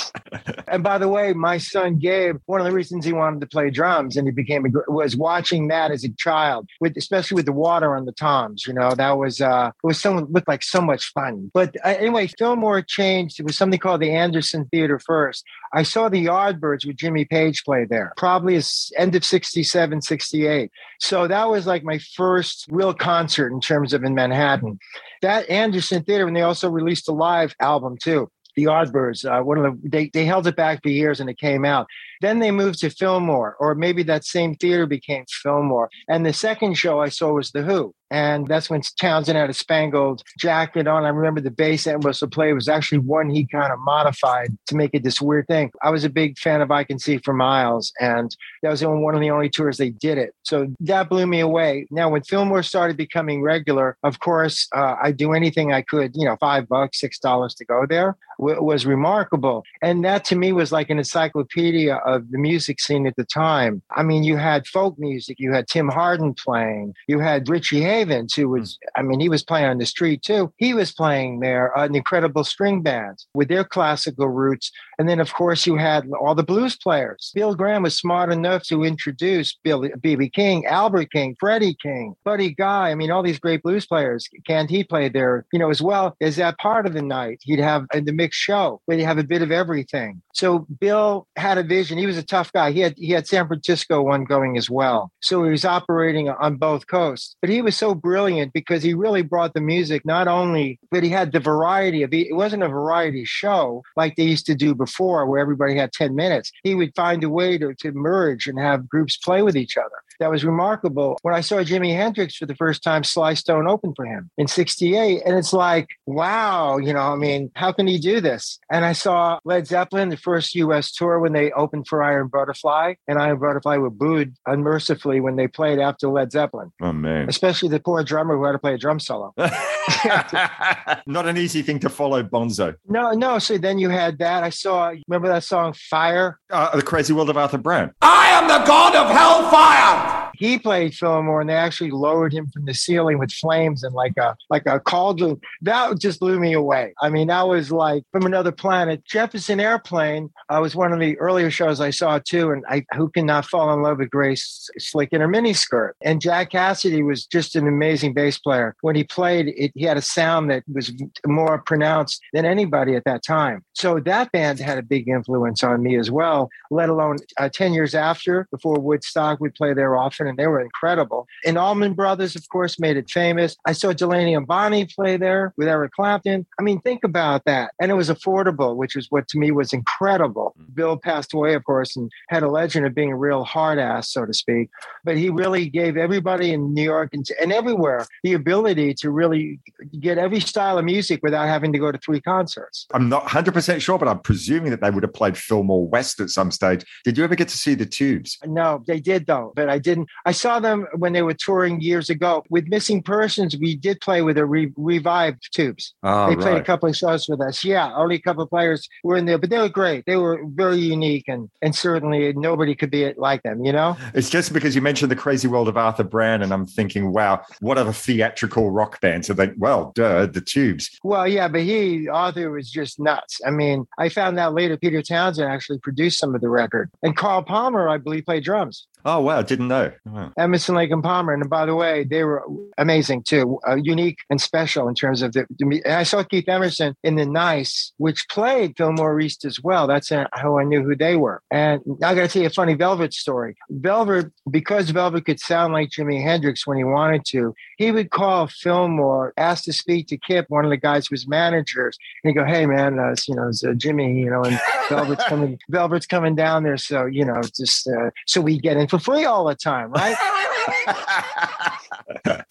and 0.67 0.83
by 0.83 0.97
the 0.97 1.07
way, 1.07 1.31
my 1.31 1.57
son 1.57 1.97
Gabe, 1.97 2.37
one 2.45 2.59
of 2.59 2.65
the 2.65 2.73
reasons 2.73 3.05
he 3.05 3.13
wanted 3.13 3.39
to 3.41 3.47
play 3.47 3.69
drums 3.69 4.17
and 4.17 4.27
he 4.27 4.31
became 4.31 4.65
a, 4.65 4.69
gr- 4.69 4.81
was 4.89 5.15
watching 5.15 5.69
that 5.69 5.91
as 5.91 6.03
a 6.03 6.09
child, 6.17 6.69
with 6.81 6.97
especially 6.97 7.35
with 7.35 7.45
the 7.45 7.53
water 7.53 7.95
on 7.95 8.05
the 8.05 8.11
toms. 8.11 8.65
You 8.67 8.73
know, 8.73 8.93
that 8.95 9.17
was 9.17 9.39
uh, 9.39 9.71
it 9.83 9.87
was 9.87 9.99
so 9.99 10.13
looked 10.13 10.47
like 10.47 10.61
so 10.61 10.81
much 10.81 11.04
fun. 11.13 11.51
But 11.53 11.75
uh, 11.83 11.89
anyway, 11.89 12.27
Fillmore 12.27 12.81
changed. 12.81 13.39
It 13.39 13.45
was 13.45 13.57
something 13.57 13.79
called 13.79 14.01
the 14.01 14.11
Anderson 14.11 14.65
Theater 14.65 14.99
first. 14.99 15.43
I 15.73 15.83
saw 15.83 16.09
the 16.09 16.25
Yardbirds 16.25 16.85
with 16.85 16.97
Jimmy 16.97 17.25
Page 17.25 17.63
play 17.63 17.85
there, 17.85 18.13
probably 18.17 18.55
as 18.55 18.91
end 18.97 19.15
of 19.15 19.25
67, 19.25 20.01
68. 20.01 20.71
So 20.99 21.27
that 21.27 21.49
was 21.49 21.67
like 21.67 21.83
my 21.83 21.99
first 22.15 22.65
real 22.69 22.93
concert 22.93 23.51
in 23.51 23.61
terms 23.61 23.93
of 23.93 24.03
in 24.03 24.15
Manhattan. 24.15 24.79
That 25.21 25.49
Anderson 25.49 26.03
Theater, 26.03 26.27
and 26.27 26.35
they 26.35 26.41
also 26.41 26.69
released 26.69 27.07
a 27.09 27.13
live 27.13 27.55
album 27.59 27.97
too. 27.97 28.31
The 28.55 28.65
Yardbirds, 28.65 29.25
uh, 29.25 29.43
one 29.43 29.57
of 29.57 29.81
the 29.81 29.89
they, 29.89 30.09
they 30.13 30.25
held 30.25 30.47
it 30.47 30.55
back 30.55 30.81
for 30.81 30.89
years 30.89 31.19
and 31.19 31.29
it 31.29 31.37
came 31.37 31.65
out. 31.65 31.87
Then 32.25 32.39
they 32.39 32.49
moved 32.49 32.79
to 32.79 32.89
Fillmore, 32.89 33.55
or 33.59 33.75
maybe 33.75 34.01
that 34.01 34.25
same 34.25 34.55
theater 34.55 34.87
became 34.87 35.25
Fillmore. 35.29 35.91
And 36.09 36.25
the 36.25 36.33
second 36.33 36.73
show 36.73 36.99
I 36.99 37.09
saw 37.09 37.33
was 37.33 37.51
The 37.51 37.61
Who. 37.61 37.93
And 38.09 38.47
that's 38.47 38.69
when 38.69 38.81
Townshend 38.99 39.37
had 39.37 39.49
a 39.49 39.53
spangled 39.53 40.23
jacket 40.39 40.87
on. 40.87 41.05
I 41.05 41.09
remember 41.09 41.41
the 41.41 41.51
bass 41.51 41.85
Entwistle 41.85 42.29
play 42.29 42.53
was 42.53 42.67
actually 42.67 42.99
one 42.99 43.29
he 43.29 43.45
kind 43.45 43.71
of 43.71 43.79
modified 43.79 44.55
to 44.67 44.75
make 44.75 44.91
it 44.93 45.03
this 45.03 45.21
weird 45.21 45.47
thing. 45.47 45.71
I 45.83 45.89
was 45.89 46.03
a 46.03 46.09
big 46.09 46.37
fan 46.37 46.61
of 46.61 46.71
I 46.71 46.83
Can 46.83 46.97
See 46.97 47.17
for 47.17 47.33
Miles, 47.33 47.91
and 47.99 48.35
that 48.63 48.69
was 48.69 48.83
one 48.83 49.15
of 49.15 49.21
the 49.21 49.31
only 49.31 49.49
tours 49.49 49.77
they 49.77 49.89
did 49.89 50.17
it. 50.17 50.33
So 50.43 50.73
that 50.81 51.09
blew 51.09 51.27
me 51.27 51.39
away. 51.39 51.87
Now, 51.91 52.09
when 52.09 52.23
Fillmore 52.23 52.63
started 52.63 52.95
becoming 52.95 53.41
regular, 53.41 53.97
of 54.03 54.19
course, 54.19 54.67
uh, 54.75 54.95
I 55.01 55.11
do 55.11 55.33
anything 55.33 55.73
I 55.73 55.81
could, 55.81 56.11
you 56.15 56.25
know, 56.25 56.37
five 56.39 56.67
bucks, 56.67 56.99
six 56.99 57.19
dollars 57.19 57.53
to 57.55 57.65
go 57.65 57.85
there 57.87 58.17
was 58.37 58.85
remarkable. 58.85 59.63
And 59.81 60.03
that 60.05 60.25
to 60.25 60.35
me 60.35 60.51
was 60.51 60.71
like 60.71 60.89
an 60.89 60.97
encyclopedia 60.97 61.95
of 61.95 62.14
the 62.19 62.37
music 62.37 62.79
scene 62.79 63.07
at 63.07 63.15
the 63.15 63.25
time. 63.25 63.81
I 63.95 64.03
mean, 64.03 64.23
you 64.23 64.37
had 64.37 64.67
folk 64.67 64.97
music, 64.97 65.37
you 65.39 65.53
had 65.53 65.67
Tim 65.67 65.89
Hardin 65.89 66.33
playing, 66.33 66.93
you 67.07 67.19
had 67.19 67.49
Richie 67.49 67.81
Havens, 67.81 68.33
who 68.33 68.49
was, 68.49 68.77
I 68.95 69.01
mean, 69.01 69.19
he 69.19 69.29
was 69.29 69.43
playing 69.43 69.65
on 69.65 69.77
the 69.77 69.85
street 69.85 70.21
too. 70.21 70.53
He 70.57 70.73
was 70.73 70.91
playing 70.91 71.39
there, 71.39 71.71
an 71.75 71.95
incredible 71.95 72.43
string 72.43 72.81
band 72.81 73.23
with 73.33 73.47
their 73.47 73.63
classical 73.63 74.27
roots. 74.27 74.71
And 74.97 75.09
then, 75.09 75.19
of 75.19 75.33
course, 75.33 75.65
you 75.65 75.75
had 75.77 76.09
all 76.19 76.35
the 76.35 76.43
blues 76.43 76.75
players. 76.75 77.31
Bill 77.35 77.55
Graham 77.55 77.83
was 77.83 77.97
smart 77.97 78.31
enough 78.31 78.63
to 78.63 78.83
introduce 78.83 79.57
Billy, 79.63 79.91
B.B. 79.99 80.29
King, 80.29 80.65
Albert 80.65 81.11
King, 81.11 81.35
Freddie 81.39 81.75
King, 81.81 82.15
Buddy 82.23 82.53
Guy. 82.53 82.91
I 82.91 82.95
mean, 82.95 83.11
all 83.11 83.23
these 83.23 83.39
great 83.39 83.61
blues 83.61 83.85
players. 83.85 84.27
Can't 84.47 84.69
he 84.69 84.83
play 84.83 85.09
there, 85.09 85.45
you 85.51 85.59
know, 85.59 85.69
as 85.69 85.81
well 85.81 86.15
as 86.21 86.37
that 86.37 86.57
part 86.57 86.85
of 86.85 86.93
the 86.93 87.01
night? 87.01 87.39
He'd 87.41 87.59
have 87.59 87.85
in 87.93 88.05
the 88.05 88.13
mixed 88.13 88.39
show 88.39 88.81
where 88.85 88.97
you 88.97 89.05
have 89.05 89.17
a 89.17 89.23
bit 89.23 89.41
of 89.41 89.51
everything. 89.51 90.21
So 90.33 90.65
Bill 90.79 91.27
had 91.35 91.57
a 91.57 91.63
vision. 91.63 91.94
He 91.97 92.05
was 92.05 92.17
a 92.17 92.23
tough 92.23 92.51
guy. 92.53 92.71
He 92.71 92.79
had 92.81 92.95
he 92.97 93.11
had 93.11 93.27
San 93.27 93.47
Francisco 93.47 94.01
one 94.01 94.23
going 94.23 94.57
as 94.57 94.69
well. 94.69 95.11
So 95.21 95.43
he 95.43 95.51
was 95.51 95.65
operating 95.65 96.29
on 96.29 96.57
both 96.57 96.87
coasts. 96.87 97.35
But 97.41 97.49
he 97.49 97.61
was 97.61 97.75
so 97.75 97.95
brilliant 97.95 98.53
because 98.53 98.83
he 98.83 98.93
really 98.93 99.21
brought 99.21 99.53
the 99.53 99.61
music 99.61 100.05
not 100.05 100.27
only, 100.27 100.79
but 100.91 101.03
he 101.03 101.09
had 101.09 101.31
the 101.31 101.39
variety 101.39 102.03
of 102.03 102.13
it 102.13 102.35
wasn't 102.35 102.63
a 102.63 102.67
variety 102.67 103.25
show 103.25 103.83
like 103.95 104.15
they 104.15 104.23
used 104.23 104.45
to 104.47 104.55
do 104.55 104.75
before 104.75 105.25
where 105.25 105.39
everybody 105.39 105.75
had 105.75 105.93
10 105.93 106.15
minutes. 106.15 106.51
He 106.63 106.75
would 106.75 106.95
find 106.95 107.23
a 107.23 107.29
way 107.29 107.57
to, 107.57 107.73
to 107.73 107.91
merge 107.91 108.47
and 108.47 108.59
have 108.59 108.89
groups 108.89 109.17
play 109.17 109.41
with 109.41 109.55
each 109.55 109.77
other. 109.77 109.89
That 110.19 110.31
was 110.31 110.43
remarkable. 110.45 111.17
When 111.21 111.33
I 111.33 111.41
saw 111.41 111.57
Jimi 111.57 111.95
Hendrix 111.95 112.35
for 112.37 112.45
the 112.45 112.55
first 112.55 112.83
time, 112.83 113.03
Sly 113.03 113.33
Stone 113.33 113.67
opened 113.67 113.93
for 113.95 114.05
him 114.05 114.29
in 114.37 114.47
68. 114.47 115.21
And 115.25 115.35
it's 115.37 115.53
like, 115.53 115.89
wow, 116.05 116.77
you 116.77 116.93
know, 116.93 116.99
I 117.13 117.15
mean, 117.15 117.51
how 117.55 117.71
can 117.71 117.87
he 117.87 117.97
do 117.99 118.21
this? 118.21 118.59
And 118.71 118.85
I 118.85 118.93
saw 118.93 119.39
Led 119.45 119.67
Zeppelin, 119.67 120.09
the 120.09 120.17
first 120.17 120.55
US 120.55 120.91
tour 120.91 121.19
when 121.19 121.33
they 121.33 121.51
opened 121.51 121.87
for 121.87 122.01
Iron 122.03 122.27
Butterfly. 122.27 122.95
And 123.07 123.19
Iron 123.19 123.39
Butterfly 123.39 123.77
were 123.77 123.89
booed 123.89 124.35
unmercifully 124.45 125.19
when 125.19 125.35
they 125.35 125.47
played 125.47 125.79
after 125.79 126.07
Led 126.09 126.31
Zeppelin, 126.31 126.71
Oh, 126.81 126.93
man. 126.93 127.27
especially 127.29 127.69
the 127.69 127.79
poor 127.79 128.03
drummer 128.03 128.35
who 128.37 128.43
had 128.45 128.53
to 128.53 128.59
play 128.59 128.73
a 128.73 128.77
drum 128.77 128.99
solo. 128.99 129.33
Not 131.07 131.27
an 131.27 131.37
easy 131.37 131.61
thing 131.61 131.79
to 131.79 131.89
follow, 131.89 132.23
Bonzo. 132.23 132.75
No, 132.87 133.11
no. 133.11 133.39
So 133.39 133.57
then 133.57 133.77
you 133.79 133.89
had 133.89 134.17
that. 134.19 134.43
I 134.43 134.49
saw, 134.49 134.93
remember 135.07 135.27
that 135.29 135.43
song 135.43 135.73
Fire? 135.73 136.39
Uh, 136.49 136.75
the 136.75 136.81
Crazy 136.81 137.13
World 137.13 137.29
of 137.29 137.37
Arthur 137.37 137.57
Brown. 137.57 137.91
I 138.01 138.27
am 138.29 138.47
the 138.47 138.65
god 138.65 138.95
of 138.95 139.09
hellfire. 139.15 140.14
He 140.37 140.57
played 140.59 140.93
Fillmore, 140.93 141.41
and 141.41 141.49
they 141.49 141.55
actually 141.55 141.91
lowered 141.91 142.33
him 142.33 142.47
from 142.51 142.65
the 142.65 142.73
ceiling 142.73 143.17
with 143.17 143.31
flames 143.31 143.83
and 143.83 143.93
like 143.93 144.17
a 144.17 144.35
like 144.49 144.65
a 144.65 144.79
cauldron. 144.79 145.39
That 145.61 145.99
just 145.99 146.19
blew 146.19 146.39
me 146.39 146.53
away. 146.53 146.93
I 147.01 147.09
mean, 147.09 147.27
that 147.27 147.47
was 147.47 147.71
like 147.71 148.03
from 148.11 148.25
another 148.25 148.51
planet. 148.51 149.03
Jefferson 149.05 149.59
Airplane 149.59 150.29
uh, 150.49 150.59
was 150.61 150.75
one 150.75 150.93
of 150.93 150.99
the 150.99 151.17
earlier 151.19 151.49
shows 151.49 151.79
I 151.79 151.89
saw 151.89 152.19
too, 152.19 152.51
and 152.51 152.63
I 152.69 152.85
who 152.95 153.09
cannot 153.09 153.45
fall 153.45 153.73
in 153.73 153.81
love 153.81 153.97
with 153.99 154.09
Grace 154.09 154.69
Slick 154.77 155.09
in 155.11 155.21
her 155.21 155.27
miniskirt. 155.27 155.91
And 156.01 156.21
Jack 156.21 156.51
Casady 156.51 157.05
was 157.05 157.25
just 157.25 157.55
an 157.55 157.67
amazing 157.67 158.13
bass 158.13 158.37
player. 158.37 158.75
When 158.81 158.95
he 158.95 159.03
played, 159.03 159.47
it, 159.55 159.71
he 159.75 159.83
had 159.83 159.97
a 159.97 160.01
sound 160.01 160.49
that 160.51 160.63
was 160.71 160.91
more 161.25 161.61
pronounced 161.65 162.21
than 162.33 162.45
anybody 162.45 162.95
at 162.95 163.05
that 163.05 163.23
time. 163.23 163.63
So 163.73 163.99
that 163.99 164.31
band 164.31 164.59
had 164.59 164.77
a 164.77 164.83
big 164.83 165.07
influence 165.07 165.63
on 165.63 165.83
me 165.83 165.97
as 165.97 166.11
well. 166.11 166.49
Let 166.71 166.89
alone 166.89 167.17
uh, 167.39 167.49
ten 167.49 167.73
years 167.73 167.95
after, 167.95 168.47
before 168.51 168.79
Woodstock, 168.79 169.39
we'd 169.39 169.55
play 169.55 169.73
there 169.73 169.95
often, 169.95 170.24
and 170.25 170.37
they 170.37 170.47
were 170.47 170.61
incredible. 170.61 171.27
And 171.45 171.57
Allman 171.57 171.93
Brothers, 171.93 172.35
of 172.35 172.47
course, 172.49 172.79
made 172.79 172.97
it 172.97 173.09
famous. 173.09 173.55
I 173.65 173.73
saw 173.73 173.93
Delaney 173.93 174.33
and 174.35 174.47
Bonnie 174.47 174.85
play 174.85 175.17
there 175.17 175.53
with 175.57 175.67
Eric 175.67 175.93
Clapton. 175.93 176.45
I 176.59 176.63
mean, 176.63 176.81
think 176.81 177.03
about 177.03 177.45
that. 177.45 177.71
And 177.79 177.91
it 177.91 177.95
was 177.95 178.09
affordable, 178.09 178.75
which 178.75 178.95
is 178.95 179.07
what 179.09 179.27
to 179.29 179.39
me 179.39 179.51
was 179.51 179.73
incredible. 179.73 180.55
Mm. 180.59 180.75
Bill 180.75 180.97
passed 180.97 181.33
away, 181.33 181.53
of 181.53 181.63
course, 181.63 181.95
and 181.95 182.11
had 182.29 182.43
a 182.43 182.49
legend 182.49 182.85
of 182.85 182.95
being 182.95 183.11
a 183.11 183.17
real 183.17 183.43
hard 183.43 183.79
ass, 183.79 184.11
so 184.11 184.25
to 184.25 184.33
speak. 184.33 184.69
But 185.03 185.17
he 185.17 185.29
really 185.29 185.69
gave 185.69 185.97
everybody 185.97 186.51
in 186.51 186.73
New 186.73 186.83
York 186.83 187.09
and, 187.13 187.25
and 187.41 187.51
everywhere 187.51 188.05
the 188.23 188.33
ability 188.33 188.93
to 188.95 189.09
really 189.11 189.59
get 189.99 190.17
every 190.17 190.39
style 190.39 190.77
of 190.77 190.85
music 190.85 191.21
without 191.23 191.47
having 191.47 191.71
to 191.73 191.79
go 191.79 191.91
to 191.91 191.97
three 191.97 192.21
concerts. 192.21 192.87
I'm 192.93 193.09
not 193.09 193.23
100% 193.25 193.81
sure, 193.81 193.97
but 193.97 194.07
I'm 194.07 194.19
presuming 194.19 194.71
that 194.71 194.81
they 194.81 194.89
would 194.89 195.03
have 195.03 195.13
played 195.13 195.37
Fillmore 195.37 195.87
West 195.87 196.19
at 196.19 196.29
some 196.29 196.51
stage. 196.51 196.85
Did 197.03 197.17
you 197.17 197.23
ever 197.23 197.35
get 197.35 197.47
to 197.49 197.57
see 197.57 197.75
the 197.75 197.85
tubes? 197.85 198.37
No, 198.45 198.83
they 198.87 198.99
did 198.99 199.27
though, 199.27 199.53
but 199.55 199.69
I 199.69 199.79
didn't. 199.79 200.09
I 200.25 200.31
saw 200.31 200.59
them 200.59 200.87
when 200.95 201.13
they 201.13 201.21
were 201.21 201.33
touring 201.33 201.81
years 201.81 202.09
ago 202.09 202.43
with 202.49 202.67
Missing 202.67 203.03
Persons. 203.03 203.57
We 203.57 203.75
did 203.75 204.01
play 204.01 204.21
with 204.21 204.37
a 204.37 204.45
re- 204.45 204.71
revived 204.75 205.53
tubes. 205.53 205.93
Oh, 206.03 206.29
they 206.29 206.35
played 206.35 206.57
a 206.57 206.63
couple 206.63 206.89
of 206.89 206.95
shows 206.95 207.27
with 207.27 207.41
us. 207.41 207.63
Yeah, 207.63 207.93
only 207.95 208.15
a 208.15 208.21
couple 208.21 208.43
of 208.43 208.49
players 208.49 208.87
were 209.03 209.17
in 209.17 209.25
there, 209.25 209.37
but 209.37 209.49
they 209.49 209.59
were 209.59 209.69
great. 209.69 210.05
They 210.05 210.17
were 210.17 210.41
very 210.45 210.77
unique, 210.77 211.25
and 211.27 211.49
and 211.61 211.75
certainly 211.75 212.33
nobody 212.33 212.75
could 212.75 212.91
be 212.91 213.13
like 213.13 213.43
them. 213.43 213.63
You 213.63 213.73
know. 213.73 213.97
It's 214.13 214.29
just 214.29 214.53
because 214.53 214.75
you 214.75 214.81
mentioned 214.81 215.11
the 215.11 215.15
crazy 215.15 215.47
world 215.47 215.67
of 215.67 215.77
Arthur 215.77 216.03
Brown, 216.03 216.41
and 216.41 216.53
I'm 216.53 216.65
thinking, 216.65 217.11
wow, 217.11 217.41
what 217.59 217.77
other 217.77 217.93
theatrical 217.93 218.71
rock 218.71 219.01
bands? 219.01 219.27
So 219.27 219.33
think, 219.33 219.53
well, 219.57 219.91
duh, 219.95 220.25
the 220.25 220.41
tubes. 220.41 220.97
Well, 221.03 221.27
yeah, 221.27 221.47
but 221.47 221.61
he 221.61 222.07
Arthur 222.07 222.51
was 222.51 222.69
just 222.71 222.99
nuts. 222.99 223.39
I 223.45 223.51
mean, 223.51 223.87
I 223.97 224.09
found 224.09 224.39
out 224.39 224.53
later 224.53 224.77
Peter 224.77 225.01
Townshend 225.01 225.51
actually 225.51 225.79
produced 225.79 226.19
some 226.19 226.35
of 226.35 226.41
the 226.41 226.49
record, 226.49 226.89
and 227.03 227.15
Carl 227.15 227.43
Palmer, 227.43 227.87
I 227.89 227.97
believe, 227.97 228.25
played 228.25 228.43
drums. 228.43 228.87
Oh, 229.07 229.19
wow, 229.19 229.43
didn't 229.43 229.67
know. 229.67 229.91
Wow. 230.03 230.31
Emerson, 230.35 230.73
Lake, 230.73 230.89
and 230.89 231.03
Palmer. 231.03 231.31
And 231.31 231.47
by 231.47 231.67
the 231.67 231.75
way, 231.75 232.03
they 232.03 232.23
were 232.23 232.43
amazing 232.79 233.21
too, 233.21 233.59
uh, 233.67 233.75
unique 233.75 234.17
and 234.31 234.41
special 234.41 234.87
in 234.87 234.95
terms 234.95 235.21
of 235.21 235.33
the. 235.33 235.45
I 235.85 236.01
saw 236.01 236.23
Keith 236.23 236.49
Emerson 236.49 236.95
in 237.03 237.15
the 237.15 237.25
Nice, 237.27 237.93
which 237.97 238.27
played 238.29 238.75
Fillmore 238.75 239.19
East 239.19 239.45
as 239.45 239.61
well. 239.61 239.85
That's 239.85 240.11
uh, 240.11 240.25
how 240.33 240.57
I 240.57 240.63
knew 240.63 240.81
who 240.81 240.95
they 240.95 241.15
were. 241.17 241.43
And 241.51 241.81
I 242.03 242.15
got 242.15 242.21
to 242.21 242.27
tell 242.27 242.41
you 242.41 242.47
a 242.47 242.51
funny 242.51 242.73
Velvet 242.73 243.13
story. 243.13 243.55
Velvet, 243.69 244.31
because 244.49 244.89
Velvet 244.89 245.25
could 245.25 245.39
sound 245.39 245.71
like 245.71 245.89
Jimi 245.89 246.23
Hendrix 246.23 246.65
when 246.65 246.77
he 246.77 246.83
wanted 246.83 247.25
to, 247.25 247.53
he 247.77 247.91
would 247.91 248.09
call 248.09 248.47
Fillmore, 248.47 249.33
ask 249.37 249.65
to 249.65 249.73
speak 249.73 250.07
to 250.07 250.17
Kip, 250.17 250.45
one 250.49 250.65
of 250.65 250.71
the 250.71 250.77
guys 250.77 251.07
who 251.07 251.13
was 251.13 251.27
managers, 251.27 251.95
and 252.23 252.31
he'd 252.31 252.39
go, 252.39 252.45
"Hey, 252.45 252.65
man, 252.65 252.97
uh, 252.97 253.13
you 253.27 253.35
know, 253.35 253.49
it's 253.49 253.63
uh, 253.63 253.73
Jimmy, 253.73 254.19
you 254.19 254.31
know, 254.31 254.41
and 254.41 254.59
Velvet's 254.89 255.25
coming, 255.25 255.59
Velvet's 255.69 256.07
coming 256.07 256.33
down 256.33 256.63
there, 256.63 256.77
so 256.77 257.05
you 257.05 257.23
know, 257.23 257.39
just 257.55 257.87
uh, 257.87 258.09
so 258.25 258.41
we 258.41 258.57
get 258.57 258.77
in 258.77 258.87
for 258.99 259.13
free 259.13 259.25
all 259.25 259.45
the 259.45 259.55
time, 259.55 259.91
right?" 259.91 260.15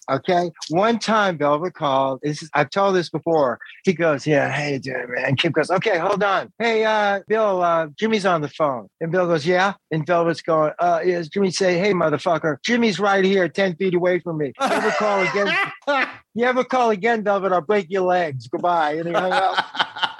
Okay. 0.09 0.51
One 0.69 0.99
time 0.99 1.37
Velvet 1.37 1.73
called. 1.73 2.19
This 2.21 2.43
is, 2.43 2.49
I've 2.53 2.69
told 2.69 2.95
this 2.95 3.09
before. 3.09 3.59
He 3.83 3.93
goes, 3.93 4.27
Yeah, 4.27 4.49
how 4.49 4.67
you 4.67 4.79
doing, 4.79 5.07
man? 5.09 5.35
Kip 5.35 5.53
goes, 5.53 5.71
Okay, 5.71 5.97
hold 5.97 6.23
on. 6.23 6.51
Hey, 6.59 6.85
uh, 6.85 7.21
Bill, 7.27 7.63
uh, 7.63 7.87
Jimmy's 7.97 8.25
on 8.25 8.41
the 8.41 8.49
phone. 8.49 8.87
And 9.01 9.11
Bill 9.11 9.25
goes, 9.25 9.45
Yeah. 9.45 9.73
And 9.91 10.05
Velvet's 10.05 10.41
going, 10.41 10.73
uh, 10.79 11.01
Jimmy 11.31 11.51
say, 11.51 11.77
Hey, 11.79 11.93
motherfucker, 11.93 12.57
Jimmy's 12.63 12.99
right 12.99 13.25
here, 13.25 13.49
10 13.49 13.75
feet 13.77 13.95
away 13.95 14.19
from 14.19 14.37
me. 14.37 14.53
You 14.59 14.67
ever 14.67 14.91
call 14.91 15.21
again? 15.21 15.55
you 16.35 16.45
ever 16.45 16.63
call 16.63 16.91
again, 16.91 17.23
Velvet? 17.23 17.51
I'll 17.51 17.61
break 17.61 17.87
your 17.89 18.03
legs. 18.03 18.47
Goodbye. 18.47 18.93
And 18.93 19.07
he 19.07 19.13
hung 19.13 19.31
up. 19.31 20.11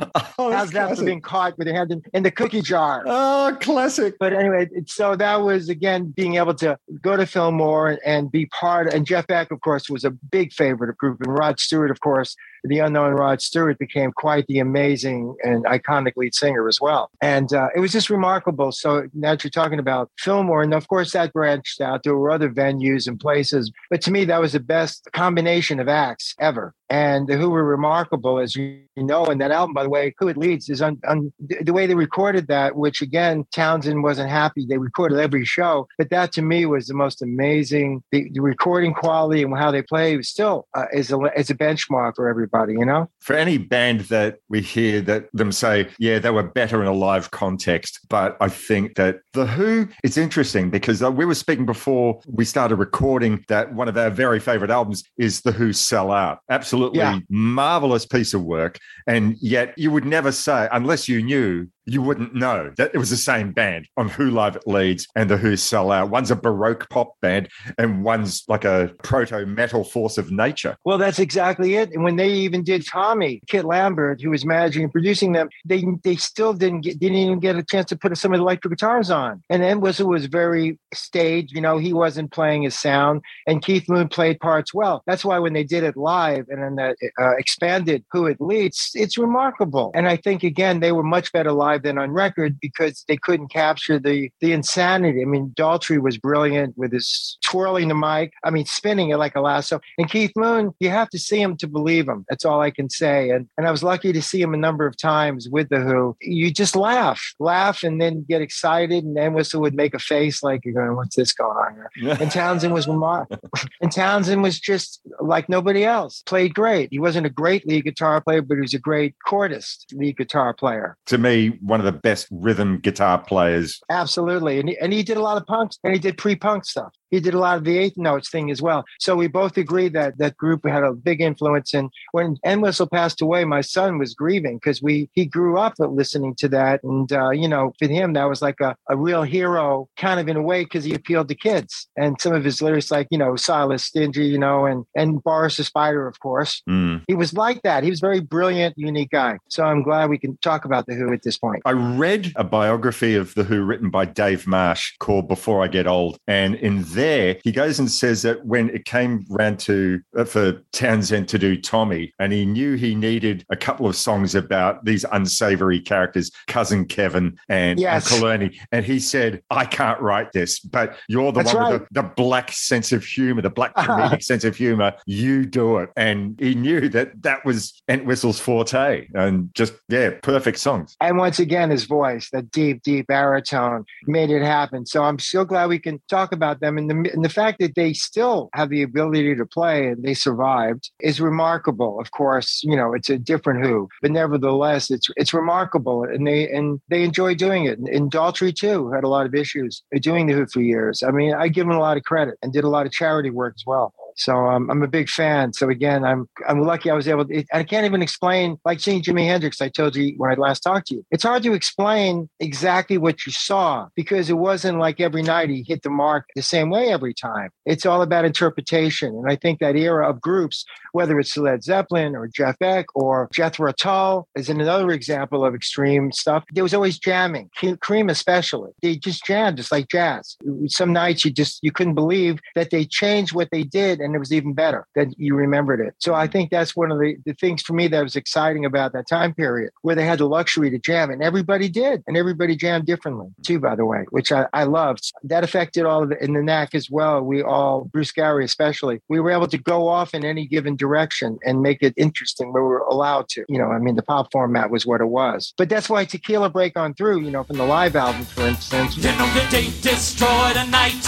Oh, 0.38 0.50
How's 0.50 0.70
that 0.70 0.96
for 0.96 1.04
being 1.04 1.20
caught 1.20 1.58
with 1.58 1.66
your 1.66 1.76
hand 1.76 1.92
in, 1.92 2.02
in 2.14 2.22
the 2.22 2.30
cookie 2.30 2.62
jar? 2.62 3.04
Oh, 3.06 3.56
classic. 3.60 4.16
But 4.18 4.32
anyway, 4.32 4.68
so 4.86 5.16
that 5.16 5.42
was 5.42 5.68
again 5.68 6.14
being 6.16 6.36
able 6.36 6.54
to 6.54 6.78
go 7.02 7.16
to 7.16 7.26
Fillmore 7.26 7.98
and 8.04 8.30
be 8.30 8.46
part. 8.46 8.92
And 8.92 9.06
Jeff 9.06 9.26
Beck, 9.26 9.50
of 9.50 9.60
course, 9.60 9.90
was 9.90 10.04
a 10.04 10.10
big 10.10 10.52
favorite 10.52 10.88
of 10.88 10.96
group, 10.96 11.20
and 11.20 11.32
Rod 11.32 11.60
Stewart, 11.60 11.90
of 11.90 12.00
course, 12.00 12.36
the 12.64 12.78
unknown 12.78 13.12
Rod 13.12 13.40
Stewart 13.40 13.78
became 13.78 14.12
quite 14.12 14.46
the 14.46 14.58
amazing 14.58 15.36
and 15.42 15.64
iconic 15.64 16.12
lead 16.16 16.34
singer 16.34 16.68
as 16.68 16.80
well. 16.80 17.10
And 17.20 17.52
uh, 17.52 17.68
it 17.74 17.80
was 17.80 17.92
just 17.92 18.10
remarkable. 18.10 18.72
So 18.72 19.08
now 19.14 19.30
that 19.30 19.44
you're 19.44 19.50
talking 19.50 19.78
about 19.78 20.10
Fillmore, 20.18 20.62
and 20.62 20.74
of 20.74 20.88
course 20.88 21.12
that 21.12 21.32
branched 21.32 21.80
out. 21.80 22.02
There 22.02 22.16
were 22.16 22.30
other 22.30 22.50
venues 22.50 23.06
and 23.06 23.18
places, 23.18 23.70
but 23.90 24.00
to 24.02 24.10
me 24.10 24.24
that 24.26 24.40
was 24.40 24.52
the 24.52 24.60
best 24.60 25.08
combination 25.12 25.80
of 25.80 25.88
acts 25.88 26.34
ever. 26.40 26.74
And 26.90 27.28
Who 27.30 27.50
were 27.50 27.64
remarkable, 27.64 28.40
as 28.40 28.56
you 28.56 28.80
know. 28.96 29.24
in 29.26 29.38
that 29.38 29.52
album, 29.52 29.74
by 29.74 29.84
the 29.84 29.88
way, 29.88 30.12
Who 30.18 30.28
at 30.28 30.36
Leeds, 30.36 30.68
is 30.68 30.82
on, 30.82 31.00
the 31.38 31.72
way 31.72 31.86
they 31.86 31.94
recorded 31.94 32.48
that. 32.48 32.74
Which 32.74 33.00
again, 33.00 33.46
Townshend 33.54 34.02
wasn't 34.02 34.28
happy. 34.28 34.66
They 34.66 34.76
recorded 34.76 35.20
every 35.20 35.44
show, 35.44 35.86
but 35.98 36.10
that 36.10 36.32
to 36.32 36.42
me 36.42 36.66
was 36.66 36.88
the 36.88 36.94
most 36.94 37.22
amazing. 37.22 38.02
The, 38.10 38.28
the 38.32 38.40
recording 38.40 38.92
quality 38.92 39.44
and 39.44 39.56
how 39.56 39.70
they 39.70 39.82
play 39.82 40.20
still 40.22 40.66
uh, 40.74 40.86
is 40.92 41.12
a 41.12 41.18
is 41.38 41.48
a 41.48 41.54
benchmark 41.54 42.16
for 42.16 42.28
everybody. 42.28 42.49
You 42.52 42.84
know. 42.84 43.10
For 43.20 43.34
any 43.36 43.58
band 43.58 44.02
that 44.02 44.38
we 44.48 44.60
hear 44.60 45.00
that 45.02 45.28
them 45.32 45.52
say, 45.52 45.88
yeah, 45.98 46.18
they 46.18 46.30
were 46.30 46.42
better 46.42 46.80
in 46.80 46.88
a 46.88 46.92
live 46.92 47.30
context, 47.30 48.00
but 48.08 48.36
I 48.40 48.48
think 48.48 48.96
that 48.96 49.20
The 49.32 49.46
Who, 49.46 49.88
it's 50.02 50.16
interesting 50.16 50.70
because 50.70 51.02
uh, 51.02 51.10
we 51.10 51.24
were 51.24 51.34
speaking 51.34 51.66
before 51.66 52.20
we 52.26 52.44
started 52.44 52.76
recording 52.76 53.44
that 53.48 53.72
one 53.74 53.88
of 53.88 53.96
our 53.96 54.10
very 54.10 54.40
favorite 54.40 54.70
albums 54.70 55.04
is 55.18 55.42
The 55.42 55.52
Who 55.52 55.72
Sell 55.72 56.10
Out. 56.10 56.38
Absolutely 56.50 56.98
Yeah. 56.98 57.18
marvelous 57.28 58.06
piece 58.06 58.34
of 58.34 58.42
work. 58.42 58.78
And 59.06 59.36
yet 59.40 59.74
you 59.76 59.90
would 59.90 60.04
never 60.04 60.32
say, 60.32 60.68
unless 60.72 61.08
you 61.08 61.22
knew, 61.22 61.68
you 61.90 62.00
wouldn't 62.00 62.32
know 62.32 62.72
that 62.76 62.92
it 62.94 62.98
was 62.98 63.10
the 63.10 63.16
same 63.16 63.50
band 63.50 63.88
on 63.96 64.08
Who 64.08 64.30
Live 64.30 64.54
at 64.54 64.68
Leeds 64.68 65.08
and 65.16 65.28
The 65.28 65.36
Who 65.36 65.56
Sell 65.56 65.90
Out. 65.90 66.08
One's 66.08 66.30
a 66.30 66.36
Baroque 66.36 66.88
pop 66.88 67.20
band 67.20 67.48
and 67.78 68.04
one's 68.04 68.44
like 68.46 68.64
a 68.64 68.94
proto 69.02 69.44
metal 69.44 69.82
force 69.82 70.16
of 70.16 70.30
nature. 70.30 70.76
Well, 70.84 70.98
that's 70.98 71.18
exactly 71.18 71.74
it. 71.74 71.90
And 71.92 72.04
when 72.04 72.14
they 72.14 72.28
even 72.28 72.62
did 72.62 72.86
Tommy, 72.86 73.42
Kit 73.48 73.64
Lambert, 73.64 74.22
who 74.22 74.30
was 74.30 74.44
managing 74.44 74.84
and 74.84 74.92
producing 74.92 75.32
them, 75.32 75.48
they 75.64 75.84
they 76.04 76.14
still 76.14 76.52
didn't 76.52 76.82
get 76.82 77.00
didn't 77.00 77.18
even 77.18 77.40
get 77.40 77.56
a 77.56 77.64
chance 77.64 77.86
to 77.86 77.96
put 77.96 78.16
some 78.16 78.32
of 78.32 78.38
the 78.38 78.44
electric 78.44 78.70
guitars 78.70 79.10
on. 79.10 79.42
And 79.50 79.60
then 79.60 79.72
Entwistle 79.72 80.08
was 80.08 80.26
very 80.26 80.78
staged. 80.94 81.52
You 81.52 81.60
know, 81.60 81.78
he 81.78 81.92
wasn't 81.92 82.30
playing 82.30 82.62
his 82.62 82.78
sound, 82.78 83.20
and 83.48 83.62
Keith 83.62 83.88
Moon 83.88 84.06
played 84.06 84.38
parts 84.38 84.72
well. 84.72 85.02
That's 85.06 85.24
why 85.24 85.40
when 85.40 85.54
they 85.54 85.64
did 85.64 85.82
it 85.82 85.96
live 85.96 86.46
and 86.50 86.62
then 86.62 86.76
that 86.76 86.96
uh, 87.20 87.34
expanded 87.36 88.04
Who 88.12 88.28
at 88.28 88.40
Leeds, 88.40 88.92
it's 88.94 89.18
remarkable. 89.18 89.90
And 89.92 90.06
I 90.06 90.16
think 90.16 90.44
again 90.44 90.78
they 90.78 90.92
were 90.92 91.02
much 91.02 91.32
better 91.32 91.50
live 91.50 91.79
than 91.80 91.98
on 91.98 92.10
record 92.10 92.58
because 92.60 93.04
they 93.08 93.16
couldn't 93.16 93.48
capture 93.48 93.98
the 93.98 94.30
the 94.40 94.52
insanity. 94.52 95.22
I 95.22 95.24
mean, 95.24 95.52
Daltrey 95.56 96.00
was 96.00 96.18
brilliant 96.18 96.76
with 96.76 96.92
his 96.92 97.38
twirling 97.44 97.88
the 97.88 97.94
mic. 97.94 98.32
I 98.44 98.50
mean, 98.50 98.66
spinning 98.66 99.10
it 99.10 99.16
like 99.16 99.34
a 99.34 99.40
lasso. 99.40 99.80
And 99.98 100.10
Keith 100.10 100.32
Moon, 100.36 100.72
you 100.80 100.90
have 100.90 101.10
to 101.10 101.18
see 101.18 101.40
him 101.40 101.56
to 101.58 101.66
believe 101.66 102.08
him. 102.08 102.24
That's 102.28 102.44
all 102.44 102.60
I 102.60 102.70
can 102.70 102.90
say. 102.90 103.30
And 103.30 103.48
and 103.56 103.66
I 103.66 103.70
was 103.70 103.82
lucky 103.82 104.12
to 104.12 104.22
see 104.22 104.40
him 104.40 104.54
a 104.54 104.58
number 104.58 104.86
of 104.86 104.96
times 104.96 105.48
with 105.50 105.68
the 105.68 105.80
Who. 105.80 106.16
You 106.20 106.52
just 106.52 106.76
laugh, 106.76 107.20
laugh, 107.38 107.82
and 107.82 108.00
then 108.00 108.24
get 108.28 108.42
excited. 108.42 109.04
And 109.04 109.16
then 109.16 109.30
Entwistle 109.40 109.60
would 109.60 109.74
make 109.74 109.94
a 109.94 109.98
face 109.98 110.42
like 110.42 110.64
you're 110.64 110.74
going, 110.74 110.96
"What's 110.96 111.16
this 111.16 111.32
going 111.32 111.56
on 111.56 111.74
here?" 111.74 112.16
And 112.20 112.30
Townshend 112.30 112.74
was 112.74 112.86
remarkable. 112.86 113.48
and 113.80 113.90
Townshend 113.90 114.42
was 114.42 114.60
just 114.60 115.00
like 115.20 115.48
nobody 115.48 115.84
else. 115.84 116.22
Played 116.26 116.54
great. 116.54 116.88
He 116.90 116.98
wasn't 116.98 117.26
a 117.26 117.30
great 117.30 117.66
lead 117.66 117.84
guitar 117.84 118.20
player, 118.20 118.42
but 118.42 118.56
he 118.56 118.60
was 118.60 118.74
a 118.74 118.78
great 118.78 119.14
chordist 119.26 119.86
lead 119.92 120.16
guitar 120.16 120.52
player. 120.52 120.96
To 121.06 121.18
me, 121.18 121.58
one 121.60 121.80
of 121.80 121.86
the 121.86 121.92
best 121.92 122.26
rhythm 122.30 122.78
guitar 122.78 123.18
players 123.18 123.80
Absolutely. 123.90 124.60
And 124.60 124.68
he, 124.68 124.78
and 124.78 124.92
he 124.92 125.02
did 125.02 125.16
a 125.16 125.22
lot 125.22 125.36
of 125.36 125.46
punks 125.46 125.78
and 125.84 125.92
he 125.92 125.98
did 125.98 126.16
pre-punk 126.16 126.64
stuff. 126.64 126.94
He 127.10 127.20
did 127.20 127.34
a 127.34 127.38
lot 127.38 127.56
of 127.56 127.64
the 127.64 127.78
eighth 127.78 127.96
notes 127.96 128.30
thing 128.30 128.50
as 128.50 128.62
well. 128.62 128.84
So 128.98 129.16
we 129.16 129.26
both 129.26 129.56
agreed 129.56 129.92
that 129.94 130.18
that 130.18 130.36
group 130.36 130.66
had 130.66 130.82
a 130.82 130.92
big 130.92 131.20
influence. 131.20 131.74
And 131.74 131.90
when 132.12 132.36
Entwistle 132.44 132.88
passed 132.88 133.20
away, 133.20 133.44
my 133.44 133.60
son 133.60 133.98
was 133.98 134.14
grieving 134.14 134.56
because 134.56 134.82
we 134.82 135.08
he 135.12 135.24
grew 135.24 135.58
up 135.58 135.74
listening 135.78 136.34
to 136.36 136.48
that, 136.48 136.82
and 136.82 137.12
uh, 137.12 137.30
you 137.30 137.48
know, 137.48 137.72
for 137.78 137.88
him 137.88 138.12
that 138.14 138.28
was 138.28 138.42
like 138.42 138.60
a, 138.60 138.76
a 138.88 138.96
real 138.96 139.22
hero, 139.22 139.88
kind 139.96 140.20
of 140.20 140.28
in 140.28 140.36
a 140.36 140.42
way, 140.42 140.64
because 140.64 140.84
he 140.84 140.94
appealed 140.94 141.28
to 141.28 141.34
kids. 141.34 141.88
And 141.96 142.20
some 142.20 142.32
of 142.32 142.44
his 142.44 142.62
lyrics, 142.62 142.90
like 142.90 143.08
you 143.10 143.18
know, 143.18 143.36
Silas 143.36 143.84
Stingy, 143.84 144.26
you 144.26 144.38
know, 144.38 144.66
and 144.66 144.84
and 144.94 145.22
Boris 145.22 145.56
the 145.56 145.64
Spider, 145.64 146.06
of 146.06 146.20
course. 146.20 146.62
Mm. 146.68 147.02
He 147.06 147.14
was 147.14 147.32
like 147.32 147.62
that. 147.62 147.84
He 147.84 147.90
was 147.90 148.00
a 148.00 148.06
very 148.06 148.20
brilliant, 148.20 148.74
unique 148.76 149.10
guy. 149.10 149.38
So 149.48 149.64
I'm 149.64 149.82
glad 149.82 150.10
we 150.10 150.18
can 150.18 150.36
talk 150.38 150.64
about 150.64 150.86
the 150.86 150.94
Who 150.94 151.12
at 151.12 151.22
this 151.22 151.38
point. 151.38 151.62
I 151.64 151.72
read 151.72 152.32
a 152.36 152.44
biography 152.44 153.14
of 153.14 153.34
The 153.34 153.44
Who 153.44 153.62
written 153.62 153.90
by 153.90 154.04
Dave 154.04 154.46
Marsh 154.46 154.92
called 154.98 155.28
Before 155.28 155.62
I 155.62 155.68
Get 155.68 155.86
Old. 155.86 156.18
And 156.26 156.54
in 156.54 156.84
there, 157.00 157.38
he 157.42 157.52
goes 157.52 157.78
and 157.78 157.90
says 157.90 158.22
that 158.22 158.44
when 158.44 158.70
it 158.70 158.84
came 158.84 159.24
round 159.30 159.58
to 159.60 160.00
uh, 160.16 160.24
for 160.24 160.62
Townshend 160.72 161.28
to 161.28 161.38
do 161.38 161.60
Tommy, 161.60 162.12
and 162.18 162.32
he 162.32 162.44
knew 162.44 162.74
he 162.74 162.94
needed 162.94 163.44
a 163.50 163.56
couple 163.56 163.86
of 163.86 163.96
songs 163.96 164.34
about 164.34 164.84
these 164.84 165.04
unsavory 165.10 165.80
characters, 165.80 166.30
Cousin 166.46 166.84
Kevin 166.84 167.38
and 167.48 167.80
Yes. 167.80 168.12
Uncle 168.12 168.28
Ernie. 168.28 168.60
And 168.72 168.84
he 168.84 168.98
said, 169.00 169.42
I 169.50 169.64
can't 169.64 170.00
write 170.00 170.32
this, 170.32 170.60
but 170.60 170.96
you're 171.08 171.32
the 171.32 171.42
That's 171.42 171.54
one 171.54 171.62
right. 171.62 171.72
with 171.72 171.88
the, 171.90 172.02
the 172.02 172.08
black 172.16 172.52
sense 172.52 172.92
of 172.92 173.04
humor, 173.04 173.40
the 173.42 173.50
black 173.50 173.74
comedic 173.74 174.22
sense 174.22 174.44
of 174.44 174.56
humor. 174.56 174.92
You 175.06 175.46
do 175.46 175.78
it. 175.78 175.90
And 175.96 176.38
he 176.38 176.54
knew 176.54 176.88
that 176.90 177.22
that 177.22 177.44
was 177.44 177.82
Entwistle's 177.88 178.38
forte. 178.38 179.08
And 179.14 179.54
just, 179.54 179.74
yeah, 179.88 180.10
perfect 180.22 180.58
songs. 180.58 180.96
And 181.00 181.16
once 181.16 181.38
again, 181.38 181.70
his 181.70 181.84
voice, 181.84 182.28
that 182.32 182.50
deep, 182.50 182.82
deep 182.82 183.06
baritone, 183.06 183.84
made 184.06 184.30
it 184.30 184.42
happen. 184.42 184.84
So 184.86 185.02
I'm 185.02 185.18
so 185.18 185.44
glad 185.44 185.68
we 185.68 185.78
can 185.78 186.00
talk 186.08 186.32
about 186.32 186.60
them. 186.60 186.76
And 186.90 187.06
the, 187.06 187.12
and 187.12 187.24
the 187.24 187.28
fact 187.28 187.60
that 187.60 187.74
they 187.74 187.92
still 187.92 188.50
have 188.54 188.68
the 188.68 188.82
ability 188.82 189.36
to 189.36 189.46
play 189.46 189.88
and 189.88 190.02
they 190.02 190.14
survived 190.14 190.90
is 191.00 191.20
remarkable. 191.20 192.00
Of 192.00 192.10
course, 192.10 192.62
you 192.64 192.76
know, 192.76 192.92
it's 192.94 193.08
a 193.08 193.18
different 193.18 193.64
Who, 193.64 193.88
but 194.02 194.10
nevertheless, 194.10 194.90
it's 194.90 195.08
it's 195.16 195.32
remarkable. 195.32 196.04
And 196.04 196.26
they 196.26 196.48
and 196.50 196.80
they 196.88 197.04
enjoy 197.04 197.34
doing 197.34 197.64
it. 197.64 197.78
And 197.78 198.10
Daltrey 198.10 198.54
too 198.54 198.90
had 198.90 199.04
a 199.04 199.08
lot 199.08 199.26
of 199.26 199.34
issues 199.34 199.82
doing 200.00 200.26
the 200.26 200.34
Who 200.34 200.46
for 200.46 200.60
years. 200.60 201.02
I 201.02 201.10
mean, 201.10 201.34
I 201.34 201.48
give 201.48 201.66
him 201.66 201.72
a 201.72 201.78
lot 201.78 201.96
of 201.96 202.02
credit 202.02 202.36
and 202.42 202.52
did 202.52 202.64
a 202.64 202.68
lot 202.68 202.86
of 202.86 202.92
charity 202.92 203.30
work 203.30 203.54
as 203.56 203.64
well. 203.66 203.94
So 204.20 204.36
um, 204.36 204.70
I'm 204.70 204.82
a 204.82 204.88
big 204.88 205.08
fan. 205.08 205.54
So 205.54 205.70
again, 205.70 206.04
I'm 206.04 206.28
I'm 206.46 206.62
lucky 206.62 206.90
I 206.90 206.94
was 206.94 207.08
able. 207.08 207.24
To, 207.24 207.44
I 207.52 207.62
can't 207.62 207.86
even 207.86 208.02
explain 208.02 208.58
like 208.66 208.78
seeing 208.80 209.02
Jimi 209.02 209.26
Hendrix. 209.26 209.62
I 209.62 209.70
told 209.70 209.96
you 209.96 210.14
when 210.18 210.30
I 210.30 210.34
last 210.34 210.60
talked 210.60 210.88
to 210.88 210.96
you. 210.96 211.06
It's 211.10 211.24
hard 211.24 211.42
to 211.44 211.54
explain 211.54 212.28
exactly 212.38 212.98
what 212.98 213.24
you 213.24 213.32
saw 213.32 213.88
because 213.96 214.28
it 214.28 214.36
wasn't 214.36 214.78
like 214.78 215.00
every 215.00 215.22
night 215.22 215.48
he 215.48 215.64
hit 215.66 215.82
the 215.82 215.90
mark 215.90 216.26
the 216.36 216.42
same 216.42 216.68
way 216.68 216.92
every 216.92 217.14
time. 217.14 217.48
It's 217.64 217.86
all 217.86 218.02
about 218.02 218.26
interpretation, 218.26 219.14
and 219.14 219.30
I 219.30 219.36
think 219.36 219.58
that 219.60 219.74
era 219.74 220.08
of 220.08 220.20
groups, 220.20 220.66
whether 220.92 221.18
it's 221.18 221.36
Led 221.36 221.64
Zeppelin 221.64 222.14
or 222.14 222.28
Jeff 222.28 222.58
Beck 222.58 222.86
or 222.94 223.28
Jethro 223.32 223.72
Tull, 223.72 224.28
is 224.36 224.50
another 224.50 224.90
example 224.90 225.46
of 225.46 225.54
extreme 225.54 226.12
stuff. 226.12 226.44
There 226.52 226.64
was 226.64 226.74
always 226.74 226.98
jamming. 226.98 227.48
Cream 227.80 228.10
especially, 228.10 228.72
they 228.82 228.96
just 228.96 229.24
jammed 229.24 229.56
just 229.56 229.72
like 229.72 229.88
jazz. 229.88 230.36
Some 230.66 230.92
nights 230.92 231.24
you 231.24 231.30
just 231.30 231.60
you 231.62 231.72
couldn't 231.72 231.94
believe 231.94 232.40
that 232.54 232.70
they 232.70 232.84
changed 232.84 233.32
what 233.32 233.48
they 233.50 233.62
did 233.62 234.00
and 234.00 234.09
it 234.14 234.18
was 234.18 234.32
even 234.32 234.52
better 234.52 234.86
that 234.94 235.08
you 235.18 235.34
remembered 235.34 235.80
it. 235.80 235.94
So 235.98 236.14
I 236.14 236.26
think 236.26 236.50
that's 236.50 236.76
one 236.76 236.90
of 236.90 236.98
the, 236.98 237.16
the 237.24 237.34
things 237.34 237.62
for 237.62 237.72
me 237.72 237.88
that 237.88 238.02
was 238.02 238.16
exciting 238.16 238.64
about 238.64 238.92
that 238.92 239.08
time 239.08 239.34
period 239.34 239.70
where 239.82 239.94
they 239.94 240.04
had 240.04 240.18
the 240.18 240.28
luxury 240.28 240.70
to 240.70 240.78
jam 240.78 241.10
and 241.10 241.22
everybody 241.22 241.68
did. 241.68 242.02
And 242.06 242.16
everybody 242.16 242.56
jammed 242.56 242.86
differently 242.86 243.28
too, 243.44 243.60
by 243.60 243.76
the 243.76 243.84
way, 243.84 244.04
which 244.10 244.32
I, 244.32 244.46
I 244.52 244.64
loved. 244.64 245.12
That 245.22 245.44
affected 245.44 245.84
all 245.84 246.02
of 246.02 246.12
it 246.12 246.20
in 246.20 246.34
the 246.34 246.42
knack 246.42 246.74
as 246.74 246.90
well. 246.90 247.22
We 247.22 247.42
all, 247.42 247.84
Bruce 247.92 248.12
Gary 248.12 248.44
especially, 248.44 249.00
we 249.08 249.20
were 249.20 249.30
able 249.30 249.48
to 249.48 249.58
go 249.58 249.88
off 249.88 250.14
in 250.14 250.24
any 250.24 250.46
given 250.46 250.76
direction 250.76 251.38
and 251.44 251.62
make 251.62 251.82
it 251.82 251.94
interesting 251.96 252.52
where 252.52 252.62
we 252.62 252.68
were 252.68 252.80
allowed 252.80 253.28
to. 253.30 253.44
You 253.48 253.58
know, 253.58 253.70
I 253.70 253.78
mean, 253.78 253.96
the 253.96 254.02
pop 254.02 254.32
format 254.32 254.70
was 254.70 254.86
what 254.86 255.00
it 255.00 255.06
was. 255.06 255.54
But 255.56 255.68
that's 255.68 255.88
why 255.88 256.04
Tequila 256.04 256.50
Break 256.50 256.76
On 256.76 256.94
Through, 256.94 257.20
you 257.20 257.30
know, 257.30 257.44
from 257.44 257.58
the 257.58 257.66
live 257.66 257.96
album, 257.96 258.24
for 258.24 258.42
instance. 258.42 258.96
You 258.96 259.04
know 259.04 259.32
the 259.34 259.46
day 259.50 259.70
destroy 259.80 260.52
the 260.54 260.64
night. 260.64 261.06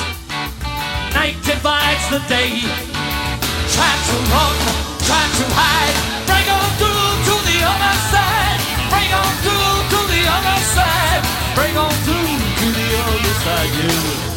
Night 1.14 1.36
divides 1.44 2.10
the 2.10 2.22
day. 2.28 2.91
Try 3.72 3.92
to 4.08 4.16
run, 4.32 4.56
try 5.08 5.24
to 5.38 5.44
hide. 5.56 5.96
Break 6.28 6.48
on 6.58 6.68
through 6.80 7.10
to 7.28 7.34
the 7.48 7.58
other 7.72 7.94
side. 8.12 8.60
Break 8.92 9.12
on 9.20 9.32
through 9.44 9.76
to 9.92 10.00
the 10.12 10.22
other 10.36 10.58
side. 10.76 11.22
Break 11.56 11.76
on 11.76 11.94
through 12.04 12.36
to 12.60 12.66
the 12.78 12.88
other 13.00 13.34
side. 13.44 13.70
Yeah. 13.78 14.31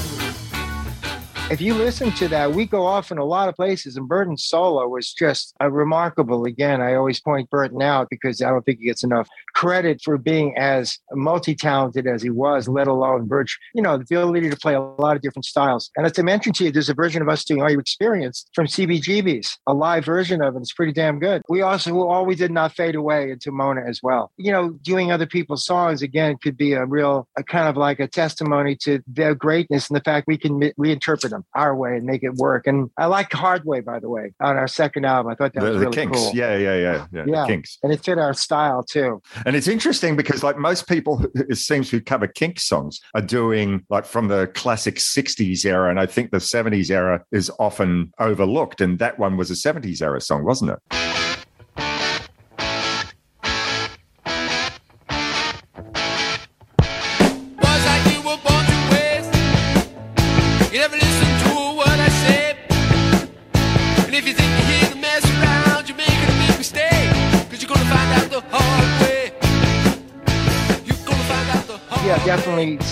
If 1.51 1.61
you 1.61 1.75
listen 1.75 2.11
to 2.13 2.27
that, 2.29 2.53
we 2.53 2.65
go 2.65 2.87
off 2.87 3.11
in 3.11 3.19
a 3.19 3.23
lot 3.23 3.49
of 3.49 3.55
places, 3.55 3.97
and 3.97 4.07
Berton's 4.07 4.43
solo 4.43 4.87
was 4.87 5.13
just 5.13 5.53
a 5.59 5.69
remarkable. 5.69 6.45
Again, 6.45 6.81
I 6.81 6.95
always 6.95 7.21
point 7.21 7.51
Burton 7.51 7.83
out 7.83 8.07
because 8.09 8.41
I 8.41 8.49
don't 8.49 8.65
think 8.65 8.79
he 8.79 8.85
gets 8.85 9.03
enough 9.03 9.29
credit 9.53 10.01
for 10.03 10.17
being 10.17 10.57
as 10.57 10.97
multi-talented 11.11 12.07
as 12.07 12.23
he 12.23 12.31
was, 12.31 12.67
let 12.67 12.87
alone 12.87 13.27
virtue, 13.29 13.57
you 13.75 13.81
know, 13.83 13.95
the 13.95 14.03
ability 14.03 14.49
to 14.49 14.57
play 14.57 14.73
a 14.73 14.81
lot 14.81 15.15
of 15.15 15.21
different 15.21 15.45
styles. 15.45 15.91
And 15.95 16.07
as 16.07 16.17
I 16.17 16.23
mentioned 16.23 16.55
to 16.55 16.65
you, 16.65 16.71
there's 16.71 16.89
a 16.89 16.95
version 16.95 17.21
of 17.21 17.29
us 17.29 17.45
doing 17.45 17.61
Are 17.61 17.69
You 17.69 17.79
Experienced 17.79 18.49
from 18.55 18.65
CBGB's, 18.65 19.59
a 19.67 19.73
live 19.73 20.03
version 20.03 20.41
of 20.41 20.55
it. 20.55 20.59
It's 20.59 20.73
pretty 20.73 20.93
damn 20.93 21.19
good. 21.19 21.43
We 21.47 21.61
also 21.61 21.95
all 22.07 22.25
we 22.25 22.35
did 22.35 22.51
not 22.51 22.73
fade 22.73 22.95
away 22.95 23.29
into 23.29 23.51
Mona 23.51 23.81
as 23.87 24.01
well. 24.01 24.31
You 24.37 24.51
know, 24.51 24.71
doing 24.81 25.11
other 25.11 25.27
people's 25.27 25.63
songs 25.63 26.01
again 26.01 26.37
could 26.41 26.57
be 26.57 26.73
a 26.73 26.85
real, 26.85 27.27
a 27.37 27.43
kind 27.43 27.67
of 27.67 27.77
like 27.77 27.99
a 27.99 28.07
testimony 28.07 28.75
to 28.77 29.03
their 29.05 29.35
greatness 29.35 29.89
and 29.89 29.95
the 29.95 30.03
fact 30.03 30.27
we 30.27 30.39
can 30.39 30.59
reinterpret 30.59 31.34
them 31.35 31.45
our 31.53 31.75
way 31.75 31.97
and 31.97 32.05
make 32.05 32.23
it 32.23 32.33
work. 32.35 32.67
And 32.67 32.89
I 32.97 33.05
like 33.07 33.31
Hard 33.33 33.63
Way, 33.65 33.81
by 33.81 33.99
the 33.99 34.09
way, 34.09 34.33
on 34.39 34.57
our 34.57 34.67
second 34.67 35.05
album. 35.05 35.31
I 35.31 35.35
thought 35.35 35.53
that 35.53 35.61
The, 35.61 35.69
was 35.71 35.79
the 35.79 35.85
really 35.85 35.95
Kinks. 35.95 36.17
cool. 36.17 36.31
Yeah, 36.33 36.55
yeah, 36.57 36.75
yeah, 36.75 37.05
yeah. 37.11 37.25
Yeah. 37.27 37.47
Kinks. 37.47 37.77
And 37.83 37.91
it 37.91 38.03
fit 38.03 38.17
our 38.17 38.33
style 38.33 38.83
too. 38.83 39.21
And 39.45 39.55
it's 39.55 39.67
interesting 39.67 40.15
because, 40.15 40.43
like 40.43 40.57
most 40.57 40.87
people, 40.87 41.25
it 41.35 41.57
seems 41.57 41.89
who 41.89 42.01
cover 42.01 42.27
kink 42.27 42.59
songs 42.59 42.99
are 43.13 43.21
doing 43.21 43.85
like 43.89 44.05
from 44.05 44.27
the 44.27 44.47
classic 44.55 44.95
'60s 44.95 45.65
era, 45.65 45.89
and 45.89 45.99
I 45.99 46.05
think 46.05 46.31
the 46.31 46.37
'70s 46.37 46.89
era 46.89 47.23
is 47.31 47.51
often 47.59 48.11
overlooked. 48.19 48.81
And 48.81 48.99
that 48.99 49.19
one 49.19 49.37
was 49.37 49.51
a 49.51 49.53
'70s 49.55 50.01
era 50.01 50.21
song, 50.21 50.43
wasn't 50.45 50.71
it? 50.71 51.34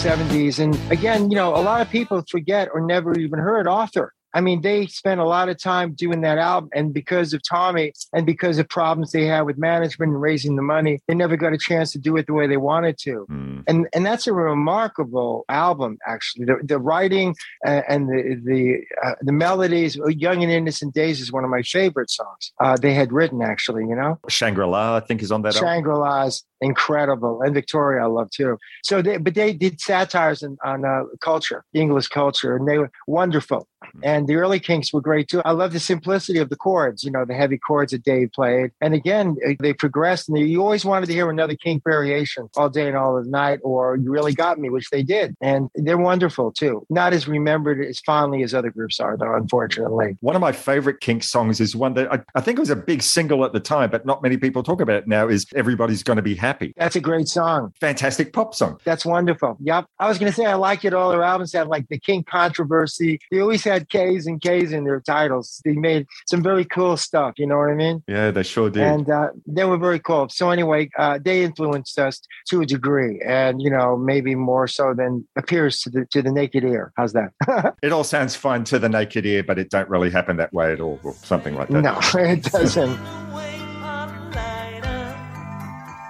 70s. 0.04 0.60
And 0.60 0.78
again, 0.92 1.32
you 1.32 1.38
know, 1.38 1.56
a 1.56 1.64
lot 1.64 1.80
of 1.80 1.90
people 1.90 2.22
forget 2.30 2.68
or 2.74 2.82
never 2.86 3.18
even 3.18 3.40
heard 3.40 3.70
Arthur. 3.70 4.12
I 4.34 4.42
mean, 4.42 4.62
they 4.62 4.88
spent 4.88 5.20
a 5.20 5.26
lot 5.26 5.50
of 5.50 5.62
time 5.62 5.94
doing 5.94 6.22
that 6.22 6.38
album, 6.38 6.70
and 6.74 6.94
because 6.94 7.34
of 7.34 7.42
Tommy 7.48 7.94
and 8.14 8.26
because 8.26 8.58
of 8.58 8.68
problems 8.68 9.12
they 9.12 9.26
had 9.26 9.42
with 9.42 9.58
management 9.58 10.12
and 10.12 10.22
raising 10.22 10.56
the 10.56 10.62
money, 10.62 11.00
they 11.08 11.16
never 11.16 11.38
got 11.38 11.54
a 11.54 11.58
chance 11.58 11.92
to 11.94 12.00
do 12.00 12.18
it 12.18 12.28
the 12.28 12.34
way 12.34 12.48
they 12.48 12.58
wanted 12.58 12.98
to. 13.00 13.26
And 13.68 13.88
and 13.94 14.06
that's 14.06 14.28
a 14.28 14.34
remarkable 14.34 15.46
album, 15.50 15.98
actually. 16.08 16.46
The, 16.46 16.58
the 16.64 16.80
writing 16.80 17.36
uh, 17.66 17.82
and 17.88 18.08
the 18.10 18.42
the 18.44 18.82
uh, 19.06 19.16
the 19.22 19.32
melodies, 19.32 19.98
"Young 20.08 20.44
and 20.44 20.52
Innocent 20.52 20.94
Days" 20.94 21.22
is 21.22 21.32
one 21.32 21.44
of 21.44 21.50
my 21.50 21.62
favorite 21.62 22.10
songs 22.10 22.52
uh, 22.60 22.76
they 22.78 22.94
had 22.94 23.12
written. 23.12 23.42
Actually, 23.42 23.84
you 23.84 23.96
know, 23.96 24.20
Shangri 24.30 24.66
La, 24.66 24.98
I 24.98 25.00
think, 25.00 25.22
is 25.22 25.32
on 25.32 25.42
that. 25.44 25.56
album. 25.56 25.68
Shangri 25.68 25.96
La's 25.96 26.44
incredible, 26.64 27.42
and 27.42 27.54
Victoria 27.54 28.04
I 28.04 28.08
love 28.08 28.32
too. 28.32 28.58
So, 28.84 29.02
they, 29.02 29.18
but 29.18 29.36
they 29.36 29.54
did 29.54 29.80
satires 29.80 30.44
on, 30.44 30.58
on 30.64 30.86
uh, 30.86 31.04
culture, 31.22 31.64
English 31.74 32.08
culture, 32.08 32.56
and 32.56 32.68
they 32.68 32.78
were 32.78 32.92
wonderful. 33.08 33.68
And 34.04 34.28
the 34.28 34.36
early 34.36 34.60
Kinks 34.60 34.94
were 34.94 35.02
great 35.02 35.28
too. 35.28 35.42
I 35.46 35.52
love 35.52 35.74
the 35.74 35.80
simplicity 35.80 36.40
of 36.40 36.50
the 36.50 36.56
chords, 36.56 37.04
you 37.04 37.12
know, 37.12 37.26
the 37.26 37.34
heavy 37.34 37.58
chords 37.58 37.92
that 37.92 38.04
Dave 38.04 38.32
played. 38.32 38.72
And 38.82 38.94
again, 38.94 39.38
uh, 39.48 39.54
they 39.60 39.74
progressed, 39.74 40.30
and 40.30 40.38
you 40.38 40.62
always 40.62 40.86
wanted 40.86 41.08
to 41.08 41.14
hear 41.14 41.30
another 41.30 41.56
Kink 41.56 41.84
variation 41.84 42.50
all 42.56 42.70
day 42.70 42.88
and 42.88 42.98
all 42.98 43.18
of 43.18 43.26
the 43.26 43.32
night, 43.32 43.60
or 43.64 43.96
You 43.96 44.12
Really 44.12 44.34
Got 44.34 44.60
Me, 44.60 44.70
which 44.70 44.90
they 44.90 45.04
did. 45.04 45.36
And 45.42 45.70
they're 45.76 45.98
wonderful 45.98 46.52
too. 46.52 46.86
Not 46.90 47.14
as 47.14 47.28
remembered 47.28 47.84
as 47.84 48.00
fondly 48.00 48.44
as 48.44 48.54
other 48.54 48.72
groups 48.72 49.00
are, 49.00 49.18
though, 49.18 49.36
unfortunately. 49.36 50.18
One 50.22 50.36
of 50.36 50.42
my 50.42 50.52
favorite 50.52 51.00
Kink 51.02 51.24
songs 51.24 51.60
is 51.60 51.76
one 51.76 51.94
that 51.96 52.12
I, 52.12 52.20
I 52.36 52.42
think 52.42 52.58
it 52.58 52.62
was 52.62 52.70
a 52.70 52.76
big 52.76 53.02
single 53.02 53.46
at 53.46 53.54
the 53.54 53.60
time, 53.60 53.90
but 53.90 54.06
not 54.06 54.22
many 54.22 54.38
people 54.38 54.64
talk 54.64 54.82
about 54.82 54.96
it 54.96 55.08
now. 55.08 55.28
Is 55.28 55.46
"Everybody's 55.56 56.04
Going 56.04 56.18
to 56.18 56.24
Be 56.24 56.36
Happy." 56.36 56.74
That's 56.78 56.96
a 56.96 57.02
great 57.02 57.28
song. 57.28 57.74
Fantastic 57.80 58.34
pop 58.34 58.56
song. 58.56 58.80
That's 58.84 59.06
wonderful. 59.06 59.58
Yep. 59.62 59.86
I 60.00 60.08
was 60.08 60.18
going 60.18 60.32
to 60.32 60.36
say, 60.36 60.46
I 60.46 60.56
like 60.56 60.86
it. 60.86 60.94
All 60.94 61.12
their 61.12 61.24
albums 61.24 61.54
have 61.54 61.68
like 61.68 61.88
the 61.90 62.00
Kink 62.00 62.28
Kontroversy. 62.28 63.20
They 63.32 63.40
always 63.40 63.64
had 63.74 63.90
K's 63.90 64.28
and 64.28 64.42
K's 64.42 64.72
in 64.72 64.84
their 64.84 65.02
titles. 65.02 65.62
They 65.66 65.74
made 65.74 66.08
some 66.28 66.44
very 66.44 66.66
cool 66.66 66.98
stuff. 66.98 67.34
You 67.38 67.48
know 67.48 67.58
what 67.58 67.70
I 67.70 67.76
mean? 67.76 68.04
Yeah, 68.08 68.32
they 68.32 68.44
sure 68.44 68.70
did. 68.70 68.84
And 68.84 69.10
uh, 69.10 69.30
they 69.48 69.66
were 69.66 69.78
very 69.78 70.00
cool. 70.00 70.30
So 70.30 70.50
anyway, 70.50 70.90
uh, 70.98 71.20
they 71.24 71.44
influenced 71.44 71.98
us 72.00 72.22
to 72.50 72.62
a 72.62 72.66
degree, 72.66 73.22
and 73.26 73.62
you 73.62 73.70
know 73.70 73.98
maybe 73.98 74.36
more 74.36 74.68
so 74.68 74.94
than 74.94 75.28
appears 75.36 75.82
to 75.82 75.90
the 75.90 76.06
to 76.12 76.22
the 76.22 76.32
naked 76.32 76.64
ear. 76.64 76.92
How's 76.98 77.14
that? 77.14 77.32
it 77.84 77.92
all 77.92 78.04
sounds 78.04 78.36
fine 78.36 78.64
to 78.66 78.80
the 78.80 78.90
naked 78.90 79.26
ear, 79.26 79.44
but 79.44 79.58
it 79.60 79.70
don't 79.70 79.90
really 79.90 80.10
happen 80.10 80.38
that 80.38 80.54
way 80.54 80.72
at 80.74 80.80
all, 80.80 81.00
or 81.04 81.14
something 81.24 81.56
like 81.56 81.70
that. 81.70 81.82
no, 81.82 82.00
it 82.20 82.44
doesn't. 82.44 83.00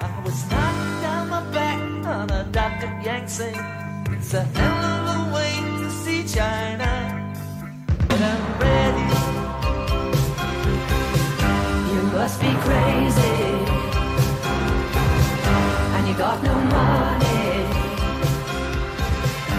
I 0.02 0.22
was 0.26 0.49
knocked 0.49 1.02
down 1.02 1.30
my 1.30 1.52
back 1.52 2.06
on 2.06 2.30
a 2.30 2.44
Dr. 2.52 2.88
Yankson. 3.03 3.53
It's 4.14 4.34
a 4.34 4.44
hell 4.44 5.02
must 12.34 12.41
be 12.41 12.53
crazy. 12.61 13.22
And 15.95 16.07
you 16.07 16.15
got 16.15 16.41
no 16.41 16.52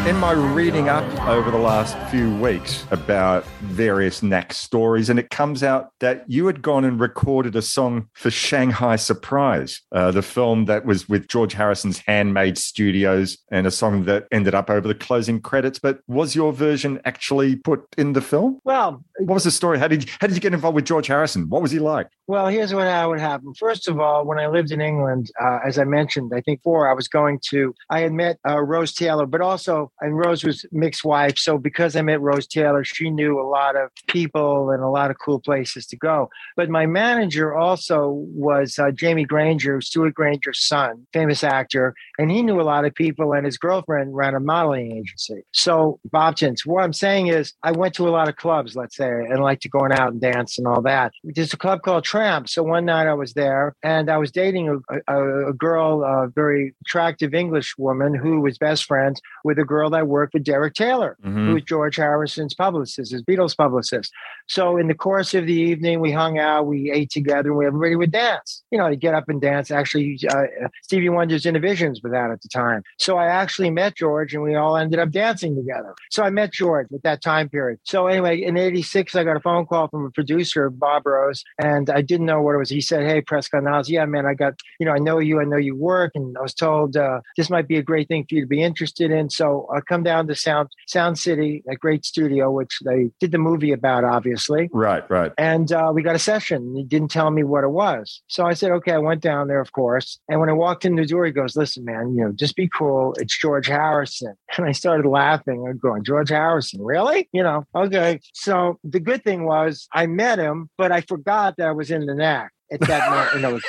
In 0.06 0.16
my 0.16 0.32
reading 0.32 0.90
up 0.90 1.02
over 1.26 1.50
the 1.50 1.56
last 1.56 1.96
few 2.10 2.36
weeks 2.36 2.84
about 2.90 3.42
various 3.62 4.22
knack 4.22 4.52
stories, 4.52 5.08
and 5.08 5.18
it 5.18 5.30
comes 5.30 5.62
out 5.62 5.92
that 6.00 6.26
you 6.28 6.46
had 6.46 6.60
gone 6.60 6.84
and 6.84 7.00
recorded 7.00 7.56
a 7.56 7.62
song 7.62 8.08
for 8.12 8.30
Shanghai 8.30 8.96
Surprise, 8.96 9.80
uh, 9.92 10.10
the 10.10 10.20
film 10.20 10.66
that 10.66 10.84
was 10.84 11.08
with 11.08 11.26
George 11.28 11.54
Harrison's 11.54 12.02
Handmade 12.06 12.58
Studios, 12.58 13.38
and 13.50 13.66
a 13.66 13.70
song 13.70 14.04
that 14.04 14.26
ended 14.30 14.54
up 14.54 14.68
over 14.68 14.86
the 14.86 14.94
closing 14.94 15.40
credits. 15.40 15.78
But 15.78 16.00
was 16.06 16.36
your 16.36 16.52
version 16.52 17.00
actually 17.06 17.56
put 17.56 17.86
in 17.96 18.12
the 18.12 18.20
film? 18.20 18.60
Well, 18.62 19.02
what 19.20 19.32
was 19.32 19.44
the 19.44 19.50
story? 19.50 19.78
How 19.78 19.88
did 19.88 20.04
you, 20.04 20.10
how 20.20 20.26
did 20.26 20.36
you 20.36 20.42
get 20.42 20.52
involved 20.52 20.74
with 20.74 20.84
George 20.84 21.06
Harrison? 21.06 21.48
What 21.48 21.62
was 21.62 21.70
he 21.70 21.78
like? 21.78 22.08
Well, 22.26 22.48
here's 22.48 22.74
what 22.74 22.88
how 22.88 23.08
would 23.08 23.20
happen. 23.20 23.54
First 23.54 23.88
of 23.88 23.98
all, 24.00 24.26
when 24.26 24.38
I 24.38 24.48
lived 24.48 24.70
in 24.70 24.82
England, 24.82 25.30
uh, 25.42 25.60
as 25.64 25.78
I 25.78 25.84
mentioned, 25.84 26.32
I 26.34 26.42
think 26.42 26.60
before 26.60 26.90
I 26.90 26.92
was 26.92 27.08
going 27.08 27.40
to, 27.50 27.74
I 27.88 28.00
had 28.00 28.12
met 28.12 28.38
uh, 28.46 28.60
Rose 28.60 28.92
Taylor, 28.92 29.24
but 29.24 29.40
also, 29.40 29.92
and 30.00 30.16
Rose 30.16 30.44
was 30.44 30.66
Mick's 30.72 31.04
wife. 31.04 31.38
So 31.38 31.56
because 31.56 31.96
I 31.96 32.02
met 32.02 32.20
Rose 32.20 32.46
Taylor, 32.46 32.84
she 32.84 33.10
knew 33.10 33.40
a 33.40 33.48
lot 33.48 33.76
of 33.76 33.90
people 34.08 34.70
and 34.70 34.82
a 34.82 34.88
lot 34.88 35.10
of 35.10 35.16
cool 35.18 35.40
places 35.40 35.86
to 35.86 35.96
go. 35.96 36.28
But 36.56 36.68
my 36.68 36.86
manager 36.86 37.54
also 37.54 38.08
was 38.10 38.78
uh, 38.78 38.90
Jamie 38.90 39.24
Granger, 39.24 39.80
Stewart 39.80 40.14
Granger's 40.14 40.66
son, 40.66 41.06
famous 41.12 41.42
actor, 41.42 41.94
and 42.18 42.30
he 42.30 42.42
knew 42.42 42.60
a 42.60 42.62
lot 42.62 42.84
of 42.84 42.94
people. 42.94 43.32
And 43.32 43.46
his 43.46 43.56
girlfriend 43.56 44.14
ran 44.14 44.34
a 44.34 44.40
modeling 44.40 44.92
agency. 44.92 45.44
So 45.52 46.00
Bob 46.10 46.34
Bobtons, 46.34 46.64
what 46.64 46.82
I'm 46.82 46.92
saying 46.92 47.28
is, 47.28 47.52
I 47.62 47.72
went 47.72 47.94
to 47.94 48.08
a 48.08 48.10
lot 48.10 48.28
of 48.28 48.36
clubs, 48.36 48.74
let's 48.74 48.96
say, 48.96 49.08
and 49.08 49.42
like 49.42 49.60
to 49.60 49.68
go 49.68 49.80
out 49.90 50.12
and 50.12 50.20
dance 50.20 50.58
and 50.58 50.66
all 50.66 50.82
that. 50.82 51.12
There's 51.22 51.52
a 51.52 51.58
club 51.58 51.82
called 51.82 52.04
Tramp. 52.04 52.48
So 52.48 52.62
one 52.62 52.86
night 52.86 53.06
I 53.06 53.14
was 53.14 53.34
there, 53.34 53.74
and 53.82 54.10
I 54.10 54.16
was 54.16 54.30
dating 54.32 54.68
a, 54.68 55.14
a, 55.14 55.50
a 55.50 55.52
girl, 55.52 56.02
a 56.02 56.28
very 56.28 56.74
attractive 56.82 57.34
English 57.34 57.76
woman 57.78 58.14
who 58.14 58.40
was 58.40 58.58
best 58.58 58.84
friends 58.84 59.20
with 59.44 59.58
a 59.58 59.64
girl 59.64 59.83
that 59.90 60.06
worked 60.06 60.34
with 60.34 60.44
Derek 60.44 60.74
Taylor, 60.74 61.16
Mhm. 61.24 61.46
who 61.46 61.54
was 61.54 61.62
George 61.62 61.96
Harrison's 61.96 62.54
publicist, 62.54 63.12
his 63.12 63.22
Beatles 63.22 63.56
publicist. 63.56 64.12
So 64.46 64.76
in 64.76 64.88
the 64.88 64.94
course 64.94 65.34
of 65.34 65.46
the 65.46 65.54
evening, 65.54 66.00
we 66.00 66.12
hung 66.12 66.38
out, 66.38 66.66
we 66.66 66.90
ate 66.90 67.10
together, 67.10 67.50
and 67.50 67.58
we, 67.58 67.66
everybody 67.66 67.96
would 67.96 68.12
dance. 68.12 68.62
You 68.70 68.78
know, 68.78 68.88
to 68.88 68.96
get 68.96 69.14
up 69.14 69.28
and 69.28 69.40
dance. 69.40 69.70
Actually, 69.70 70.18
uh, 70.28 70.44
Stevie 70.82 71.08
Wonder's 71.08 71.44
Innervisions 71.44 72.02
was 72.02 72.12
out 72.12 72.30
at 72.30 72.42
the 72.42 72.48
time. 72.48 72.82
So 72.98 73.16
I 73.16 73.26
actually 73.26 73.70
met 73.70 73.96
George, 73.96 74.34
and 74.34 74.42
we 74.42 74.54
all 74.54 74.76
ended 74.76 74.98
up 74.98 75.10
dancing 75.10 75.56
together. 75.56 75.94
So 76.10 76.22
I 76.22 76.30
met 76.30 76.52
George 76.52 76.88
at 76.92 77.02
that 77.02 77.22
time 77.22 77.48
period. 77.48 77.78
So 77.84 78.06
anyway, 78.06 78.42
in 78.42 78.56
'86, 78.56 79.14
I 79.14 79.24
got 79.24 79.36
a 79.36 79.40
phone 79.40 79.66
call 79.66 79.88
from 79.88 80.04
a 80.06 80.10
producer, 80.10 80.70
Bob 80.70 81.06
Rose, 81.06 81.44
and 81.58 81.88
I 81.90 82.02
didn't 82.02 82.26
know 82.26 82.42
what 82.42 82.54
it 82.54 82.58
was. 82.58 82.70
He 82.70 82.80
said, 82.80 83.04
"Hey, 83.06 83.20
Prescott 83.20 83.62
Niles, 83.64 83.88
yeah, 83.88 84.04
man, 84.04 84.26
I 84.26 84.34
got, 84.34 84.54
you 84.78 84.86
know, 84.86 84.92
I 84.92 84.98
know 84.98 85.18
you, 85.18 85.40
I 85.40 85.44
know 85.44 85.56
you 85.56 85.74
work, 85.76 86.12
and 86.14 86.36
I 86.36 86.42
was 86.42 86.54
told 86.54 86.96
uh, 86.96 87.20
this 87.36 87.50
might 87.50 87.68
be 87.68 87.76
a 87.76 87.82
great 87.82 88.08
thing 88.08 88.26
for 88.28 88.34
you 88.34 88.42
to 88.42 88.46
be 88.46 88.62
interested 88.62 89.10
in. 89.10 89.30
So 89.30 89.66
I 89.74 89.80
come 89.80 90.02
down 90.02 90.26
to 90.28 90.34
Sound 90.34 90.68
Sound 90.86 91.18
City, 91.18 91.62
a 91.68 91.76
great 91.76 92.04
studio, 92.04 92.50
which 92.50 92.78
they 92.84 93.10
did 93.20 93.32
the 93.32 93.38
movie 93.38 93.72
about, 93.72 94.04
obviously. 94.04 94.70
Right, 94.72 95.08
right. 95.10 95.32
And 95.38 95.72
uh, 95.72 95.92
we 95.94 96.02
got 96.02 96.14
a 96.14 96.20
session. 96.20 96.74
He 96.76 96.84
didn't 96.84 97.10
tell 97.10 97.30
me 97.30 97.44
what 97.44 97.64
it 97.64 97.70
was. 97.70 98.22
So 98.28 98.46
I 98.46 98.54
said, 98.54 98.70
okay, 98.72 98.92
I 98.92 98.98
went 98.98 99.20
down 99.20 99.48
there, 99.48 99.60
of 99.60 99.72
course. 99.72 100.18
And 100.28 100.40
when 100.40 100.48
I 100.48 100.52
walked 100.52 100.84
in 100.84 100.96
the 100.96 101.06
door, 101.06 101.26
he 101.26 101.32
goes, 101.32 101.56
listen, 101.56 101.84
man, 101.84 102.14
you 102.14 102.24
know, 102.24 102.32
just 102.32 102.56
be 102.56 102.68
cool. 102.68 103.14
It's 103.18 103.36
George 103.36 103.66
Harrison. 103.66 104.34
And 104.56 104.66
I 104.66 104.72
started 104.72 105.08
laughing. 105.08 105.66
I'm 105.68 105.78
going, 105.78 106.04
George 106.04 106.30
Harrison, 106.30 106.80
really? 106.80 107.28
You 107.32 107.42
know, 107.42 107.66
okay. 107.74 108.20
So 108.34 108.78
the 108.84 109.00
good 109.00 109.24
thing 109.24 109.46
was 109.46 109.88
I 109.92 110.06
met 110.06 110.38
him, 110.38 110.70
but 110.78 110.92
I 110.92 111.00
forgot 111.00 111.56
that 111.56 111.66
I 111.66 111.72
was 111.72 111.90
in 111.90 112.06
the 112.06 112.14
knack 112.14 112.52
at 112.74 112.88
that 112.88 113.10
moment. 113.10 113.34
You 113.34 113.40
know, 113.40 113.60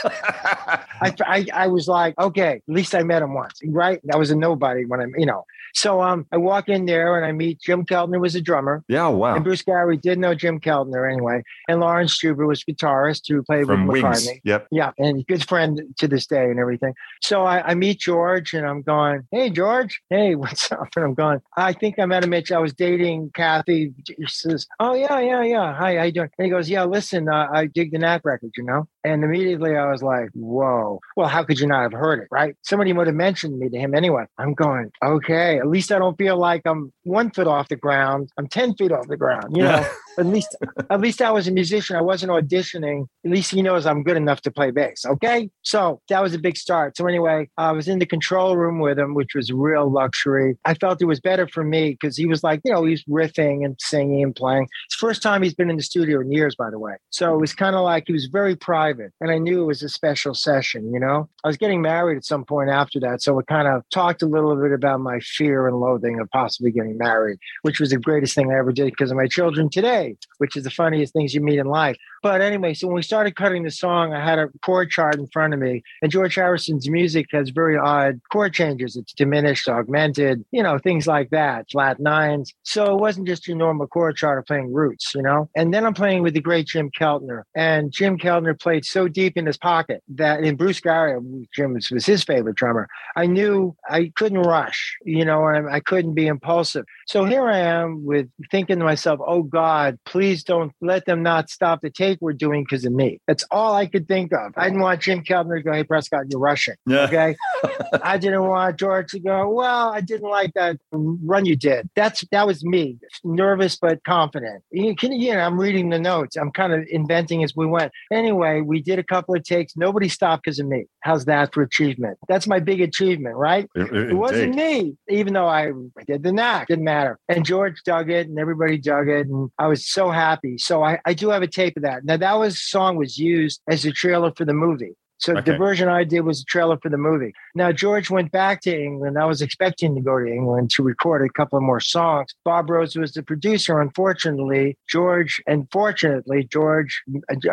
I, 1.02 1.16
I, 1.26 1.46
I 1.54 1.68
was 1.68 1.88
like, 1.88 2.18
okay, 2.20 2.62
at 2.68 2.74
least 2.74 2.94
I 2.94 3.04
met 3.04 3.22
him 3.22 3.34
once, 3.34 3.60
right? 3.66 4.00
I 4.14 4.18
was 4.18 4.32
a 4.32 4.36
nobody 4.36 4.86
when 4.86 5.00
I'm, 5.00 5.14
you 5.18 5.26
know. 5.26 5.44
So 5.74 6.02
um, 6.02 6.26
I 6.32 6.38
walk 6.38 6.70
in 6.70 6.86
there 6.86 7.18
and 7.18 7.26
I 7.26 7.34
meet 7.34 7.60
Jim 7.60 7.86
Keltner 7.86 8.20
was 8.20 8.34
a 8.34 8.42
drummer. 8.42 8.84
Yeah, 8.88 9.08
wow. 9.08 9.36
And 9.36 9.44
Bruce 9.44 9.62
Gary 9.62 9.98
did 9.98 10.18
know 10.18 10.34
Jim 10.34 10.60
Keltner 10.60 11.12
anyway. 11.12 11.44
And 11.68 11.82
Laurence 11.82 12.18
Juber 12.18 12.48
was 12.48 12.64
guitarist 12.64 13.24
who 13.28 13.44
played 13.44 13.66
From 13.66 13.88
with 13.88 14.02
Wings. 14.02 14.26
McCartney. 14.26 14.40
Yep. 14.46 14.68
Yeah, 14.72 14.92
and 14.98 15.28
good 15.28 15.46
friend 15.46 15.82
to 15.98 16.08
this 16.08 16.28
day 16.28 16.46
and 16.46 16.60
everything. 16.60 16.94
So 17.22 17.44
I, 17.44 17.72
I 17.72 17.76
meet 17.76 18.00
George 18.00 18.54
and 18.54 18.66
I'm 18.66 18.84
going, 18.84 19.28
hey, 19.32 19.50
George, 19.50 20.02
hey, 20.10 20.36
what's 20.36 20.72
up? 20.72 20.88
And 20.96 21.04
I'm 21.04 21.14
going, 21.14 21.42
I 21.58 21.74
think 21.74 22.00
I 22.00 22.06
met 22.06 22.24
him. 22.24 22.36
Mitch. 22.36 22.52
I 22.52 22.60
was 22.60 22.74
dating 22.74 23.32
Kathy. 23.34 23.94
He 24.06 24.26
says, 24.28 24.68
oh, 24.80 24.94
yeah, 24.94 25.20
yeah, 25.20 25.42
yeah. 25.44 25.74
Hi, 25.74 25.96
how 25.96 26.04
you 26.04 26.12
doing? 26.12 26.30
And 26.38 26.46
he 26.46 26.52
goes, 26.52 26.70
yeah, 26.70 26.84
listen, 26.84 27.30
uh, 27.30 27.48
I 27.52 27.68
dig 27.68 27.92
the 27.92 27.98
Knack 27.98 28.22
record, 28.26 28.52
you 28.58 28.64
know? 28.64 28.88
And 29.06 29.24
immediately 29.24 29.76
I 29.76 29.90
was 29.92 30.02
like, 30.02 30.30
whoa. 30.34 31.00
Well, 31.16 31.28
how 31.28 31.44
could 31.44 31.60
you 31.60 31.68
not 31.68 31.84
have 31.84 31.94
heard 31.94 32.20
it, 32.20 32.28
right? 32.32 32.56
Somebody 32.64 32.92
would 32.92 33.06
have 33.06 33.16
mentioned 33.16 33.60
me 33.60 33.70
to 33.70 33.78
him 33.78 33.94
anyway. 33.94 34.26
I'm 34.40 34.56
going, 34.56 34.92
okay, 35.04 35.60
at 35.60 35.68
least 35.68 35.92
I 35.92 36.00
don't 36.00 36.18
feel 36.18 36.38
like 36.38 36.64
I'm 36.66 36.92
one 37.04 37.30
foot 37.30 37.48
off 37.48 37.70
the 37.70 37.76
ground. 37.76 38.30
I'm 38.38 38.48
10 38.48 38.76
feet 38.76 38.92
off 38.92 39.08
the 39.08 39.18
ground, 39.18 39.56
you 39.56 39.64
know? 39.64 39.88
at 40.18 40.26
least 40.26 40.56
at 40.90 41.02
least 41.02 41.22
I 41.22 41.32
was 41.32 41.48
a 41.48 41.52
musician. 41.52 41.96
I 41.96 42.02
wasn't 42.02 42.32
auditioning. 42.32 43.06
At 43.26 43.32
least 43.32 43.52
he 43.52 43.62
knows 43.62 43.86
I'm 43.86 44.04
good 44.04 44.18
enough 44.18 44.42
to 44.42 44.52
play 44.52 44.72
bass. 44.72 45.06
Okay. 45.06 45.50
So 45.62 46.02
that 46.10 46.22
was 46.22 46.34
a 46.34 46.40
big 46.40 46.58
start. 46.58 46.98
So 46.98 47.06
anyway, 47.08 47.50
I 47.58 47.72
was 47.72 47.88
in 47.88 48.00
the 48.00 48.06
control 48.06 48.58
room 48.58 48.80
with 48.80 48.98
him, 48.98 49.14
which 49.14 49.36
was 49.36 49.52
real 49.52 49.90
luxury. 49.92 50.58
I 50.66 50.74
felt 50.74 51.02
it 51.02 51.06
was 51.06 51.20
better 51.20 51.48
for 51.48 51.64
me 51.64 51.92
because 51.92 52.18
he 52.18 52.26
was 52.26 52.44
like, 52.44 52.62
you 52.64 52.72
know, 52.72 52.86
he's 52.86 53.04
riffing 53.06 53.66
and 53.66 53.76
singing 53.80 54.24
and 54.24 54.36
playing. 54.36 54.68
It's 54.88 55.00
the 55.00 55.08
first 55.08 55.22
time 55.22 55.44
he's 55.44 55.54
been 55.54 55.70
in 55.70 55.78
the 55.78 55.84
studio 55.84 56.22
in 56.22 56.32
years, 56.32 56.56
by 56.56 56.70
the 56.70 56.80
way. 56.80 56.96
So 57.10 57.34
it 57.36 57.40
was 57.40 57.54
kind 57.54 57.76
of 57.76 57.84
like 57.84 58.06
he 58.08 58.14
was 58.14 58.26
very 58.26 58.56
private. 58.56 58.95
And 59.22 59.32
I 59.32 59.38
knew 59.38 59.62
it 59.62 59.66
was 59.66 59.84
a 59.84 59.90
special 59.90 60.34
session, 60.34 60.94
you 60.94 61.00
know? 61.00 61.30
I 61.44 61.48
was 61.48 61.58
getting 61.58 61.82
married 61.82 62.18
at 62.18 62.26
some 62.26 62.46
point 62.46 62.70
after 62.70 63.00
that. 63.02 63.22
So 63.22 63.38
it 63.40 63.48
kind 63.48 63.68
of 63.68 63.84
talked 63.92 64.22
a 64.22 64.28
little 64.28 64.56
bit 64.56 64.72
about 64.72 65.00
my 65.00 65.20
fear 65.20 65.68
and 65.68 65.80
loathing 65.80 66.20
of 66.20 66.30
possibly 66.32 66.72
getting 66.72 66.98
married, 66.98 67.38
which 67.62 67.80
was 67.80 67.90
the 67.90 67.98
greatest 67.98 68.36
thing 68.36 68.52
I 68.52 68.58
ever 68.58 68.72
did 68.72 68.92
because 68.92 69.12
of 69.12 69.18
my 69.18 69.28
children 69.28 69.70
today, 69.70 70.16
which 70.38 70.56
is 70.56 70.64
the 70.64 70.72
funniest 70.72 71.14
things 71.14 71.34
you 71.34 71.42
meet 71.42 71.60
in 71.60 71.68
life. 71.68 71.98
But 72.26 72.42
anyway, 72.42 72.74
so 72.74 72.88
when 72.88 72.96
we 72.96 73.04
started 73.04 73.36
cutting 73.36 73.62
the 73.62 73.70
song, 73.70 74.14
I 74.14 74.24
had 74.24 74.40
a 74.40 74.50
chord 74.64 74.90
chart 74.90 75.16
in 75.16 75.28
front 75.28 75.54
of 75.54 75.60
me. 75.60 75.84
And 76.02 76.12
George 76.12 76.34
Harrison's 76.34 76.90
music 76.90 77.28
has 77.32 77.52
very 77.52 77.78
odd 77.78 78.20
chord 78.32 78.52
changes. 78.52 78.96
It's 78.96 79.14
diminished, 79.14 79.70
augmented, 79.70 80.44
you 80.52 80.64
know, 80.64 80.80
things 80.80 81.06
like 81.06 81.30
that, 81.30 81.70
flat 81.70 82.00
nines. 82.00 82.52
So 82.64 82.96
it 82.96 83.00
wasn't 83.00 83.28
just 83.28 83.48
your 83.48 83.58
normal 83.58 83.86
chord 83.86 84.16
chart 84.16 84.40
of 84.40 84.46
playing 84.46 84.74
roots, 84.74 85.14
you 85.14 85.22
know? 85.22 85.50
And 85.56 85.72
then 85.72 85.86
I'm 85.86 85.94
playing 85.94 86.24
with 86.24 86.34
the 86.34 86.42
great 86.42 86.66
Jim 86.66 86.90
Keltner. 86.90 87.44
And 87.56 87.92
Jim 87.92 88.18
Keltner 88.18 88.60
played 88.60 88.85
so 88.92 89.08
deep 89.08 89.38
in 89.38 89.46
his 89.46 89.58
pocket 89.58 90.04
that 90.10 90.44
in 90.44 90.56
Bruce 90.56 90.80
Gary, 90.80 91.20
Jim 91.54 91.74
was, 91.74 91.88
his 92.06 92.24
favorite 92.24 92.56
drummer. 92.56 92.88
I 93.16 93.26
knew 93.26 93.76
I 93.90 94.12
couldn't 94.16 94.40
rush, 94.40 94.98
you 95.04 95.26
know, 95.26 95.48
and 95.48 95.70
I 95.70 95.80
couldn't 95.80 96.14
be 96.14 96.28
impulsive. 96.28 96.86
So 97.08 97.26
here 97.26 97.48
I 97.48 97.58
am 97.58 98.06
with 98.06 98.28
thinking 98.52 98.80
to 98.80 98.86
myself, 98.86 99.20
oh 99.26 99.44
God, 99.44 99.98
please 100.06 100.44
don't 100.44 100.72
let 100.82 101.06
them 101.06 101.24
not 101.24 101.50
stop 101.50 101.82
the 101.82 101.90
take 101.90 102.20
we're 102.22 102.34
doing 102.34 102.64
because 102.64 102.86
of 102.86 102.94
me. 102.94 103.20
That's 103.28 103.44
all 103.52 103.76
I 103.76 103.86
could 103.86 104.08
think 104.08 104.34
of. 104.34 104.54
I 104.58 104.66
didn't 104.66 104.82
want 104.82 105.02
Jim 105.02 105.24
Keltner 105.24 105.58
to 105.58 105.64
go, 105.64 105.74
hey, 105.74 105.84
Prescott, 105.84 106.26
you're 106.30 106.40
rushing. 106.40 106.76
Yeah. 106.86 107.02
Okay. 107.02 107.36
I 108.04 108.18
didn't 108.18 108.44
want 108.44 108.78
George 108.78 109.12
to 109.12 109.20
go, 109.20 109.50
well, 109.50 109.90
I 109.90 110.02
didn't 110.02 110.30
like 110.30 110.54
that 110.54 110.78
run 110.92 111.46
you 111.46 111.56
did. 111.56 111.90
That's 111.96 112.24
that 112.32 112.48
was 112.48 112.64
me, 112.64 112.98
nervous 113.24 113.78
but 113.78 114.04
confident. 114.04 114.64
You 114.72 114.96
can, 114.96 115.14
you 115.14 115.34
know, 115.34 115.40
I'm 115.40 115.60
reading 115.60 115.90
the 115.90 116.00
notes. 116.00 116.36
I'm 116.36 116.52
kind 116.52 116.74
of 116.74 116.86
inventing 116.90 117.44
as 117.44 117.56
we 117.56 117.66
went. 117.66 117.92
Anyway, 118.12 118.62
we 118.68 118.82
did 118.82 119.00
a 119.00 119.04
couple 119.04 119.36
of 119.36 119.44
takes. 119.44 119.76
Nobody 119.76 120.10
stopped 120.10 120.44
because 120.44 120.60
of 120.60 120.68
me. 120.68 120.86
How's 121.02 121.26
that 121.26 121.54
for 121.54 121.62
achievement? 121.64 122.18
That's 122.28 122.48
my 122.48 122.60
big 122.60 122.82
achievement, 122.82 123.36
right? 123.36 123.68
It, 123.76 124.12
It 124.12 124.14
wasn't 124.14 124.56
me, 124.56 124.96
even 125.10 125.34
though 125.34 125.48
I 125.48 125.72
did 126.06 126.24
the 126.24 126.32
knack, 126.32 126.68
didn't 126.68 126.86
matter. 126.86 127.20
And 127.30 127.46
George 127.46 127.82
dug 127.84 128.10
it 128.10 128.28
and 128.28 128.40
everybody 128.40 128.78
dug 128.78 129.10
it. 129.10 129.28
And 129.28 129.50
I 129.58 129.68
was 129.68 129.90
so 129.90 130.12
happy. 130.12 130.58
So 130.58 130.84
I, 130.84 131.00
I 131.06 131.14
do 131.14 131.30
have 131.30 131.42
a 131.42 131.48
tape 131.48 131.78
of 131.78 131.84
that. 131.84 132.06
Now 132.06 132.18
that 132.18 132.34
was 132.34 132.62
song 132.62 132.98
was 132.98 133.18
used 133.18 133.62
as 133.70 133.86
a 133.86 133.92
trailer 133.92 134.32
for 134.36 134.46
the 134.46 134.54
movie. 134.54 134.96
So 135.18 135.34
Okay. 135.38 135.52
the 135.52 135.58
version 135.58 135.88
I 135.88 136.04
did 136.04 136.22
was 136.22 136.42
a 136.42 136.46
trailer 136.46 136.78
for 136.78 136.90
the 136.90 136.98
movie. 136.98 137.34
Now 137.56 137.72
George 137.72 138.10
went 138.10 138.32
back 138.32 138.62
to 138.62 138.78
England. 138.78 139.18
I 139.18 139.26
was 139.26 139.42
expecting 139.42 139.96
to 139.96 140.02
go 140.02 140.20
to 140.20 140.26
England 140.28 140.72
to 140.72 140.84
record 140.84 141.24
a 141.26 141.30
couple 141.30 141.58
of 141.58 141.64
more 141.64 141.80
songs. 141.80 142.34
Bob 142.44 142.70
Rose 142.70 142.96
was 142.96 143.14
the 143.14 143.24
producer. 143.24 143.80
Unfortunately, 143.80 144.78
George, 144.90 145.42
and 145.48 145.68
fortunately, 145.72 146.44
George, 146.52 147.02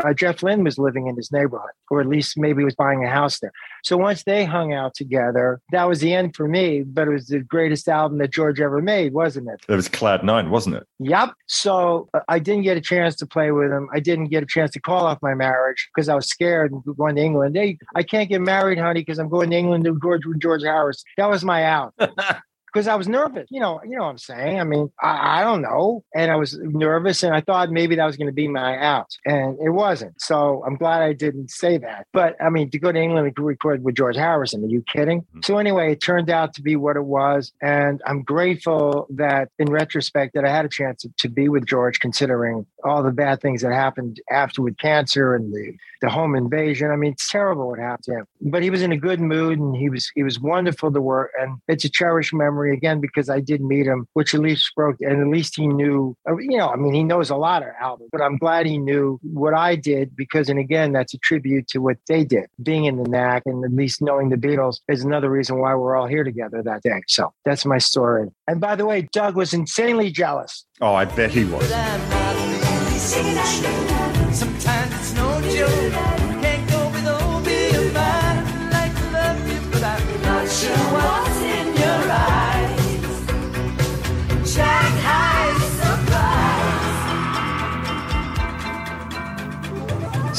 uh, 0.04 0.12
Jeff 0.14 0.42
Lynne 0.42 0.64
was 0.64 0.78
living 0.78 1.06
in 1.06 1.16
his 1.16 1.30
neighborhood, 1.30 1.70
or 1.90 2.00
at 2.00 2.08
least 2.08 2.36
maybe 2.36 2.60
he 2.62 2.64
was 2.64 2.74
buying 2.74 3.04
a 3.04 3.08
house 3.08 3.38
there. 3.38 3.52
So 3.84 3.96
once 3.96 4.24
they 4.24 4.44
hung 4.44 4.72
out 4.72 4.94
together, 4.94 5.60
that 5.70 5.88
was 5.88 6.00
the 6.00 6.12
end 6.14 6.34
for 6.36 6.48
me. 6.48 6.82
But 6.82 7.08
it 7.08 7.12
was 7.12 7.26
the 7.28 7.40
greatest 7.40 7.88
album 7.88 8.18
that 8.18 8.32
George 8.32 8.60
ever 8.60 8.80
made, 8.82 9.12
wasn't 9.12 9.48
it? 9.48 9.60
It 9.68 9.74
was 9.74 9.88
Cloud 9.88 10.24
Nine, 10.24 10.50
wasn't 10.50 10.76
it? 10.76 10.86
Yep. 10.98 11.34
So 11.46 12.08
uh, 12.14 12.20
I 12.28 12.38
didn't 12.38 12.62
get 12.62 12.76
a 12.76 12.80
chance 12.80 13.16
to 13.16 13.26
play 13.26 13.50
with 13.52 13.70
him. 13.70 13.88
I 13.92 14.00
didn't 14.00 14.26
get 14.26 14.42
a 14.42 14.46
chance 14.46 14.72
to 14.72 14.80
call 14.80 15.06
off 15.06 15.18
my 15.22 15.34
marriage 15.34 15.88
because 15.94 16.08
I 16.08 16.14
was 16.14 16.28
scared 16.28 16.72
going 16.96 17.16
to 17.16 17.22
England. 17.22 17.51
Hey, 17.54 17.78
I 17.94 18.02
can't 18.02 18.28
get 18.28 18.40
married, 18.40 18.78
honey, 18.78 19.00
because 19.00 19.18
I'm 19.18 19.28
going 19.28 19.50
to 19.50 19.56
England 19.56 19.84
to 19.84 19.98
George 20.00 20.26
with 20.26 20.40
George 20.40 20.62
Harris. 20.62 21.04
That 21.16 21.30
was 21.30 21.44
my 21.44 21.64
out. 21.64 21.94
Because 22.72 22.88
I 22.88 22.94
was 22.94 23.08
nervous, 23.08 23.48
you 23.50 23.60
know, 23.60 23.80
you 23.84 23.96
know 23.96 24.04
what 24.04 24.10
I'm 24.10 24.18
saying. 24.18 24.60
I 24.60 24.64
mean, 24.64 24.90
I, 25.02 25.40
I 25.40 25.44
don't 25.44 25.62
know, 25.62 26.04
and 26.14 26.30
I 26.30 26.36
was 26.36 26.58
nervous, 26.58 27.22
and 27.22 27.34
I 27.34 27.40
thought 27.40 27.70
maybe 27.70 27.96
that 27.96 28.06
was 28.06 28.16
going 28.16 28.28
to 28.28 28.32
be 28.32 28.48
my 28.48 28.78
out, 28.78 29.10
and 29.26 29.58
it 29.60 29.70
wasn't. 29.70 30.20
So 30.20 30.62
I'm 30.66 30.76
glad 30.76 31.02
I 31.02 31.12
didn't 31.12 31.50
say 31.50 31.78
that. 31.78 32.06
But 32.12 32.36
I 32.40 32.48
mean, 32.50 32.70
to 32.70 32.78
go 32.78 32.90
to 32.90 32.98
England 32.98 33.34
to 33.36 33.42
record 33.42 33.84
with 33.84 33.94
George 33.96 34.16
Harrison, 34.16 34.64
are 34.64 34.68
you 34.68 34.82
kidding? 34.82 35.22
Mm-hmm. 35.22 35.40
So 35.44 35.58
anyway, 35.58 35.92
it 35.92 36.00
turned 36.00 36.30
out 36.30 36.54
to 36.54 36.62
be 36.62 36.76
what 36.76 36.96
it 36.96 37.04
was, 37.04 37.52
and 37.60 38.02
I'm 38.06 38.22
grateful 38.22 39.06
that, 39.10 39.48
in 39.58 39.70
retrospect, 39.70 40.34
that 40.34 40.44
I 40.44 40.50
had 40.50 40.64
a 40.64 40.70
chance 40.70 41.02
to, 41.02 41.10
to 41.18 41.28
be 41.28 41.48
with 41.48 41.66
George, 41.66 42.00
considering 42.00 42.64
all 42.84 43.02
the 43.02 43.12
bad 43.12 43.40
things 43.40 43.62
that 43.62 43.72
happened 43.72 44.20
after 44.30 44.62
with 44.62 44.78
cancer 44.78 45.34
and 45.34 45.52
the 45.52 45.76
the 46.02 46.10
home 46.10 46.34
invasion. 46.34 46.90
I 46.90 46.96
mean, 46.96 47.12
it's 47.12 47.30
terrible 47.30 47.68
what 47.68 47.78
happened 47.78 48.04
to 48.04 48.12
him. 48.18 48.26
But 48.40 48.62
he 48.62 48.70
was 48.70 48.82
in 48.82 48.92
a 48.92 48.96
good 48.96 49.20
mood 49.20 49.58
and 49.58 49.74
he 49.74 49.88
was 49.88 50.10
he 50.14 50.22
was 50.22 50.38
wonderful 50.38 50.92
to 50.92 51.00
work. 51.00 51.30
And 51.40 51.58
it's 51.68 51.84
a 51.84 51.88
cherished 51.88 52.34
memory 52.34 52.61
again 52.70 53.00
because 53.00 53.28
I 53.28 53.40
did 53.40 53.60
meet 53.60 53.86
him, 53.86 54.06
which 54.12 54.34
at 54.34 54.40
least 54.40 54.72
broke 54.76 54.96
and 55.00 55.20
at 55.20 55.28
least 55.28 55.56
he 55.56 55.66
knew 55.66 56.16
uh, 56.28 56.36
you 56.36 56.56
know, 56.58 56.68
I 56.68 56.76
mean 56.76 56.94
he 56.94 57.04
knows 57.04 57.30
a 57.30 57.36
lot 57.36 57.62
of 57.62 57.68
albums, 57.80 58.10
but 58.12 58.20
I'm 58.20 58.38
glad 58.38 58.66
he 58.66 58.78
knew 58.78 59.18
what 59.22 59.54
I 59.54 59.76
did 59.76 60.14
because 60.16 60.48
and 60.48 60.58
again 60.58 60.92
that's 60.92 61.14
a 61.14 61.18
tribute 61.18 61.68
to 61.68 61.78
what 61.78 61.96
they 62.08 62.24
did. 62.24 62.46
Being 62.62 62.84
in 62.84 63.02
the 63.02 63.08
knack 63.08 63.42
and 63.46 63.64
at 63.64 63.72
least 63.72 64.02
knowing 64.02 64.28
the 64.28 64.36
Beatles 64.36 64.80
is 64.88 65.04
another 65.04 65.30
reason 65.30 65.58
why 65.58 65.74
we're 65.74 65.96
all 65.96 66.06
here 66.06 66.24
together 66.24 66.62
that 66.62 66.82
day. 66.82 67.02
So 67.08 67.32
that's 67.44 67.64
my 67.64 67.78
story. 67.78 68.28
And 68.46 68.60
by 68.60 68.76
the 68.76 68.86
way, 68.86 69.08
Doug 69.12 69.36
was 69.36 69.52
insanely 69.54 70.10
jealous. 70.10 70.64
Oh, 70.80 70.94
I 70.94 71.04
bet 71.04 71.30
he 71.30 71.44
was. 71.44 71.70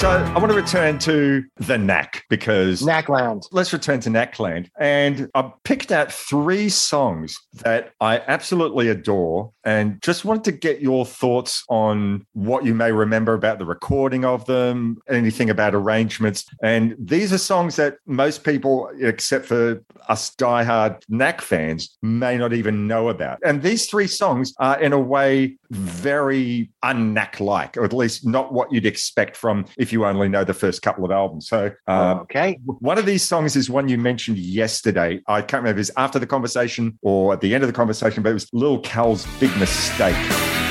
So 0.04 0.10
I 0.10 0.38
want 0.38 0.52
to 0.52 0.58
return 0.58 1.00
to 1.00 1.46
the 1.56 1.78
Knack 1.78 2.26
because 2.30 2.82
Knackland. 2.82 3.48
Let's 3.54 3.72
return 3.72 4.02
to 4.02 4.10
Knackland. 4.10 4.70
And 4.78 5.30
I 5.34 5.50
picked 5.64 5.94
out 5.94 6.12
three 6.12 6.68
songs 6.68 7.40
that 7.54 7.94
I 8.02 8.20
absolutely 8.28 8.90
adore 8.90 9.54
and 9.64 10.02
just 10.02 10.26
wanted 10.26 10.44
to 10.44 10.52
get 10.52 10.82
your 10.82 11.06
thoughts 11.06 11.64
on 11.70 12.26
what 12.34 12.66
you 12.66 12.76
may 12.76 12.92
remember 12.92 13.34
about 13.34 13.60
the 13.60 13.66
recording 13.66 14.26
of 14.26 14.46
them, 14.46 14.98
anything 15.08 15.50
about 15.50 15.74
arrangements. 15.74 16.44
And 16.62 16.98
these 17.00 17.32
are 17.32 17.38
songs 17.38 17.78
that 17.78 17.96
most 18.06 18.44
people, 18.44 18.92
except 19.00 19.46
for 19.46 19.82
us 20.10 20.36
diehard 20.36 21.02
Knack 21.08 21.40
fans, 21.40 21.98
may 22.02 22.38
not 22.38 22.52
even 22.52 22.88
know 22.88 23.08
about. 23.08 23.40
And 23.46 23.62
these 23.62 23.86
three 23.86 24.08
songs 24.08 24.54
are, 24.60 24.78
in 24.82 24.92
a 24.92 25.00
way, 25.00 25.56
very 25.70 26.70
un-Knack 26.84 27.40
like, 27.40 27.78
or 27.78 27.86
at 27.86 27.94
least 27.94 28.28
not 28.28 28.52
what 28.52 28.70
you'd 28.70 28.86
expect 28.86 29.38
from 29.38 29.66
if 29.78 29.93
you 29.94 30.06
only 30.06 30.28
know 30.28 30.44
the 30.44 30.54
first 30.54 30.82
couple 30.82 31.06
of 31.06 31.12
albums. 31.12 31.48
So, 31.48 31.72
um, 31.88 32.20
okay. 32.22 32.60
One 32.66 32.98
of 32.98 33.06
these 33.06 33.24
songs 33.24 33.56
is 33.56 33.70
one 33.70 33.88
you 33.88 33.98
mentioned 33.98 34.38
yesterday. 34.38 35.22
I 35.28 35.42
can't 35.42 35.64
remember 35.64 35.80
if 35.80 35.88
it's 35.88 35.98
after 35.98 36.20
the 36.20 36.28
conversation 36.28 37.00
or 37.02 37.34
at 37.34 37.42
the 37.42 37.54
end 37.54 37.64
of 37.64 37.68
the 37.68 37.74
conversation, 37.74 38.24
but 38.24 38.30
it 38.30 38.34
was 38.34 38.50
Lil 38.54 38.80
Cal's 38.80 39.26
Big 39.40 39.56
Mistake. 39.58 40.63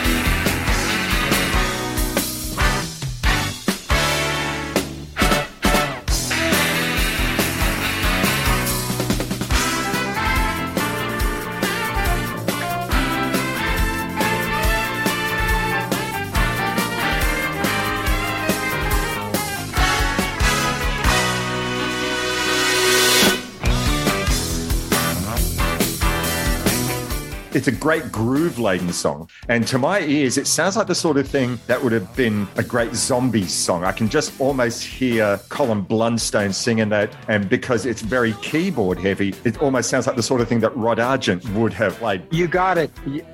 It's 27.63 27.69
a 27.69 27.71
great 27.71 28.11
groove 28.11 28.59
laden 28.59 28.93
song. 28.93 29.31
And 29.49 29.65
to 29.69 29.79
my 29.79 30.01
ears, 30.01 30.37
it 30.37 30.49
sounds 30.49 30.77
like 30.77 30.89
the 30.89 30.97
sort 30.97 31.17
of 31.17 31.29
thing 31.29 31.61
that 31.69 31.81
would 31.81 31.93
have 31.93 32.17
been 32.17 32.49
a 32.57 32.63
great 32.65 32.93
zombie 32.93 33.47
song. 33.47 33.85
I 33.85 33.93
can 33.93 34.09
just 34.09 34.41
almost 34.41 34.83
hear 34.83 35.39
Colin 35.49 35.85
Blunstone 35.85 36.53
singing 36.53 36.89
that. 36.89 37.15
And 37.29 37.49
because 37.49 37.87
it's 37.87 38.03
very 38.03 38.33
keyboard 38.43 38.99
heavy, 38.99 39.33
it 39.45 39.63
almost 39.63 39.91
sounds 39.91 40.09
like 40.09 40.17
the 40.17 40.25
sort 40.25 40.41
of 40.41 40.49
thing 40.49 40.59
that 40.59 40.77
Rod 40.77 40.99
Argent 40.99 41.49
would 41.51 41.73
have 41.75 41.95
played. 41.99 42.27
You 42.33 42.49
got 42.49 42.79
it. 42.79 42.91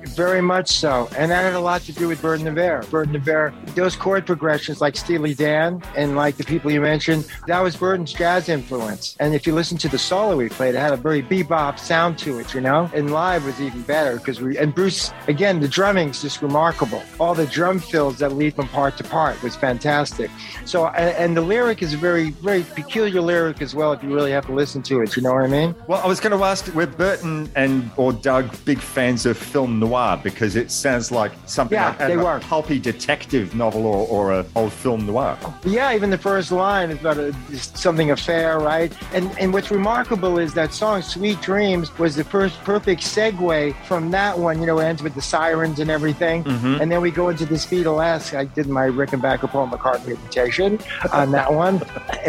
Very 0.09 0.41
much 0.41 0.69
so. 0.69 1.09
And 1.17 1.31
that 1.31 1.43
had 1.43 1.55
a 1.55 1.59
lot 1.59 1.81
to 1.81 1.91
do 1.91 2.07
with 2.07 2.21
Berton 2.21 2.45
Averre. 2.45 2.87
Berton 2.91 3.15
Averre, 3.15 3.51
those 3.73 3.95
chord 3.95 4.27
progressions 4.27 4.79
like 4.79 4.95
Steely 4.95 5.33
Dan 5.33 5.81
and 5.97 6.15
like 6.15 6.37
the 6.37 6.43
people 6.43 6.69
you 6.69 6.81
mentioned, 6.81 7.27
that 7.47 7.61
was 7.61 7.75
Berton's 7.75 8.13
jazz 8.13 8.47
influence. 8.47 9.17
And 9.19 9.33
if 9.33 9.47
you 9.47 9.55
listen 9.55 9.79
to 9.79 9.89
the 9.89 9.97
solo 9.97 10.37
we 10.37 10.49
played, 10.49 10.75
it 10.75 10.79
had 10.79 10.93
a 10.93 10.97
very 10.97 11.23
bebop 11.23 11.79
sound 11.79 12.19
to 12.19 12.37
it, 12.37 12.53
you 12.53 12.61
know? 12.61 12.91
And 12.93 13.09
live 13.09 13.43
was 13.43 13.59
even 13.59 13.81
better 13.81 14.18
because 14.19 14.41
we, 14.41 14.57
and 14.57 14.73
Bruce, 14.73 15.11
again, 15.27 15.59
the 15.59 15.67
drumming's 15.67 16.21
just 16.21 16.41
remarkable. 16.41 17.01
All 17.19 17.33
the 17.35 17.45
drum 17.47 17.79
fills 17.79 18.19
that 18.19 18.33
lead 18.33 18.55
from 18.55 18.67
part 18.69 18.97
to 18.97 19.03
part 19.03 19.41
was 19.43 19.55
fantastic. 19.55 20.29
So, 20.65 20.87
and, 20.87 21.15
and 21.17 21.37
the 21.37 21.41
lyric 21.41 21.81
is 21.81 21.93
a 21.93 21.97
very, 21.97 22.31
very 22.31 22.63
peculiar 22.63 23.21
lyric 23.21 23.61
as 23.61 23.73
well 23.75 23.93
if 23.93 24.03
you 24.03 24.13
really 24.13 24.31
have 24.31 24.45
to 24.47 24.53
listen 24.53 24.81
to 24.83 25.01
it. 25.01 25.15
You 25.15 25.23
know 25.23 25.33
what 25.33 25.43
I 25.43 25.47
mean? 25.47 25.75
Well, 25.87 26.01
I 26.03 26.07
was 26.07 26.19
going 26.19 26.37
to 26.37 26.43
ask, 26.43 26.73
were 26.75 26.85
Berton 26.87 27.49
and 27.55 27.89
or 27.97 28.13
Doug 28.13 28.53
big 28.65 28.79
fans 28.79 29.25
of 29.25 29.37
film 29.37 29.79
noir 29.79 30.19
because 30.23 30.55
it 30.55 30.71
sounds 30.71 31.11
like 31.11 31.31
something 31.45 31.75
Yeah, 31.75 31.89
like 31.89 31.97
they 31.99 32.13
of 32.13 32.21
a 32.21 32.23
were. 32.23 32.39
pulpy 32.39 32.79
detective 32.79 33.55
novel 33.55 33.85
or, 33.85 34.07
or 34.07 34.33
a 34.33 34.45
old 34.55 34.73
film 34.73 35.05
noir. 35.05 35.37
Yeah, 35.65 35.93
even 35.95 36.09
the 36.09 36.17
first 36.17 36.51
line 36.51 36.91
is 36.91 36.99
about 36.99 37.17
a, 37.17 37.33
is 37.51 37.71
something 37.75 38.11
affair, 38.11 38.59
right? 38.59 38.91
And 39.13 39.29
and 39.39 39.53
what's 39.53 39.71
remarkable 39.71 40.37
is 40.39 40.53
that 40.53 40.73
song 40.73 41.01
"Sweet 41.01 41.41
Dreams" 41.41 41.97
was 41.97 42.15
the 42.15 42.23
first 42.23 42.59
perfect 42.63 43.01
segue 43.01 43.75
from 43.85 44.08
that 44.11 44.37
one. 44.39 44.59
You 44.59 44.65
know, 44.65 44.79
it 44.79 44.85
ends 44.85 45.03
with 45.03 45.15
the 45.15 45.21
sirens 45.21 45.79
and 45.79 45.89
everything, 45.89 46.43
Mhm. 46.43 46.79
and 46.81 46.91
then 46.91 47.01
we 47.01 47.11
go 47.11 47.29
into 47.29 47.45
the 47.45 47.55
Beatlesque. 47.55 48.35
I 48.37 48.45
did 48.45 48.67
my 48.67 48.87
Rickenbacker 48.87 49.49
Paul 49.49 49.67
McCartney 49.67 50.07
imitation 50.17 50.79
on 51.13 51.31
that 51.31 51.51
one, 51.63 51.79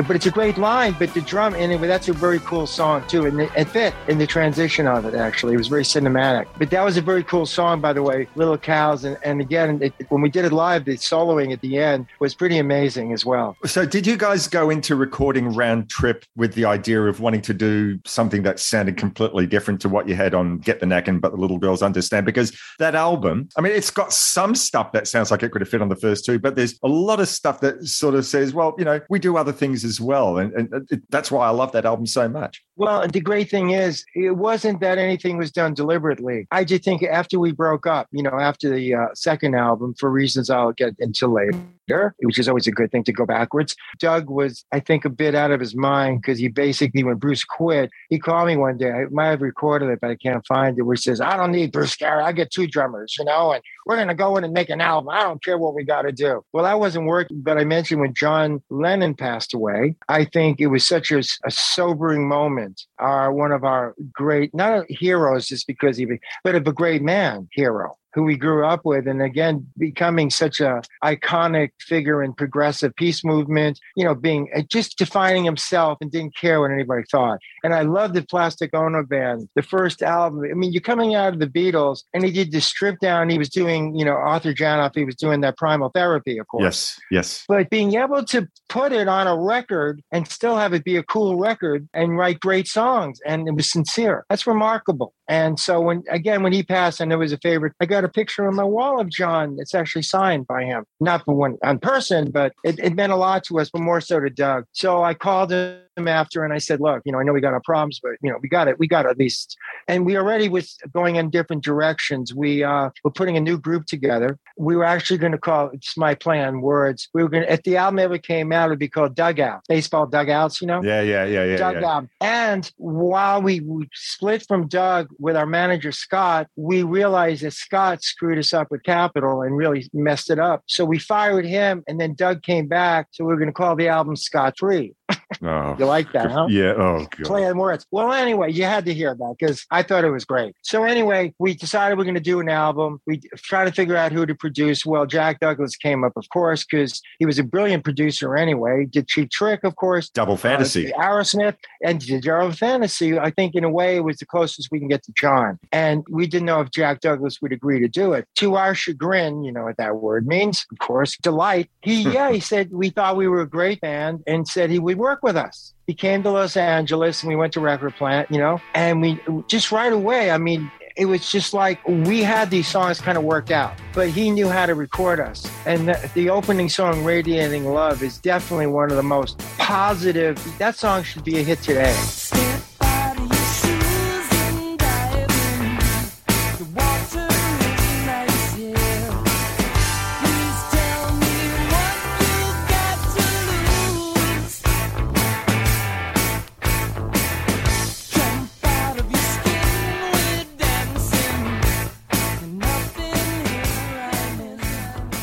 but 0.07 0.17
it's 0.17 0.27
a 0.27 0.31
great 0.31 0.59
line. 0.59 0.95
But 0.99 1.15
the 1.15 1.21
drum 1.23 1.55
in 1.55 1.71
it, 1.71 1.81
but 1.81 1.87
that's 1.87 2.09
a 2.09 2.13
very 2.13 2.41
cool 2.41 2.67
song 2.67 3.03
too, 3.09 3.27
and 3.27 3.41
it, 3.41 3.51
it 3.57 3.69
fit 3.69 3.95
in 4.09 4.19
the 4.19 4.27
transition 4.27 4.87
of 4.87 5.05
it. 5.07 5.15
Actually, 5.15 5.55
it 5.55 5.59
was 5.59 5.69
very 5.69 5.85
cinematic. 5.85 6.47
But 6.59 6.71
that 6.71 6.85
was 6.85 6.97
a 6.97 7.03
very 7.03 7.23
cool 7.25 7.47
song, 7.47 7.81
by 7.81 7.93
the 7.93 8.03
way, 8.03 8.29
"Little 8.37 8.59
Cal's," 8.59 9.05
and, 9.05 9.17
and 9.25 9.41
again, 9.41 9.79
it, 9.83 9.93
when 10.09 10.21
we 10.23 10.29
did 10.31 10.45
it 10.45 10.53
live, 10.53 10.85
the 10.85 10.97
soloing 10.97 11.53
at 11.53 11.61
the 11.61 11.79
end 11.79 12.07
was 12.19 12.35
pretty 12.35 12.59
amazing 12.59 13.13
as 13.13 13.25
well. 13.25 13.57
So, 13.65 13.85
did 13.87 14.07
you 14.07 14.17
guys 14.17 14.47
go 14.49 14.71
into 14.71 14.95
recording 14.97 15.55
round 15.55 15.89
trip 15.89 16.25
with 16.37 16.55
the 16.55 16.65
idea 16.65 17.03
of 17.03 17.21
wanting 17.21 17.43
to 17.43 17.55
do 17.55 17.99
something 18.05 18.43
that 18.43 18.59
sounded 18.61 18.97
completely 18.97 19.47
different 19.47 19.81
to 19.83 19.89
what 19.89 20.09
you 20.09 20.15
had 20.15 20.35
on 20.35 20.59
Get 20.59 20.81
the 20.81 20.87
Knack 20.87 21.09
and 21.09 21.21
But 21.21 21.33
the 21.33 21.39
Little 21.39 21.59
Girls 21.71 21.83
Understand? 21.83 22.27
Because 22.27 22.57
that 22.79 22.95
album, 22.95 23.49
I 23.57 23.61
mean, 23.61 23.73
it's 23.73 23.91
got 23.91 24.13
some 24.13 24.55
stuff 24.55 24.91
that 24.93 25.07
sounds 25.07 25.31
like 25.31 25.43
it 25.43 25.53
could 25.53 25.61
have 25.61 25.69
fit 25.69 25.81
on 25.81 25.89
the 25.89 25.97
first 25.97 26.25
two, 26.25 26.39
but 26.39 26.57
there's 26.57 26.79
a 26.83 26.89
lot 26.89 27.21
of 27.21 27.29
stuff 27.29 27.61
that 27.61 27.87
sort 27.87 28.15
of 28.15 28.27
says, 28.27 28.53
well, 28.53 28.75
you 28.77 28.85
know, 28.85 29.01
we 29.09 29.21
do 29.21 29.37
other 29.37 29.53
things 29.53 29.85
as 29.85 30.01
well. 30.01 30.39
And, 30.39 30.53
and 30.55 30.91
it, 30.91 31.03
that's 31.11 31.31
why 31.31 31.47
I 31.47 31.51
love 31.51 31.71
that 31.73 31.87
album 31.87 32.07
so 32.07 32.29
much. 32.29 32.63
Well, 32.81 33.07
the 33.07 33.21
great 33.21 33.51
thing 33.51 33.73
is, 33.73 34.07
it 34.15 34.39
wasn't 34.39 34.81
that 34.81 34.97
anything 34.97 35.37
was 35.37 35.53
done 35.53 35.75
deliberately. 35.75 36.47
I 36.51 36.65
just 36.65 36.83
think 36.83 37.03
after 37.03 37.39
we 37.39 37.53
broke 37.53 37.87
up, 37.87 38.09
you 38.11 38.23
know, 38.23 38.41
after 38.41 38.75
the 38.75 38.95
uh, 38.95 39.07
second 39.13 39.55
album, 39.55 39.93
for 39.99 40.11
reasons 40.11 40.49
I'll 40.49 40.73
get 40.73 40.97
into 40.99 41.29
later, 41.29 42.15
which 42.21 42.39
is 42.39 42.49
always 42.49 42.67
a 42.67 42.71
good 42.71 42.91
thing 42.91 43.05
to 43.05 43.13
go 43.13 43.27
backwards, 43.27 43.77
Doug 43.99 44.31
was, 44.31 44.65
I 44.73 44.81
think, 44.81 45.05
a 45.05 45.11
bit 45.11 45.35
out 45.35 45.51
of 45.51 45.61
his 45.61 45.77
mind 45.77 46.23
because 46.23 46.39
he 46.39 46.49
basically, 46.49 47.05
when 47.05 47.17
Bruce 47.17 47.45
quit, 47.45 47.91
he 48.09 48.19
called 48.19 48.47
me 48.47 48.57
one 48.57 48.79
day. 48.79 48.91
I 48.91 49.05
might 49.11 49.27
have 49.27 49.43
recorded 49.43 49.91
it, 49.91 49.99
but 50.01 50.09
I 50.09 50.17
can't 50.17 50.47
find 50.47 50.79
it, 50.79 50.83
where 50.83 50.95
he 50.95 51.03
says, 51.03 51.21
I 51.21 51.37
don't 51.37 51.53
need 51.53 51.73
Bruce 51.73 51.95
Gary. 51.97 52.23
I 52.23 52.33
get 52.33 52.51
two 52.51 52.67
drummers, 52.67 53.15
you 53.19 53.27
know, 53.27 53.53
and 53.53 53.63
we're 53.87 53.97
going 53.97 54.09
to 54.09 54.15
go 54.15 54.37
in 54.37 54.45
and 54.45 54.53
make 54.53 54.71
an 54.71 54.81
album. 54.81 55.09
I 55.11 55.23
don't 55.23 55.43
care 55.43 55.59
what 55.59 55.75
we 55.75 55.85
got 55.85 56.03
to 56.03 56.13
do. 56.13 56.45
Well, 56.53 56.65
that 56.65 56.79
wasn't 56.79 57.07
working, 57.07 57.41
but 57.41 57.59
I 57.59 57.65
mentioned 57.65 58.01
when 58.01 58.15
John 58.15 58.63
Lennon 58.71 59.15
passed 59.15 59.55
away, 59.55 59.97
I 60.09 60.25
think 60.25 60.61
it 60.61 60.69
was 60.69 60.87
such 60.87 61.11
a, 61.11 61.19
a 61.45 61.51
sobering 61.51 62.29
moment. 62.29 62.87
Our 63.01 63.33
one 63.33 63.53
of 63.53 63.65
our 63.65 63.95
great, 64.13 64.55
not 64.55 64.85
heroes 64.89 65.47
just 65.47 65.67
because 65.67 65.97
he, 65.97 66.07
but 66.45 66.55
of 66.55 66.67
a 66.67 66.73
great 66.73 67.03
man 67.03 67.49
hero 67.53 67.97
who 68.15 68.25
we 68.25 68.37
grew 68.37 68.65
up 68.65 68.85
with. 68.85 69.07
And 69.07 69.23
again 69.23 69.67
becoming 69.79 70.31
such 70.31 70.61
a 70.61 70.83
iconic 71.05 71.71
figure 71.81 72.23
in 72.23 72.33
progressive 72.33 72.95
peace 72.97 73.25
movement 73.25 73.79
you 73.97 74.05
know 74.05 74.15
being 74.15 74.49
uh, 74.55 74.63
just 74.69 74.99
defining 74.99 75.45
himself 75.45 75.99
and 76.01 76.11
didn't 76.11 76.37
care 76.37 76.61
what 76.61 76.71
anybody 76.71 77.05
thought. 77.11 77.39
And 77.65 77.75
i 77.75 77.83
love 77.83 78.15
the 78.15 78.23
plastic 78.23 78.75
ono 78.75 79.05
band 79.05 79.49
the 79.55 79.63
first 79.63 80.03
album. 80.03 80.45
I 80.51 80.55
mean 80.55 80.73
you're 80.73 80.81
coming 80.81 81.15
out 81.15 81.33
of 81.33 81.41
the 81.41 81.47
beatles 81.47 82.03
and 82.15 82.25
he 82.25 82.31
did 82.31 82.53
the 82.53 82.61
strip 82.61 82.99
down. 83.01 83.29
He 83.29 83.39
was 83.39 83.49
doing 83.49 83.95
you 83.95 84.05
know 84.05 84.13
arthur 84.13 84.53
Janov 84.53 84.93
he 84.95 85.05
was 85.05 85.17
doing 85.17 85.41
that 85.43 85.57
primal 85.57 85.91
therapy 85.91 86.39
of 86.39 86.49
course. 86.49 86.63
Yes, 86.63 87.01
yes. 87.11 87.45
but 87.49 87.71
being 87.71 87.95
able 87.95 88.25
to 88.27 88.49
put 88.69 88.93
it 88.93 89.09
on 89.09 89.27
a 89.27 89.37
record 89.37 90.03
and 90.13 90.27
still 90.27 90.57
have 90.57 90.73
it 90.73 90.85
be 90.85 90.97
a 90.97 91.03
cool 91.03 91.37
record 91.37 91.89
and 91.95 92.17
write 92.17 92.41
great 92.41 92.67
songs 92.67 92.90
and 93.27 93.49
it 93.49 93.55
was 93.55 93.71
sincere. 93.71 94.25
That's 94.29 94.47
remarkable 94.47 95.15
and 95.31 95.61
so 95.61 95.81
when 95.81 96.03
again 96.11 96.43
when 96.43 96.53
he 96.53 96.63
passed 96.63 97.01
and 97.01 97.13
it 97.13 97.17
was 97.17 97.33
a 97.33 97.39
favorite 97.39 97.73
i 97.81 97.87
got 97.87 98.05
a 98.05 98.09
picture 98.09 98.47
on 98.47 98.55
my 98.57 98.65
wall 98.65 99.01
of 99.01 99.09
john 99.09 99.57
it's 99.59 99.75
actually 99.75 100.03
signed 100.03 100.47
by 100.47 100.65
him 100.65 100.85
not 100.99 101.25
for 101.25 101.35
one 101.35 101.57
on 101.63 101.79
person 101.79 102.31
but 102.31 102.53
it, 102.65 102.79
it 102.81 102.95
meant 102.95 103.13
a 103.13 103.17
lot 103.17 103.45
to 103.45 103.59
us 103.59 103.71
but 103.71 103.81
more 103.81 104.01
so 104.01 104.19
to 104.21 104.29
doug 104.29 104.65
so 104.73 105.03
i 105.03 105.15
called 105.15 105.53
him 105.53 106.09
after 106.09 106.45
and 106.45 106.53
I 106.53 106.59
said, 106.59 106.81
look, 106.81 107.03
you 107.05 107.13
know, 107.13 107.21
I 107.21 107.23
know 107.23 107.33
we 107.33 107.41
got 107.41 107.53
our 107.53 107.61
problems, 107.61 108.01
but 108.03 108.13
you 108.23 108.31
know, 108.31 108.39
we 108.43 108.49
got 108.49 108.69
it. 108.69 108.79
We 108.79 108.89
got 108.89 109.07
at 109.07 109.19
least, 109.19 109.57
and 109.87 110.05
we 110.05 110.17
already 110.17 110.49
was 110.49 110.77
going 110.93 111.17
in 111.17 111.31
different 111.31 111.63
directions. 111.63 112.35
We 112.35 112.65
uh, 112.65 112.91
were 113.05 113.11
putting 113.11 113.37
a 113.37 113.41
new 113.41 113.59
group 113.59 113.87
together. 113.87 114.39
We 114.57 114.77
were 114.77 114.85
actually 114.85 115.19
going 115.19 115.33
to 115.33 115.39
call 115.39 115.71
it's 115.73 115.97
my 115.97 116.15
plan 116.15 116.61
words. 116.61 117.09
We 117.15 117.23
were 117.23 117.29
going 117.29 117.45
to, 117.45 117.53
if 117.53 117.63
the 117.63 117.77
album 117.77 117.99
ever 118.01 118.19
came 118.19 118.53
out, 118.53 118.67
it'd 118.67 118.79
be 118.79 118.89
called 118.89 119.15
Dugout, 119.15 119.63
baseball 119.69 120.07
dugouts, 120.07 120.61
you 120.61 120.67
know? 120.67 120.83
Yeah, 120.83 121.03
yeah, 121.03 121.25
yeah, 121.25 121.45
yeah. 121.45 121.57
Doug 121.57 121.81
yeah. 121.81 122.01
And 122.21 122.71
while 122.77 123.43
we, 123.43 123.61
we 123.61 123.89
split 123.95 124.45
from 124.47 124.69
Doug 124.69 125.09
with 125.21 125.37
our 125.37 125.47
manager 125.47 125.93
Scott, 125.93 126.49
we 126.57 126.83
realized 126.83 127.43
that 127.43 127.53
Scott 127.53 128.03
screwed 128.03 128.39
us 128.39 128.55
up 128.55 128.69
with 128.71 128.83
Capitol 128.83 129.43
and 129.43 129.57
really 129.57 129.89
messed 129.93 130.31
it 130.31 130.39
up. 130.39 130.63
So 130.67 130.85
we 130.85 130.99
fired 130.99 131.45
him, 131.45 131.85
and 131.87 132.01
then 132.01 132.15
Doug 132.15 132.43
came 132.43 132.67
back. 132.67 133.09
So 133.13 133.25
we 133.25 133.33
are 133.35 133.37
going 133.37 133.49
to 133.49 133.53
call 133.53 133.77
the 133.77 133.89
album 133.89 134.17
Scott 134.17 134.55
Free. 134.59 134.95
Oh, 135.43 135.77
You 135.79 135.87
like 135.87 136.13
that, 136.13 136.31
huh? 136.31 136.47
Yeah. 136.51 136.75
Oh, 136.77 137.07
God. 137.17 137.25
Play 137.25 137.47
on 137.49 137.57
words. 137.57 137.87
Well, 137.91 138.13
anyway, 138.13 138.53
you 138.53 138.65
had 138.65 138.85
to 138.87 138.95
hear 138.95 139.15
that 139.15 139.37
because 139.39 139.65
I 139.71 139.83
thought 139.83 140.05
it 140.05 140.11
was 140.11 140.25
great. 140.25 140.55
So 140.63 140.85
anyway, 140.85 141.35
we 141.39 141.55
decided 141.55 141.97
we're 141.97 142.05
going 142.05 142.15
to 142.15 142.21
do 142.21 142.41
an 142.41 142.49
album. 142.49 143.01
We 143.07 143.21
try 143.37 143.65
to 143.65 143.73
figure 143.73 143.97
out 143.97 144.13
who 144.13 144.27
to 144.27 144.35
produce. 144.35 144.85
Well, 144.85 145.07
Jack 145.07 145.41
Douglas 145.41 145.77
came 145.77 146.05
up, 146.05 146.13
of 146.17 146.29
course, 146.31 146.65
because 146.65 147.01
he 147.19 147.27
was 147.27 147.39
a 147.39 147.45
brilliant 147.45 147.85
producer 147.85 148.37
anyway. 148.37 148.87
Did 148.87 149.09
Cheap 149.09 149.31
Trick, 149.31 149.65
of 149.65 149.77
course. 149.77 150.11
Double 150.11 150.37
Fantasy. 150.37 150.93
Uh, 150.93 151.01
Aerosmith 151.01 151.57
and 151.83 152.01
did 152.01 152.23
Double 152.23 152.53
Fantasy. 152.53 153.19
I 153.19 153.31
think 153.31 153.55
in 153.55 153.65
a 153.65 153.71
way 153.71 153.97
it 153.97 154.05
was 154.05 154.19
the 154.19 154.27
closest 154.27 154.69
we 154.71 154.79
can 154.79 154.89
get 154.89 155.03
to 155.05 155.13
John. 155.17 155.59
And 155.73 156.05
we 156.11 156.27
didn't 156.27 156.47
know 156.47 156.61
if 156.61 156.71
Jack 156.71 157.01
Douglas 157.01 157.41
would 157.41 157.53
agree 157.53 157.81
to 157.81 157.89
do 157.89 158.13
it. 158.13 158.27
To 158.37 158.57
our 158.57 158.75
chagrin, 158.75 159.43
you 159.45 159.53
know 159.53 159.65
what 159.65 159.77
that 159.79 159.97
word 159.97 160.27
means, 160.27 160.67
of 160.71 160.79
course, 160.79 161.17
delight. 161.23 161.71
He, 161.83 162.03
yeah, 162.13 162.31
he 162.31 162.41
said 162.41 162.71
we 162.73 162.91
thought 162.91 163.17
we 163.17 163.29
were 163.29 163.41
a 163.41 163.49
great 163.49 163.81
band 163.81 164.23
and 164.27 164.47
said 164.47 164.71
he 164.71 164.79
would 164.79 164.99
work 165.01 165.23
with 165.23 165.37
us. 165.37 165.75
He 165.87 165.95
came 165.95 166.23
to 166.23 166.31
Los 166.31 166.57
Angeles 166.57 167.23
and 167.23 167.29
we 167.29 167.37
went 167.37 167.53
to 167.55 167.61
Record 167.61 167.97
Plant, 167.97 168.31
you 168.31 168.39
know, 168.39 168.61
and 168.75 169.01
we 169.01 169.19
just 169.49 169.73
right 169.73 169.93
away, 169.93 170.31
I 170.31 170.39
mean, 170.39 170.71
it 170.97 171.07
was 171.07 171.31
just 171.31 171.55
like 171.55 171.81
we 171.89 172.23
had 172.23 172.51
these 172.51 172.69
songs 172.69 173.01
kind 173.01 173.17
of 173.17 173.25
worked 173.25 173.51
out, 173.51 173.75
but 173.95 174.11
he 174.11 174.31
knew 174.31 174.49
how 174.49 174.67
to 174.67 174.75
record 174.75 175.19
us. 175.19 175.51
And 175.65 175.89
the, 175.89 176.11
the 176.15 176.31
opening 176.31 176.69
song, 176.69 177.05
Radiating 177.05 177.65
Love, 177.65 178.03
is 178.03 178.19
definitely 178.19 178.67
one 178.67 178.91
of 178.91 178.97
the 178.97 179.03
most 179.03 179.39
positive. 179.59 180.39
That 180.59 180.77
song 180.77 181.03
should 181.03 181.25
be 181.25 181.39
a 181.39 181.43
hit 181.43 181.63
today. 181.63 181.97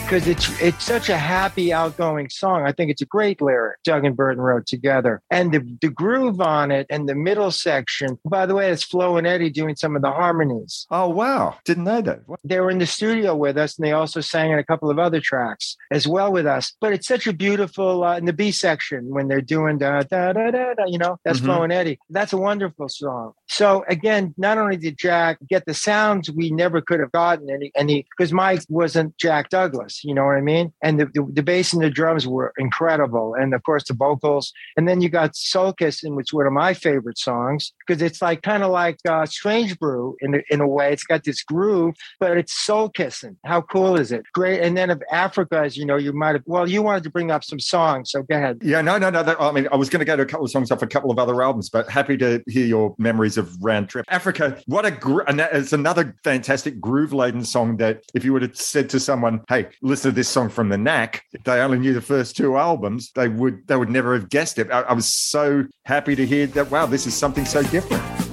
Because 0.07 0.25
it's 0.25 0.61
it's 0.61 0.85
such 0.85 1.09
a 1.09 1.17
happy, 1.17 1.73
outgoing 1.73 2.29
song. 2.29 2.65
I 2.65 2.71
think 2.71 2.89
it's 2.91 3.01
a 3.01 3.05
great 3.05 3.41
lyric. 3.41 3.83
Doug 3.83 4.05
and 4.05 4.15
Berton 4.15 4.41
wrote 4.41 4.65
together, 4.65 5.21
and 5.29 5.51
the 5.51 5.59
the 5.81 5.89
groove 5.89 6.39
on 6.39 6.71
it, 6.71 6.87
and 6.89 7.09
the 7.09 7.13
middle 7.13 7.51
section. 7.51 8.17
By 8.23 8.45
the 8.45 8.55
way, 8.55 8.71
it's 8.71 8.85
Flo 8.85 9.17
and 9.17 9.27
Eddie 9.27 9.49
doing 9.49 9.75
some 9.75 9.97
of 9.97 10.01
the 10.01 10.09
harmonies. 10.09 10.87
Oh 10.89 11.09
wow! 11.09 11.57
Didn't 11.65 11.83
know 11.83 11.99
that. 11.99 12.21
What? 12.25 12.39
They 12.45 12.61
were 12.61 12.71
in 12.71 12.77
the 12.77 12.85
studio 12.85 13.35
with 13.35 13.57
us, 13.57 13.77
and 13.77 13.85
they 13.85 13.91
also 13.91 14.21
sang 14.21 14.49
in 14.53 14.57
a 14.57 14.63
couple 14.63 14.89
of 14.89 14.97
other 14.97 15.19
tracks 15.19 15.75
as 15.91 16.07
well 16.07 16.31
with 16.31 16.45
us. 16.45 16.71
But 16.79 16.93
it's 16.93 17.05
such 17.07 17.27
a 17.27 17.33
beautiful 17.33 18.05
uh, 18.05 18.17
in 18.17 18.23
the 18.23 18.31
B 18.31 18.51
section 18.51 19.09
when 19.09 19.27
they're 19.27 19.41
doing 19.41 19.77
da 19.77 20.03
da 20.03 20.31
da 20.31 20.51
da. 20.51 20.73
da 20.73 20.85
you 20.85 20.99
know, 20.99 21.19
that's 21.25 21.41
Mhm. 21.41 21.45
Flo 21.45 21.63
and 21.63 21.73
Eddie. 21.73 21.99
That's 22.09 22.31
a 22.31 22.37
wonderful 22.37 22.87
song. 22.87 23.33
So 23.49 23.83
again, 23.89 24.33
not 24.37 24.57
only 24.57 24.77
did 24.77 24.97
Jack 24.97 25.39
get 25.49 25.65
the 25.65 25.73
sounds 25.73 26.31
we 26.31 26.49
never 26.49 26.79
could 26.79 27.01
have 27.01 27.11
gotten 27.11 27.49
any 27.49 27.73
any 27.75 28.07
because 28.17 28.31
Mike 28.31 28.61
wasn't 28.69 29.17
Jack 29.17 29.49
Douglas, 29.49 29.96
you 30.03 30.13
know 30.13 30.25
what 30.25 30.37
I 30.37 30.41
mean? 30.41 30.73
And 30.81 30.99
the, 30.99 31.05
the, 31.13 31.27
the 31.33 31.43
bass 31.43 31.73
and 31.73 31.81
the 31.81 31.89
drums 31.89 32.27
were 32.27 32.53
incredible. 32.57 33.35
And 33.35 33.53
of 33.53 33.63
course 33.63 33.85
the 33.87 33.93
vocals. 33.93 34.51
And 34.75 34.87
then 34.87 35.01
you 35.01 35.09
got 35.09 35.35
Soul 35.35 35.73
Kissing, 35.73 36.15
which 36.15 36.29
is 36.29 36.33
one 36.33 36.47
of 36.47 36.53
my 36.53 36.73
favorite 36.73 37.17
songs, 37.17 37.73
because 37.85 38.01
it's 38.01 38.21
like 38.21 38.41
kind 38.41 38.63
of 38.63 38.71
like 38.71 38.97
uh, 39.07 39.25
Strange 39.25 39.77
Brew 39.79 40.15
in 40.21 40.35
a, 40.35 40.39
in 40.49 40.61
a 40.61 40.67
way. 40.67 40.93
It's 40.93 41.03
got 41.03 41.23
this 41.23 41.43
groove, 41.43 41.95
but 42.19 42.37
it's 42.37 42.53
soul 42.53 42.89
kissing. 42.89 43.37
How 43.45 43.61
cool 43.61 43.97
is 43.97 44.11
it? 44.11 44.23
Great. 44.33 44.61
And 44.61 44.77
then 44.77 44.89
of 44.89 45.01
Africa, 45.11 45.59
as 45.59 45.77
you 45.77 45.85
know, 45.85 45.97
you 45.97 46.13
might 46.13 46.35
have 46.35 46.43
well, 46.45 46.69
you 46.69 46.81
wanted 46.81 47.03
to 47.03 47.09
bring 47.09 47.31
up 47.31 47.43
some 47.43 47.59
songs, 47.59 48.11
so 48.11 48.23
go 48.23 48.35
ahead. 48.35 48.59
Yeah, 48.61 48.81
no, 48.81 48.97
no, 48.97 49.09
no. 49.09 49.23
That, 49.23 49.39
I 49.39 49.51
mean, 49.51 49.67
I 49.71 49.75
was 49.75 49.89
going 49.89 49.99
to 49.99 50.05
go 50.05 50.15
to 50.15 50.23
a 50.23 50.25
couple 50.25 50.45
of 50.45 50.51
songs 50.51 50.71
off 50.71 50.81
a 50.81 50.87
couple 50.87 51.11
of 51.11 51.19
other 51.19 51.41
albums, 51.41 51.69
but 51.69 51.89
happy 51.89 52.17
to 52.17 52.43
hear 52.47 52.65
your 52.65 52.95
memories 52.97 53.37
of 53.37 53.55
Round 53.63 53.89
Trip. 53.89 54.05
Africa, 54.09 54.61
what 54.65 54.85
a 54.85 54.91
gr- 54.91 55.21
and 55.27 55.39
that 55.39 55.53
is 55.53 55.73
another 55.73 56.15
fantastic 56.23 56.79
groove 56.79 57.13
laden 57.13 57.43
song 57.43 57.77
that 57.77 58.03
if 58.13 58.23
you 58.23 58.33
would 58.33 58.41
have 58.41 58.55
said 58.55 58.89
to 58.89 58.99
someone, 58.99 59.41
"Hey, 59.49 59.67
listen 59.87 60.11
to 60.11 60.15
this 60.15 60.29
song 60.29 60.49
from 60.49 60.69
the 60.69 60.77
Knack," 60.77 61.23
if 61.33 61.43
they 61.43 61.59
only 61.59 61.79
knew 61.79 61.93
the 61.93 62.01
first 62.01 62.37
two 62.37 62.57
albums, 62.57 63.11
they 63.15 63.27
would 63.27 63.67
they 63.67 63.75
would 63.75 63.89
never 63.89 64.13
have 64.13 64.29
guessed 64.29 64.59
it. 64.59 64.69
I, 64.71 64.81
I 64.81 64.93
was 64.93 65.07
so 65.07 65.65
happy 65.85 66.15
to 66.15 66.25
hear 66.25 66.47
that. 66.47 66.69
Wow, 66.69 66.85
this 66.85 67.07
is 67.07 67.13
something 67.15 67.45
so 67.45 67.63
different. 67.63 68.26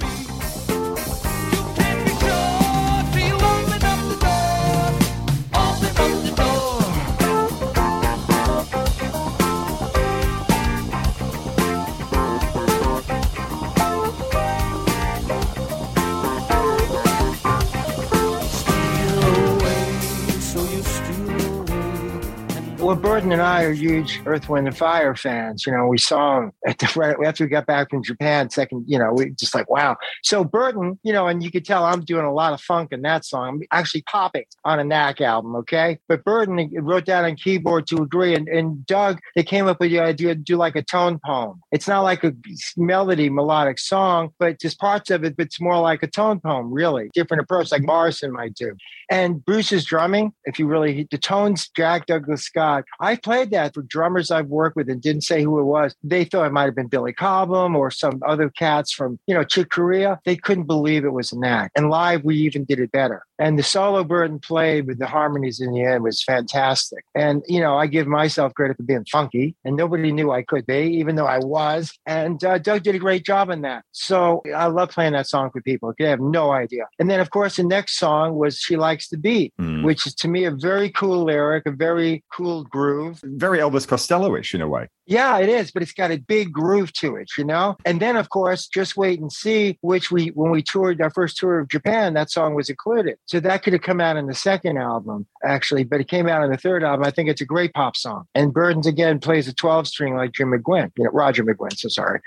And 23.31 23.41
I 23.41 23.63
are 23.63 23.73
huge 23.73 24.21
Earth, 24.27 24.49
Wind, 24.49 24.67
and 24.67 24.77
Fire 24.77 25.15
fans. 25.15 25.65
You 25.65 25.73
know, 25.75 25.87
we 25.87 25.97
saw 25.97 26.39
them 26.39 26.51
at 26.67 26.77
the 26.77 26.91
right 26.95 27.15
after 27.25 27.43
we 27.43 27.49
got 27.49 27.65
back 27.65 27.89
from 27.89 28.03
Japan. 28.03 28.51
Second, 28.51 28.85
you 28.87 28.99
know, 28.99 29.11
we 29.13 29.31
just 29.31 29.55
like 29.55 29.67
wow. 29.67 29.97
So 30.23 30.43
Berton, 30.43 30.99
you 31.01 31.11
know, 31.11 31.25
and 31.25 31.43
you 31.43 31.49
could 31.49 31.65
tell 31.65 31.85
I'm 31.85 32.01
doing 32.01 32.23
a 32.23 32.31
lot 32.31 32.53
of 32.53 32.61
funk 32.61 32.91
in 32.91 33.01
that 33.01 33.25
song. 33.25 33.47
I'm 33.47 33.61
actually 33.71 34.03
popping 34.03 34.45
on 34.63 34.79
a 34.79 34.83
Knack 34.83 35.21
album, 35.21 35.55
okay? 35.55 35.97
But 36.07 36.23
Berton 36.23 36.71
wrote 36.77 37.07
that 37.07 37.25
on 37.25 37.35
keyboard 37.35 37.87
to 37.87 37.97
agree, 37.97 38.35
and, 38.35 38.47
and 38.47 38.85
Doug 38.85 39.19
they 39.35 39.43
came 39.43 39.67
up 39.67 39.79
with 39.79 39.89
the 39.89 39.99
idea 39.99 40.35
to 40.35 40.41
do 40.41 40.55
like 40.55 40.75
a 40.75 40.83
tone 40.83 41.19
poem. 41.25 41.61
It's 41.71 41.87
not 41.87 42.01
like 42.01 42.23
a 42.23 42.33
melody 42.77 43.29
melodic 43.31 43.79
song, 43.79 44.29
but 44.37 44.61
just 44.61 44.79
parts 44.79 45.09
of 45.09 45.23
it. 45.23 45.35
But 45.35 45.47
it's 45.47 45.59
more 45.59 45.79
like 45.79 46.03
a 46.03 46.07
tone 46.07 46.39
poem, 46.39 46.71
really 46.71 47.09
different 47.15 47.41
approach, 47.41 47.71
like 47.71 47.83
Morrison 47.83 48.31
might 48.31 48.53
do. 48.53 48.75
And 49.09 49.43
Bruce's 49.43 49.85
drumming, 49.85 50.33
if 50.45 50.59
you 50.59 50.67
really 50.67 51.07
the 51.09 51.17
tones, 51.17 51.69
Jack 51.75 52.05
Douglas 52.05 52.43
Scott, 52.43 52.83
I 52.99 53.14
I 53.15 53.17
played 53.17 53.51
that 53.51 53.73
for 53.73 53.81
drummers 53.81 54.29
I've 54.29 54.47
worked 54.47 54.75
with 54.75 54.89
and 54.89 55.01
didn't 55.01 55.21
say 55.21 55.41
who 55.41 55.57
it 55.61 55.63
was. 55.63 55.95
They 56.03 56.25
thought 56.25 56.47
it 56.47 56.51
might 56.51 56.65
have 56.65 56.75
been 56.75 56.87
Billy 56.87 57.13
Cobham 57.13 57.73
or 57.73 57.89
some 57.89 58.21
other 58.27 58.49
cats 58.49 58.91
from, 58.91 59.19
you 59.25 59.33
know, 59.33 59.45
Chick 59.45 59.69
Corea. 59.69 60.19
They 60.25 60.35
couldn't 60.35 60.65
believe 60.65 61.05
it 61.05 61.13
was 61.13 61.31
an 61.31 61.45
act. 61.45 61.77
And 61.77 61.89
live, 61.89 62.25
we 62.25 62.35
even 62.39 62.65
did 62.65 62.79
it 62.79 62.91
better. 62.91 63.23
And 63.39 63.57
the 63.59 63.63
solo 63.63 64.03
Berton 64.03 64.39
played 64.39 64.87
with 64.87 64.99
the 64.99 65.07
harmonies 65.07 65.59
in 65.61 65.71
the 65.71 65.83
end 65.83 66.03
was 66.03 66.23
fantastic. 66.23 67.03
And, 67.15 67.43
you 67.47 67.59
know, 67.59 67.77
I 67.77 67.87
give 67.87 68.07
myself 68.07 68.53
credit 68.53 68.77
for 68.77 68.83
being 68.83 69.05
funky, 69.11 69.55
and 69.65 69.75
nobody 69.75 70.11
knew 70.11 70.31
I 70.31 70.41
could 70.41 70.65
be, 70.65 70.83
even 70.99 71.15
though 71.15 71.25
I 71.25 71.39
was. 71.39 71.93
And 72.05 72.41
uh, 72.43 72.57
Doug 72.57 72.83
did 72.83 72.95
a 72.95 72.99
great 72.99 73.25
job 73.25 73.49
in 73.49 73.61
that. 73.61 73.83
So 73.91 74.41
I 74.55 74.67
love 74.67 74.89
playing 74.89 75.13
that 75.13 75.27
song 75.27 75.51
for 75.51 75.61
people. 75.61 75.93
They 75.97 76.05
have 76.05 76.21
no 76.21 76.51
idea. 76.51 76.87
And 76.99 77.09
then, 77.09 77.19
of 77.19 77.29
course, 77.29 77.57
the 77.57 77.63
next 77.63 77.97
song 77.97 78.35
was 78.35 78.57
She 78.57 78.75
Likes 78.77 79.07
the 79.09 79.17
Beat, 79.17 79.53
Mm. 79.59 79.83
which 79.83 80.07
is 80.07 80.15
to 80.15 80.27
me 80.27 80.45
a 80.45 80.51
very 80.51 80.89
cool 80.89 81.23
lyric, 81.23 81.65
a 81.65 81.71
very 81.71 82.23
cool 82.31 82.63
groove. 82.63 83.04
Very 83.23 83.59
Elvis 83.59 83.87
Costello-ish 83.87 84.53
in 84.53 84.61
a 84.61 84.67
way. 84.67 84.89
Yeah, 85.05 85.37
it 85.37 85.49
is, 85.49 85.71
but 85.71 85.83
it's 85.83 85.93
got 85.93 86.11
a 86.11 86.17
big 86.17 86.51
groove 86.51 86.91
to 86.93 87.15
it, 87.15 87.29
you 87.37 87.43
know? 87.43 87.77
And 87.85 88.01
then 88.01 88.17
of 88.17 88.29
course, 88.29 88.67
just 88.67 88.97
wait 88.97 89.19
and 89.19 89.31
see, 89.31 89.77
which 89.81 90.11
we 90.11 90.27
when 90.29 90.51
we 90.51 90.63
toured 90.63 91.01
our 91.01 91.11
first 91.11 91.37
tour 91.37 91.59
of 91.59 91.69
Japan, 91.69 92.13
that 92.15 92.31
song 92.31 92.55
was 92.55 92.69
included. 92.69 93.17
So 93.25 93.39
that 93.39 93.63
could 93.63 93.73
have 93.73 93.81
come 93.81 94.01
out 94.01 94.17
in 94.17 94.27
the 94.27 94.33
second 94.33 94.77
album, 94.77 95.27
actually, 95.43 95.83
but 95.83 96.01
it 96.01 96.07
came 96.07 96.27
out 96.27 96.43
in 96.43 96.51
the 96.51 96.57
third 96.57 96.83
album. 96.83 97.05
I 97.05 97.11
think 97.11 97.29
it's 97.29 97.41
a 97.41 97.45
great 97.45 97.73
pop 97.73 97.95
song. 97.95 98.25
And 98.33 98.53
Berton's 98.53 98.87
again 98.87 99.19
plays 99.19 99.47
a 99.47 99.53
12 99.53 99.87
string 99.87 100.15
like 100.15 100.31
Jim 100.31 100.51
McGuinn, 100.51 100.91
you 100.97 101.03
know, 101.03 101.11
Roger 101.11 101.43
McGuinn, 101.43 101.77
so 101.77 101.89
sorry. 101.89 102.21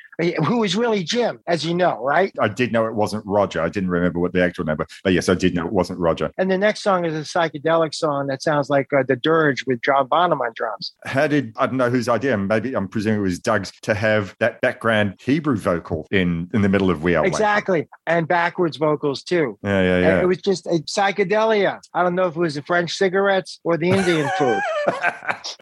Who 0.47 0.63
is 0.65 0.77
really 0.77 1.03
Jim, 1.05 1.41
as 1.47 1.65
you 1.65 1.75
know, 1.75 2.03
right? 2.03 2.33
I 2.41 2.49
did 2.49 2.73
know 2.73 2.87
it 2.87 2.95
wasn't 2.95 3.25
Roger. 3.27 3.61
I 3.61 3.69
didn't 3.69 3.91
remember 3.91 4.19
what 4.19 4.33
the 4.33 4.43
actual 4.43 4.65
name, 4.65 4.77
but, 4.77 4.89
but 5.03 5.13
yes, 5.13 5.29
I 5.29 5.35
did 5.35 5.55
know 5.55 5.67
it 5.67 5.73
wasn't 5.73 5.99
Roger. 5.99 6.31
And 6.39 6.51
the 6.51 6.59
next 6.59 6.83
song 6.83 7.05
is 7.05 7.15
a 7.15 7.21
psychedelic 7.21 7.95
song 7.95 8.27
that 8.29 8.43
sounds 8.43 8.71
like 8.71 8.93
uh, 8.93 9.03
the 9.07 9.17
Dirge 9.17 9.65
with 9.67 9.83
John 9.83 10.07
Bonham 10.07 10.41
on 10.41 10.53
drums. 10.55 10.68
How 11.05 11.27
did 11.27 11.53
I 11.57 11.66
don't 11.66 11.77
know 11.77 11.90
whose 11.90 12.09
idea? 12.09 12.36
Maybe 12.36 12.74
I'm 12.74 12.89
presuming 12.89 13.20
it 13.20 13.23
was 13.23 13.39
Doug's 13.39 13.73
to 13.82 13.95
have 13.95 14.35
that 14.40 14.61
background 14.61 15.15
Hebrew 15.20 15.57
vocal 15.57 16.07
in 16.11 16.51
in 16.55 16.62
the 16.62 16.69
middle 16.69 16.90
of 16.90 17.03
We 17.03 17.15
Are. 17.15 17.27
Exactly. 17.27 17.89
And 18.07 18.27
backwards 18.27 18.77
vocals 18.77 19.23
too. 19.23 19.59
Yeah, 19.62 19.82
yeah, 19.82 19.95
And 19.97 20.05
yeah. 20.05 20.23
It 20.23 20.27
was 20.27 20.39
just 20.39 20.66
a 20.66 20.81
psychedelia. 20.81 21.81
I 21.95 22.03
don't 22.03 22.15
know 22.15 22.27
if 22.27 22.36
it 22.36 22.40
was 22.40 22.55
the 22.55 22.62
French 22.62 22.93
cigarettes 22.93 23.61
or 23.65 23.77
the 23.77 23.90
Indian 23.90 24.28
food, 24.39 24.61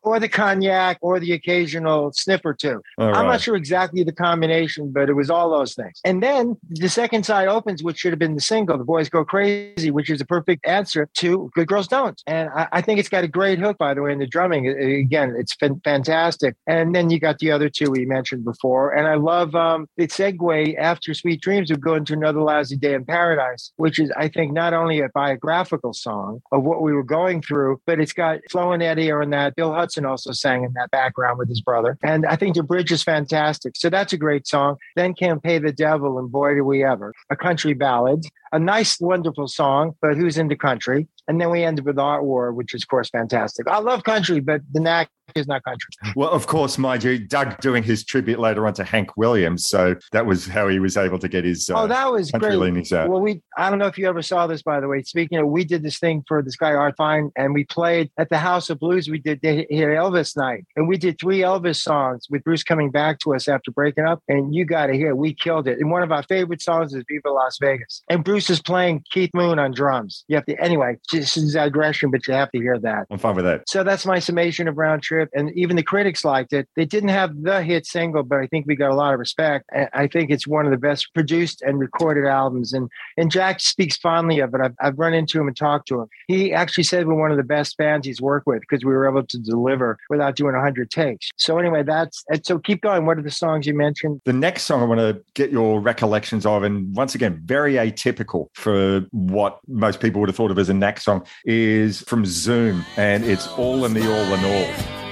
or 0.02 0.20
the 0.20 0.28
cognac, 0.28 0.98
or 1.00 1.20
the 1.20 1.32
occasional 1.32 2.12
sniff 2.12 2.40
or 2.44 2.54
two. 2.54 2.82
All 2.98 3.08
I'm 3.08 3.12
right. 3.12 3.32
not 3.32 3.40
sure 3.40 3.56
exactly 3.56 4.02
the 4.04 4.12
combination, 4.12 4.92
but 4.92 5.08
it 5.08 5.14
was 5.14 5.30
all 5.30 5.50
those 5.50 5.74
things. 5.74 6.00
And 6.04 6.22
then 6.22 6.56
the 6.68 6.88
second 6.88 7.24
side 7.26 7.48
opens, 7.48 7.82
which 7.82 7.98
should 7.98 8.12
have 8.12 8.18
been 8.18 8.34
the 8.34 8.40
single, 8.40 8.78
The 8.78 8.84
Boys 8.84 9.08
Go 9.08 9.24
Crazy, 9.24 9.90
which 9.90 10.10
is 10.10 10.20
a 10.20 10.24
perfect 10.24 10.66
answer 10.66 11.08
to 11.14 11.50
Good 11.54 11.68
Girls 11.68 11.88
Don't. 11.88 12.20
And 12.26 12.48
I, 12.54 12.68
I 12.72 12.80
think 12.80 12.98
it's 12.98 13.08
got 13.08 13.24
a 13.24 13.28
great 13.28 13.58
hook, 13.58 13.78
by 13.78 13.94
the 13.94 14.02
way, 14.02 14.12
in 14.12 14.18
the 14.18 14.26
drumming. 14.26 14.68
Uh, 14.68 14.95
Again, 15.00 15.34
it's 15.38 15.54
fan- 15.54 15.80
fantastic. 15.84 16.56
And 16.66 16.94
then 16.94 17.10
you 17.10 17.20
got 17.20 17.38
the 17.38 17.50
other 17.50 17.68
two 17.68 17.90
we 17.90 18.06
mentioned 18.06 18.44
before. 18.44 18.92
And 18.92 19.06
I 19.06 19.14
love 19.14 19.54
um, 19.54 19.88
the 19.96 20.06
segue 20.06 20.76
after 20.78 21.14
Sweet 21.14 21.40
Dreams 21.40 21.70
of 21.70 21.80
going 21.80 22.04
to 22.06 22.12
another 22.12 22.40
lousy 22.40 22.76
day 22.76 22.94
in 22.94 23.04
paradise, 23.04 23.72
which 23.76 23.98
is, 23.98 24.10
I 24.16 24.28
think, 24.28 24.52
not 24.52 24.74
only 24.74 25.00
a 25.00 25.08
biographical 25.10 25.92
song 25.92 26.40
of 26.52 26.62
what 26.62 26.82
we 26.82 26.92
were 26.92 27.02
going 27.02 27.42
through, 27.42 27.80
but 27.86 28.00
it's 28.00 28.12
got 28.12 28.40
Flo 28.50 28.72
and 28.72 28.82
Eddie 28.82 29.10
are 29.10 29.22
in 29.22 29.30
that. 29.30 29.54
Bill 29.56 29.72
Hudson 29.72 30.04
also 30.04 30.32
sang 30.32 30.64
in 30.64 30.72
that 30.74 30.90
background 30.90 31.38
with 31.38 31.48
his 31.48 31.60
brother. 31.60 31.98
And 32.02 32.26
I 32.26 32.36
think 32.36 32.56
the 32.56 32.62
bridge 32.62 32.92
is 32.92 33.02
fantastic. 33.02 33.76
So 33.76 33.90
that's 33.90 34.12
a 34.12 34.18
great 34.18 34.46
song. 34.46 34.76
Then 34.94 35.14
Can't 35.14 35.42
Pay 35.42 35.58
the 35.58 35.72
Devil 35.72 36.18
and 36.18 36.30
Boy 36.30 36.54
Do 36.54 36.64
We 36.64 36.84
Ever, 36.84 37.12
a 37.30 37.36
country 37.36 37.74
ballad, 37.74 38.24
a 38.56 38.58
nice, 38.58 38.98
wonderful 38.98 39.48
song, 39.48 39.94
but 40.00 40.16
who's 40.16 40.38
into 40.38 40.56
country? 40.56 41.06
And 41.28 41.38
then 41.38 41.50
we 41.50 41.62
ended 41.62 41.84
with 41.84 41.98
Art 41.98 42.24
War, 42.24 42.52
which 42.54 42.74
is, 42.74 42.84
of 42.84 42.88
course, 42.88 43.10
fantastic. 43.10 43.68
I 43.68 43.80
love 43.80 44.02
country, 44.02 44.40
but 44.40 44.62
the 44.72 44.80
knack 44.80 45.10
is 45.34 45.46
not 45.46 45.62
country. 45.64 45.90
Well, 46.14 46.30
of 46.30 46.46
course, 46.46 46.78
mind 46.78 47.02
you, 47.02 47.18
Doug 47.18 47.58
doing 47.60 47.82
his 47.82 48.04
tribute 48.04 48.38
later 48.38 48.66
on 48.66 48.74
to 48.74 48.84
Hank 48.84 49.16
Williams. 49.16 49.66
So 49.66 49.96
that 50.12 50.26
was 50.26 50.46
how 50.46 50.68
he 50.68 50.78
was 50.78 50.96
able 50.96 51.18
to 51.18 51.28
get 51.28 51.44
his 51.44 51.68
uh, 51.68 51.82
oh, 51.82 51.86
that 51.86 52.10
was 52.10 52.30
country 52.30 52.56
great. 52.56 52.90
Well, 53.08 53.20
we 53.20 53.42
I 53.56 53.70
don't 53.70 53.78
know 53.78 53.86
if 53.86 53.98
you 53.98 54.08
ever 54.08 54.22
saw 54.22 54.46
this, 54.46 54.62
by 54.62 54.80
the 54.80 54.88
way. 54.88 55.02
Speaking 55.02 55.38
of, 55.38 55.48
we 55.48 55.64
did 55.64 55.82
this 55.82 55.98
thing 55.98 56.24
for 56.28 56.42
this 56.42 56.56
guy 56.56 56.72
Art 56.72 56.94
Fine, 56.96 57.32
and 57.36 57.54
we 57.54 57.64
played 57.64 58.10
at 58.18 58.28
the 58.30 58.38
House 58.38 58.70
of 58.70 58.78
Blues. 58.78 59.08
We 59.08 59.18
did 59.18 59.40
they 59.42 59.56
had 59.56 59.68
Elvis 59.68 60.36
night, 60.36 60.64
and 60.76 60.88
we 60.88 60.96
did 60.96 61.18
three 61.20 61.40
Elvis 61.40 61.80
songs 61.80 62.26
with 62.30 62.44
Bruce 62.44 62.62
coming 62.62 62.90
back 62.90 63.18
to 63.20 63.34
us 63.34 63.48
after 63.48 63.70
breaking 63.70 64.04
up. 64.04 64.22
And 64.28 64.54
you 64.54 64.64
got 64.64 64.86
to 64.86 64.94
hear, 64.94 65.14
we 65.14 65.34
killed 65.34 65.68
it. 65.68 65.78
And 65.78 65.90
one 65.90 66.02
of 66.02 66.12
our 66.12 66.22
favorite 66.22 66.62
songs 66.62 66.94
is 66.94 67.04
"Viva 67.08 67.30
Las 67.30 67.58
Vegas," 67.60 68.02
and 68.08 68.24
Bruce 68.24 68.50
is 68.50 68.60
playing 68.60 69.04
Keith 69.10 69.30
Moon 69.34 69.58
on 69.58 69.72
drums. 69.72 70.24
You 70.28 70.36
have 70.36 70.46
to 70.46 70.60
anyway. 70.62 70.96
This 71.12 71.36
is 71.36 71.54
aggression, 71.54 72.10
but 72.10 72.26
you 72.26 72.34
have 72.34 72.50
to 72.52 72.58
hear 72.58 72.78
that. 72.80 73.06
I'm 73.10 73.18
fine 73.18 73.36
with 73.36 73.44
that. 73.44 73.68
So 73.68 73.82
that's 73.82 74.06
my 74.06 74.18
summation 74.18 74.68
of 74.68 74.76
Round 74.76 75.02
Trip. 75.02 75.15
And 75.34 75.50
even 75.56 75.76
the 75.76 75.82
critics 75.82 76.24
liked 76.24 76.52
it. 76.52 76.68
They 76.76 76.84
didn't 76.84 77.10
have 77.10 77.42
the 77.42 77.62
hit 77.62 77.86
single, 77.86 78.22
but 78.22 78.38
I 78.38 78.46
think 78.46 78.66
we 78.66 78.76
got 78.76 78.90
a 78.90 78.94
lot 78.94 79.12
of 79.12 79.18
respect. 79.18 79.68
I 79.92 80.06
think 80.06 80.30
it's 80.30 80.46
one 80.46 80.64
of 80.64 80.70
the 80.70 80.78
best 80.78 81.12
produced 81.14 81.62
and 81.62 81.78
recorded 81.78 82.26
albums. 82.26 82.72
And 82.72 82.90
and 83.16 83.30
Jack 83.30 83.60
speaks 83.60 83.96
fondly 83.96 84.40
of 84.40 84.54
it. 84.54 84.60
I've, 84.60 84.74
I've 84.80 84.98
run 84.98 85.14
into 85.14 85.40
him 85.40 85.48
and 85.48 85.56
talked 85.56 85.88
to 85.88 86.02
him. 86.02 86.08
He 86.28 86.52
actually 86.52 86.84
said 86.84 87.06
we're 87.06 87.14
one 87.14 87.30
of 87.30 87.36
the 87.36 87.42
best 87.42 87.76
bands 87.76 88.06
he's 88.06 88.20
worked 88.20 88.46
with 88.46 88.60
because 88.60 88.84
we 88.84 88.92
were 88.92 89.08
able 89.08 89.26
to 89.26 89.38
deliver 89.38 89.98
without 90.10 90.36
doing 90.36 90.54
100 90.54 90.90
takes. 90.90 91.30
So 91.36 91.58
anyway, 91.58 91.82
that's 91.82 92.24
so 92.42 92.58
keep 92.58 92.82
going. 92.82 93.06
What 93.06 93.18
are 93.18 93.22
the 93.22 93.30
songs 93.30 93.66
you 93.66 93.74
mentioned? 93.74 94.20
The 94.24 94.32
next 94.32 94.62
song 94.64 94.82
I 94.82 94.84
want 94.84 95.00
to 95.00 95.22
get 95.34 95.50
your 95.50 95.80
recollections 95.80 96.46
of, 96.46 96.62
and 96.62 96.94
once 96.94 97.14
again, 97.14 97.40
very 97.44 97.74
atypical 97.74 98.48
for 98.54 99.06
what 99.10 99.60
most 99.68 100.00
people 100.00 100.20
would 100.20 100.28
have 100.28 100.36
thought 100.36 100.50
of 100.50 100.58
as 100.58 100.68
a 100.68 100.74
knack 100.74 101.00
song, 101.00 101.26
is 101.44 102.02
from 102.02 102.24
Zoom, 102.24 102.84
and 102.96 103.24
it's 103.24 103.46
All 103.48 103.84
in 103.84 103.94
the 103.94 104.02
All 104.02 104.34
in 104.34 104.44
All. 104.44 105.05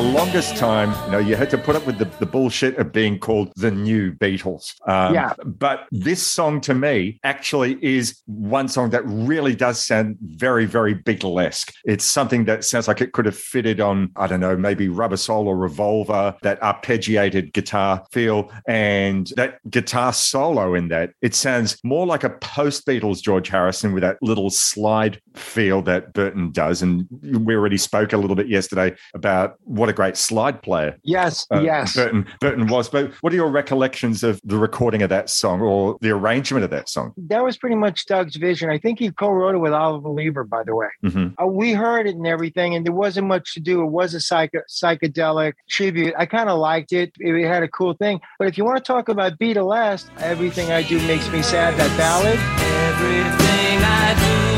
The 0.00 0.06
longest 0.06 0.56
time, 0.56 0.94
you 1.04 1.12
know, 1.12 1.18
you 1.18 1.36
had 1.36 1.50
to 1.50 1.58
put 1.58 1.76
up 1.76 1.84
with 1.84 1.98
the, 1.98 2.06
the 2.06 2.24
bullshit 2.24 2.78
of 2.78 2.90
being 2.90 3.18
called 3.18 3.52
the 3.56 3.70
new 3.70 4.12
Beatles. 4.12 4.72
Um, 4.88 5.12
Yeah. 5.12 5.34
But 5.44 5.88
this 5.90 6.26
song 6.26 6.62
to 6.62 6.72
me 6.72 7.20
actually 7.22 7.76
is 7.84 8.22
one 8.24 8.68
song 8.68 8.88
that 8.90 9.02
really 9.04 9.54
does 9.54 9.84
sound 9.84 10.16
very, 10.22 10.64
very 10.64 10.94
Beatlesque. 10.94 11.74
It's 11.84 12.06
something 12.06 12.46
that 12.46 12.64
sounds 12.64 12.88
like 12.88 13.02
it 13.02 13.12
could 13.12 13.26
have 13.26 13.36
fitted 13.36 13.78
on, 13.78 14.10
I 14.16 14.26
don't 14.26 14.40
know, 14.40 14.56
maybe 14.56 14.88
Rubber 14.88 15.18
Soul 15.18 15.46
or 15.46 15.56
Revolver, 15.58 16.34
that 16.40 16.58
arpeggiated 16.62 17.52
guitar 17.52 18.02
feel 18.10 18.50
and 18.66 19.30
that 19.36 19.58
guitar 19.68 20.14
solo 20.14 20.72
in 20.72 20.88
that. 20.88 21.10
It 21.20 21.34
sounds 21.34 21.78
more 21.84 22.06
like 22.06 22.24
a 22.24 22.30
post 22.30 22.86
Beatles 22.86 23.20
George 23.20 23.48
Harrison 23.48 23.92
with 23.92 24.00
that 24.00 24.16
little 24.22 24.48
slide 24.48 25.20
feel 25.34 25.82
that 25.82 26.14
Berton 26.14 26.52
does. 26.52 26.80
And 26.80 27.06
we 27.20 27.54
already 27.54 27.76
spoke 27.76 28.14
a 28.14 28.16
little 28.16 28.36
bit 28.36 28.48
yesterday 28.48 28.96
about 29.14 29.56
what 29.64 29.89
a 29.90 29.92
great 29.92 30.16
slide 30.16 30.62
player 30.62 30.96
Yes, 31.02 31.46
uh, 31.52 31.60
yes. 31.60 31.94
Berton 31.94 32.26
Berton 32.40 32.66
was. 32.68 32.88
But 32.88 33.12
what 33.20 33.32
are 33.32 33.36
your 33.36 33.50
recollections 33.50 34.22
of 34.22 34.40
the 34.44 34.56
recording 34.56 35.02
of 35.02 35.10
that 35.10 35.28
song 35.28 35.60
or 35.60 35.98
the 36.00 36.10
arrangement 36.10 36.64
of 36.64 36.70
that 36.70 36.88
song? 36.88 37.12
That 37.16 37.44
was 37.44 37.56
pretty 37.58 37.76
much 37.76 38.06
Doug's 38.06 38.36
vision. 38.36 38.70
I 38.70 38.78
think 38.78 38.98
he 38.98 39.10
co-wrote 39.10 39.54
it 39.54 39.58
with 39.58 39.72
Oliver 39.72 40.08
Leiber, 40.08 40.44
by 40.44 40.62
the 40.64 40.74
way. 40.74 40.88
Mhm. 41.04 41.34
Uh, 41.42 41.46
we 41.46 41.72
heard 41.72 42.06
it 42.06 42.14
and 42.16 42.26
everything, 42.26 42.74
and 42.74 42.86
there 42.86 42.92
wasn't 42.94 43.26
much 43.26 43.54
to 43.54 43.60
do. 43.60 43.82
It 43.82 43.90
was 43.90 44.14
a 44.14 44.20
psycho- 44.20 44.62
psychedelic 44.68 45.54
tribute. 45.68 46.14
I 46.16 46.26
kind 46.26 46.48
of 46.48 46.58
liked 46.58 46.92
it. 46.92 47.12
It 47.18 47.46
had 47.46 47.62
a 47.62 47.68
cool 47.68 47.94
thing. 47.94 48.20
But 48.38 48.48
if 48.48 48.56
you 48.56 48.64
want 48.64 48.78
to 48.78 48.84
talk 48.84 49.08
about 49.08 49.38
Beatlesque, 49.38 50.08
everything 50.20 50.70
I 50.72 50.82
do 50.82 50.98
makes 51.06 51.28
me 51.30 51.42
sad. 51.42 51.76
That 51.78 51.96
ballad. 51.98 52.38
Everything 52.90 53.78
I 53.82 54.14
do 54.44 54.49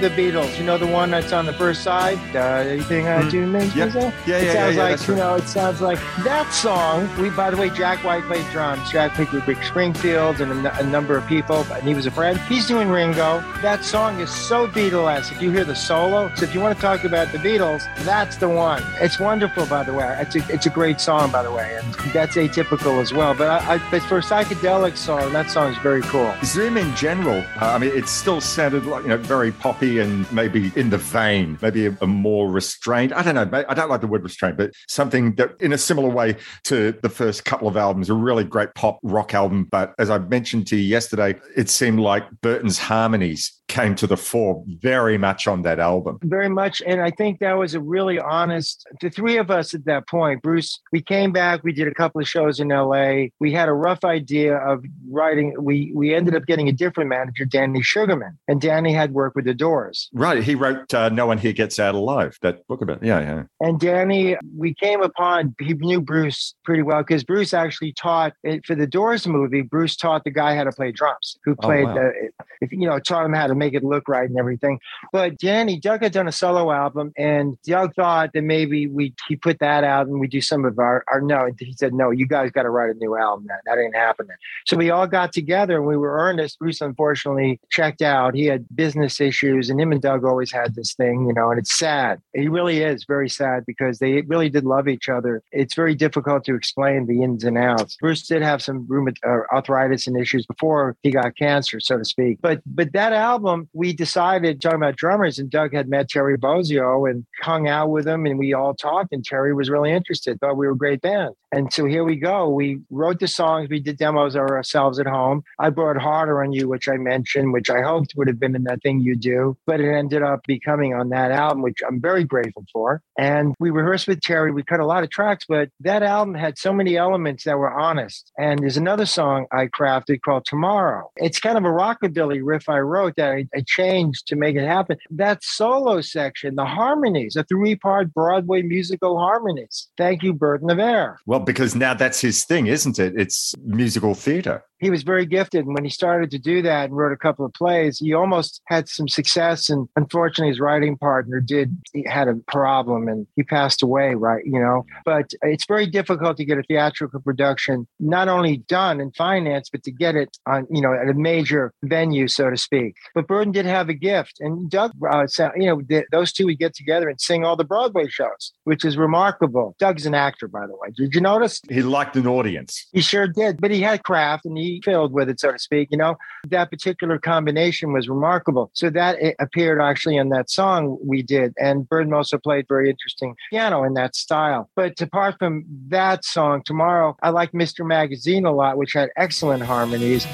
the 0.00 0.10
Beatles. 0.10 0.56
You 0.58 0.64
know 0.64 0.78
the 0.78 0.86
one 0.86 1.10
that's 1.10 1.32
on 1.32 1.46
the 1.46 1.52
first 1.52 1.82
side. 1.82 2.18
Uh, 2.34 2.38
everything 2.38 3.08
I 3.08 3.28
do 3.30 3.46
makes 3.46 3.74
Yep. 3.74 3.86
me 3.86 3.92
so. 3.92 4.00
Yeah, 4.00 4.10
it 4.10 4.12
yeah, 4.26 4.38
yeah, 4.42 4.52
sounds 4.52 4.76
yeah, 4.76 4.82
like 4.82 4.90
that's 4.90 5.08
you 5.08 5.14
right. 5.14 5.20
know. 5.20 5.34
It 5.36 5.48
sounds 5.48 5.80
like 5.80 5.98
that 6.24 6.52
song. 6.52 7.08
We, 7.20 7.30
by 7.30 7.50
the 7.50 7.56
way, 7.56 7.70
Jack 7.70 8.04
White 8.04 8.24
played 8.24 8.46
drums. 8.50 8.90
Jack 8.90 9.14
played 9.14 9.30
with 9.30 9.46
Rick 9.46 9.62
Springfield 9.62 10.40
and 10.40 10.66
a 10.66 10.82
number 10.84 11.16
of 11.16 11.26
people, 11.26 11.64
and 11.72 11.82
he 11.82 11.94
was 11.94 12.06
a 12.06 12.10
friend. 12.10 12.38
He's 12.48 12.66
doing 12.66 12.88
Ringo. 12.88 13.40
That 13.62 13.84
song 13.84 14.20
is 14.20 14.30
so 14.30 14.66
Beatlesque. 14.68 15.32
If 15.32 15.42
you 15.42 15.50
hear 15.50 15.64
the 15.64 15.74
solo. 15.76 16.30
So 16.34 16.44
if 16.44 16.54
you 16.54 16.60
want 16.60 16.76
to 16.76 16.80
talk 16.82 17.04
about 17.04 17.32
the 17.32 17.38
Beatles, 17.38 17.84
that's 18.04 18.36
the 18.36 18.48
one. 18.48 18.82
It's 19.00 19.18
wonderful, 19.18 19.66
by 19.66 19.84
the 19.84 19.92
way. 19.94 20.16
It's 20.20 20.36
a, 20.36 20.52
it's 20.52 20.66
a 20.66 20.70
great 20.70 21.00
song, 21.00 21.30
by 21.30 21.42
the 21.42 21.52
way, 21.52 21.78
and 21.80 21.94
that's 22.12 22.36
atypical 22.36 23.00
as 23.00 23.12
well. 23.12 23.34
But 23.34 23.48
I, 23.48 23.74
I, 23.74 23.90
but 23.90 24.02
for 24.02 24.18
a 24.18 24.22
psychedelic 24.22 24.96
song, 24.96 25.32
that 25.32 25.50
song 25.50 25.72
is 25.72 25.78
very 25.78 26.02
cool. 26.02 26.32
Zoom 26.44 26.76
in 26.76 26.94
general, 26.96 27.38
uh, 27.60 27.72
I 27.74 27.78
mean, 27.78 27.90
it 27.96 28.06
still 28.08 28.40
sounded 28.40 28.86
like, 28.86 29.02
you 29.02 29.08
know, 29.10 29.16
very 29.16 29.52
poppy 29.52 29.97
and 29.98 30.30
maybe 30.32 30.72
in 30.76 30.90
the 30.90 30.98
vein, 30.98 31.58
maybe 31.60 31.86
a, 31.86 31.96
a 32.00 32.06
more 32.06 32.50
restrained. 32.50 33.12
I 33.12 33.22
don't 33.22 33.34
know. 33.34 33.64
I 33.68 33.74
don't 33.74 33.88
like 33.88 34.00
the 34.00 34.06
word 34.06 34.22
restrained, 34.22 34.56
but 34.56 34.72
something 34.88 35.34
that 35.36 35.60
in 35.60 35.72
a 35.72 35.78
similar 35.78 36.08
way 36.08 36.36
to 36.64 36.92
the 37.02 37.08
first 37.08 37.44
couple 37.44 37.68
of 37.68 37.76
albums, 37.76 38.10
a 38.10 38.14
really 38.14 38.44
great 38.44 38.74
pop 38.74 38.98
rock 39.02 39.34
album. 39.34 39.64
But 39.64 39.94
as 39.98 40.10
I 40.10 40.18
mentioned 40.18 40.66
to 40.68 40.76
you 40.76 40.82
yesterday, 40.82 41.36
it 41.56 41.68
seemed 41.68 42.00
like 42.00 42.24
Berton's 42.40 42.78
harmonies 42.78 43.57
came 43.68 43.94
to 43.94 44.06
the 44.06 44.16
fore 44.16 44.64
very 44.80 45.18
much 45.18 45.46
on 45.46 45.62
that 45.62 45.78
album. 45.78 46.18
very 46.22 46.48
much 46.48 46.82
and 46.86 47.00
i 47.00 47.10
think 47.10 47.38
that 47.38 47.52
was 47.52 47.74
a 47.74 47.80
really 47.80 48.18
honest 48.18 48.86
the 49.00 49.10
three 49.10 49.36
of 49.36 49.50
us 49.50 49.74
at 49.74 49.84
that 49.84 50.08
point 50.08 50.42
bruce 50.42 50.80
we 50.92 51.00
came 51.02 51.32
back 51.32 51.62
we 51.62 51.72
did 51.72 51.86
a 51.86 51.94
couple 51.94 52.20
of 52.20 52.26
shows 52.26 52.60
in 52.60 52.68
la 52.68 53.24
we 53.40 53.52
had 53.52 53.68
a 53.68 53.72
rough 53.72 54.04
idea 54.04 54.56
of 54.56 54.84
writing 55.10 55.54
we 55.60 55.92
we 55.94 56.14
ended 56.14 56.34
up 56.34 56.46
getting 56.46 56.68
a 56.68 56.72
different 56.72 57.08
manager 57.10 57.44
danny 57.44 57.80
sugerman 57.80 58.32
and 58.48 58.60
danny 58.60 58.92
had 58.92 59.12
worked 59.12 59.36
with 59.36 59.44
the 59.44 59.54
doors 59.54 60.08
Right. 60.12 60.42
He 60.42 60.54
wrote 60.54 60.92
uh, 60.94 61.08
No 61.10 61.26
One 61.26 61.38
Here 61.38 61.52
Gets 61.52 61.78
Out 61.78 61.94
Alive, 61.94 62.38
that 62.42 62.66
book 62.66 62.80
about 62.82 63.02
Yeah, 63.02 63.20
yeah. 63.20 63.42
and 63.60 63.78
Danny, 63.78 64.36
we 64.56 64.74
came 64.74 65.02
upon, 65.02 65.54
he 65.60 65.74
knew 65.74 66.00
Bruce 66.00 66.54
pretty 66.64 66.82
well 66.82 67.02
because 67.02 67.24
Bruce 67.24 67.52
actually 67.52 67.92
taught 67.92 68.32
for 68.66 68.74
the 68.74 68.86
Doors 68.86 69.26
movie. 69.26 69.62
Bruce 69.62 69.96
taught 69.96 70.24
the 70.24 70.30
guy 70.30 70.56
how 70.56 70.64
to 70.64 70.72
play 70.72 70.90
drums, 70.92 71.36
who 71.44 71.52
Oh, 71.52 71.66
played, 71.66 71.84
wow. 71.84 71.94
the, 71.94 72.30
if, 72.60 72.72
you 72.72 72.88
know, 72.88 72.98
taught 72.98 73.24
him 73.26 73.32
how 73.32 73.46
to 73.46 73.54
make 73.58 73.74
it 73.74 73.84
look 73.84 74.08
right 74.08 74.28
and 74.28 74.38
everything. 74.38 74.80
But 75.12 75.38
Danny, 75.38 75.78
Doug 75.78 76.02
had 76.02 76.12
done 76.12 76.28
a 76.28 76.32
solo 76.32 76.70
album, 76.70 77.12
and 77.16 77.60
Doug 77.62 77.94
thought 77.94 78.32
that 78.34 78.42
maybe 78.42 78.86
we 78.86 79.14
he 79.28 79.36
put 79.36 79.58
that 79.60 79.84
out 79.84 80.06
and 80.06 80.20
we 80.20 80.28
do 80.28 80.40
some 80.40 80.64
of 80.64 80.78
our, 80.78 81.04
our 81.08 81.20
no. 81.20 81.50
He 81.58 81.72
said, 81.72 81.94
no, 81.94 82.10
you 82.10 82.26
guys 82.26 82.50
got 82.50 82.62
to 82.62 82.70
write 82.70 82.90
a 82.90 82.94
new 82.94 83.16
album. 83.16 83.46
That, 83.48 83.60
that 83.66 83.78
ain't 83.78 83.94
happening. 83.94 84.36
So 84.66 84.76
we 84.76 84.90
all 84.90 85.06
got 85.06 85.32
together 85.32 85.76
and 85.76 85.86
we 85.86 85.96
were 85.96 86.18
earnest. 86.18 86.58
Bruce 86.58 86.80
unfortunately 86.80 87.60
checked 87.70 88.02
out. 88.02 88.34
He 88.34 88.46
had 88.46 88.66
business 88.74 89.20
issues, 89.20 89.70
and 89.70 89.80
him 89.80 89.92
and 89.92 90.02
Doug 90.02 90.24
always 90.24 90.52
had 90.52 90.74
this 90.74 90.94
thing, 90.94 91.26
you 91.26 91.34
know, 91.34 91.50
and 91.50 91.58
it's 91.58 91.76
sad. 91.76 92.20
It 92.34 92.50
really 92.50 92.82
is 92.82 93.04
very 93.04 93.28
sad 93.28 93.64
because 93.66 93.98
they 93.98 94.22
really 94.22 94.48
did 94.48 94.64
love 94.64 94.88
each 94.88 95.08
other. 95.08 95.42
It's 95.52 95.74
very 95.74 95.94
difficult 95.94 96.44
to 96.44 96.54
explain 96.54 97.06
the 97.06 97.22
ins 97.22 97.44
and 97.44 97.58
outs. 97.58 97.96
Bruce 98.00 98.26
did 98.26 98.42
have 98.42 98.62
some 98.62 98.86
rheumat- 98.86 99.18
uh, 99.26 99.54
arthritis 99.54 100.06
and 100.06 100.16
issues 100.16 100.46
before 100.46 100.96
he 101.02 101.10
got 101.10 101.36
cancer, 101.36 101.80
so 101.80 101.98
to 101.98 102.04
speak. 102.04 102.38
But 102.40 102.60
but 102.66 102.92
that 102.92 103.12
album, 103.12 103.47
we 103.72 103.92
decided 103.92 104.60
talking 104.60 104.76
about 104.76 104.96
drummers, 104.96 105.38
and 105.38 105.50
Doug 105.50 105.72
had 105.72 105.88
met 105.88 106.08
Terry 106.08 106.36
Bozzio 106.38 107.10
and 107.10 107.24
hung 107.42 107.68
out 107.68 107.90
with 107.90 108.06
him, 108.06 108.26
and 108.26 108.38
we 108.38 108.54
all 108.54 108.74
talked, 108.74 109.12
and 109.12 109.24
Terry 109.24 109.54
was 109.54 109.70
really 109.70 109.92
interested. 109.92 110.38
Thought 110.40 110.56
we 110.56 110.66
were 110.66 110.72
a 110.72 110.76
great 110.76 111.00
band. 111.00 111.34
And 111.52 111.72
so 111.72 111.86
here 111.86 112.04
we 112.04 112.16
go. 112.16 112.48
We 112.48 112.80
wrote 112.90 113.20
the 113.20 113.28
songs. 113.28 113.68
We 113.70 113.80
did 113.80 113.98
demos 113.98 114.36
ourselves 114.36 114.98
at 114.98 115.06
home. 115.06 115.42
I 115.58 115.70
brought 115.70 115.96
Harder 115.96 116.42
on 116.42 116.52
You, 116.52 116.68
which 116.68 116.88
I 116.88 116.96
mentioned, 116.96 117.52
which 117.52 117.70
I 117.70 117.82
hoped 117.82 118.14
would 118.16 118.28
have 118.28 118.38
been 118.38 118.54
in 118.54 118.64
that 118.64 118.82
thing 118.82 119.00
you 119.00 119.16
do, 119.16 119.56
but 119.66 119.80
it 119.80 119.90
ended 119.90 120.22
up 120.22 120.40
becoming 120.46 120.94
on 120.94 121.08
that 121.10 121.30
album, 121.30 121.62
which 121.62 121.80
I'm 121.86 122.00
very 122.00 122.24
grateful 122.24 122.64
for. 122.72 123.02
And 123.16 123.54
we 123.58 123.70
rehearsed 123.70 124.08
with 124.08 124.20
Terry. 124.20 124.52
We 124.52 124.62
cut 124.62 124.80
a 124.80 124.86
lot 124.86 125.04
of 125.04 125.10
tracks, 125.10 125.44
but 125.48 125.70
that 125.80 126.02
album 126.02 126.34
had 126.34 126.58
so 126.58 126.72
many 126.72 126.96
elements 126.96 127.44
that 127.44 127.58
were 127.58 127.72
honest. 127.72 128.30
And 128.38 128.60
there's 128.60 128.76
another 128.76 129.06
song 129.06 129.46
I 129.52 129.66
crafted 129.66 130.20
called 130.22 130.44
Tomorrow. 130.44 131.10
It's 131.16 131.40
kind 131.40 131.56
of 131.56 131.64
a 131.64 131.68
rockabilly 131.68 132.40
riff 132.42 132.68
I 132.68 132.78
wrote 132.78 133.14
that 133.16 133.30
I, 133.30 133.46
I 133.54 133.62
changed 133.66 134.26
to 134.28 134.36
make 134.36 134.56
it 134.56 134.66
happen. 134.66 134.98
That 135.10 135.42
solo 135.42 136.00
section, 136.00 136.56
the 136.56 136.64
harmonies, 136.64 137.36
a 137.36 137.44
three 137.44 137.76
part 137.76 138.12
Broadway 138.12 138.62
musical 138.62 139.18
harmonies. 139.18 139.88
Thank 139.96 140.22
you, 140.22 140.32
Berton 140.32 140.68
Averre. 140.68 141.16
Well, 141.26 141.37
because 141.38 141.74
now 141.74 141.94
that's 141.94 142.20
his 142.20 142.44
thing, 142.44 142.66
isn't 142.66 142.98
it? 142.98 143.14
It's 143.16 143.54
musical 143.64 144.14
theater. 144.14 144.64
He 144.78 144.90
was 144.90 145.02
very 145.02 145.26
gifted. 145.26 145.66
And 145.66 145.74
when 145.74 145.84
he 145.84 145.90
started 145.90 146.30
to 146.30 146.38
do 146.38 146.62
that 146.62 146.86
and 146.86 146.96
wrote 146.96 147.12
a 147.12 147.16
couple 147.16 147.44
of 147.44 147.52
plays, 147.52 147.98
he 147.98 148.14
almost 148.14 148.62
had 148.66 148.88
some 148.88 149.08
success. 149.08 149.68
And 149.68 149.88
unfortunately, 149.96 150.50
his 150.50 150.60
writing 150.60 150.96
partner 150.96 151.40
did 151.40 151.76
he 151.92 152.04
had 152.06 152.28
a 152.28 152.34
problem 152.46 153.08
and 153.08 153.26
he 153.36 153.42
passed 153.42 153.82
away, 153.82 154.14
right? 154.14 154.44
You 154.44 154.60
know, 154.60 154.86
but 155.04 155.30
it's 155.42 155.66
very 155.66 155.86
difficult 155.86 156.36
to 156.36 156.44
get 156.44 156.58
a 156.58 156.62
theatrical 156.62 157.20
production 157.20 157.86
not 157.98 158.28
only 158.28 158.58
done 158.68 159.00
and 159.00 159.14
financed, 159.16 159.72
but 159.72 159.82
to 159.84 159.90
get 159.90 160.14
it 160.14 160.36
on, 160.46 160.66
you 160.70 160.80
know, 160.80 160.92
at 160.92 161.08
a 161.08 161.14
major 161.14 161.72
venue, 161.82 162.28
so 162.28 162.50
to 162.50 162.56
speak. 162.56 162.94
But 163.14 163.26
Berton 163.26 163.52
did 163.52 163.66
have 163.66 163.88
a 163.88 163.94
gift. 163.94 164.36
And 164.40 164.70
Doug, 164.70 164.92
uh, 165.10 165.26
you 165.56 165.66
know, 165.66 165.80
th- 165.80 166.06
those 166.12 166.32
two 166.32 166.46
would 166.46 166.58
get 166.58 166.74
together 166.74 167.08
and 167.08 167.20
sing 167.20 167.44
all 167.44 167.56
the 167.56 167.64
Broadway 167.64 168.08
shows, 168.08 168.52
which 168.64 168.84
is 168.84 168.96
remarkable. 168.96 169.74
Doug's 169.78 170.06
an 170.06 170.14
actor, 170.14 170.48
by 170.48 170.66
the 170.66 170.74
way. 170.74 170.88
Did 170.96 171.14
you 171.14 171.20
notice? 171.20 171.60
He 171.68 171.82
liked 171.82 172.16
an 172.16 172.26
audience. 172.26 172.86
He 172.92 173.00
sure 173.00 173.26
did, 173.26 173.60
but 173.60 173.70
he 173.70 173.80
had 173.80 174.02
craft 174.04 174.44
and 174.44 174.56
he 174.56 174.67
filled 174.84 175.12
with 175.12 175.28
it, 175.28 175.40
so 175.40 175.52
to 175.52 175.58
speak. 175.58 175.88
You 175.90 175.98
know, 175.98 176.16
that 176.48 176.70
particular 176.70 177.18
combination 177.18 177.92
was 177.92 178.08
remarkable. 178.08 178.70
So 178.74 178.90
that 178.90 179.20
it 179.20 179.36
appeared 179.38 179.80
actually 179.80 180.16
in 180.16 180.28
that 180.30 180.50
song 180.50 180.98
we 181.04 181.22
did, 181.22 181.54
and 181.58 181.88
Berton 181.88 182.12
also 182.12 182.38
played 182.38 182.66
very 182.68 182.90
interesting 182.90 183.34
piano 183.50 183.84
in 183.84 183.94
that 183.94 184.14
style. 184.16 184.70
But 184.76 185.00
apart 185.00 185.36
from 185.38 185.64
that 185.88 186.24
song, 186.24 186.62
tomorrow 186.64 187.16
I 187.22 187.30
like 187.30 187.52
Mr. 187.52 187.86
Magazine 187.86 188.44
a 188.44 188.52
lot, 188.52 188.76
which 188.76 188.92
had 188.92 189.10
excellent 189.16 189.62
harmonies. 189.62 190.26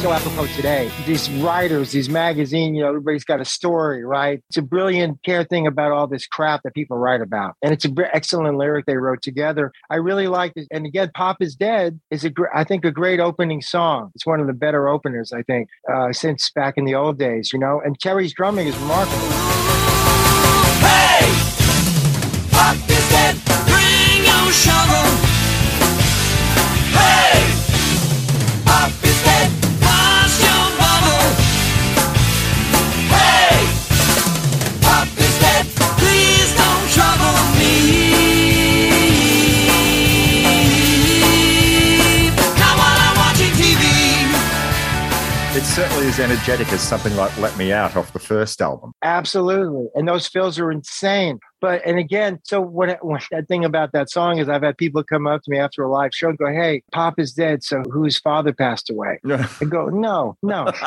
So 0.00 0.12
apropos 0.12 0.46
today. 0.56 0.90
These 1.06 1.28
writers, 1.30 1.92
these 1.92 2.08
magazine, 2.08 2.74
you 2.74 2.82
know, 2.82 2.88
everybody's 2.88 3.24
got 3.24 3.38
a 3.38 3.44
story, 3.44 4.02
right? 4.02 4.42
It's 4.48 4.56
a 4.56 4.62
brilliant 4.62 5.22
care 5.22 5.44
thing 5.44 5.66
about 5.66 5.92
all 5.92 6.06
this 6.06 6.26
crap 6.26 6.62
that 6.62 6.72
people 6.72 6.96
write 6.96 7.20
about, 7.20 7.56
and 7.62 7.70
it's 7.70 7.84
an 7.84 7.94
excellent 8.14 8.56
lyric 8.56 8.86
they 8.86 8.96
wrote 8.96 9.20
together. 9.20 9.72
I 9.90 9.96
really 9.96 10.26
like 10.26 10.54
it. 10.56 10.68
And 10.70 10.86
again, 10.86 11.10
"Pop 11.14 11.36
is 11.40 11.54
Dead" 11.54 12.00
is 12.10 12.24
a, 12.24 12.30
gr- 12.30 12.46
I 12.54 12.64
think, 12.64 12.86
a 12.86 12.90
great 12.90 13.20
opening 13.20 13.60
song. 13.60 14.10
It's 14.14 14.24
one 14.24 14.40
of 14.40 14.46
the 14.46 14.54
better 14.54 14.88
openers 14.88 15.34
I 15.34 15.42
think 15.42 15.68
uh, 15.92 16.14
since 16.14 16.50
back 16.50 16.78
in 16.78 16.86
the 16.86 16.94
old 16.94 17.18
days, 17.18 17.52
you 17.52 17.58
know. 17.58 17.82
And 17.84 18.00
Terry's 18.00 18.32
drumming 18.32 18.68
is 18.68 18.76
remarkable. 18.78 19.18
Pop 22.52 22.76
is 22.88 23.08
dead, 23.10 23.36
bring 23.66 24.24
your 24.24 24.52
shovel. 24.52 25.09
Certainly 45.80 45.99
as 46.10 46.18
energetic 46.18 46.72
as 46.72 46.80
something 46.80 47.14
like 47.14 47.36
Let 47.38 47.56
Me 47.56 47.72
Out 47.72 47.94
off 47.96 48.12
the 48.12 48.18
first 48.18 48.60
album. 48.60 48.92
Absolutely. 49.04 49.86
And 49.94 50.08
those 50.08 50.26
fills 50.26 50.58
are 50.58 50.72
insane. 50.72 51.38
But, 51.60 51.86
and 51.86 51.98
again, 52.00 52.40
so 52.42 52.60
what, 52.60 53.04
what 53.04 53.22
that 53.30 53.46
thing 53.46 53.64
about 53.64 53.92
that 53.92 54.10
song 54.10 54.38
is 54.38 54.48
I've 54.48 54.62
had 54.62 54.76
people 54.76 55.04
come 55.04 55.28
up 55.28 55.42
to 55.42 55.50
me 55.50 55.58
after 55.58 55.84
a 55.84 55.88
live 55.90 56.10
show 56.12 56.30
and 56.30 56.38
go, 56.38 56.46
Hey, 56.46 56.82
Pop 56.90 57.20
is 57.20 57.32
dead. 57.32 57.62
So 57.62 57.82
whose 57.92 58.18
father 58.18 58.52
passed 58.52 58.90
away? 58.90 59.20
I 59.30 59.64
go, 59.68 59.86
No, 59.86 60.36
no. 60.42 60.72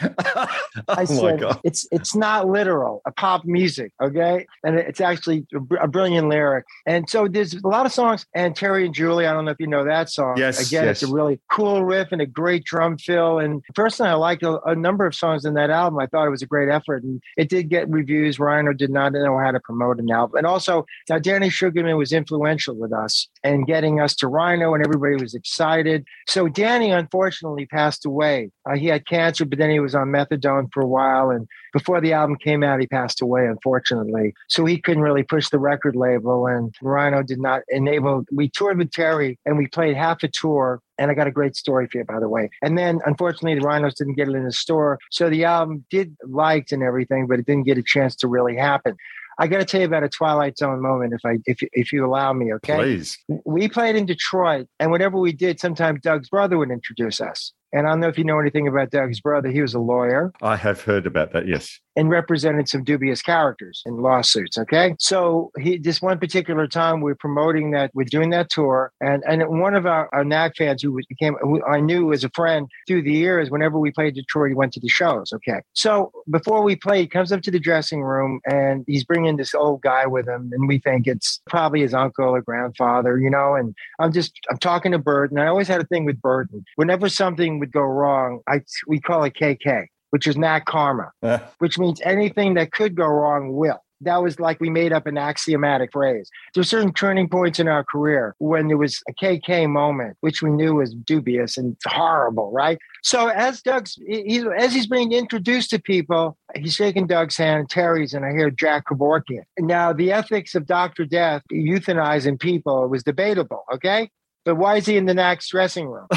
I 0.00 0.48
Oh 0.88 0.96
my 0.98 1.04
said, 1.04 1.40
God. 1.40 1.60
it's 1.64 1.86
it's 1.90 2.14
not 2.14 2.48
literal. 2.48 3.00
A 3.06 3.12
pop 3.12 3.44
music, 3.44 3.92
okay? 4.02 4.46
And 4.64 4.76
it's 4.76 5.00
actually 5.00 5.46
a, 5.54 5.60
br- 5.60 5.76
a 5.76 5.88
brilliant 5.88 6.28
lyric. 6.28 6.64
And 6.86 7.08
so 7.08 7.28
there's 7.28 7.54
a 7.54 7.66
lot 7.66 7.86
of 7.86 7.92
songs. 7.92 8.26
And 8.34 8.54
Terry 8.54 8.84
and 8.84 8.94
Julie, 8.94 9.26
I 9.26 9.32
don't 9.32 9.44
know 9.44 9.52
if 9.52 9.60
you 9.60 9.66
know 9.66 9.84
that 9.84 10.10
song. 10.10 10.34
Yes, 10.36 10.66
Again, 10.66 10.84
yes. 10.86 11.02
it's 11.02 11.10
a 11.10 11.14
really 11.14 11.40
cool 11.50 11.84
riff 11.84 12.08
and 12.12 12.20
a 12.20 12.26
great 12.26 12.64
drum 12.64 12.98
fill. 12.98 13.33
And 13.38 13.62
personally, 13.74 14.10
I 14.10 14.14
liked 14.14 14.42
a, 14.42 14.60
a 14.62 14.74
number 14.74 15.06
of 15.06 15.14
songs 15.14 15.44
in 15.44 15.54
that 15.54 15.70
album. 15.70 15.98
I 15.98 16.06
thought 16.06 16.26
it 16.26 16.30
was 16.30 16.42
a 16.42 16.46
great 16.46 16.68
effort, 16.68 17.02
and 17.02 17.22
it 17.36 17.48
did 17.48 17.68
get 17.68 17.88
reviews. 17.88 18.38
Rhino 18.38 18.72
did 18.72 18.90
not 18.90 19.12
know 19.12 19.38
how 19.38 19.50
to 19.50 19.60
promote 19.60 19.98
an 19.98 20.10
album, 20.10 20.36
and 20.36 20.46
also 20.46 20.86
now 21.08 21.18
Danny 21.18 21.48
Sugerman 21.48 21.98
was 21.98 22.12
influential 22.12 22.74
with 22.76 22.92
us 22.92 23.28
and 23.42 23.66
getting 23.66 24.00
us 24.00 24.14
to 24.16 24.28
Rhino, 24.28 24.74
and 24.74 24.84
everybody 24.84 25.22
was 25.22 25.34
excited. 25.34 26.04
So 26.26 26.48
Danny 26.48 26.90
unfortunately 26.90 27.66
passed 27.66 28.06
away. 28.06 28.50
Uh, 28.66 28.76
he 28.76 28.86
had 28.86 29.06
cancer, 29.06 29.44
but 29.44 29.58
then 29.58 29.70
he 29.70 29.80
was 29.80 29.94
on 29.94 30.08
methadone 30.08 30.72
for 30.72 30.82
a 30.82 30.86
while, 30.86 31.30
and 31.30 31.46
before 31.72 32.00
the 32.00 32.12
album 32.12 32.36
came 32.36 32.62
out, 32.62 32.80
he 32.80 32.86
passed 32.86 33.20
away, 33.20 33.46
unfortunately. 33.46 34.32
So 34.48 34.64
he 34.64 34.80
couldn't 34.80 35.02
really 35.02 35.22
push 35.22 35.48
the 35.48 35.58
record 35.58 35.96
label, 35.96 36.46
and 36.46 36.74
Rhino 36.80 37.22
did 37.22 37.40
not 37.40 37.62
enable. 37.68 38.24
We 38.32 38.48
toured 38.48 38.78
with 38.78 38.90
Terry, 38.90 39.38
and 39.44 39.58
we 39.58 39.66
played 39.66 39.96
half 39.96 40.22
a 40.22 40.28
tour. 40.28 40.80
And 40.96 41.10
I 41.10 41.14
got 41.14 41.26
a 41.26 41.32
great 41.32 41.56
story 41.56 41.88
for 41.90 41.98
you, 41.98 42.04
by 42.04 42.20
the 42.20 42.28
way. 42.28 42.50
And 42.62 42.78
then, 42.78 43.00
unfortunately, 43.04 43.58
the 43.58 43.66
Rhinos 43.66 43.94
didn't 43.94 44.14
get 44.14 44.28
it 44.28 44.34
in 44.36 44.44
the 44.44 44.52
store. 44.52 45.00
So 45.10 45.28
the 45.28 45.44
album 45.44 45.84
did 45.90 46.16
liked 46.22 46.70
and 46.70 46.84
everything, 46.84 47.26
but 47.26 47.40
it 47.40 47.46
didn't 47.46 47.64
get 47.64 47.78
a 47.78 47.82
chance 47.82 48.14
to 48.16 48.28
really 48.28 48.56
happen. 48.56 48.96
I 49.38 49.48
got 49.48 49.58
to 49.58 49.64
tell 49.64 49.80
you 49.80 49.86
about 49.86 50.04
a 50.04 50.08
Twilight 50.08 50.58
Zone 50.58 50.80
moment, 50.80 51.12
if 51.12 51.24
I 51.24 51.38
if 51.46 51.58
if 51.72 51.92
you 51.92 52.06
allow 52.06 52.32
me, 52.32 52.54
okay? 52.54 52.76
Please. 52.76 53.18
We 53.44 53.68
played 53.68 53.96
in 53.96 54.06
Detroit, 54.06 54.68
and 54.78 54.92
whenever 54.92 55.18
we 55.18 55.32
did, 55.32 55.58
sometimes 55.58 56.00
Doug's 56.00 56.28
brother 56.28 56.56
would 56.58 56.70
introduce 56.70 57.20
us. 57.20 57.52
And 57.74 57.88
I 57.88 57.90
don't 57.90 58.00
know 58.00 58.08
if 58.08 58.16
you 58.16 58.24
know 58.24 58.38
anything 58.38 58.68
about 58.68 58.90
Doug's 58.90 59.20
brother. 59.20 59.50
He 59.50 59.60
was 59.60 59.74
a 59.74 59.80
lawyer 59.80 60.32
I 60.40 60.56
have 60.56 60.80
heard 60.80 61.06
about 61.06 61.32
that, 61.32 61.48
yes. 61.48 61.80
and 61.96 62.08
represented 62.08 62.68
some 62.68 62.84
dubious 62.84 63.20
characters 63.20 63.82
in 63.84 63.96
lawsuits. 63.96 64.56
Okay. 64.56 64.94
So 65.00 65.50
he 65.58 65.78
this 65.78 66.00
one 66.00 66.18
particular 66.18 66.68
time 66.68 67.00
we 67.00 67.10
are 67.10 67.16
promoting 67.16 67.72
that, 67.72 67.90
we're 67.92 68.04
doing 68.04 68.30
that 68.30 68.48
tour. 68.48 68.92
And 69.00 69.24
and 69.26 69.42
one 69.60 69.74
of 69.74 69.86
our, 69.86 70.08
our 70.12 70.24
Knack 70.24 70.56
fans 70.56 70.82
who 70.82 70.98
became 71.08 71.34
who 71.40 71.64
I 71.64 71.80
knew 71.80 72.12
as 72.12 72.22
a 72.22 72.30
friend 72.30 72.68
through 72.86 73.02
the 73.02 73.12
years, 73.12 73.50
whenever 73.50 73.78
we 73.78 73.90
played 73.90 74.14
Detroit, 74.14 74.50
he 74.50 74.54
went 74.54 74.72
to 74.74 74.80
the 74.80 74.88
shows. 74.88 75.32
Okay. 75.32 75.60
So 75.72 76.12
before 76.30 76.62
we 76.62 76.76
play, 76.76 77.00
he 77.00 77.06
comes 77.08 77.32
up 77.32 77.42
to 77.42 77.50
the 77.50 77.58
dressing 77.58 78.02
room 78.02 78.40
and 78.46 78.84
he's 78.86 79.04
bringing 79.04 79.36
this 79.36 79.54
old 79.54 79.82
guy 79.82 80.06
with 80.06 80.28
him. 80.28 80.50
And 80.52 80.68
we 80.68 80.78
think 80.78 81.08
it's 81.08 81.40
probably 81.48 81.80
his 81.80 81.92
uncle 81.92 82.36
or 82.36 82.40
grandfather, 82.40 83.18
you 83.18 83.30
know, 83.30 83.54
and 83.56 83.74
I'm 83.98 84.12
just 84.12 84.38
I'm 84.48 84.58
talking 84.58 84.92
to 84.92 84.98
Berton. 84.98 85.38
I 85.38 85.48
always 85.48 85.66
had 85.66 85.80
a 85.80 85.86
thing 85.86 86.04
with 86.04 86.22
Berton. 86.22 86.64
Whenever 86.76 87.08
something 87.08 87.58
would 87.64 87.72
go 87.72 87.82
wrong, 87.82 88.40
I 88.46 88.60
we 88.86 89.00
call 89.00 89.24
it 89.24 89.34
KK, 89.34 89.86
which 90.10 90.26
is 90.26 90.36
not 90.36 90.66
Karma 90.66 91.10
Uh, 91.22 91.38
which 91.58 91.78
means 91.78 92.00
anything 92.04 92.54
that 92.54 92.72
could 92.72 92.94
go 92.94 93.06
wrong 93.06 93.52
will. 93.54 93.80
That 94.00 94.22
was 94.22 94.38
like 94.38 94.60
we 94.60 94.68
made 94.68 94.92
up 94.92 95.06
an 95.06 95.16
axiomatic 95.16 95.92
phrase. 95.92 96.28
There 96.52 96.60
were 96.60 96.66
certain 96.66 96.92
turning 96.92 97.26
points 97.28 97.58
in 97.58 97.68
our 97.68 97.84
career 97.84 98.34
when 98.38 98.68
there 98.68 98.76
was 98.76 99.00
a 99.08 99.12
KK 99.14 99.70
moment, 99.70 100.18
which 100.20 100.42
we 100.42 100.50
knew 100.50 100.74
was 100.74 100.92
dubious 100.92 101.56
and 101.56 101.74
horrible, 101.86 102.52
right? 102.52 102.76
So 103.02 103.28
as 103.28 103.62
Doug's, 103.62 103.98
he's, 104.06 104.44
as 104.58 104.74
he's 104.74 104.86
being 104.86 105.12
introduced 105.12 105.70
to 105.70 105.78
people, 105.78 106.36
he's 106.54 106.74
shaking 106.74 107.06
Doug's 107.06 107.38
hand, 107.38 107.70
Terry's, 107.70 108.12
and 108.12 108.26
I 108.26 108.32
hear 108.32 108.50
Jack 108.50 108.88
Kevorkian. 108.88 109.44
Now, 109.58 109.94
the 109.94 110.12
ethics 110.12 110.54
of 110.54 110.66
Dr. 110.66 111.06
Death 111.06 111.42
euthanizing 111.50 112.38
people 112.38 112.88
was 112.88 113.04
debatable, 113.04 113.64
okay? 113.72 114.10
But 114.44 114.56
why 114.56 114.76
is 114.76 114.86
he 114.86 114.96
in 114.96 115.06
the 115.06 115.14
next 115.14 115.48
dressing 115.48 115.88
room? 115.88 116.06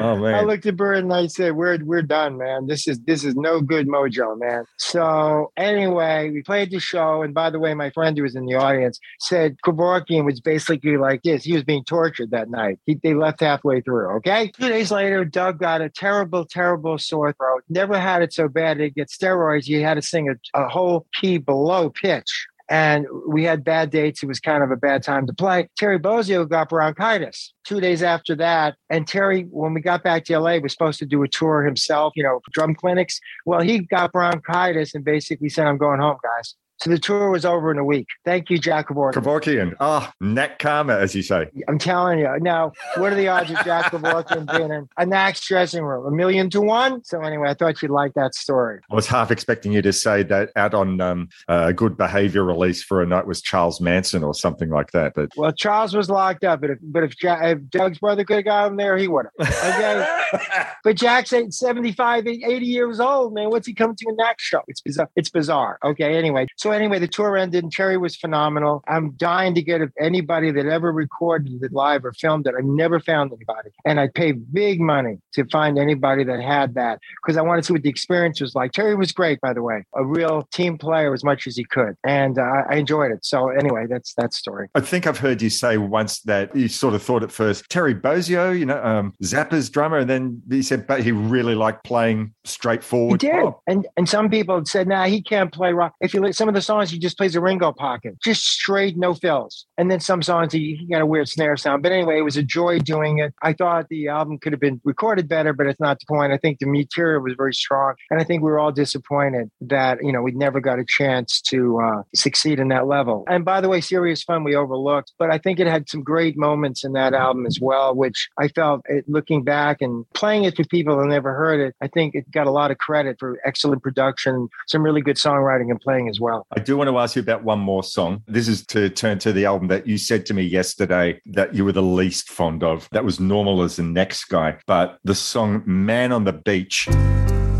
oh, 0.00 0.16
man. 0.16 0.34
I 0.34 0.42
looked 0.42 0.66
at 0.66 0.76
Bird 0.76 0.98
and 0.98 1.12
I 1.12 1.26
said, 1.26 1.54
"We're 1.54 1.78
we're 1.84 2.02
done, 2.02 2.38
man. 2.38 2.66
This 2.66 2.88
is 2.88 3.00
this 3.00 3.24
is 3.24 3.34
no 3.34 3.60
good 3.60 3.86
mojo, 3.86 4.38
man." 4.38 4.64
So 4.76 5.52
anyway, 5.56 6.30
we 6.30 6.42
played 6.42 6.70
the 6.70 6.80
show, 6.80 7.22
and 7.22 7.34
by 7.34 7.50
the 7.50 7.58
way, 7.58 7.74
my 7.74 7.90
friend 7.90 8.16
who 8.16 8.22
was 8.22 8.34
in 8.34 8.46
the 8.46 8.54
audience 8.54 8.98
said 9.20 9.56
Kevorkian 9.64 10.24
was 10.24 10.40
basically 10.40 10.96
like 10.96 11.22
this. 11.22 11.44
He 11.44 11.52
was 11.52 11.64
being 11.64 11.84
tortured 11.84 12.30
that 12.30 12.50
night. 12.50 12.78
He, 12.86 12.94
they 12.94 13.14
left 13.14 13.40
halfway 13.40 13.80
through. 13.80 14.08
Okay. 14.16 14.48
Two 14.48 14.68
days 14.68 14.90
later, 14.90 15.24
Doug 15.24 15.58
got 15.58 15.80
a 15.80 15.88
terrible, 15.88 16.44
terrible 16.44 16.98
sore 16.98 17.32
throat. 17.32 17.62
Never 17.68 17.98
had 17.98 18.22
it 18.22 18.32
so 18.32 18.48
bad. 18.48 18.78
To 18.78 18.90
get 18.90 19.08
steroids, 19.08 19.66
you 19.66 19.82
had 19.82 19.94
to 19.94 20.02
sing 20.02 20.28
a, 20.28 20.60
a 20.60 20.68
whole 20.68 21.06
key 21.12 21.38
below 21.38 21.90
pitch 21.90 22.46
and 22.70 23.06
we 23.28 23.44
had 23.44 23.64
bad 23.64 23.90
dates. 23.90 24.22
It 24.22 24.26
was 24.26 24.40
kind 24.40 24.62
of 24.62 24.70
a 24.70 24.76
bad 24.76 25.02
time 25.02 25.26
to 25.26 25.34
play. 25.34 25.68
Terry 25.76 25.98
Bozzio 25.98 26.48
got 26.48 26.68
bronchitis 26.68 27.52
two 27.64 27.80
days 27.80 28.02
after 28.02 28.34
that. 28.36 28.76
And 28.90 29.06
Terry, 29.06 29.42
when 29.50 29.74
we 29.74 29.80
got 29.80 30.02
back 30.02 30.24
to 30.24 30.38
LA, 30.38 30.58
was 30.58 30.72
supposed 30.72 30.98
to 31.00 31.06
do 31.06 31.22
a 31.22 31.28
tour 31.28 31.62
himself, 31.64 32.12
you 32.16 32.22
know, 32.22 32.40
drum 32.52 32.74
clinics. 32.74 33.20
Well, 33.44 33.60
he 33.60 33.80
got 33.80 34.12
bronchitis 34.12 34.94
and 34.94 35.04
basically 35.04 35.48
said, 35.48 35.66
I'm 35.66 35.78
going 35.78 36.00
home, 36.00 36.16
guys. 36.22 36.54
So 36.80 36.90
the 36.90 36.98
tour 36.98 37.30
was 37.30 37.44
over 37.44 37.70
in 37.70 37.78
a 37.78 37.84
week. 37.84 38.08
Thank 38.24 38.50
you, 38.50 38.58
Jack 38.58 38.88
Kevorkian. 38.88 39.14
Kevorkian. 39.14 39.74
Ah, 39.80 40.12
Knack 40.20 40.58
Karma, 40.58 40.96
as 40.98 41.14
you 41.14 41.22
say. 41.22 41.48
I'm 41.68 41.78
telling 41.78 42.18
you. 42.18 42.28
Now, 42.40 42.72
what 42.96 43.12
are 43.12 43.16
the 43.16 43.28
odds 43.28 43.50
of 43.50 43.56
Jack 43.64 43.92
Kevorkian 43.92 44.50
being 44.56 44.70
in 44.72 44.88
a 44.98 45.06
Knack's 45.06 45.46
dressing 45.46 45.84
room? 45.84 46.04
A 46.06 46.10
million 46.10 46.50
to 46.50 46.60
one? 46.60 47.04
So 47.04 47.20
anyway, 47.20 47.48
I 47.48 47.54
thought 47.54 47.80
you'd 47.80 47.90
like 47.92 48.14
that 48.14 48.34
story. 48.34 48.80
I 48.90 48.94
was 48.94 49.06
half 49.06 49.30
expecting 49.30 49.72
you 49.72 49.82
to 49.82 49.92
say 49.92 50.24
that 50.24 50.50
out 50.56 50.74
on 50.74 51.00
um, 51.00 51.28
a 51.48 51.72
good 51.72 51.96
behavior 51.96 52.44
release 52.44 52.82
for 52.82 53.02
a 53.02 53.06
night 53.06 53.26
was 53.26 53.40
Charles 53.40 53.80
Manson 53.80 54.24
or 54.24 54.34
something 54.34 54.70
like 54.70 54.90
that. 54.90 55.12
But 55.14 55.30
Well, 55.36 55.52
Charles 55.52 55.94
was 55.94 56.10
locked 56.10 56.42
up, 56.44 56.60
but 56.60 56.70
if 56.70 56.78
but 56.82 57.04
if, 57.04 57.22
ja- 57.22 57.40
if 57.46 57.68
Doug's 57.70 57.98
brother 57.98 58.24
could 58.24 58.36
have 58.36 58.44
got 58.44 58.66
him 58.70 58.76
there, 58.76 58.96
he 58.96 59.06
would 59.08 59.26
have. 59.38 59.48
Okay, 59.74 60.66
but 60.84 60.96
Jack's 60.96 61.32
eight- 61.32 61.54
75, 61.54 62.26
80 62.26 62.66
years 62.66 62.98
old, 63.00 63.32
man. 63.32 63.50
What's 63.50 63.66
he 63.66 63.74
coming 63.74 63.96
to 63.96 64.06
a 64.10 64.14
next 64.14 64.42
show? 64.42 64.60
It's 64.66 64.80
bizarre. 64.80 65.10
It's 65.14 65.30
bizarre. 65.30 65.78
Okay, 65.84 66.16
anyway. 66.16 66.46
So 66.64 66.70
anyway, 66.70 66.98
the 66.98 67.06
tour 67.06 67.36
ended 67.36 67.62
and 67.62 67.70
Terry 67.70 67.98
was 67.98 68.16
phenomenal. 68.16 68.82
I'm 68.88 69.10
dying 69.18 69.54
to 69.54 69.60
get 69.60 69.82
anybody 70.00 70.50
that 70.52 70.64
ever 70.64 70.92
recorded 70.92 71.62
it 71.62 71.72
live 71.74 72.06
or 72.06 72.14
filmed 72.14 72.46
it. 72.46 72.54
I've 72.56 72.64
never 72.64 72.98
found 73.00 73.32
anybody. 73.34 73.68
And 73.84 74.00
I 74.00 74.08
paid 74.08 74.50
big 74.50 74.80
money 74.80 75.18
to 75.34 75.44
find 75.52 75.78
anybody 75.78 76.24
that 76.24 76.40
had 76.40 76.74
that 76.76 77.00
because 77.22 77.36
I 77.36 77.42
wanted 77.42 77.60
to 77.60 77.66
see 77.66 77.72
what 77.74 77.82
the 77.82 77.90
experience 77.90 78.40
was 78.40 78.54
like. 78.54 78.72
Terry 78.72 78.94
was 78.94 79.12
great, 79.12 79.42
by 79.42 79.52
the 79.52 79.62
way, 79.62 79.84
a 79.94 80.06
real 80.06 80.48
team 80.54 80.78
player 80.78 81.12
as 81.12 81.22
much 81.22 81.46
as 81.46 81.54
he 81.54 81.64
could. 81.64 81.98
And 82.02 82.38
uh, 82.38 82.62
I 82.70 82.76
enjoyed 82.76 83.12
it. 83.12 83.26
So 83.26 83.50
anyway, 83.50 83.84
that's 83.86 84.14
that 84.14 84.32
story. 84.32 84.70
I 84.74 84.80
think 84.80 85.06
I've 85.06 85.18
heard 85.18 85.42
you 85.42 85.50
say 85.50 85.76
once 85.76 86.20
that 86.22 86.56
you 86.56 86.68
sort 86.68 86.94
of 86.94 87.02
thought 87.02 87.22
at 87.22 87.30
first 87.30 87.68
Terry 87.68 87.94
Bozzio, 87.94 88.58
you 88.58 88.64
know, 88.64 88.82
um, 88.82 89.12
Zappa's 89.22 89.68
drummer, 89.68 89.98
and 89.98 90.08
then 90.08 90.40
he 90.48 90.62
said, 90.62 90.86
but 90.86 91.02
he 91.02 91.12
really 91.12 91.54
liked 91.54 91.84
playing 91.84 92.32
straightforward. 92.44 93.20
He 93.20 93.28
did. 93.28 93.42
pop. 93.42 93.60
And 93.66 93.86
and 93.98 94.08
some 94.08 94.30
people 94.30 94.64
said, 94.64 94.88
nah, 94.88 95.04
he 95.04 95.20
can't 95.20 95.52
play 95.52 95.74
rock. 95.74 95.92
If 96.00 96.14
you 96.14 96.22
look 96.22 96.32
some 96.32 96.48
of 96.48 96.53
the 96.54 96.62
songs, 96.62 96.90
he 96.90 96.98
just 96.98 97.16
plays 97.16 97.34
a 97.36 97.40
Ringo 97.40 97.72
pocket, 97.72 98.16
just 98.22 98.44
straight, 98.44 98.96
no 98.96 99.14
fills. 99.14 99.66
And 99.76 99.90
then 99.90 100.00
some 100.00 100.22
songs 100.22 100.52
he, 100.52 100.76
he 100.76 100.86
got 100.86 101.02
a 101.02 101.06
weird 101.06 101.28
snare 101.28 101.56
sound. 101.56 101.82
But 101.82 101.92
anyway, 101.92 102.18
it 102.18 102.22
was 102.22 102.36
a 102.36 102.42
joy 102.42 102.78
doing 102.78 103.18
it. 103.18 103.34
I 103.42 103.52
thought 103.52 103.88
the 103.88 104.08
album 104.08 104.38
could 104.38 104.52
have 104.52 104.60
been 104.60 104.80
recorded 104.84 105.28
better, 105.28 105.52
but 105.52 105.66
it's 105.66 105.80
not 105.80 105.98
the 106.00 106.06
point. 106.06 106.32
I 106.32 106.38
think 106.38 106.58
the 106.58 106.66
material 106.66 107.22
was 107.22 107.34
very 107.36 107.54
strong. 107.54 107.94
And 108.10 108.20
I 108.20 108.24
think 108.24 108.42
we 108.42 108.50
were 108.50 108.58
all 108.58 108.72
disappointed 108.72 109.50
that, 109.62 109.98
you 110.02 110.12
know, 110.12 110.22
we 110.22 110.32
never 110.32 110.60
got 110.60 110.78
a 110.78 110.84
chance 110.86 111.40
to 111.42 111.80
uh, 111.80 112.02
succeed 112.14 112.58
in 112.58 112.68
that 112.68 112.86
level. 112.86 113.24
And 113.28 113.44
by 113.44 113.60
the 113.60 113.68
way, 113.68 113.80
Serious 113.80 114.22
Fun 114.22 114.44
we 114.44 114.54
overlooked, 114.54 115.12
but 115.18 115.30
I 115.30 115.38
think 115.38 115.60
it 115.60 115.66
had 115.66 115.88
some 115.88 116.02
great 116.02 116.36
moments 116.36 116.84
in 116.84 116.92
that 116.92 117.14
album 117.14 117.46
as 117.46 117.58
well, 117.60 117.94
which 117.94 118.28
I 118.38 118.48
felt 118.48 118.82
it, 118.86 119.04
looking 119.08 119.42
back 119.44 119.80
and 119.80 120.04
playing 120.14 120.44
it 120.44 120.56
to 120.56 120.64
people 120.64 120.98
who 120.98 121.06
never 121.06 121.34
heard 121.34 121.60
it, 121.60 121.74
I 121.80 121.88
think 121.88 122.14
it 122.14 122.30
got 122.30 122.46
a 122.46 122.50
lot 122.50 122.70
of 122.70 122.78
credit 122.78 123.16
for 123.18 123.38
excellent 123.44 123.82
production, 123.82 124.48
some 124.66 124.82
really 124.82 125.00
good 125.00 125.16
songwriting 125.16 125.70
and 125.70 125.80
playing 125.80 126.08
as 126.08 126.20
well. 126.20 126.43
I 126.56 126.60
do 126.60 126.76
want 126.76 126.88
to 126.88 126.98
ask 126.98 127.16
you 127.16 127.22
about 127.22 127.44
one 127.44 127.58
more 127.58 127.82
song. 127.82 128.22
This 128.26 128.48
is 128.48 128.64
to 128.66 128.88
turn 128.88 129.18
to 129.20 129.32
the 129.32 129.44
album 129.44 129.68
that 129.68 129.86
you 129.86 129.98
said 129.98 130.26
to 130.26 130.34
me 130.34 130.42
yesterday 130.42 131.20
that 131.26 131.54
you 131.54 131.64
were 131.64 131.72
the 131.72 131.82
least 131.82 132.30
fond 132.30 132.62
of. 132.62 132.88
That 132.92 133.04
was 133.04 133.20
Normal 133.20 133.62
as 133.62 133.76
the 133.76 133.82
next 133.82 134.26
guy. 134.26 134.58
But 134.66 134.98
the 135.04 135.14
song 135.14 135.62
Man 135.66 136.12
on 136.12 136.24
the 136.24 136.32
Beach. 136.32 136.88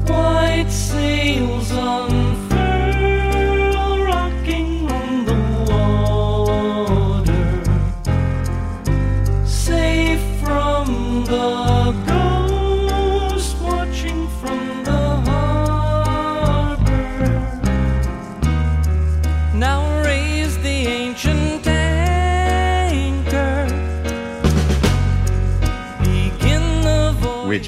White 0.06 0.68
sails 0.68 1.70
unfurl, 1.70 2.23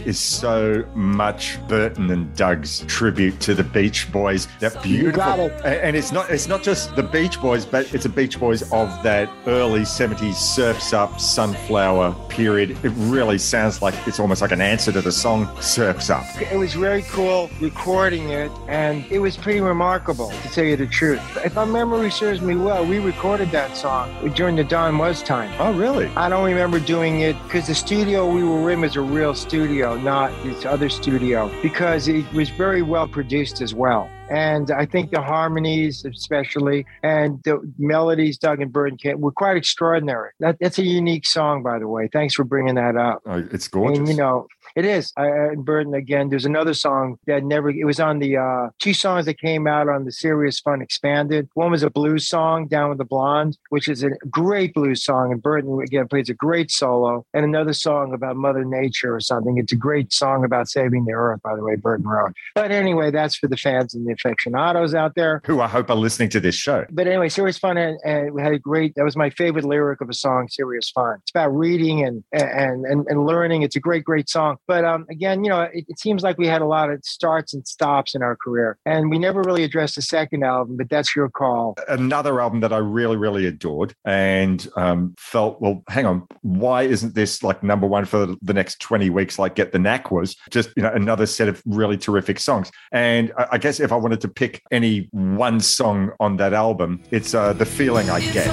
is 0.07 0.19
so 0.19 0.85
much 0.95 1.59
Berton 1.69 2.11
and 2.11 2.35
Doug's 2.37 2.85
tribute 2.87 3.41
to 3.41 3.55
the 3.55 3.65
Beach 3.65 4.11
Boys. 4.13 4.47
That 4.61 4.81
beautiful, 4.83 5.47
it. 5.47 5.65
And 5.65 5.97
it's 5.97 6.13
not 6.13 6.31
it's 6.31 6.47
not 6.47 6.63
just 6.63 6.95
the 6.95 7.03
Beach 7.03 7.41
Boys, 7.41 7.67
but 7.67 7.93
it's 7.93 8.05
a 8.05 8.09
Beach 8.09 8.39
Boys 8.39 8.63
of 8.73 9.03
that 9.03 9.29
early 9.47 9.81
'70s 9.81 10.35
Surfs 10.35 10.93
Up, 10.93 11.21
Sunflower 11.21 12.15
period. 12.29 12.79
It 12.85 12.93
really 12.97 13.39
sounds 13.39 13.83
like 13.83 13.95
it's 14.07 14.21
almost 14.21 14.43
like 14.43 14.53
an 14.53 14.61
answer 14.61 14.93
to 14.93 15.03
the 15.03 15.13
song 15.13 15.49
Surfs 15.61 16.11
Up. 16.11 16.25
It 16.41 16.57
was 16.57 16.75
very 16.75 17.03
cool 17.03 17.51
recording 17.61 18.31
it, 18.31 18.51
and 18.69 19.05
it 19.11 19.19
was 19.19 19.37
pretty 19.37 19.61
remarkable, 19.61 20.31
to 20.31 20.49
tell 20.51 20.65
you 20.65 20.77
the 20.77 20.87
truth. 20.87 21.21
If 21.45 21.55
my 21.55 21.65
memory 21.65 22.11
serves 22.11 22.41
me 22.41 22.55
well, 22.55 22.87
we 22.87 22.99
recorded 22.99 23.51
that 23.51 23.77
song 23.77 24.31
during 24.35 24.57
the 24.57 24.65
Don 24.65 24.97
Was 24.99 25.23
time. 25.23 25.53
Oh, 25.59 25.73
really? 25.73 26.07
I 26.17 26.29
don't 26.29 26.45
remember 26.45 26.79
doing 26.79 27.21
it 27.21 27.37
because 27.45 27.67
the 27.67 27.75
studio 27.75 28.31
we 28.31 28.45
were 28.45 28.71
in 28.71 28.81
was 28.83 28.97
a 28.97 29.01
real 29.01 29.35
studio, 29.35 29.96
not 29.99 30.31
this 30.43 30.65
other 30.65 30.89
studio, 30.89 31.51
because 31.63 32.09
it 32.09 32.31
was 32.33 32.49
very 32.51 32.83
well 32.83 33.09
produced 33.09 33.61
as 33.61 33.75
well. 33.75 34.11
And 34.29 34.73
I 34.73 34.87
think 34.87 35.13
the 35.13 35.23
harmonies, 35.23 36.05
especially, 36.05 36.85
and 37.03 37.41
the 37.45 37.61
melodies 37.79 38.39
Doug 38.39 38.61
and 38.61 38.73
Berton 38.73 38.99
came, 38.99 39.21
were 39.21 39.31
quite 39.31 39.57
extraordinary. 39.57 40.31
That, 40.41 40.57
that's 40.61 40.79
a 40.79 40.85
unique 40.85 41.27
song, 41.27 41.63
by 41.63 41.79
the 41.79 41.87
way. 41.87 42.09
Thanks 42.13 42.35
for 42.35 42.43
bringing 42.43 42.75
that 42.75 42.97
up. 42.97 43.23
Oh, 43.27 43.47
it's 43.53 43.69
gorgeous. 43.69 43.99
And 43.99 44.09
you 44.09 44.15
know, 44.15 44.49
it 44.77 44.85
is. 44.85 45.13
I, 45.17 45.27
and 45.27 45.65
Berton 45.65 45.95
again. 45.95 46.29
There's 46.29 46.45
another 46.45 46.75
song 46.75 47.19
that 47.27 47.43
never. 47.43 47.71
It 47.71 47.85
was 47.85 47.99
on 47.99 48.19
the 48.19 48.37
uh, 48.37 48.69
two 48.79 48.93
songs 48.93 49.25
that 49.25 49.41
came 49.41 49.67
out 49.67 49.89
on 49.89 50.05
the 50.05 50.13
Serious 50.13 50.61
Fun 50.61 50.83
Expanded. 50.83 51.49
One 51.55 51.71
was 51.71 51.83
a 51.83 51.91
blues 51.91 52.29
song, 52.29 52.69
"Down 52.69 52.91
with 52.91 52.99
the 52.99 53.05
Blonde," 53.05 53.57
which 53.71 53.89
is 53.89 54.03
a 54.03 54.11
great 54.31 54.75
blues 54.75 55.03
song, 55.03 55.33
and 55.33 55.43
Berton 55.43 55.81
again 55.81 56.09
plays 56.09 56.29
a 56.29 56.35
great 56.35 56.71
solo. 56.71 57.25
And 57.33 57.45
another 57.45 57.73
song 57.73 58.13
about 58.13 58.37
Mother 58.37 58.65
Nature 58.65 59.15
or 59.15 59.21
something. 59.21 59.57
It's 59.57 59.73
a 59.73 59.77
great 59.77 60.13
song 60.13 60.45
about 60.45 60.69
saving 60.69 61.07
the 61.07 61.13
earth, 61.13 61.41
by 61.43 61.57
the 61.57 61.63
way. 61.65 61.77
Berton 61.77 62.07
wrote. 62.07 62.35
But 62.55 62.71
anyway, 62.71 63.11
that's 63.11 63.37
for 63.37 63.49
the 63.49 63.57
fans 63.57 63.95
and 63.95 64.07
the 64.07 64.13
aficionados 64.13 64.95
out 64.95 65.15
there. 65.15 65.41
Who 65.47 65.61
I 65.61 65.69
hope 65.69 65.89
are 65.89 65.97
listening 65.97 66.29
to 66.31 66.41
this 66.41 66.55
show. 66.55 66.85
But 66.91 67.07
anyway, 67.07 67.31
Serious 67.31 67.57
Fun 67.57 67.79
and, 67.79 67.99
and 68.05 68.33
we 68.33 68.43
had 68.43 68.53
a 68.53 68.59
great. 68.59 68.95
That 68.97 69.05
was 69.05 69.17
my 69.17 69.31
favorite 69.31 69.65
lyric 69.65 70.03
of 70.03 70.11
a 70.11 70.15
song, 70.15 70.49
Serious 70.49 70.91
Fun. 70.91 71.17
It's 71.23 71.31
about 71.31 71.57
reading 71.57 72.05
and 72.05 72.23
and 72.33 72.85
and, 72.85 73.07
and 73.09 73.25
learning. 73.25 73.63
It's 73.63 73.77
a 73.77 73.81
great, 73.81 74.05
great 74.05 74.29
song. 74.29 74.59
But 74.67 74.85
um, 74.85 75.07
again, 75.11 75.45
you 75.45 75.51
know, 75.51 75.63
it, 75.63 75.85
it 75.89 75.99
seems 75.99 76.23
like 76.23 76.39
we 76.39 76.47
had 76.47 76.63
a 76.63 76.67
lot 76.67 76.91
of 76.91 77.05
starts 77.05 77.55
and 77.55 77.67
stops 77.67 78.15
in 78.15 78.23
our 78.23 78.37
career, 78.37 78.79
and 78.85 79.11
we 79.11 79.19
never 79.19 79.43
really 79.43 79.65
addressed 79.65 79.97
the 79.97 80.03
second 80.03 80.45
album. 80.45 80.77
But 80.77 80.89
that's 80.91 81.15
your 81.15 81.29
call. 81.29 81.77
Another 81.89 82.41
album 82.41 82.61
that 82.61 82.73
I 82.73 82.79
really, 82.79 83.17
really 83.17 83.47
adored 83.47 83.95
and 84.05 84.67
um, 84.77 85.15
felt, 85.19 85.61
well, 85.61 85.83
hang 85.89 86.07
on, 86.07 86.27
why 86.43 86.83
isn't 86.83 87.15
this 87.15 87.43
like 87.43 87.63
number 87.63 87.87
one 87.87 88.05
for 88.05 88.35
the 88.43 88.55
next 88.55 88.81
20 88.81 89.11
weeks 89.11 89.39
like 89.39 89.55
Get 89.55 89.73
the 89.73 89.79
Knack 89.79 90.11
was? 90.11 90.37
Just, 90.51 90.71
you 90.77 90.83
know, 90.83 90.93
another 90.93 91.27
set 91.27 91.49
of 91.49 91.63
really 91.67 91.97
terrific 91.97 92.39
songs. 92.39 92.71
And 92.93 93.33
I, 93.39 93.47
I 93.53 93.59
guess 93.59 93.81
if 93.81 93.93
I 93.93 93.97
wanted 93.97 94.21
to 94.23 94.29
pick 94.29 94.63
any 94.71 95.09
one 95.13 95.61
song 95.61 96.13
on 96.21 96.37
that 96.39 96.53
album, 96.53 97.03
it's 97.11 97.35
uh, 97.35 97.53
The 97.53 97.67
Feeling 97.67 98.11
I 98.11 98.21
Get. 98.33 98.47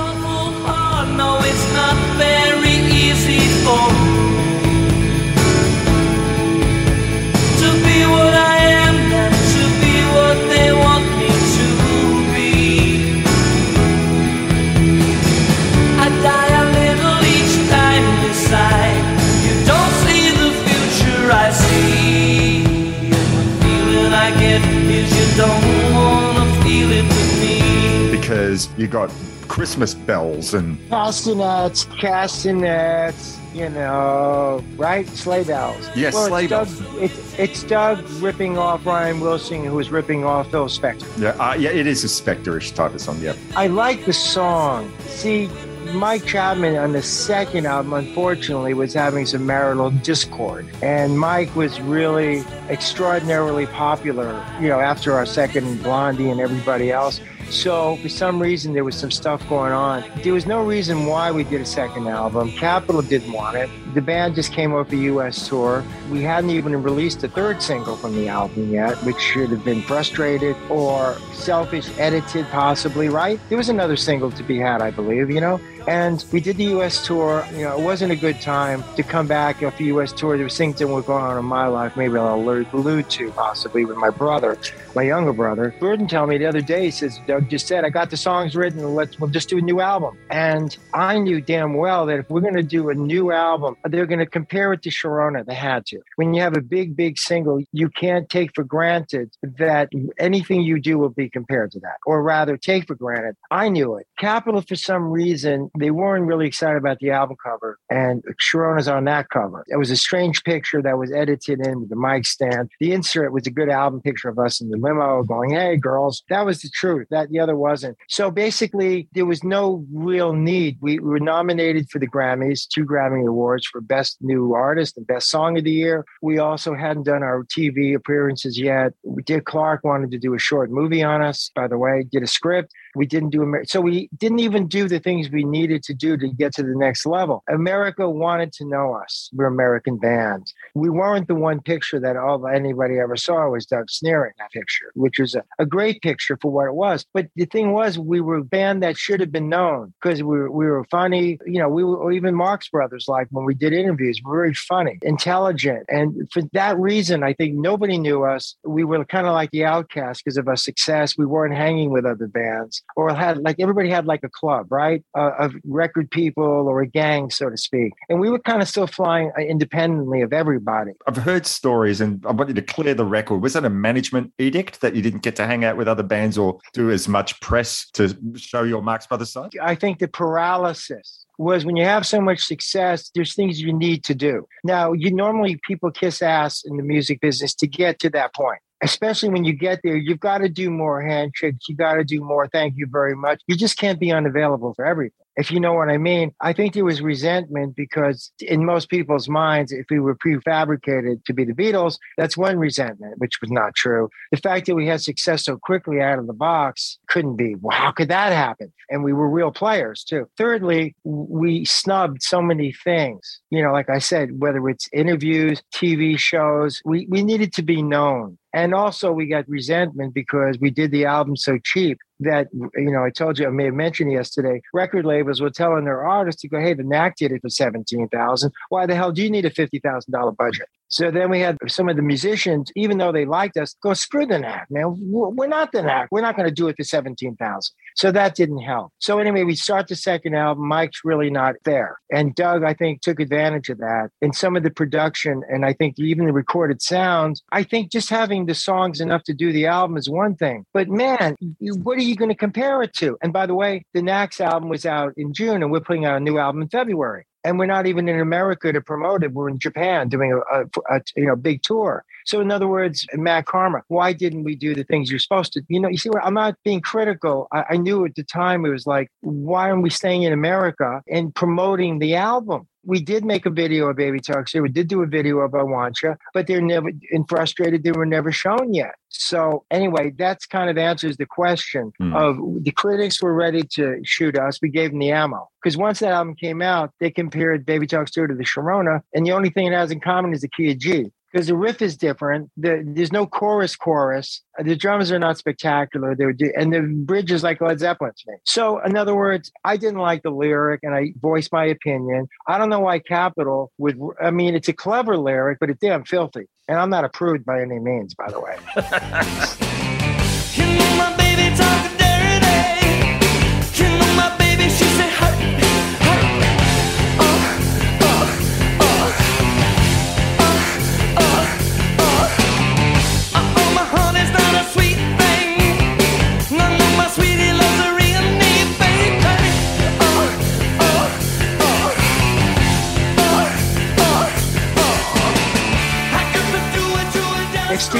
Because 28.11 28.69
you 28.77 28.87
got 28.87 29.09
Christmas 29.47 29.95
bells 29.95 30.53
and 30.53 30.77
Castanets, 30.89 31.85
castanets, 31.99 33.39
you 33.53 33.69
know, 33.69 34.63
right? 34.75 35.07
Sleigh 35.07 35.43
bells. 35.43 35.89
Yes, 35.95 36.13
it's 36.15 36.25
sleigh 36.27 36.45
Doug, 36.47 36.67
bells. 36.67 36.95
It's, 36.97 37.39
it's 37.39 37.63
Doug 37.63 38.07
ripping 38.21 38.57
off 38.59 38.83
Brian 38.83 39.19
Wilson, 39.21 39.63
who 39.63 39.73
was 39.73 39.89
ripping 39.89 40.23
off 40.23 40.51
Phil 40.51 40.67
Spector. 40.67 41.07
yeah, 41.19 41.29
uh, 41.31 41.55
yeah, 41.55 41.71
it 41.71 41.87
is 41.87 42.03
a 42.03 42.07
Spector-ish 42.07 42.71
type 42.71 42.93
of 42.93 43.01
song. 43.01 43.19
Yeah, 43.19 43.33
I 43.55 43.67
like 43.67 44.05
the 44.05 44.13
song. 44.13 44.91
See, 44.99 45.49
Mike 45.93 46.25
Chapman 46.25 46.75
on 46.75 46.91
the 46.91 47.01
second 47.03 47.65
album, 47.65 47.93
unfortunately, 47.93 48.73
was 48.73 48.93
having 48.93 49.25
some 49.25 49.45
marital 49.45 49.91
discord. 49.91 50.67
And 50.81 51.19
Mike 51.19 51.55
was 51.55 51.79
really 51.79 52.43
extraordinarily 52.69 53.67
popular, 53.67 54.43
you 54.59 54.67
know, 54.67 54.79
after 54.79 55.13
our 55.13 55.25
second 55.25 55.83
Blondie 55.83 56.29
and 56.29 56.39
everybody 56.39 56.91
else. 56.91 57.21
So 57.49 57.97
for 57.97 58.09
some 58.09 58.41
reason, 58.41 58.73
there 58.73 58.83
was 58.83 58.95
some 58.95 59.11
stuff 59.11 59.47
going 59.47 59.71
on. 59.71 60.03
There 60.23 60.33
was 60.33 60.47
no 60.47 60.63
reason 60.63 61.05
why 61.05 61.31
we 61.31 61.43
did 61.43 61.61
a 61.61 61.65
second 61.65 62.07
album. 62.07 62.51
Capitol 62.53 63.01
didn't 63.01 63.31
want 63.31 63.57
it. 63.57 63.69
The 63.93 64.01
band 64.01 64.35
just 64.35 64.51
came 64.51 64.73
off 64.73 64.91
a 64.91 64.97
U.S. 64.97 65.47
tour. 65.47 65.83
We 66.09 66.23
hadn't 66.23 66.49
even 66.49 66.81
released 66.81 67.23
a 67.23 67.27
third 67.27 67.61
single 67.61 67.95
from 67.95 68.15
the 68.15 68.27
album 68.27 68.71
yet, 68.71 68.95
which 69.03 69.19
should 69.19 69.49
have 69.49 69.63
been 69.63 69.81
frustrated 69.81 70.55
or 70.69 71.15
selfish, 71.33 71.89
edited, 71.97 72.45
possibly. 72.47 73.09
Right? 73.09 73.39
There 73.49 73.57
was 73.57 73.69
another 73.69 73.95
single 73.95 74.31
to 74.31 74.43
be 74.43 74.57
had, 74.59 74.81
I 74.81 74.91
believe. 74.91 75.29
You 75.29 75.41
know. 75.41 75.59
And 75.87 76.23
we 76.31 76.39
did 76.39 76.55
the 76.55 76.63
U.S. 76.75 77.05
tour. 77.05 77.45
You 77.51 77.63
know, 77.63 77.77
it 77.77 77.83
wasn't 77.83 78.13
a 78.13 78.15
good 78.15 78.39
time 78.39 78.83
to 78.95 79.03
come 79.03 79.27
back 79.27 79.61
off 79.63 79.77
the 79.77 79.85
U.S. 79.85 80.13
tour. 80.13 80.37
There 80.37 80.45
was 80.45 80.57
things 80.57 80.79
that 80.79 80.87
were 80.87 81.01
going 81.01 81.25
on 81.25 81.37
in 81.37 81.43
my 81.43 81.67
life. 81.67 81.97
Maybe 81.97 82.17
I'll 82.17 82.35
allude, 82.35 83.09
to 83.09 83.31
possibly 83.31 83.83
with 83.83 83.97
my 83.97 84.09
brother, 84.09 84.57
my 84.95 85.01
younger 85.01 85.33
brother. 85.33 85.75
Berton 85.81 86.07
told 86.07 86.29
me 86.29 86.37
the 86.37 86.45
other 86.45 86.61
day. 86.61 86.85
He 86.85 86.91
says, 86.91 87.19
"Doug 87.27 87.49
just 87.49 87.67
said 87.67 87.83
I 87.83 87.89
got 87.89 88.09
the 88.09 88.17
songs 88.17 88.55
written. 88.55 88.95
Let's 88.95 89.19
we'll 89.19 89.29
just 89.29 89.49
do 89.49 89.57
a 89.57 89.61
new 89.61 89.81
album." 89.81 90.17
And 90.29 90.77
I 90.93 91.19
knew 91.19 91.41
damn 91.41 91.73
well 91.73 92.05
that 92.05 92.19
if 92.19 92.29
we're 92.29 92.41
going 92.41 92.55
to 92.55 92.63
do 92.63 92.89
a 92.89 92.95
new 92.95 93.33
album, 93.33 93.75
they're 93.89 94.05
going 94.05 94.19
to 94.19 94.25
compare 94.25 94.73
it 94.73 94.81
to 94.83 94.89
Sharona. 94.89 95.45
They 95.45 95.53
had 95.53 95.85
to. 95.87 95.99
When 96.15 96.33
you 96.33 96.41
have 96.41 96.55
a 96.55 96.61
big, 96.61 96.95
big 96.95 97.17
single, 97.17 97.61
you 97.71 97.89
can't 97.89 98.29
take 98.29 98.53
for 98.55 98.63
granted 98.63 99.31
that 99.41 99.89
anything 100.17 100.61
you 100.61 100.79
do 100.79 100.97
will 100.97 101.09
be 101.09 101.29
compared 101.29 101.71
to 101.71 101.79
that, 101.81 101.97
or 102.05 102.23
rather, 102.23 102.57
take 102.57 102.87
for 102.87 102.95
granted. 102.95 103.35
I 103.51 103.69
knew 103.69 103.95
it. 103.95 104.07
Capitol, 104.17 104.61
for 104.61 104.75
some 104.75 105.09
reason, 105.09 105.69
they 105.77 105.91
weren't 105.91 106.25
really 106.25 106.47
excited 106.47 106.77
about 106.77 106.99
the 106.99 107.11
album 107.11 107.37
cover, 107.43 107.79
and 107.89 108.23
Sharona's 108.41 108.87
on 108.87 109.05
that 109.05 109.29
cover. 109.29 109.65
It 109.67 109.77
was 109.77 109.91
a 109.91 109.97
strange 109.97 110.43
picture 110.43 110.81
that 110.81 110.97
was 110.97 111.11
edited 111.11 111.65
in 111.65 111.81
with 111.81 111.89
the 111.89 111.95
mic 111.95 112.25
stand. 112.25 112.69
The 112.79 112.93
insert 112.93 113.33
was 113.33 113.47
a 113.47 113.51
good 113.51 113.69
album 113.69 114.01
picture 114.01 114.29
of 114.29 114.39
us 114.39 114.61
in 114.61 114.69
the 114.69 114.77
limo 114.77 115.23
going, 115.23 115.51
"Hey, 115.51 115.77
girls." 115.77 116.23
That 116.29 116.45
was 116.45 116.61
the 116.61 116.69
truth. 116.69 117.07
That 117.09 117.29
the 117.29 117.39
other 117.39 117.55
wasn't. 117.55 117.97
So 118.07 118.31
basically, 118.31 119.07
there 119.13 119.25
was 119.25 119.43
no 119.43 119.85
real 119.91 120.33
need. 120.33 120.77
We, 120.81 120.99
we 120.99 121.09
were 121.09 121.19
nominated 121.19 121.89
for 121.89 121.99
the 121.99 122.07
Grammys, 122.07 122.67
two 122.67 122.85
Grammy 122.85 123.27
Awards 123.27 123.67
for 123.73 123.81
Best 123.81 124.17
New 124.21 124.53
Artist 124.53 124.95
and 124.95 125.05
Best 125.05 125.29
Song 125.29 125.57
of 125.57 125.65
the 125.65 125.71
Year. 125.71 126.05
We 126.21 126.37
also 126.37 126.75
hadn't 126.75 127.03
done 127.03 127.23
our 127.23 127.43
TV 127.43 127.95
appearances 127.95 128.57
yet. 128.57 128.93
Dick 129.25 129.45
Clark 129.45 129.83
wanted 129.83 130.11
to 130.11 130.19
do 130.19 130.35
a 130.35 130.39
short 130.39 130.71
movie 130.71 131.03
on 131.03 131.21
us, 131.21 131.51
by 131.53 131.67
the 131.67 131.77
way, 131.77 132.05
did 132.09 132.23
a 132.23 132.27
script. 132.27 132.71
We 132.95 133.05
didn't 133.05 133.29
do 133.29 133.43
Amer- 133.43 133.65
so 133.65 133.81
we 133.81 134.09
didn't 134.17 134.39
even 134.39 134.67
do 134.67 134.87
the 134.87 134.99
things 134.99 135.29
we 135.29 135.43
needed 135.43 135.83
to 135.83 135.93
do 135.93 136.17
to 136.17 136.27
get 136.27 136.53
to 136.55 136.63
the 136.63 136.75
next 136.75 137.05
level. 137.05 137.43
America 137.49 138.09
wanted 138.09 138.53
to 138.53 138.65
know 138.65 138.93
us. 138.93 139.29
We're 139.33 139.45
American 139.45 139.97
bands. 139.97 140.53
We 140.75 140.89
weren't 140.89 141.27
the 141.27 141.35
one 141.35 141.61
picture 141.61 141.99
that 141.99 142.17
all 142.17 142.47
anybody 142.47 142.99
ever 142.99 143.15
saw 143.15 143.49
was 143.49 143.65
Doug 143.65 143.89
Sneering 143.89 144.33
that 144.39 144.51
picture, 144.51 144.91
which 144.95 145.19
was 145.19 145.35
a, 145.35 145.43
a 145.59 145.65
great 145.65 146.01
picture 146.01 146.37
for 146.41 146.51
what 146.51 146.67
it 146.67 146.75
was. 146.75 147.05
But 147.13 147.27
the 147.35 147.45
thing 147.45 147.73
was, 147.73 147.97
we 147.97 148.21
were 148.21 148.37
a 148.37 148.43
band 148.43 148.83
that 148.83 148.97
should 148.97 149.19
have 149.19 149.31
been 149.31 149.49
known 149.49 149.93
because 150.01 150.21
we 150.23 150.37
were, 150.37 150.51
we 150.51 150.65
were 150.65 150.85
funny. 150.85 151.39
You 151.45 151.59
know, 151.59 151.69
we 151.69 151.83
were 151.83 152.11
even 152.11 152.35
Marx 152.35 152.69
Brothers. 152.69 153.05
Like 153.07 153.27
when 153.31 153.45
we 153.45 153.55
did 153.55 153.73
interviews, 153.73 154.21
we 154.23 154.31
very 154.31 154.53
funny, 154.53 154.99
intelligent, 155.01 155.85
and 155.89 156.29
for 156.31 156.41
that 156.53 156.77
reason, 156.77 157.23
I 157.23 157.33
think 157.33 157.55
nobody 157.55 157.97
knew 157.97 158.23
us. 158.23 158.55
We 158.63 158.83
were 158.83 159.05
kind 159.05 159.27
of 159.27 159.33
like 159.33 159.51
the 159.51 159.65
outcast 159.65 160.23
because 160.23 160.37
of 160.37 160.47
our 160.47 160.55
success. 160.55 161.17
We 161.17 161.25
weren't 161.25 161.55
hanging 161.55 161.91
with 161.91 162.05
other 162.05 162.27
bands 162.27 162.82
or 162.95 163.13
had 163.13 163.39
like 163.39 163.59
everybody 163.59 163.89
had 163.89 164.05
like 164.05 164.23
a 164.23 164.29
club, 164.29 164.71
right, 164.71 165.03
uh, 165.17 165.31
of 165.39 165.53
record 165.65 166.11
people 166.11 166.43
or 166.43 166.81
a 166.81 166.87
gang, 166.87 167.29
so 167.29 167.49
to 167.49 167.57
speak, 167.57 167.93
and 168.09 168.19
we 168.19 168.29
were 168.29 168.39
kind 168.39 168.61
of 168.61 168.67
still 168.67 168.87
flying 168.87 169.31
uh, 169.37 169.41
independently 169.41 170.21
of 170.21 170.33
everybody. 170.33 170.91
I've 171.07 171.17
heard 171.17 171.45
stories, 171.45 172.01
and 172.01 172.23
I 172.25 172.31
want 172.31 172.49
you 172.49 172.55
to 172.55 172.61
clear 172.61 172.93
the 172.93 173.05
record. 173.05 173.41
Was 173.41 173.53
that 173.53 173.65
a 173.65 173.69
management 173.69 174.33
edict 174.37 174.81
that 174.81 174.95
you 174.95 175.01
didn't 175.01 175.23
get 175.23 175.35
to 175.37 175.47
hang 175.47 175.63
out 175.63 175.77
with 175.77 175.87
other 175.87 176.03
bands 176.03 176.37
or 176.37 176.59
do 176.73 176.91
as 176.91 177.07
much 177.07 177.39
press 177.41 177.89
to 177.91 178.15
show 178.35 178.63
your 178.63 178.81
Marx 178.81 179.07
Brothers 179.07 179.31
side? 179.31 179.51
I 179.61 179.75
think 179.75 179.99
the 179.99 180.07
paralysis 180.07 181.25
was 181.37 181.65
when 181.65 181.75
you 181.75 181.85
have 181.85 182.05
so 182.05 182.21
much 182.21 182.41
success, 182.41 183.09
there's 183.15 183.33
things 183.33 183.59
you 183.59 183.73
need 183.73 184.03
to 184.05 184.15
do. 184.15 184.47
Now, 184.63 184.93
you 184.93 185.11
normally 185.13 185.59
people 185.67 185.91
kiss 185.91 186.21
ass 186.21 186.63
in 186.63 186.77
the 186.77 186.83
music 186.83 187.21
business 187.21 187.53
to 187.55 187.67
get 187.67 187.99
to 187.99 188.09
that 188.11 188.33
point. 188.35 188.59
Especially 188.83 189.29
when 189.29 189.45
you 189.45 189.53
get 189.53 189.79
there, 189.83 189.95
you've 189.95 190.19
got 190.19 190.39
to 190.39 190.49
do 190.49 190.69
more 190.69 191.01
handshakes. 191.01 191.69
You 191.69 191.75
got 191.75 191.95
to 191.95 192.03
do 192.03 192.21
more. 192.21 192.47
Thank 192.47 192.73
you 192.75 192.85
very 192.91 193.15
much. 193.15 193.41
You 193.47 193.55
just 193.55 193.77
can't 193.77 193.99
be 193.99 194.11
unavailable 194.11 194.73
for 194.75 194.85
everything. 194.85 195.23
if 195.35 195.49
you 195.49 195.59
know 195.59 195.73
what 195.73 195.89
I 195.89 195.97
mean. 195.97 196.31
I 196.41 196.53
think 196.53 196.73
there 196.73 196.85
was 196.85 197.01
resentment 197.01 197.75
because 197.75 198.31
in 198.39 198.65
most 198.65 198.89
people's 198.89 199.27
minds, 199.27 199.71
if 199.71 199.85
we 199.89 199.99
were 199.99 200.15
prefabricated 200.15 201.23
to 201.25 201.33
be 201.33 201.43
the 201.45 201.53
Beatles, 201.53 201.97
that's 202.17 202.37
one 202.37 202.57
resentment, 202.57 203.15
which 203.17 203.39
was 203.41 203.51
not 203.51 203.73
true. 203.73 204.09
The 204.31 204.37
fact 204.37 204.67
that 204.67 204.75
we 204.75 204.87
had 204.87 205.01
success 205.01 205.45
so 205.45 205.57
quickly 205.57 206.01
out 206.01 206.19
of 206.19 206.27
the 206.27 206.33
box 206.33 206.99
couldn't 207.07 207.35
be. 207.35 207.55
Well, 207.59 207.75
how 207.75 207.91
could 207.91 208.09
that 208.09 208.31
happen? 208.31 208.71
And 208.89 209.03
we 209.03 209.13
were 209.13 209.29
real 209.29 209.51
players 209.51 210.03
too. 210.03 210.27
Thirdly, 210.37 210.95
we 211.03 211.65
snubbed 211.65 212.21
so 212.21 212.41
many 212.41 212.73
things. 212.83 213.39
You 213.49 213.63
know, 213.63 213.71
like 213.71 213.89
I 213.89 213.99
said, 213.99 214.39
whether 214.39 214.67
it's 214.69 214.89
interviews, 214.93 215.63
TV 215.73 216.17
shows, 216.19 216.81
we, 216.85 217.07
we 217.09 217.23
needed 217.23 217.53
to 217.53 217.63
be 217.63 217.81
known. 217.81 218.37
And 218.53 218.73
also, 218.73 219.11
we 219.11 219.25
got 219.25 219.49
resentment 219.49 220.13
because 220.13 220.59
we 220.59 220.69
did 220.69 220.91
the 220.91 221.05
album 221.05 221.35
so 221.35 221.57
cheap 221.63 221.97
that, 222.19 222.47
you 222.53 222.91
know, 222.91 223.03
I 223.03 223.09
told 223.09 223.39
you, 223.39 223.47
I 223.47 223.49
may 223.49 223.65
have 223.65 223.73
mentioned 223.73 224.11
yesterday, 224.11 224.61
record 224.73 225.05
labels 225.05 225.41
were 225.41 225.49
telling 225.49 225.85
their 225.85 226.05
artists 226.05 226.41
to 226.43 226.47
go, 226.47 226.59
hey, 226.59 226.75
the 226.75 226.83
Knack 226.83 227.15
did 227.15 227.31
it 227.31 227.41
for 227.41 227.49
17000 227.49 228.51
Why 228.69 228.85
the 228.85 228.95
hell 228.95 229.11
do 229.11 229.23
you 229.23 229.29
need 229.31 229.45
a 229.45 229.49
$50,000 229.49 230.37
budget? 230.37 230.67
So 230.93 231.09
then 231.09 231.31
we 231.31 231.39
had 231.39 231.57
some 231.67 231.89
of 231.89 231.95
the 231.95 232.03
musicians, 232.03 232.71
even 232.75 232.99
though 232.99 233.11
they 233.11 233.25
liked 233.25 233.57
us, 233.57 233.75
go 233.81 233.95
screw 233.95 234.27
the 234.27 234.37
Knack, 234.37 234.67
man. 234.69 234.93
We're 234.99 235.47
not 235.47 235.71
the 235.71 235.81
Knack. 235.81 236.09
We're 236.11 236.21
not 236.21 236.35
going 236.35 236.47
to 236.47 236.53
do 236.53 236.67
it 236.67 236.75
for 236.77 236.83
seventeen 236.83 237.35
thousand. 237.35 237.73
So 237.95 238.11
that 238.11 238.35
didn't 238.35 238.59
help. 238.59 238.93
So 238.99 239.17
anyway, 239.17 239.43
we 239.43 239.55
start 239.55 239.87
the 239.87 239.95
second 239.95 240.35
album. 240.35 240.67
Mike's 240.67 241.01
really 241.03 241.31
not 241.31 241.55
there, 241.65 241.97
and 242.11 242.35
Doug, 242.35 242.63
I 242.63 242.75
think, 242.75 243.01
took 243.01 243.19
advantage 243.19 243.69
of 243.69 243.79
that. 243.79 244.09
And 244.21 244.35
some 244.35 244.55
of 244.55 244.61
the 244.61 244.69
production, 244.69 245.41
and 245.49 245.65
I 245.65 245.73
think 245.73 245.97
even 245.97 246.27
the 246.27 246.31
recorded 246.31 246.79
sounds. 246.79 247.41
I 247.51 247.63
think 247.63 247.91
just 247.91 248.11
having 248.11 248.45
the 248.45 248.53
songs 248.53 249.01
enough 249.01 249.23
to 249.23 249.33
do 249.33 249.51
the 249.51 249.65
album 249.65 249.97
is 249.97 250.07
one 250.07 250.35
thing, 250.35 250.63
but 250.75 250.89
man, 250.89 251.35
what 251.59 251.97
are 251.97 252.03
you 252.03 252.15
going 252.15 252.29
to 252.29 252.35
compare 252.35 252.83
it 252.83 252.93
to? 252.97 253.17
And 253.23 253.33
by 253.33 253.47
the 253.47 253.55
way, 253.55 253.83
the 253.95 254.03
Knack's 254.03 254.39
album 254.39 254.69
was 254.69 254.85
out 254.85 255.13
in 255.17 255.33
June, 255.33 255.63
and 255.63 255.71
we're 255.71 255.79
putting 255.79 256.05
out 256.05 256.17
a 256.17 256.19
new 256.19 256.37
album 256.37 256.61
in 256.61 256.69
February 256.69 257.25
and 257.43 257.59
we're 257.59 257.65
not 257.65 257.87
even 257.87 258.07
in 258.07 258.19
America 258.19 258.71
to 258.71 258.81
promote 258.81 259.23
it. 259.23 259.33
We're 259.33 259.49
in 259.49 259.59
Japan 259.59 260.09
doing 260.09 260.33
a, 260.33 260.61
a, 260.61 260.65
a, 260.89 261.01
you 261.15 261.25
know 261.25 261.35
big 261.35 261.61
tour. 261.63 262.05
So 262.25 262.41
in 262.41 262.51
other 262.51 262.67
words, 262.67 263.05
Knack 263.13 263.45
Karma, 263.45 263.81
why 263.87 264.13
didn't 264.13 264.43
we 264.43 264.55
do 264.55 264.73
the 264.75 264.83
things 264.83 265.09
you're 265.09 265.19
supposed 265.19 265.53
to? 265.53 265.61
You 265.67 265.79
know, 265.79 265.89
you 265.89 265.97
see, 265.97 266.09
I'm 266.21 266.33
not 266.33 266.55
being 266.63 266.81
critical. 266.81 267.47
I, 267.51 267.63
I 267.71 267.77
knew 267.77 268.05
at 268.05 268.15
the 268.15 268.23
time 268.23 268.65
it 268.65 268.69
was 268.69 268.87
like, 268.87 269.09
why 269.21 269.69
aren't 269.69 269.83
we 269.83 269.89
staying 269.89 270.23
in 270.23 270.33
America 270.33 271.01
and 271.09 271.33
promoting 271.33 271.99
the 271.99 272.15
album? 272.15 272.67
we 272.85 273.01
did 273.01 273.23
make 273.23 273.45
a 273.45 273.49
video 273.49 273.87
of 273.87 273.95
Baby 273.95 274.19
Talks 274.19 274.51
Here. 274.51 274.61
We 274.61 274.69
did 274.69 274.87
do 274.87 275.03
a 275.03 275.07
video 275.07 275.37
of 275.39 275.55
I 275.55 275.63
Want 275.63 276.01
You, 276.03 276.15
but 276.33 276.47
they're 276.47 276.61
never, 276.61 276.91
and 277.11 277.27
frustrated, 277.27 277.83
they 277.83 277.91
were 277.93 278.05
never 278.05 278.31
shown 278.31 278.73
yet. 278.73 278.95
So 279.09 279.63
anyway, 279.71 280.11
that's 280.17 280.45
kind 280.45 280.69
of 280.69 280.77
answers 280.77 281.17
the 281.17 281.25
question 281.25 281.93
Hmm. 281.97 282.13
of 282.13 282.37
the 282.63 282.71
critics 282.71 283.21
were 283.21 283.33
ready 283.33 283.63
to 283.75 284.01
shoot 284.03 284.37
us. 284.37 284.59
We 284.61 284.69
gave 284.69 284.89
them 284.89 284.99
the 284.99 285.11
ammo 285.11 285.47
because 285.61 285.77
once 285.77 285.99
that 285.99 286.11
album 286.11 286.35
came 286.35 286.61
out, 286.61 286.91
they 286.99 287.09
compared 287.11 287.65
Baby 287.65 287.87
Talks 287.87 288.13
Here 288.13 288.27
to 288.27 288.35
the 288.35 288.43
Sharona, 288.43 289.01
and 289.13 289.25
the 289.25 289.31
only 289.31 289.49
thing 289.49 289.67
it 289.67 289.73
has 289.73 289.91
in 289.91 289.99
common 290.01 290.33
is 290.33 290.41
the 290.41 290.49
key 290.49 290.71
of 290.71 290.77
G. 290.79 291.11
Because 291.33 291.47
the 291.47 291.57
riff 291.57 291.81
is 291.81 291.97
different. 291.97 292.51
The, 292.57 292.83
there's 292.85 293.11
no 293.11 293.25
chorus, 293.25 293.75
chorus. 293.75 294.43
The 294.59 294.75
drums 294.75 295.11
are 295.11 295.17
not 295.17 295.39
spectacular. 295.39 296.15
They 296.15 296.25
were, 296.25 296.35
and 296.55 296.71
the 296.71 296.81
bridge 296.81 297.31
is 297.31 297.41
like 297.41 297.59
Led 297.59 297.79
Zeppelin 297.79 298.11
to 298.15 298.23
me. 298.27 298.35
So, 298.45 298.79
in 298.83 298.95
other 298.95 299.15
words, 299.15 299.51
I 299.63 299.77
didn't 299.77 299.99
like 299.99 300.21
the 300.21 300.29
lyric, 300.29 300.81
and 300.83 300.93
I 300.93 301.13
voiced 301.19 301.51
my 301.51 301.65
opinion. 301.65 302.27
I 302.47 302.59
don't 302.59 302.69
know 302.69 302.81
why 302.81 302.99
Capitol 302.99 303.71
would. 303.79 303.99
I 304.21 304.29
mean, 304.29 304.53
it's 304.53 304.69
a 304.69 304.73
clever 304.73 305.17
lyric, 305.17 305.57
but 305.59 305.71
it's 305.71 305.79
damn 305.79 306.05
filthy. 306.05 306.45
And 306.67 306.77
I'm 306.77 306.91
not 306.91 307.03
approved 307.03 307.45
by 307.45 307.61
any 307.61 307.79
means, 307.79 308.13
by 308.13 308.29
the 308.29 308.39
way. 308.39 309.89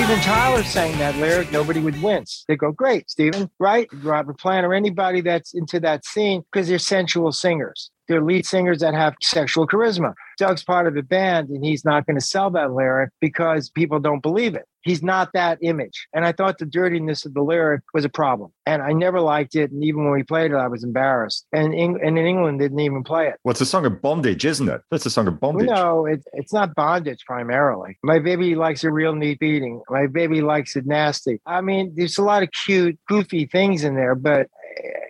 Steven 0.03 0.19
Tyler 0.19 0.63
sang 0.63 0.97
that 0.97 1.15
lyric, 1.15 1.49
nobody 1.53 1.79
would 1.79 2.03
wince. 2.03 2.43
They 2.49 2.57
go, 2.57 2.73
"Great, 2.73 3.09
Steven, 3.09 3.49
right?" 3.57 3.87
Robert 4.03 4.37
Plant 4.37 4.65
or 4.65 4.73
anybody 4.73 5.21
that's 5.21 5.53
into 5.53 5.79
that 5.79 6.03
scene 6.03 6.43
because 6.51 6.67
they're 6.67 6.77
sensual 6.77 7.31
singers. 7.31 7.89
They're 8.09 8.21
lead 8.21 8.45
singers 8.45 8.79
that 8.79 8.93
have 8.95 9.15
sexual 9.21 9.65
charisma. 9.65 10.13
Doug's 10.37 10.63
part 10.63 10.87
of 10.87 10.95
the 10.95 11.03
band, 11.03 11.49
and 11.49 11.63
he's 11.63 11.85
not 11.85 12.05
going 12.05 12.19
to 12.19 12.25
sell 12.25 12.49
that 12.51 12.71
lyric 12.71 13.11
because 13.19 13.69
people 13.69 13.99
don't 13.99 14.21
believe 14.21 14.55
it. 14.55 14.65
He's 14.81 15.01
not 15.01 15.31
that 15.33 15.59
image. 15.61 16.07
And 16.13 16.25
I 16.25 16.33
thought 16.33 16.57
the 16.57 16.65
dirtiness 16.65 17.25
of 17.25 17.33
the 17.33 17.41
lyric 17.41 17.83
was 17.93 18.03
a 18.03 18.09
problem. 18.09 18.51
And 18.65 18.81
I 18.81 18.91
never 18.91 19.21
liked 19.21 19.55
it. 19.55 19.71
And 19.71 19.81
even 19.81 20.03
when 20.03 20.11
we 20.13 20.23
played 20.23 20.51
it, 20.51 20.55
I 20.55 20.67
was 20.67 20.83
embarrassed. 20.83 21.47
And, 21.53 21.73
Eng- 21.73 22.01
and 22.03 22.17
in 22.19 22.25
England, 22.25 22.59
didn't 22.59 22.79
even 22.81 23.01
play 23.01 23.27
it. 23.29 23.35
Well, 23.45 23.51
it's 23.51 23.61
a 23.61 23.65
song 23.65 23.85
of 23.85 24.01
bondage, 24.01 24.43
isn't 24.43 24.67
it? 24.67 24.81
That's 24.91 25.05
a 25.05 25.09
song 25.09 25.27
of 25.27 25.39
bondage. 25.39 25.69
No, 25.69 26.05
it, 26.05 26.21
it's 26.33 26.51
not 26.51 26.75
bondage 26.75 27.23
primarily. 27.25 27.97
My 28.03 28.19
baby 28.19 28.55
likes 28.55 28.83
a 28.83 28.91
real 28.91 29.15
neat 29.15 29.39
beating. 29.39 29.81
My 29.89 30.07
baby 30.07 30.41
likes 30.41 30.75
it 30.75 30.85
nasty. 30.85 31.39
I 31.45 31.61
mean, 31.61 31.93
there's 31.95 32.17
a 32.17 32.23
lot 32.23 32.43
of 32.43 32.49
cute, 32.65 32.99
goofy 33.07 33.45
things 33.45 33.85
in 33.85 33.95
there, 33.95 34.15
but 34.15 34.47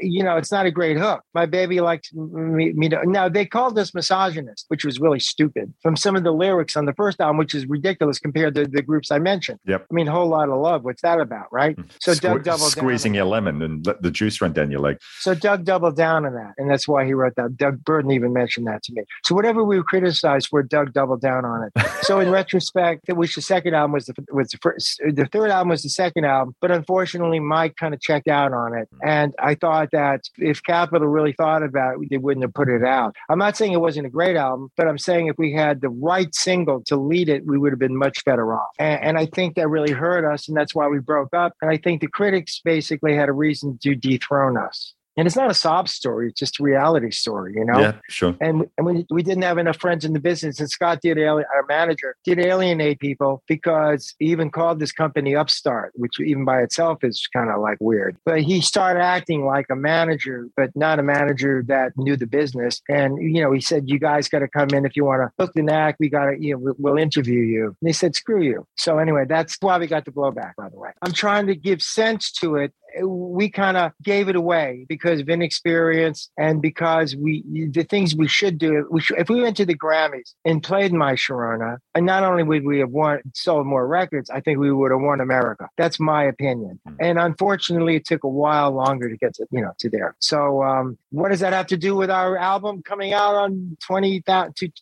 you 0.03 0.23
know, 0.23 0.37
it's 0.37 0.51
not 0.51 0.65
a 0.65 0.71
great 0.71 0.97
hook. 0.97 1.23
My 1.33 1.45
baby 1.45 1.81
likes 1.81 2.13
me, 2.13 2.73
me 2.73 2.89
to. 2.89 3.01
Now 3.05 3.29
they 3.29 3.45
called 3.45 3.77
us 3.79 3.93
misogynist, 3.93 4.65
which 4.67 4.85
was 4.85 4.99
really 4.99 5.19
stupid 5.19 5.73
from 5.81 5.95
some 5.95 6.15
of 6.15 6.23
the 6.23 6.31
lyrics 6.31 6.75
on 6.75 6.85
the 6.85 6.93
first 6.93 7.19
album, 7.21 7.37
which 7.37 7.55
is 7.55 7.65
ridiculous 7.65 8.19
compared 8.19 8.55
to 8.55 8.65
the 8.65 8.81
groups 8.81 9.11
I 9.11 9.19
mentioned. 9.19 9.59
Yep. 9.65 9.87
I 9.89 9.93
mean, 9.93 10.07
whole 10.07 10.27
lot 10.27 10.49
of 10.49 10.59
love. 10.59 10.83
What's 10.83 11.01
that 11.01 11.19
about, 11.19 11.47
right? 11.51 11.75
Mm-hmm. 11.75 11.89
So 11.99 12.11
Sque- 12.11 12.21
Doug 12.21 12.43
doubled 12.43 12.73
down. 12.73 12.83
squeezing 12.83 13.13
your 13.13 13.25
lemon 13.25 13.61
and 13.61 13.85
let 13.85 14.01
the 14.01 14.11
juice 14.11 14.41
run 14.41 14.53
down 14.53 14.71
your 14.71 14.81
leg. 14.81 14.97
So 15.19 15.33
Doug 15.33 15.65
doubled 15.65 15.95
down 15.95 16.25
on 16.25 16.33
that, 16.33 16.53
and 16.57 16.69
that's 16.69 16.87
why 16.87 17.05
he 17.05 17.13
wrote 17.13 17.35
that. 17.35 17.57
Doug 17.57 17.83
Berton 17.83 18.11
even 18.11 18.33
mentioned 18.33 18.67
that 18.67 18.83
to 18.83 18.93
me. 18.93 19.03
So 19.23 19.35
whatever 19.35 19.63
we 19.63 19.77
were 19.77 19.83
criticized 19.83 20.47
for, 20.49 20.63
Doug 20.63 20.93
doubled 20.93 21.21
down 21.21 21.45
on 21.45 21.63
it. 21.63 21.83
So 22.03 22.19
in 22.19 22.29
retrospect, 22.29 23.05
that 23.07 23.15
which 23.15 23.35
the 23.35 23.41
second 23.41 23.75
album 23.75 23.93
was 23.93 24.07
the 24.07 24.13
was 24.29 24.49
the 24.49 24.57
first, 24.57 24.99
the 25.05 25.25
third 25.25 25.51
album 25.51 25.69
was 25.69 25.83
the 25.83 25.89
second 25.89 26.25
album, 26.25 26.53
but 26.59 26.69
unfortunately, 26.69 27.39
Mike 27.39 27.77
kind 27.77 27.93
of 27.93 28.01
checked 28.01 28.27
out 28.27 28.51
on 28.51 28.73
it, 28.77 28.89
mm. 28.93 28.99
and 29.05 29.33
I 29.39 29.52
thought 29.55 29.91
that 29.91 30.21
if 30.37 30.63
Capitol 30.63 31.07
really 31.07 31.33
thought 31.33 31.63
about 31.63 32.01
it, 32.01 32.09
they 32.09 32.17
wouldn't 32.17 32.43
have 32.43 32.53
put 32.53 32.69
it 32.69 32.83
out. 32.83 33.15
I'm 33.29 33.39
not 33.39 33.57
saying 33.57 33.73
it 33.73 33.81
wasn't 33.81 34.07
a 34.07 34.09
great 34.09 34.35
album, 34.35 34.69
but 34.77 34.87
I'm 34.87 34.97
saying 34.97 35.27
if 35.27 35.37
we 35.37 35.53
had 35.53 35.81
the 35.81 35.89
right 35.89 36.33
single 36.33 36.81
to 36.85 36.95
lead 36.95 37.29
it, 37.29 37.45
we 37.45 37.57
would 37.57 37.71
have 37.71 37.79
been 37.79 37.95
much 37.95 38.23
better 38.25 38.53
off. 38.53 38.69
And, 38.79 39.01
and 39.01 39.17
I 39.17 39.25
think 39.25 39.55
that 39.55 39.67
really 39.67 39.93
hurt 39.93 40.25
us, 40.31 40.47
and 40.47 40.57
that's 40.57 40.75
why 40.75 40.87
we 40.87 40.99
broke 40.99 41.33
up. 41.33 41.53
And 41.61 41.69
I 41.69 41.77
think 41.77 42.01
the 42.01 42.07
critics 42.07 42.61
basically 42.63 43.15
had 43.15 43.29
a 43.29 43.33
reason 43.33 43.77
to 43.83 43.95
dethrone 43.95 44.57
us. 44.57 44.93
And 45.17 45.27
it's 45.27 45.35
not 45.35 45.49
a 45.49 45.53
sob 45.53 45.87
story; 45.87 46.29
it's 46.29 46.39
just 46.39 46.59
a 46.59 46.63
reality 46.63 47.11
story, 47.11 47.53
you 47.55 47.65
know. 47.65 47.79
Yeah, 47.79 47.93
sure. 48.09 48.35
And, 48.41 48.65
and 48.77 48.85
we, 48.85 49.05
we 49.11 49.23
didn't 49.23 49.43
have 49.43 49.57
enough 49.57 49.77
friends 49.77 50.05
in 50.05 50.13
the 50.13 50.19
business. 50.19 50.59
And 50.59 50.69
Scott 50.69 51.01
did, 51.01 51.17
ali- 51.17 51.45
our 51.53 51.65
manager, 51.67 52.15
did 52.23 52.39
alienate 52.39 52.99
people 52.99 53.43
because 53.47 54.13
he 54.19 54.27
even 54.27 54.49
called 54.49 54.79
this 54.79 54.91
company 54.91 55.35
Upstart, 55.35 55.93
which 55.95 56.19
even 56.19 56.45
by 56.45 56.61
itself 56.61 57.03
is 57.03 57.27
kind 57.33 57.49
of 57.49 57.61
like 57.61 57.77
weird. 57.79 58.17
But 58.25 58.41
he 58.41 58.61
started 58.61 59.01
acting 59.01 59.45
like 59.45 59.67
a 59.69 59.75
manager, 59.75 60.49
but 60.55 60.71
not 60.75 60.99
a 60.99 61.03
manager 61.03 61.63
that 61.67 61.93
knew 61.97 62.17
the 62.17 62.27
business. 62.27 62.81
And, 62.89 63.17
you 63.17 63.41
know, 63.41 63.51
he 63.51 63.61
said, 63.61 63.89
You 63.89 63.99
guys 63.99 64.27
got 64.27 64.39
to 64.39 64.47
come 64.47 64.69
in 64.69 64.85
if 64.85 64.95
you 64.95 65.05
want 65.05 65.21
to 65.21 65.31
hook 65.39 65.53
the 65.53 65.63
knack. 65.63 65.97
We 65.99 66.09
got 66.09 66.25
to, 66.25 66.37
you 66.39 66.53
know, 66.53 66.59
we'll, 66.59 66.75
we'll 66.77 66.97
interview 66.97 67.41
you. 67.41 67.65
And 67.67 67.75
they 67.81 67.93
said, 67.93 68.15
Screw 68.15 68.41
you. 68.41 68.65
So 68.77 68.97
anyway, 68.97 69.25
that's 69.27 69.57
why 69.59 69.77
we 69.77 69.87
got 69.87 70.05
the 70.05 70.11
blowback, 70.11 70.53
by 70.57 70.69
the 70.69 70.77
way. 70.77 70.89
I'm 71.01 71.13
trying 71.13 71.47
to 71.47 71.55
give 71.55 71.81
sense 71.81 72.31
to 72.33 72.55
it 72.55 72.73
we 73.01 73.49
kind 73.49 73.77
of 73.77 73.91
gave 74.03 74.29
it 74.29 74.35
away 74.35 74.85
because 74.87 75.19
of 75.19 75.29
inexperience 75.29 76.29
and 76.37 76.61
because 76.61 77.15
we 77.15 77.43
the 77.71 77.83
things 77.83 78.15
we 78.15 78.27
should 78.27 78.57
do. 78.57 78.87
We 78.91 79.01
should, 79.01 79.17
if 79.17 79.29
we 79.29 79.41
went 79.41 79.57
to 79.57 79.65
the 79.65 79.77
Grammys 79.77 80.33
and 80.45 80.61
played 80.61 80.93
My 80.93 81.13
Sharona, 81.13 81.77
and 81.95 82.05
not 82.05 82.23
only 82.23 82.43
would 82.43 82.65
we 82.65 82.79
have 82.79 82.89
won 82.89 83.21
sold 83.33 83.65
more 83.65 83.87
records, 83.87 84.29
I 84.29 84.39
think 84.39 84.59
we 84.59 84.71
would 84.71 84.91
have 84.91 85.01
won 85.01 85.21
America. 85.21 85.69
That's 85.77 85.99
my 85.99 86.23
opinion. 86.23 86.79
And 86.99 87.19
unfortunately, 87.19 87.95
it 87.95 88.05
took 88.05 88.23
a 88.23 88.29
while 88.29 88.71
longer 88.71 89.09
to 89.09 89.17
get 89.17 89.35
to 89.35 89.45
you 89.51 89.61
know 89.61 89.73
to 89.79 89.89
there. 89.89 90.15
So 90.19 90.63
um, 90.63 90.97
what 91.11 91.29
does 91.29 91.39
that 91.39 91.53
have 91.53 91.67
to 91.67 91.77
do 91.77 91.95
with 91.95 92.09
our 92.09 92.37
album 92.37 92.81
coming 92.83 93.13
out 93.13 93.35
on 93.35 93.77
20, 93.85 94.23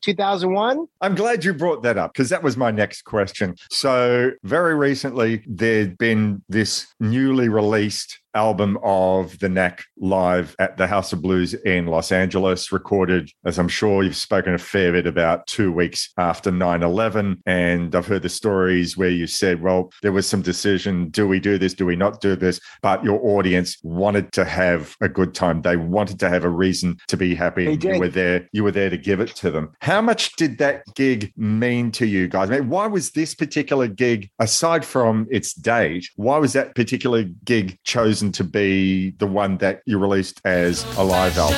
2001? 0.01 0.87
I'm 1.01 1.15
glad 1.15 1.43
you 1.43 1.53
brought 1.53 1.83
that 1.83 1.97
up 1.97 2.13
because 2.13 2.29
that 2.29 2.43
was 2.43 2.57
my 2.57 2.71
next 2.71 3.03
question. 3.03 3.55
So, 3.69 4.31
very 4.43 4.75
recently, 4.75 5.43
there'd 5.47 5.97
been 5.97 6.43
this 6.49 6.87
newly 6.99 7.49
released 7.49 8.00
least 8.01 8.19
album 8.33 8.77
of 8.83 9.37
the 9.39 9.49
Knack 9.49 9.83
live 9.97 10.55
at 10.59 10.77
the 10.77 10.87
House 10.87 11.13
of 11.13 11.21
Blues 11.21 11.53
in 11.53 11.87
Los 11.87 12.11
Angeles, 12.11 12.71
recorded, 12.71 13.29
as 13.45 13.57
I'm 13.57 13.67
sure 13.67 14.03
you've 14.03 14.15
spoken 14.15 14.53
a 14.53 14.57
fair 14.57 14.91
bit 14.91 15.07
about, 15.07 15.47
two 15.47 15.71
weeks 15.71 16.11
after 16.17 16.51
9 16.51 16.83
11. 16.83 17.41
And 17.45 17.95
I've 17.95 18.07
heard 18.07 18.23
the 18.23 18.29
stories 18.29 18.97
where 18.97 19.09
you 19.09 19.27
said, 19.27 19.61
well, 19.61 19.91
there 20.01 20.11
was 20.11 20.27
some 20.27 20.41
decision 20.41 21.09
do 21.09 21.27
we 21.27 21.39
do 21.39 21.57
this? 21.57 21.73
Do 21.73 21.85
we 21.85 21.95
not 21.95 22.21
do 22.21 22.35
this? 22.35 22.59
But 22.81 23.03
your 23.03 23.19
audience 23.25 23.77
wanted 23.83 24.31
to 24.33 24.45
have 24.45 24.95
a 25.01 25.09
good 25.09 25.33
time. 25.33 25.61
They 25.61 25.77
wanted 25.77 26.19
to 26.19 26.29
have 26.29 26.43
a 26.43 26.49
reason 26.49 26.97
to 27.07 27.17
be 27.17 27.35
happy. 27.35 27.67
And 27.71 27.83
you 27.83 27.99
were 27.99 28.09
there. 28.09 28.47
You 28.51 28.63
were 28.63 28.71
there 28.71 28.89
to 28.89 28.97
give 28.97 29.19
it 29.19 29.35
to 29.37 29.51
them. 29.51 29.71
How 29.81 30.01
much 30.01 30.35
did 30.35 30.57
that 30.59 30.83
gig 30.95 31.33
mean 31.35 31.91
to 31.93 32.05
you 32.05 32.27
guys? 32.27 32.49
I 32.49 32.59
mean, 32.59 32.69
why 32.69 32.87
was 32.87 33.11
this 33.11 33.35
particular 33.35 33.87
gig, 33.87 34.29
aside 34.39 34.85
from 34.85 35.27
its 35.29 35.53
date, 35.53 36.09
why 36.15 36.37
was 36.37 36.53
that 36.53 36.75
particular 36.75 37.23
gig 37.43 37.77
chosen 37.83 38.20
to 38.29 38.43
be 38.43 39.11
the 39.17 39.25
one 39.25 39.57
that 39.57 39.81
you 39.85 39.97
released 39.97 40.41
as 40.43 40.83
a 40.97 41.03
live 41.03 41.37
album? 41.37 41.57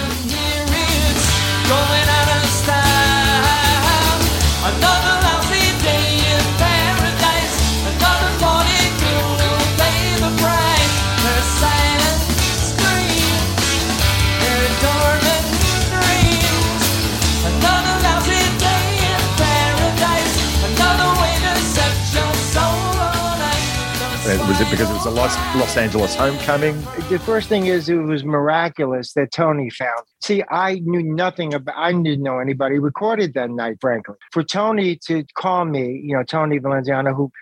Uh, 24.25 24.37
was 24.47 24.61
it 24.61 24.71
because 24.71 24.89
it 24.89 24.93
was 24.93 25.05
a 25.05 25.09
Los, 25.09 25.35
Los 25.53 25.75
Angeles 25.75 26.15
homecoming? 26.15 26.79
the 27.09 27.19
first 27.25 27.49
thing 27.49 27.65
is 27.65 27.89
it 27.89 27.95
was 27.95 28.23
miraculous 28.23 29.11
that 29.15 29.33
Tony 29.33 29.69
found. 29.69 29.99
See, 30.21 30.41
I 30.49 30.75
knew 30.85 31.03
nothing 31.03 31.53
about. 31.53 31.75
I 31.77 31.91
didn't 31.91 32.23
know 32.23 32.39
anybody 32.39 32.79
recorded 32.79 33.33
that 33.33 33.49
night. 33.49 33.79
Frankly, 33.81 34.15
for 34.31 34.41
Tony 34.41 34.95
to 35.07 35.25
call 35.35 35.65
me, 35.65 36.01
you 36.05 36.15
know, 36.15 36.23
Tony 36.23 36.57
Valenziano, 36.57 37.13
who 37.13 37.33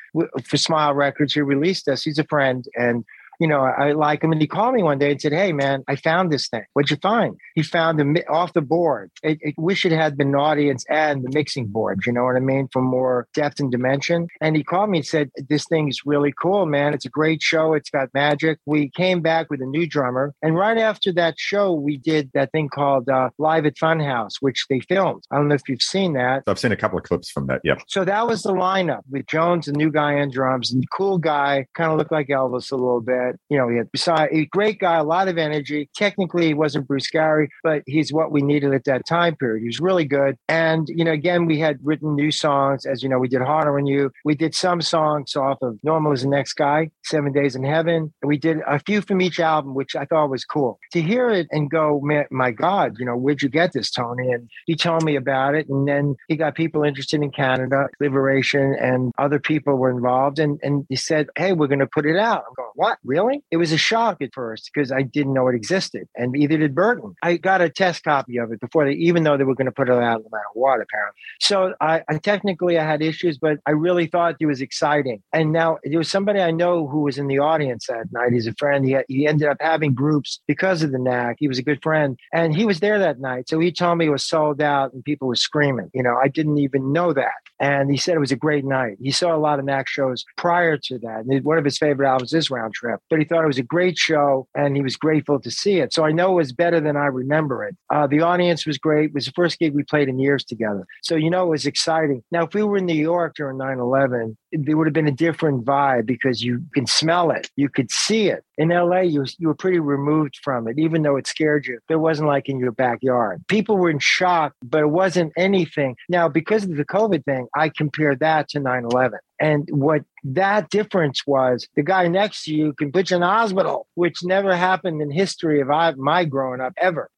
for 0.43 0.57
Smile 0.57 0.95
Records, 0.95 1.35
who 1.35 1.43
released 1.43 1.87
us, 1.87 2.01
he's 2.01 2.17
a 2.17 2.23
friend, 2.23 2.65
and 2.73 3.05
you 3.41 3.47
know, 3.47 3.61
I 3.61 3.93
like 3.93 4.23
him. 4.23 4.31
And 4.31 4.39
he 4.39 4.45
called 4.45 4.75
me 4.75 4.83
one 4.83 4.99
day 4.99 5.09
and 5.09 5.19
said, 5.19 5.33
Hey, 5.33 5.51
man, 5.51 5.83
I 5.87 5.95
found 5.95 6.31
this 6.31 6.47
thing. 6.47 6.63
What'd 6.73 6.91
you 6.91 6.97
find? 7.01 7.35
He 7.55 7.63
found 7.63 7.97
mi- 7.97 8.23
off 8.25 8.53
the 8.53 8.61
board. 8.61 9.09
I, 9.25 9.35
I 9.43 9.53
wish 9.57 9.83
it 9.83 9.91
had 9.91 10.15
been 10.15 10.29
an 10.29 10.35
audience 10.35 10.85
and 10.89 11.23
the 11.23 11.31
mixing 11.33 11.65
board, 11.65 12.01
you 12.05 12.13
know 12.13 12.23
what 12.23 12.35
I 12.35 12.39
mean? 12.39 12.67
For 12.71 12.83
more 12.83 13.27
depth 13.33 13.59
and 13.59 13.71
dimension. 13.71 14.27
And 14.41 14.55
he 14.55 14.63
called 14.63 14.91
me 14.91 14.99
and 14.99 15.07
said, 15.07 15.31
This 15.49 15.65
thing's 15.65 16.05
really 16.05 16.31
cool, 16.39 16.67
man. 16.67 16.93
It's 16.93 17.05
a 17.05 17.09
great 17.09 17.41
show. 17.41 17.73
It's 17.73 17.89
got 17.89 18.09
magic. 18.13 18.59
We 18.67 18.91
came 18.91 19.21
back 19.21 19.49
with 19.49 19.59
a 19.59 19.65
new 19.65 19.87
drummer. 19.87 20.35
And 20.43 20.55
right 20.55 20.77
after 20.77 21.11
that 21.13 21.39
show, 21.39 21.73
we 21.73 21.97
did 21.97 22.29
that 22.35 22.51
thing 22.51 22.69
called 22.69 23.09
uh, 23.09 23.31
Live 23.39 23.65
at 23.65 23.75
Funhouse, 23.75 24.35
which 24.39 24.67
they 24.69 24.81
filmed. 24.81 25.23
I 25.31 25.37
don't 25.37 25.47
know 25.47 25.55
if 25.55 25.67
you've 25.67 25.81
seen 25.81 26.13
that. 26.13 26.43
I've 26.45 26.59
seen 26.59 26.71
a 26.71 26.77
couple 26.77 26.99
of 26.99 27.05
clips 27.05 27.31
from 27.31 27.47
that. 27.47 27.61
Yeah. 27.63 27.77
So 27.87 28.05
that 28.05 28.27
was 28.27 28.43
the 28.43 28.53
lineup 28.53 29.01
with 29.09 29.25
Jones, 29.25 29.65
the 29.65 29.71
new 29.71 29.89
guy 29.89 30.19
on 30.19 30.29
drums, 30.29 30.71
and 30.71 30.83
the 30.83 30.87
cool 30.95 31.17
guy, 31.17 31.65
kind 31.73 31.91
of 31.91 31.97
looked 31.97 32.11
like 32.11 32.27
Elvis 32.27 32.71
a 32.71 32.75
little 32.75 33.01
bit. 33.01 33.30
You 33.49 33.57
know, 33.57 33.69
he 33.69 33.77
had 33.77 33.91
beside 33.91 34.29
a 34.31 34.45
great 34.45 34.79
guy, 34.79 34.97
a 34.97 35.03
lot 35.03 35.27
of 35.27 35.37
energy. 35.37 35.89
Technically, 35.95 36.47
he 36.47 36.53
wasn't 36.53 36.87
Bruce 36.87 37.09
Gary, 37.09 37.49
but 37.63 37.83
he's 37.85 38.13
what 38.13 38.31
we 38.31 38.41
needed 38.41 38.73
at 38.73 38.85
that 38.85 39.05
time 39.05 39.35
period. 39.35 39.61
He 39.61 39.67
was 39.67 39.79
really 39.79 40.05
good. 40.05 40.37
And 40.47 40.87
you 40.89 41.03
know, 41.03 41.11
again, 41.11 41.45
we 41.45 41.59
had 41.59 41.79
written 41.83 42.15
new 42.15 42.31
songs, 42.31 42.85
as 42.85 43.03
you 43.03 43.09
know, 43.09 43.19
we 43.19 43.27
did 43.27 43.41
Harder 43.41 43.77
on 43.77 43.85
You. 43.85 44.11
We 44.25 44.35
did 44.35 44.55
some 44.55 44.81
songs 44.81 45.35
off 45.35 45.57
of 45.61 45.79
Normal 45.83 46.13
as 46.13 46.23
the 46.23 46.29
Next 46.29 46.53
Guy, 46.53 46.91
Seven 47.03 47.31
Days 47.31 47.55
in 47.55 47.63
Heaven. 47.63 48.13
And 48.21 48.29
we 48.29 48.37
did 48.37 48.59
a 48.67 48.79
few 48.79 49.01
from 49.01 49.21
each 49.21 49.39
album, 49.39 49.73
which 49.73 49.95
I 49.95 50.05
thought 50.05 50.29
was 50.29 50.45
cool. 50.45 50.79
To 50.93 51.01
hear 51.01 51.29
it 51.29 51.47
and 51.51 51.69
go, 51.69 51.99
"Man, 52.01 52.25
my 52.31 52.51
God, 52.51 52.95
you 52.99 53.05
know, 53.05 53.15
where'd 53.15 53.41
you 53.41 53.49
get 53.49 53.73
this, 53.73 53.91
Tony? 53.91 54.31
And 54.31 54.49
he 54.65 54.75
told 54.75 55.03
me 55.03 55.15
about 55.15 55.55
it. 55.55 55.67
And 55.69 55.87
then 55.87 56.15
he 56.27 56.35
got 56.35 56.55
people 56.55 56.83
interested 56.83 57.21
in 57.21 57.31
Canada, 57.31 57.87
Liberation, 57.99 58.75
and 58.79 59.11
other 59.17 59.39
people 59.39 59.75
were 59.75 59.91
involved. 59.91 60.39
And, 60.39 60.59
and 60.63 60.85
he 60.89 60.95
said, 60.95 61.27
Hey, 61.37 61.53
we're 61.53 61.67
going 61.67 61.79
to 61.79 61.87
put 61.87 62.05
it 62.05 62.17
out. 62.17 62.43
I'm 62.47 62.53
going, 62.55 62.71
What? 62.75 62.97
Really? 63.03 63.20
It 63.29 63.57
was 63.57 63.71
a 63.71 63.77
shock 63.77 64.21
at 64.21 64.33
first 64.33 64.69
because 64.73 64.91
I 64.91 65.01
didn't 65.01 65.33
know 65.33 65.47
it 65.47 65.55
existed. 65.55 66.07
And 66.15 66.35
either 66.35 66.57
did 66.57 66.75
Berton. 66.75 67.15
I 67.23 67.37
got 67.37 67.61
a 67.61 67.69
test 67.69 68.03
copy 68.03 68.37
of 68.37 68.51
it 68.51 68.59
before 68.59 68.85
they, 68.85 68.93
even 68.93 69.23
though 69.23 69.37
they 69.37 69.43
were 69.43 69.55
going 69.55 69.65
to 69.65 69.71
put 69.71 69.89
it 69.89 69.93
out 69.93 70.21
no 70.23 70.29
matter 70.31 70.43
what, 70.53 70.81
apparently. 70.81 71.17
So 71.39 71.73
I, 71.81 72.03
I 72.07 72.17
technically 72.17 72.77
I 72.77 72.85
had 72.85 73.01
issues, 73.01 73.37
but 73.37 73.59
I 73.65 73.71
really 73.71 74.07
thought 74.07 74.35
it 74.39 74.45
was 74.45 74.61
exciting. 74.61 75.21
And 75.33 75.51
now 75.51 75.77
there 75.83 75.97
was 75.97 76.09
somebody 76.09 76.39
I 76.39 76.51
know 76.51 76.87
who 76.87 77.01
was 77.01 77.17
in 77.17 77.27
the 77.27 77.39
audience 77.39 77.87
that 77.87 78.11
night. 78.11 78.33
He's 78.33 78.47
a 78.47 78.53
friend. 78.53 78.85
He, 78.85 78.97
he 79.07 79.27
ended 79.27 79.47
up 79.47 79.57
having 79.59 79.93
groups 79.93 80.39
because 80.47 80.83
of 80.83 80.91
the 80.91 80.99
knack. 80.99 81.37
He 81.39 81.47
was 81.47 81.59
a 81.59 81.63
good 81.63 81.81
friend. 81.81 82.17
And 82.33 82.55
he 82.55 82.65
was 82.65 82.79
there 82.79 82.99
that 82.99 83.19
night. 83.19 83.49
So 83.49 83.59
he 83.59 83.71
told 83.71 83.97
me 83.97 84.05
it 84.05 84.09
was 84.09 84.25
sold 84.25 84.61
out 84.61 84.93
and 84.93 85.03
people 85.03 85.27
were 85.27 85.35
screaming. 85.35 85.89
You 85.93 86.03
know, 86.03 86.17
I 86.21 86.27
didn't 86.27 86.57
even 86.57 86.91
know 86.91 87.13
that. 87.13 87.31
And 87.59 87.91
he 87.91 87.97
said 87.97 88.15
it 88.15 88.19
was 88.19 88.31
a 88.31 88.35
great 88.35 88.65
night. 88.65 88.97
He 88.99 89.11
saw 89.11 89.35
a 89.35 89.37
lot 89.37 89.59
of 89.59 89.65
knack 89.65 89.87
shows 89.87 90.25
prior 90.37 90.77
to 90.77 90.97
that. 90.99 91.25
And 91.25 91.43
one 91.43 91.57
of 91.57 91.65
his 91.65 91.77
favorite 91.77 92.07
albums 92.07 92.33
is 92.33 92.49
Round 92.49 92.73
Trip. 92.73 92.99
But 93.11 93.19
he 93.19 93.25
thought 93.25 93.43
it 93.43 93.47
was 93.47 93.59
a 93.59 93.63
great 93.63 93.97
show 93.97 94.47
and 94.55 94.75
he 94.75 94.81
was 94.81 94.95
grateful 94.95 95.39
to 95.41 95.51
see 95.51 95.79
it. 95.79 95.93
So 95.93 96.05
I 96.05 96.11
know 96.11 96.31
it 96.31 96.35
was 96.35 96.53
better 96.53 96.79
than 96.79 96.95
I 96.95 97.05
remember 97.07 97.63
it. 97.65 97.75
Uh, 97.93 98.07
the 98.07 98.21
audience 98.21 98.65
was 98.65 98.77
great. 98.77 99.09
It 99.09 99.13
was 99.13 99.25
the 99.25 99.33
first 99.33 99.59
gig 99.59 99.75
we 99.75 99.83
played 99.83 100.07
in 100.07 100.17
years 100.17 100.45
together. 100.45 100.87
So, 101.03 101.15
you 101.15 101.29
know, 101.29 101.43
it 101.43 101.49
was 101.49 101.65
exciting. 101.65 102.23
Now, 102.31 102.45
if 102.45 102.53
we 102.53 102.63
were 102.63 102.77
in 102.77 102.85
New 102.85 102.93
York 102.93 103.35
during 103.35 103.57
9 103.57 103.79
11, 103.79 104.37
there 104.53 104.77
would 104.77 104.87
have 104.87 104.93
been 104.93 105.07
a 105.07 105.11
different 105.11 105.65
vibe 105.65 106.05
because 106.05 106.41
you 106.41 106.63
can 106.73 106.87
smell 106.87 107.31
it, 107.31 107.49
you 107.55 107.69
could 107.69 107.91
see 107.91 108.29
it. 108.29 108.43
In 108.61 108.69
LA, 108.69 108.99
you, 108.99 109.25
you 109.39 109.47
were 109.47 109.55
pretty 109.55 109.79
removed 109.79 110.37
from 110.43 110.67
it, 110.67 110.77
even 110.77 111.01
though 111.01 111.15
it 111.15 111.25
scared 111.25 111.65
you. 111.65 111.79
It 111.89 111.95
wasn't 111.95 112.27
like 112.27 112.47
in 112.47 112.59
your 112.59 112.71
backyard. 112.71 113.43
People 113.47 113.75
were 113.75 113.89
in 113.89 113.97
shock, 113.97 114.53
but 114.63 114.81
it 114.81 114.91
wasn't 114.91 115.33
anything. 115.35 115.95
Now, 116.07 116.29
because 116.29 116.65
of 116.65 116.75
the 116.75 116.85
COVID 116.85 117.25
thing, 117.25 117.47
I 117.55 117.69
compare 117.69 118.15
that 118.17 118.49
to 118.49 118.59
9 118.59 118.85
11. 118.85 119.17
And 119.39 119.67
what 119.71 120.03
that 120.23 120.69
difference 120.69 121.25
was 121.25 121.67
the 121.75 121.81
guy 121.81 122.07
next 122.07 122.43
to 122.43 122.53
you 122.53 122.73
can 122.73 122.91
put 122.91 123.09
you 123.09 123.15
in 123.15 123.21
the 123.21 123.27
hospital, 123.27 123.87
which 123.95 124.23
never 124.23 124.55
happened 124.55 125.01
in 125.01 125.09
history 125.09 125.59
of 125.59 125.71
I, 125.71 125.93
my 125.93 126.23
growing 126.25 126.61
up 126.61 126.73
ever. 126.77 127.09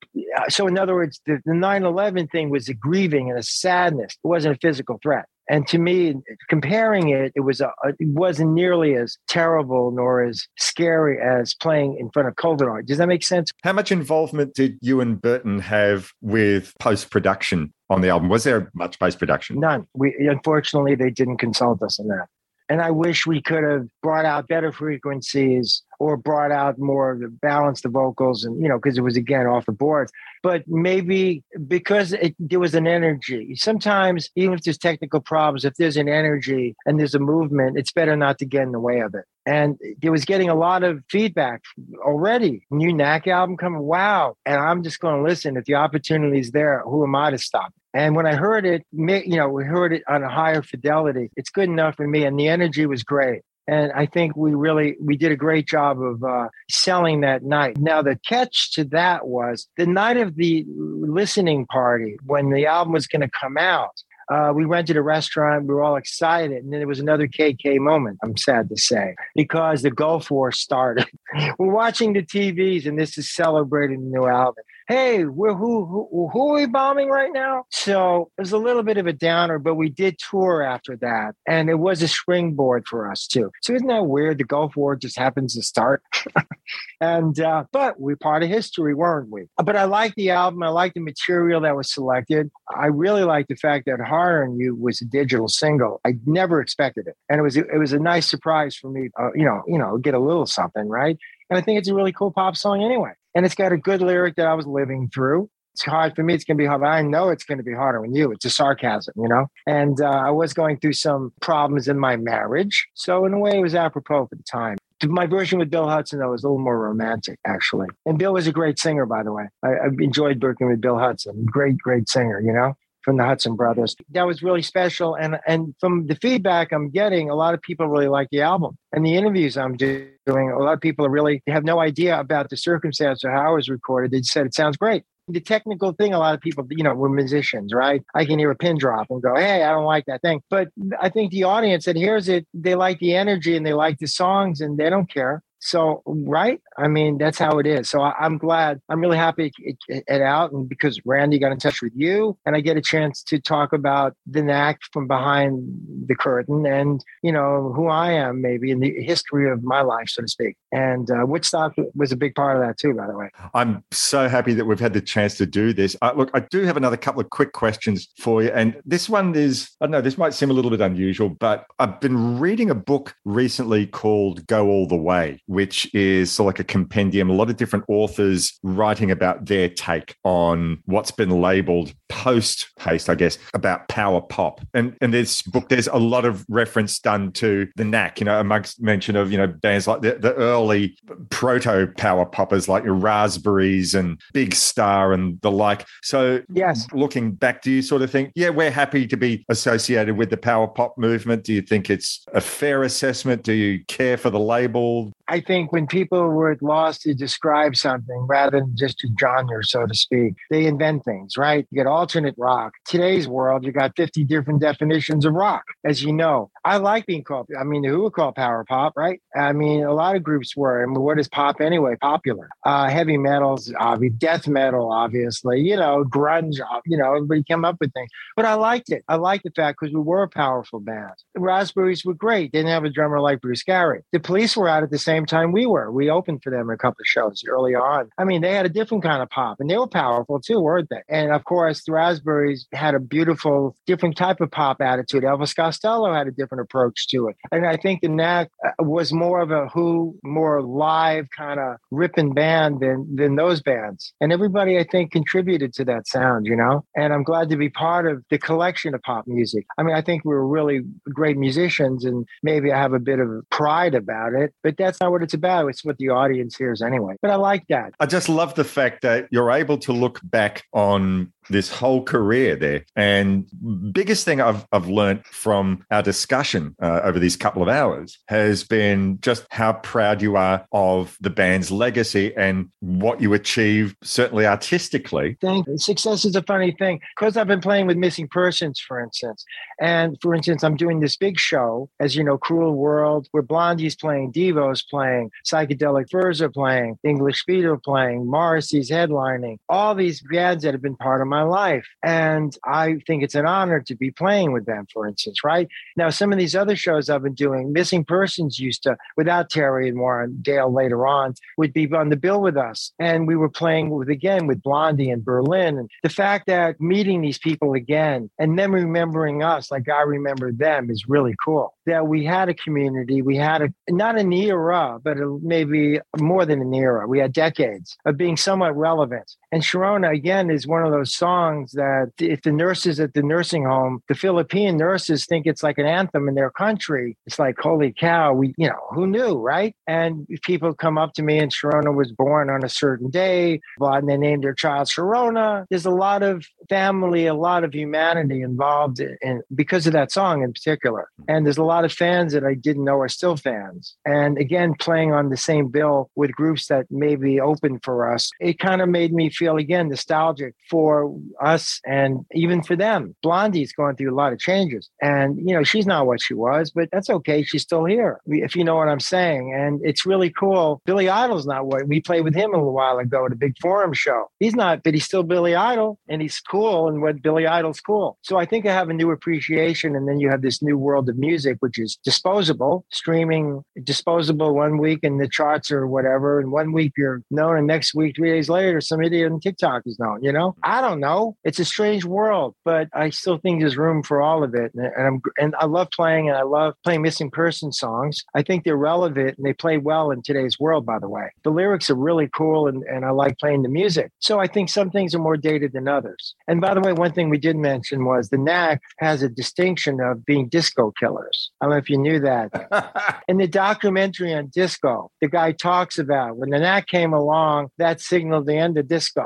So, 0.48 0.68
in 0.68 0.78
other 0.78 0.95
words, 0.95 1.20
the 1.26 1.41
9 1.45 1.84
11 1.84 2.28
thing 2.30 2.52
was 2.52 2.70
a 2.70 2.74
grieving 2.74 3.30
and 3.30 3.38
a 3.38 3.44
sadness. 3.44 4.14
It 4.14 4.28
wasn't 4.28 4.56
a 4.56 4.60
physical 4.60 4.98
threat. 5.03 5.26
And 5.49 5.68
to 5.68 5.78
me, 5.78 6.15
comparing 6.48 7.10
it, 7.10 7.34
it 7.36 7.41
was 7.41 7.60
a, 7.60 7.72
it 7.99 8.07
wasn't 8.07 8.52
nearly 8.53 8.95
as 8.95 9.18
terrible 9.28 9.91
nor 9.91 10.24
as 10.24 10.48
scary 10.57 11.20
as 11.22 11.53
playing 11.53 11.98
in 11.99 12.10
front 12.11 12.30
of 12.30 12.36
COVID 12.36 12.70
art. 12.70 12.86
Does 12.86 12.98
that 12.98 13.07
make 13.07 13.26
sense? 13.26 13.52
How 13.64 13.74
much 13.74 13.91
involvement 13.91 14.53
did 14.53 14.78
you 14.82 15.02
and 15.02 15.22
Berton 15.22 15.60
have 15.60 16.11
with 16.22 16.74
post 16.80 17.10
production 17.10 17.74
on 17.90 18.02
the 18.02 18.10
album? 18.10 18.30
Was 18.30 18.45
there 18.45 18.72
much 18.74 18.99
post 18.99 19.20
production? 19.20 19.60
None. 19.60 19.86
We 19.94 20.15
unfortunately 20.30 20.95
they 20.95 21.10
didn't 21.10 21.38
consult 21.38 21.82
us 21.82 21.99
on 21.99 22.07
that. 22.07 22.28
And 22.70 22.82
I 22.82 22.91
wish 22.91 23.28
we 23.28 23.41
could 23.41 23.64
have 23.64 23.88
brought 24.02 24.26
out 24.26 24.48
better 24.48 24.72
frequencies 24.72 25.84
or 26.03 26.17
brought 26.17 26.51
out 26.51 26.77
more 26.77 27.11
of 27.11 27.19
the 27.21 27.30
balance 27.30 27.81
the 27.81 27.89
vocals 27.89 28.43
and 28.43 28.61
you 28.61 28.67
know 28.67 28.77
because 28.77 28.97
it 28.97 29.01
was 29.01 29.15
again 29.15 29.47
off 29.47 29.65
the 29.65 29.71
boards. 29.71 30.11
But 30.41 30.63
maybe 30.67 31.43
because 31.67 32.11
it, 32.11 32.35
there 32.38 32.59
was 32.59 32.75
an 32.75 32.88
energy. 32.88 33.55
Sometimes 33.55 34.30
even 34.35 34.55
if 34.55 34.63
there's 34.63 34.77
technical 34.77 35.21
problems 35.21 35.63
if 35.63 35.75
there's 35.75 35.95
an 35.95 36.09
energy 36.09 36.75
and 36.85 36.99
there's 36.99 37.15
a 37.15 37.19
movement 37.19 37.77
it's 37.77 37.93
better 37.93 38.15
not 38.17 38.38
to 38.39 38.45
get 38.45 38.63
in 38.63 38.73
the 38.73 38.80
way 38.80 38.99
of 38.99 39.15
it. 39.15 39.25
And 39.45 39.77
it 40.01 40.09
was 40.09 40.25
getting 40.25 40.49
a 40.49 40.55
lot 40.55 40.84
of 40.84 41.03
feedback 41.09 41.61
already. 42.05 42.65
New 42.69 42.93
knack 42.93 43.27
album 43.27 43.55
coming 43.55 43.81
wow. 43.81 44.35
And 44.45 44.59
i'm 44.59 44.84
just 44.84 44.99
going 44.99 45.15
to 45.15 45.30
listen 45.30 45.55
if 45.55 45.65
the 45.65 45.75
opportunity 45.75 46.39
is 46.39 46.51
there 46.51 46.81
who 46.85 47.03
am 47.03 47.15
i 47.15 47.31
to 47.31 47.38
stop? 47.38 47.71
And 47.95 48.15
when 48.15 48.25
I 48.25 48.34
heard 48.34 48.65
it, 48.65 48.84
you 48.91 49.38
know, 49.38 49.49
we 49.49 49.65
heard 49.65 49.93
it 49.93 50.01
on 50.07 50.23
a 50.23 50.30
higher 50.30 50.63
fidelity. 50.63 51.30
It's 51.38 51.51
good 51.51 51.69
enough 51.69 51.95
for 51.95 52.07
me, 52.07 52.25
and 52.25 52.39
the 52.39 52.47
energy 52.47 52.88
was 52.88 53.03
great. 53.03 53.43
And 53.68 53.91
I 53.94 54.06
think 54.06 54.35
we 54.35 54.53
really 54.53 54.95
we 55.02 55.15
did 55.15 55.31
a 55.31 55.38
great 55.38 55.68
job 55.68 56.02
of 56.02 56.23
uh, 56.23 56.49
selling 56.69 57.22
that 57.22 57.44
night. 57.44 57.77
Now 57.77 58.02
the 58.02 58.19
catch 58.27 58.73
to 58.73 58.84
that 58.85 59.27
was 59.27 59.68
the 59.77 59.85
night 59.85 60.18
of 60.18 60.35
the 60.35 60.65
listening 60.68 61.65
party 61.68 62.18
when 62.26 62.49
the 62.49 62.65
album 62.65 62.94
was 62.94 63.07
going 63.07 63.22
to 63.22 63.30
come 63.30 63.57
out. 63.57 64.03
Uh, 64.31 64.53
we 64.56 64.64
rented 64.64 64.95
a 64.95 65.02
restaurant. 65.02 65.65
We 65.65 65.73
were 65.73 65.84
all 65.84 65.98
excited, 65.98 66.64
and 66.64 66.72
then 66.72 66.80
there 66.80 66.88
was 66.88 66.99
another 66.99 67.27
KK 67.27 67.77
moment. 67.80 68.19
I'm 68.23 68.38
sad 68.38 68.69
to 68.69 68.77
say 68.77 69.15
because 69.35 69.81
the 69.81 69.91
Gulf 69.91 70.31
War 70.31 70.52
started. 70.52 71.07
we're 71.60 71.73
watching 71.73 72.14
the 72.14 72.23
TVs, 72.23 72.85
and 72.85 72.98
this 72.98 73.18
is 73.18 73.30
celebrating 73.30 73.99
the 73.99 74.19
new 74.19 74.27
album 74.27 74.64
hey, 74.88 75.22
who, 75.22 75.55
who 75.55 76.30
who 76.31 76.49
are 76.49 76.55
we 76.55 76.65
bombing 76.65 77.10
right 77.10 77.31
now? 77.34 77.65
So 77.72 78.31
it 78.38 78.41
was 78.41 78.51
a 78.51 78.57
little 78.57 78.84
bit 78.84 78.97
of 78.97 79.07
a 79.07 79.14
downer, 79.14 79.60
but 79.60 79.76
we 79.76 79.89
did 79.89 80.19
tour 80.30 80.61
after 80.61 80.97
that, 80.97 81.35
and 81.47 81.69
it 81.69 81.80
was 81.80 82.01
a 82.01 82.07
springboard 82.07 82.85
for 82.88 83.10
us 83.10 83.27
too. 83.27 83.51
So 83.61 83.73
isn't 83.73 83.88
that 83.88 84.05
weird? 84.05 84.38
The 84.38 84.43
Gulf 84.43 84.76
War 84.76 84.95
just 84.95 85.18
happens 85.18 85.55
to 85.55 85.64
start, 85.64 86.03
and 87.01 87.39
uh, 87.39 87.65
but 87.72 87.99
we're 87.99 88.15
part 88.15 88.43
of 88.43 88.49
history, 88.49 88.93
weren't 88.93 89.30
we? 89.30 89.45
But 89.57 89.76
I 89.76 89.85
like 89.85 90.15
the 90.15 90.31
album. 90.31 90.64
I 90.64 90.69
like 90.69 90.93
the 90.93 91.01
material 91.01 91.61
that 91.61 91.76
was 91.76 91.91
selected. 91.91 92.49
I 92.76 92.88
really 92.88 93.23
like 93.23 93.47
the 93.47 93.55
fact 93.55 93.85
that 93.85 93.99
Harder 93.99 94.45
on 94.45 94.57
You 94.57 94.76
was 94.76 95.01
a 95.01 95.05
digital 95.05 95.47
single. 95.47 96.01
I 96.05 96.14
never 96.26 96.61
expected 96.61 97.07
it, 97.07 97.15
and 97.30 97.39
it 97.39 97.43
was 97.43 97.57
it 97.57 97.80
was 97.80 97.93
a 97.93 97.99
nice 97.99 98.30
surprise 98.30 98.76
for 98.76 98.89
me. 98.89 99.10
Uh, 99.19 99.34
you 99.35 99.45
know, 99.45 99.64
you 99.68 99.77
know, 99.77 99.97
get 99.97 100.14
a 100.14 100.19
little 100.19 100.45
something 100.45 100.88
right. 100.88 101.18
And 101.49 101.57
I 101.57 101.61
think 101.61 101.77
it's 101.77 101.89
a 101.89 101.93
really 101.93 102.11
cool 102.11 102.31
pop 102.31 102.55
song 102.55 102.84
anyway. 102.84 103.11
And 103.35 103.45
it's 103.45 103.55
got 103.55 103.72
a 103.72 103.77
good 103.77 104.01
lyric 104.01 104.35
that 104.35 104.47
I 104.47 104.53
was 104.53 104.65
living 104.65 105.10
through. 105.14 105.49
It's 105.73 105.84
hard 105.84 106.15
for 106.15 106.22
me. 106.22 106.35
It's 106.35 106.43
going 106.43 106.57
to 106.57 106.61
be 106.61 106.68
hard, 106.68 106.84
I 106.84 107.01
know 107.01 107.30
it's 107.30 107.43
going 107.43 107.57
to 107.57 107.64
be 107.64 107.73
harder 107.73 108.05
on 108.05 108.14
you. 108.14 108.31
It's 108.31 108.45
a 108.45 108.49
sarcasm, 108.51 109.15
you 109.18 109.27
know? 109.27 109.47
And 109.65 109.99
uh, 109.99 110.05
I 110.05 110.30
was 110.30 110.53
going 110.53 110.77
through 110.77 110.93
some 110.93 111.34
problems 111.41 111.88
in 111.88 111.97
my 111.97 112.15
marriage. 112.15 112.88
So, 112.93 113.26
in 113.26 113.34
a 113.34 113.39
way, 113.39 113.57
it 113.57 113.61
was 113.61 113.73
apropos 113.73 114.27
for 114.27 114.35
the 114.35 114.43
time. 114.43 114.77
My 115.03 115.26
version 115.26 115.57
with 115.57 115.72
Bill 115.72 115.89
Hudson, 115.89 116.19
though, 116.19 116.30
was 116.30 116.43
a 116.43 116.47
little 116.47 116.64
more 116.64 116.80
romantic, 116.80 117.39
actually. 117.45 117.88
And 118.05 118.19
Bill 118.19 118.34
was 118.34 118.45
a 118.45 118.51
great 118.51 118.77
singer, 118.77 119.07
by 119.07 119.23
the 119.23 119.34
way. 119.34 119.45
I, 119.64 119.69
I 119.69 119.88
enjoyed 119.99 120.41
working 120.41 120.69
with 120.69 120.80
Bill 120.80 120.99
Hudson. 120.99 121.43
Great, 121.45 121.77
great 121.80 122.07
singer, 122.07 122.39
you 122.39 122.53
know? 122.53 122.76
From 123.03 123.17
the 123.17 123.25
Hudson 123.25 123.55
Brothers. 123.55 123.95
That 124.11 124.25
was 124.25 124.41
really 124.41 124.61
special. 124.61 125.15
And 125.15 125.39
and 125.45 125.75
from 125.80 126.07
the 126.07 126.15
feedback 126.15 126.71
I'm 126.71 126.89
getting, 126.89 127.30
a 127.30 127.35
lot 127.35 127.53
of 127.53 127.61
people 127.61 127.88
really 127.88 128.07
like 128.07 128.30
the 128.31 128.41
album. 128.41 128.77
And 128.91 129.05
the 129.05 129.15
interviews 129.15 129.57
I'm 129.57 129.75
doing, 129.75 130.07
a 130.27 130.59
lot 130.59 130.73
of 130.73 130.81
people 130.81 131.05
are 131.05 131.09
really 131.09 131.43
have 131.47 131.63
no 131.63 131.80
idea 131.80 132.19
about 132.19 132.49
the 132.49 132.57
circumstance 132.57 133.23
or 133.23 133.31
how 133.31 133.53
it 133.53 133.55
was 133.55 133.69
recorded. 133.69 134.11
They 134.11 134.21
said 134.21 134.45
it 134.45 134.53
sounds 134.55 134.77
great 134.77 135.03
the 135.27 135.39
technical 135.39 135.93
thing 135.93 136.13
a 136.13 136.19
lot 136.19 136.35
of 136.35 136.41
people 136.41 136.65
you 136.69 136.84
know 136.84 136.93
we're 136.93 137.09
musicians 137.09 137.73
right 137.73 138.03
i 138.13 138.25
can 138.25 138.39
hear 138.39 138.51
a 138.51 138.55
pin 138.55 138.77
drop 138.77 139.07
and 139.09 139.21
go 139.21 139.35
hey 139.35 139.63
i 139.63 139.71
don't 139.71 139.85
like 139.85 140.05
that 140.05 140.21
thing 140.21 140.41
but 140.49 140.67
i 140.99 141.09
think 141.09 141.31
the 141.31 141.43
audience 141.43 141.85
that 141.85 141.95
hears 141.95 142.27
it 142.27 142.45
they 142.53 142.75
like 142.75 142.99
the 142.99 143.15
energy 143.15 143.55
and 143.55 143.65
they 143.65 143.73
like 143.73 143.97
the 143.99 144.07
songs 144.07 144.59
and 144.59 144.77
they 144.77 144.89
don't 144.89 145.09
care 145.09 145.41
so 145.64 146.03
right? 146.06 146.61
I 146.77 146.88
mean 146.88 147.18
that's 147.18 147.38
how 147.38 147.60
it 147.60 147.68
is. 147.68 147.90
So 147.90 148.02
I, 148.02 148.26
am 148.26 148.38
glad 148.38 148.81
i'm 148.90 149.02
really 149.02 149.18
happy 149.18 149.52
it, 149.60 149.77
it, 149.88 150.03
it, 150.07 150.22
out 150.22 150.52
and 150.52 150.68
because 150.68 150.99
randy 151.06 151.40
got 151.40 151.52
in 151.52 151.57
touch 151.57 151.81
with 151.81 151.94
you 151.95 152.38
and 152.45 152.56
i 152.56 152.61
get 152.61 152.77
a 152.77 152.81
chance 152.81 153.23
to 153.23 153.40
talk 153.40 153.73
about 153.73 154.15
the 154.26 154.41
knack 154.41 154.80
from 154.91 155.07
behind 155.07 155.64
the 156.06 156.15
curtain 156.15 156.65
and 156.65 157.03
you 157.22 157.31
know 157.31 157.72
who 157.76 157.88
i 157.88 158.11
am 158.11 158.41
maybe 158.41 158.72
in 158.72 158.80
the 158.80 159.03
history 159.03 159.49
of 159.49 159.64
my 159.64 159.81
life 159.81 160.10
so 160.10 160.22
to 160.22 160.27
speak. 160.27 160.56
And 160.72 161.10
uh, 161.11 161.26
woodstock 161.26 161.73
was 161.94 162.11
a 162.11 162.18
big 162.18 162.35
part 162.35 162.57
of 162.57 162.64
that 162.65 162.77
too 162.77 162.94
by 162.94 163.07
the 163.07 163.15
way. 163.15 163.30
I'm 163.53 163.84
so 163.91 164.27
happy 164.27 164.53
that 164.53 164.65
we've 164.65 164.80
had 164.80 164.94
the 164.94 165.02
chance 165.02 165.38
to 165.38 165.45
do 165.45 165.73
this. 165.73 165.95
Uh, 166.02 166.14
look 166.15 166.30
i 166.34 166.40
do 166.40 166.64
have 166.64 166.77
another 166.77 166.98
couple 166.98 167.22
of 167.22 167.30
quick 167.30 167.53
questions 167.53 168.07
for 168.18 168.44
you 168.44 168.49
and 168.49 168.80
this 168.85 169.10
one 169.10 169.35
is 169.35 169.72
i 169.81 169.85
don't 169.85 169.91
know 169.91 170.02
this 170.02 170.18
might 170.18 170.34
seem 170.34 170.49
a 170.49 170.53
little 170.53 170.72
bit 170.72 170.81
unusual 170.81 171.30
but 171.30 171.65
i've 171.80 171.99
been 171.99 172.40
reading 172.40 172.69
a 172.69 172.76
book 172.76 173.15
recently 173.26 173.85
called 173.85 174.45
go 174.48 174.68
all 174.68 174.88
the 174.88 174.95
way 174.95 175.41
which 175.53 175.93
is 175.93 176.31
sort 176.31 176.45
of 176.45 176.55
like 176.55 176.59
a 176.59 176.63
compendium, 176.63 177.30
a 177.30 177.34
lot 177.34 177.49
of 177.49 177.57
different 177.57 177.85
authors 177.88 178.59
writing 178.63 179.11
about 179.11 179.45
their 179.45 179.69
take 179.69 180.15
on 180.23 180.81
what's 180.85 181.11
been 181.11 181.30
labeled 181.30 181.93
post 182.09 182.69
haste, 182.80 183.09
I 183.09 183.15
guess, 183.15 183.38
about 183.53 183.88
power 183.88 184.21
pop. 184.21 184.61
And 184.73 184.95
in 185.01 185.11
this 185.11 185.41
book, 185.41 185.69
there's 185.69 185.88
a 185.88 185.97
lot 185.97 186.25
of 186.25 186.45
reference 186.47 186.99
done 186.99 187.31
to 187.34 187.67
the 187.75 187.84
knack, 187.84 188.19
you 188.19 188.25
know, 188.25 188.39
amongst 188.39 188.81
mention 188.81 189.15
of, 189.15 189.31
you 189.31 189.38
know, 189.38 189.47
bands 189.47 189.88
like 189.88 190.01
the, 190.01 190.15
the 190.19 190.34
early 190.35 190.97
proto 191.30 191.91
power 191.97 192.25
poppers 192.25 192.69
like 192.69 192.84
your 192.84 192.93
Raspberries 192.93 193.95
and 193.95 194.21
Big 194.31 194.53
Star 194.53 195.11
and 195.11 195.41
the 195.41 195.51
like. 195.51 195.85
So, 196.03 196.41
yes, 196.53 196.88
looking 196.93 197.31
back, 197.31 197.61
do 197.61 197.71
you 197.71 197.81
sort 197.81 198.03
of 198.03 198.11
think, 198.11 198.31
yeah, 198.35 198.49
we're 198.49 198.71
happy 198.71 199.07
to 199.07 199.17
be 199.17 199.43
associated 199.49 200.15
with 200.15 200.30
the 200.30 200.38
power 200.38 200.67
pop 200.67 200.97
movement? 200.97 201.43
Do 201.43 201.53
you 201.53 201.61
think 201.61 201.89
it's 201.89 202.25
a 202.34 202.41
fair 202.41 202.84
assessment? 202.84 203.43
Do 203.43 203.53
you 203.53 203.84
care 203.88 204.17
for 204.17 204.30
the 204.30 204.39
label? 204.39 205.11
I 205.27 205.39
think 205.44 205.72
when 205.72 205.88
people 205.88 206.22
were 206.30 206.52
at 206.52 206.61
loss 206.61 206.98
to 206.99 207.14
describe 207.14 207.76
something 207.76 208.26
rather 208.28 208.60
than 208.60 208.76
just 208.76 209.03
a 209.03 209.07
genre, 209.20 209.64
so 209.64 209.86
to 209.86 209.94
speak, 209.94 210.34
they 210.49 210.65
invent 210.65 211.06
things, 211.06 211.38
right? 211.38 211.68
You 211.70 211.78
get 211.78 211.88
alternate 211.88 212.36
rock. 212.38 212.74
Today's 212.86 213.28
world, 213.28 213.64
you 213.64 213.72
got 213.72 213.95
50 213.95 214.24
different 214.24 214.61
definitions 214.61 215.26
of 215.26 215.34
rock, 215.34 215.64
as 215.84 216.03
you 216.03 216.11
know. 216.11 216.49
I 216.65 216.78
like 216.78 217.06
being 217.06 217.24
called, 217.24 217.49
I 217.60 217.64
mean, 217.64 217.84
who 217.84 218.03
would 218.03 218.14
call 218.14 218.32
power 218.32 218.65
pop, 218.68 218.94
right? 218.95 219.22
I 219.36 219.53
mean, 219.53 219.84
a 219.84 219.94
lot 219.94 220.15
of 220.15 220.24
groups 220.24 220.56
were. 220.56 220.84
I 220.84 220.86
mean, 220.86 221.02
what 221.02 221.20
is 221.20 221.28
pop 221.28 221.61
anyway? 221.61 221.95
Popular. 222.02 222.49
Uh, 222.65 222.90
heavy 222.90 223.18
metals, 223.18 223.72
obviously, 223.80 224.18
death 224.18 224.48
metal, 224.48 224.91
obviously, 224.91 225.61
you 225.61 225.76
know, 225.76 226.03
grunge, 226.03 226.60
you 226.86 226.98
know, 226.98 227.15
everybody 227.15 227.44
came 227.44 227.65
up 227.65 227.78
with 227.80 227.94
things. 227.94 228.10
But 228.36 228.45
I 228.45 228.56
liked 228.56 228.90
it. 228.90 229.03
I 229.07 229.15
liked 229.15 229.44
the 229.44 229.52
fact 229.52 229.80
because 229.80 229.94
we 229.94 230.02
were 230.02 230.24
a 230.24 230.30
powerful 230.30 230.80
band. 230.80 231.14
The 231.36 231.41
Raspberries 231.41 232.06
were 232.06 232.14
great. 232.14 232.52
Didn't 232.52 232.72
have 232.72 232.84
a 232.84 232.90
drummer 232.90 233.20
like 233.20 233.41
Bruce 233.41 233.64
Gary. 233.64 234.03
The 234.11 234.20
police 234.20 234.56
were 234.56 234.70
out 234.70 234.84
at 234.84 234.91
the 234.91 234.98
same 234.98 235.26
time 235.34 235.51
we 235.51 235.65
were. 235.65 235.91
We 235.91 236.10
opened 236.10 236.41
for 236.43 236.49
them 236.49 236.69
a 236.69 236.77
couple 236.77 237.01
of 237.01 237.07
shows 237.07 237.43
early 237.47 237.76
on. 237.76 238.10
I 238.18 238.23
mean, 238.23 238.41
they 238.41 238.53
had 238.53 238.65
a 238.65 238.69
different 238.69 239.03
kind 239.03 239.22
of 239.22 239.30
pop 239.30 239.60
and 239.60 239.69
they 239.69 239.77
were 239.77 239.88
powerful 239.88 240.39
too, 240.39 240.60
weren't 240.60 240.89
they? 240.89 241.01
And 241.10 241.31
of 241.31 241.43
course, 241.45 241.84
the 241.85 241.91
Raspberries 241.91 242.68
had 242.73 242.95
a 242.95 242.99
beautiful, 242.99 243.76
different 243.85 244.18
type 244.18 244.41
of 244.41 244.51
pop 244.51 244.81
attitude. 244.81 245.23
Elvis 245.23 245.55
Costello 245.55 246.14
had 246.14 246.27
a 246.27 246.31
different 246.31 246.61
approach 246.61 247.07
to 247.10 247.27
it. 247.27 247.35
And 247.51 247.65
I 247.65 247.77
think 247.77 248.01
the 248.01 248.10
Knack 248.10 248.49
uh, 248.65 248.72
was 248.80 249.11
more 249.14 249.41
of 249.41 249.51
a 249.51 249.68
who, 249.68 250.18
more 250.23 250.61
live 250.61 251.27
kind 251.35 251.60
of 251.60 251.77
ripping 251.91 252.34
band 252.34 252.80
than, 252.80 253.15
than 253.15 253.35
those 253.35 253.61
bands. 253.61 254.14
And 254.22 254.31
everybody, 254.31 254.77
I 254.77 254.84
think, 254.84 255.11
contributed 255.11 255.73
to 255.73 255.85
that 255.85 256.07
sound, 256.07 256.45
you 256.45 256.55
know? 256.55 256.85
And 256.95 257.14
I'm 257.14 257.23
glad 257.23 257.49
to 257.49 257.57
be 257.57 257.69
part 257.69 258.07
of 258.07 258.23
the 258.30 258.38
collection 258.38 258.93
of 258.93 259.01
pop 259.01 259.26
music. 259.27 259.65
I 259.77 259.84
mean, 259.84 259.95
I 259.95 260.01
think 260.01 260.23
we 260.26 260.34
were 260.34 260.47
really 260.47 260.81
great 261.14 261.38
musicians 261.38 262.05
and 262.05 262.26
maybe 262.41 262.72
I 262.72 262.77
have 262.77 262.93
a 262.93 262.99
bit 262.99 263.19
of 263.19 263.30
pride 263.49 263.95
about 263.95 264.34
it, 264.34 264.53
but 264.64 264.76
that's 264.77 264.99
not 265.01 265.11
what 265.14 265.23
it's 265.23 265.34
about. 265.34 265.69
It's 265.69 265.85
what 265.85 265.98
the 265.98 266.10
audience 266.10 266.57
hears 266.57 266.81
anyway. 266.81 267.15
But 267.22 267.31
I 267.31 267.35
like 267.35 267.65
that. 267.68 267.94
I 267.99 268.06
just 268.06 268.27
love 268.27 268.56
the 268.56 268.65
fact 268.65 269.03
that 269.03 269.27
you're 269.31 269.52
able 269.52 269.77
to 269.77 269.94
look 269.94 270.19
back 270.23 270.64
on 270.73 271.31
this 271.49 271.72
whole 271.72 272.03
career 272.03 272.56
there. 272.56 272.86
And 272.95 273.45
biggest 273.94 274.26
thing 274.26 274.41
I've, 274.41 274.65
I've 274.72 274.88
learned 274.88 275.26
from 275.26 275.86
our 275.91 276.02
discussion 276.02 276.76
uh, 276.82 277.02
over 277.03 277.20
these 277.20 277.36
couple 277.36 277.61
of 277.61 277.70
hours 277.70 278.20
has 278.28 278.64
been 278.64 279.20
just 279.22 279.45
how 279.52 279.74
proud 279.74 280.22
you 280.22 280.36
are 280.36 280.65
of 280.72 281.18
the 281.22 281.30
band's 281.30 281.72
legacy 281.72 282.34
and 282.36 282.70
what 282.80 283.22
you 283.22 283.34
achieved, 283.34 283.95
certainly 284.03 284.45
artistically. 284.45 285.38
Thank 285.41 285.68
you. 285.68 285.78
Success 285.78 286.26
is 286.26 286.36
a 286.36 286.44
funny 286.44 286.76
thing 286.78 286.99
because 287.15 287.38
I've 287.38 287.48
been 287.48 287.61
playing 287.61 287.88
with 287.88 287.98
missing 287.98 288.28
persons, 288.28 288.80
for 288.80 288.99
instance. 288.99 289.45
And 289.80 290.18
for 290.22 290.34
instance, 290.34 290.64
I'm 290.64 290.76
doing 290.76 290.99
this 290.99 291.15
big 291.15 291.40
show, 291.40 291.90
as 291.99 292.15
you 292.15 292.24
know, 292.24 292.38
Cruel 292.38 292.74
World, 292.74 293.28
where 293.32 293.44
Blondie's 293.44 293.95
playing, 293.95 294.32
Devo's 294.32 294.84
playing, 294.84 295.32
Psychedelic 295.45 296.10
Furs 296.10 296.41
are 296.41 296.49
playing, 296.49 296.98
English 297.03 297.41
Speed 297.41 297.65
are 297.65 297.78
playing, 297.78 298.26
Morrissey's 298.26 298.90
headlining, 298.90 299.57
all 299.70 299.95
these 299.95 300.22
bands 300.22 300.64
that 300.64 300.74
have 300.74 300.82
been 300.82 300.95
part 300.95 301.22
of 301.22 301.28
my 301.34 301.43
life. 301.43 301.88
And 302.03 302.55
I 302.65 302.85
think 303.07 303.23
it's 303.23 303.39
an 303.41 303.47
honor 303.47 303.80
to 303.89 303.95
be 303.95 304.11
playing 304.11 304.51
with 304.51 304.65
them, 304.65 304.85
for 304.93 305.07
instance, 305.07 305.43
right? 305.43 305.68
Now, 305.97 306.10
some 306.11 306.31
of 306.31 306.38
these 306.38 306.55
other 306.55 306.76
shows 306.76 307.10
I've 307.10 307.23
been 307.23 307.34
doing, 307.47 307.73
Missing 307.73 308.05
Persons 308.05 308.60
used 308.60 308.84
to, 308.84 308.95
without 309.18 309.49
Terry 309.49 309.89
and 309.89 309.99
Warren, 309.99 310.38
Dale 310.41 310.72
later 310.81 311.07
on, 311.07 311.34
would 311.57 311.73
be 311.73 311.85
on 312.01 312.10
the 312.10 312.22
bill 312.26 312.41
with 312.47 312.57
us. 312.69 312.91
And 312.99 313.27
we 313.27 313.35
were 313.35 313.49
playing 313.49 313.89
with, 313.89 314.10
again, 314.10 314.45
with 314.45 314.61
Blondie 314.61 315.10
in 315.10 315.23
Berlin. 315.23 315.77
And 315.80 315.89
the 316.03 316.15
fact 316.23 316.45
that 316.47 316.80
meeting 316.80 317.22
these 317.22 317.39
people 317.39 317.73
again 317.73 318.30
and 318.38 318.57
them 318.60 318.73
remembering 318.73 319.41
us 319.43 319.72
like 319.72 319.89
I 319.89 320.01
remember 320.01 320.51
them 320.51 320.91
is 320.91 321.05
really 321.07 321.35
cool. 321.43 321.73
That 321.88 322.07
we 322.07 322.23
had 322.26 322.47
a 322.49 322.53
community, 322.53 323.22
we 323.22 323.38
had 323.38 323.61
a, 323.64 323.69
not 323.89 324.19
an 324.19 324.31
era, 324.31 324.99
but 325.03 325.18
a, 325.18 325.39
maybe 325.41 325.99
more 326.19 326.45
than 326.45 326.61
an 326.61 326.73
era. 326.73 327.07
We 327.07 327.19
had 327.19 327.34
decades 327.34 327.97
of 328.05 328.18
being 328.18 328.38
somewhat 328.38 328.77
relevant. 328.77 329.27
And 329.53 329.61
Sharona, 329.61 330.11
again, 330.11 330.49
is 330.49 330.65
one 330.65 330.84
of 330.84 330.91
those 330.91 331.13
songs 331.13 331.73
that 331.73 332.11
if 332.17 332.41
the 332.41 332.51
nurses 332.51 332.99
at 332.99 333.13
the 333.13 333.21
nursing 333.21 333.65
home, 333.65 334.01
the 334.07 334.15
Philippine 334.15 334.77
nurses 334.77 335.27
think 335.27 335.45
it's 335.45 335.61
like 335.61 335.77
an 335.77 335.85
anthem 335.85 336.27
in 336.27 336.34
their 336.34 336.49
country, 336.49 337.15
it's 337.27 337.38
like, 337.38 337.59
holy 337.59 337.93
cow, 337.93 338.34
we, 338.34 338.55
you 338.57 338.67
know, 338.67 338.80
who 338.89 339.05
knew, 339.05 339.35
right? 339.38 339.75
And 339.85 340.25
people 340.41 340.73
come 340.73 340.97
up 340.97 341.13
to 341.13 341.21
me 341.21 341.38
and 341.38 341.53
Sharona 341.53 341.93
was 341.93 342.11
born 342.11 342.49
on 342.49 342.65
a 342.65 342.69
certain 342.69 343.11
day, 343.11 343.59
and 343.80 344.09
they 344.09 344.17
named 344.17 344.43
their 344.43 344.55
child 344.55 344.88
Sharona. 344.88 345.65
There's 345.69 345.85
a 345.85 345.91
lot 345.91 346.23
of 346.23 346.47
family, 346.67 347.27
a 347.27 347.35
lot 347.35 347.63
of 347.63 347.75
humanity 347.75 348.41
involved 348.41 348.99
in, 349.01 349.15
in 349.21 349.43
because 349.53 349.85
of 349.85 349.93
that 349.93 350.11
song 350.11 350.41
in 350.41 350.51
particular. 350.51 351.09
And 351.27 351.45
there's 351.45 351.59
a 351.59 351.63
lot 351.63 351.85
of 351.85 351.93
fans 351.93 352.34
that 352.34 352.43
I 352.43 352.55
didn't 352.55 352.85
know 352.85 352.97
are 353.01 353.07
still 353.07 353.38
fans. 353.38 353.95
And 354.03 354.39
again, 354.39 354.73
playing 354.80 355.13
on 355.13 355.30
the 355.30 355.38
same 355.38 355.67
bill 355.67 356.09
with 356.15 356.31
groups 356.31 356.65
that 356.69 356.88
maybe 356.89 357.39
open 357.39 357.80
for 357.84 358.11
us, 358.11 358.31
it 358.39 358.57
kind 358.57 358.81
of 358.81 358.89
made 358.89 359.13
me 359.13 359.30
feel 359.30 359.43
again 359.48 359.90
nostalgic 359.90 360.56
for 360.70 361.15
us 361.41 361.80
and 361.86 362.26
even 362.34 362.64
for 362.64 362.76
them. 362.76 363.15
Blondie's 363.22 363.74
going 363.74 363.95
through 363.95 364.14
a 364.14 364.15
lot 364.15 364.34
of 364.34 364.40
changes. 364.40 364.90
And, 365.02 365.38
you 365.38 365.56
know, 365.56 365.64
she's 365.64 365.86
not 365.86 366.07
what 366.07 366.22
she 366.22 366.34
was, 366.34 366.72
but 366.72 366.90
that's 366.91 367.10
okay. 367.10 367.44
She's 367.44 367.61
still 367.61 367.86
here, 367.86 368.20
if 368.26 368.56
you 368.56 368.64
know 368.64 368.76
what 368.76 368.90
I'm 368.90 368.99
saying. 368.99 369.53
And 369.53 369.82
it's 369.84 370.06
really 370.06 370.30
cool. 370.30 370.82
Billy 370.86 371.10
Idol's 371.10 371.45
not 371.45 371.65
what 371.65 371.88
we 371.88 372.02
played 372.02 372.24
with 372.24 372.36
him 372.36 372.53
a 372.53 372.57
little 372.57 372.74
while 372.74 372.98
ago 372.98 373.26
at 373.26 373.32
a 373.32 373.36
big 373.36 373.56
forum 373.61 373.94
show. 373.94 374.30
He's 374.40 374.56
not, 374.56 374.84
but 374.84 374.94
he's 374.94 375.06
still 375.06 375.24
Billy 375.24 375.56
Idol 375.56 375.99
and 376.07 376.22
he's 376.22 376.40
cool. 376.40 376.88
And 376.88 377.02
what 377.02 377.22
Billy 377.22 377.48
Idol's 377.48 377.82
cool. 377.82 378.18
So 378.22 378.38
I 378.38 378.45
think 378.45 378.65
I 378.65 378.74
have 378.74 378.90
a 378.90 378.94
new 378.94 379.11
appreciation. 379.11 379.95
And 379.95 380.07
then 380.07 380.20
you 380.20 380.30
have 380.30 380.41
this 380.41 380.61
new 380.61 380.78
world 380.78 381.10
of 381.10 381.18
music, 381.18 381.57
which 381.60 381.80
is 381.80 381.98
disposable, 382.03 382.86
streaming 382.91 383.64
disposable 383.84 384.53
one 384.53 384.78
week 384.78 384.99
in 385.03 385.18
the 385.18 385.28
charts 385.28 385.72
or 385.72 385.88
whatever. 385.88 386.40
And 386.40 386.52
one 386.52 386.72
week 386.72 386.94
you're 386.98 387.22
known, 387.32 387.57
and 387.57 387.68
next 387.68 387.94
week, 387.94 388.15
three 388.15 388.32
days 388.32 388.49
later, 388.49 388.82
some 388.82 389.02
idiot 389.02 389.32
TikTok 389.39 389.84
is 389.85 389.99
known. 389.99 390.23
You 390.23 390.31
know, 390.31 390.55
I 390.64 390.81
don't 390.81 390.99
know. 390.99 391.35
It's 391.43 391.60
a 391.60 391.65
strange 391.65 392.05
world, 392.05 392.55
but 392.65 392.89
I 392.93 393.10
still 393.10 393.38
think 393.38 393.61
there's 393.61 393.77
room 393.77 394.03
for 394.03 394.22
all 394.22 394.43
of 394.43 394.53
it. 394.55 394.72
And, 394.76 394.85
and 394.85 395.07
I'm 395.07 395.22
and 395.38 395.55
I 395.60 395.65
love 395.65 395.89
playing 395.91 396.30
and 396.30 396.38
I 396.38 396.43
love 396.43 396.73
playing 396.84 397.01
missing 397.01 397.31
person 397.31 397.72
songs. 397.72 398.23
I 398.35 398.43
think 398.43 398.64
they're 398.64 398.77
relevant 398.77 399.38
and 399.38 399.45
they 399.45 399.53
play 399.53 399.77
well 399.77 400.11
in 400.11 400.22
today's 400.22 400.60
world, 400.60 400.85
by 400.85 400.99
the 400.99 401.10
way. 401.10 401.31
The 401.43 401.51
lyrics 401.51 401.89
are 401.89 401.95
really 401.95 402.30
cool 402.34 402.68
and, 402.68 402.84
and 402.84 403.05
I 403.05 403.11
like 403.11 403.38
playing 403.39 403.64
the 403.64 403.69
music. 403.69 404.11
So 404.19 404.39
I 404.39 404.47
think 404.47 404.69
some 404.69 404.89
things 404.89 405.14
are 405.15 405.19
more 405.19 405.38
dated 405.38 405.73
than 405.73 405.88
others. 405.88 406.35
And 406.47 406.61
by 406.61 406.73
the 406.73 406.81
way, 406.81 406.93
one 406.93 407.14
thing 407.14 407.30
we 407.30 407.38
did 407.38 407.55
mention 407.55 408.05
was 408.05 408.30
the 408.30 408.38
Knack 408.38 408.81
has 408.99 409.22
a 409.22 409.30
distinction 409.30 409.99
of 410.01 410.26
being 410.26 410.49
disco 410.49 410.91
killers. 410.99 411.51
I 411.61 411.65
don't 411.65 411.72
know 411.72 411.77
if 411.77 411.89
you 411.89 411.97
knew 411.97 412.19
that. 412.22 413.22
in 413.27 413.38
the 413.38 413.47
documentary 413.47 414.34
on 414.34 414.47
disco, 414.47 415.11
the 415.22 415.27
guy 415.27 415.51
talks 415.51 415.97
about 415.97 416.38
when 416.38 416.49
the 416.49 416.60
Knack 416.60 416.88
came 416.88 417.14
along, 417.14 417.69
that 417.77 418.01
signaled 418.01 418.45
the 418.45 418.57
end 418.57 418.77
of 418.77 418.88
disco. 418.88 419.23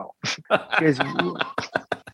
Because 0.50 1.00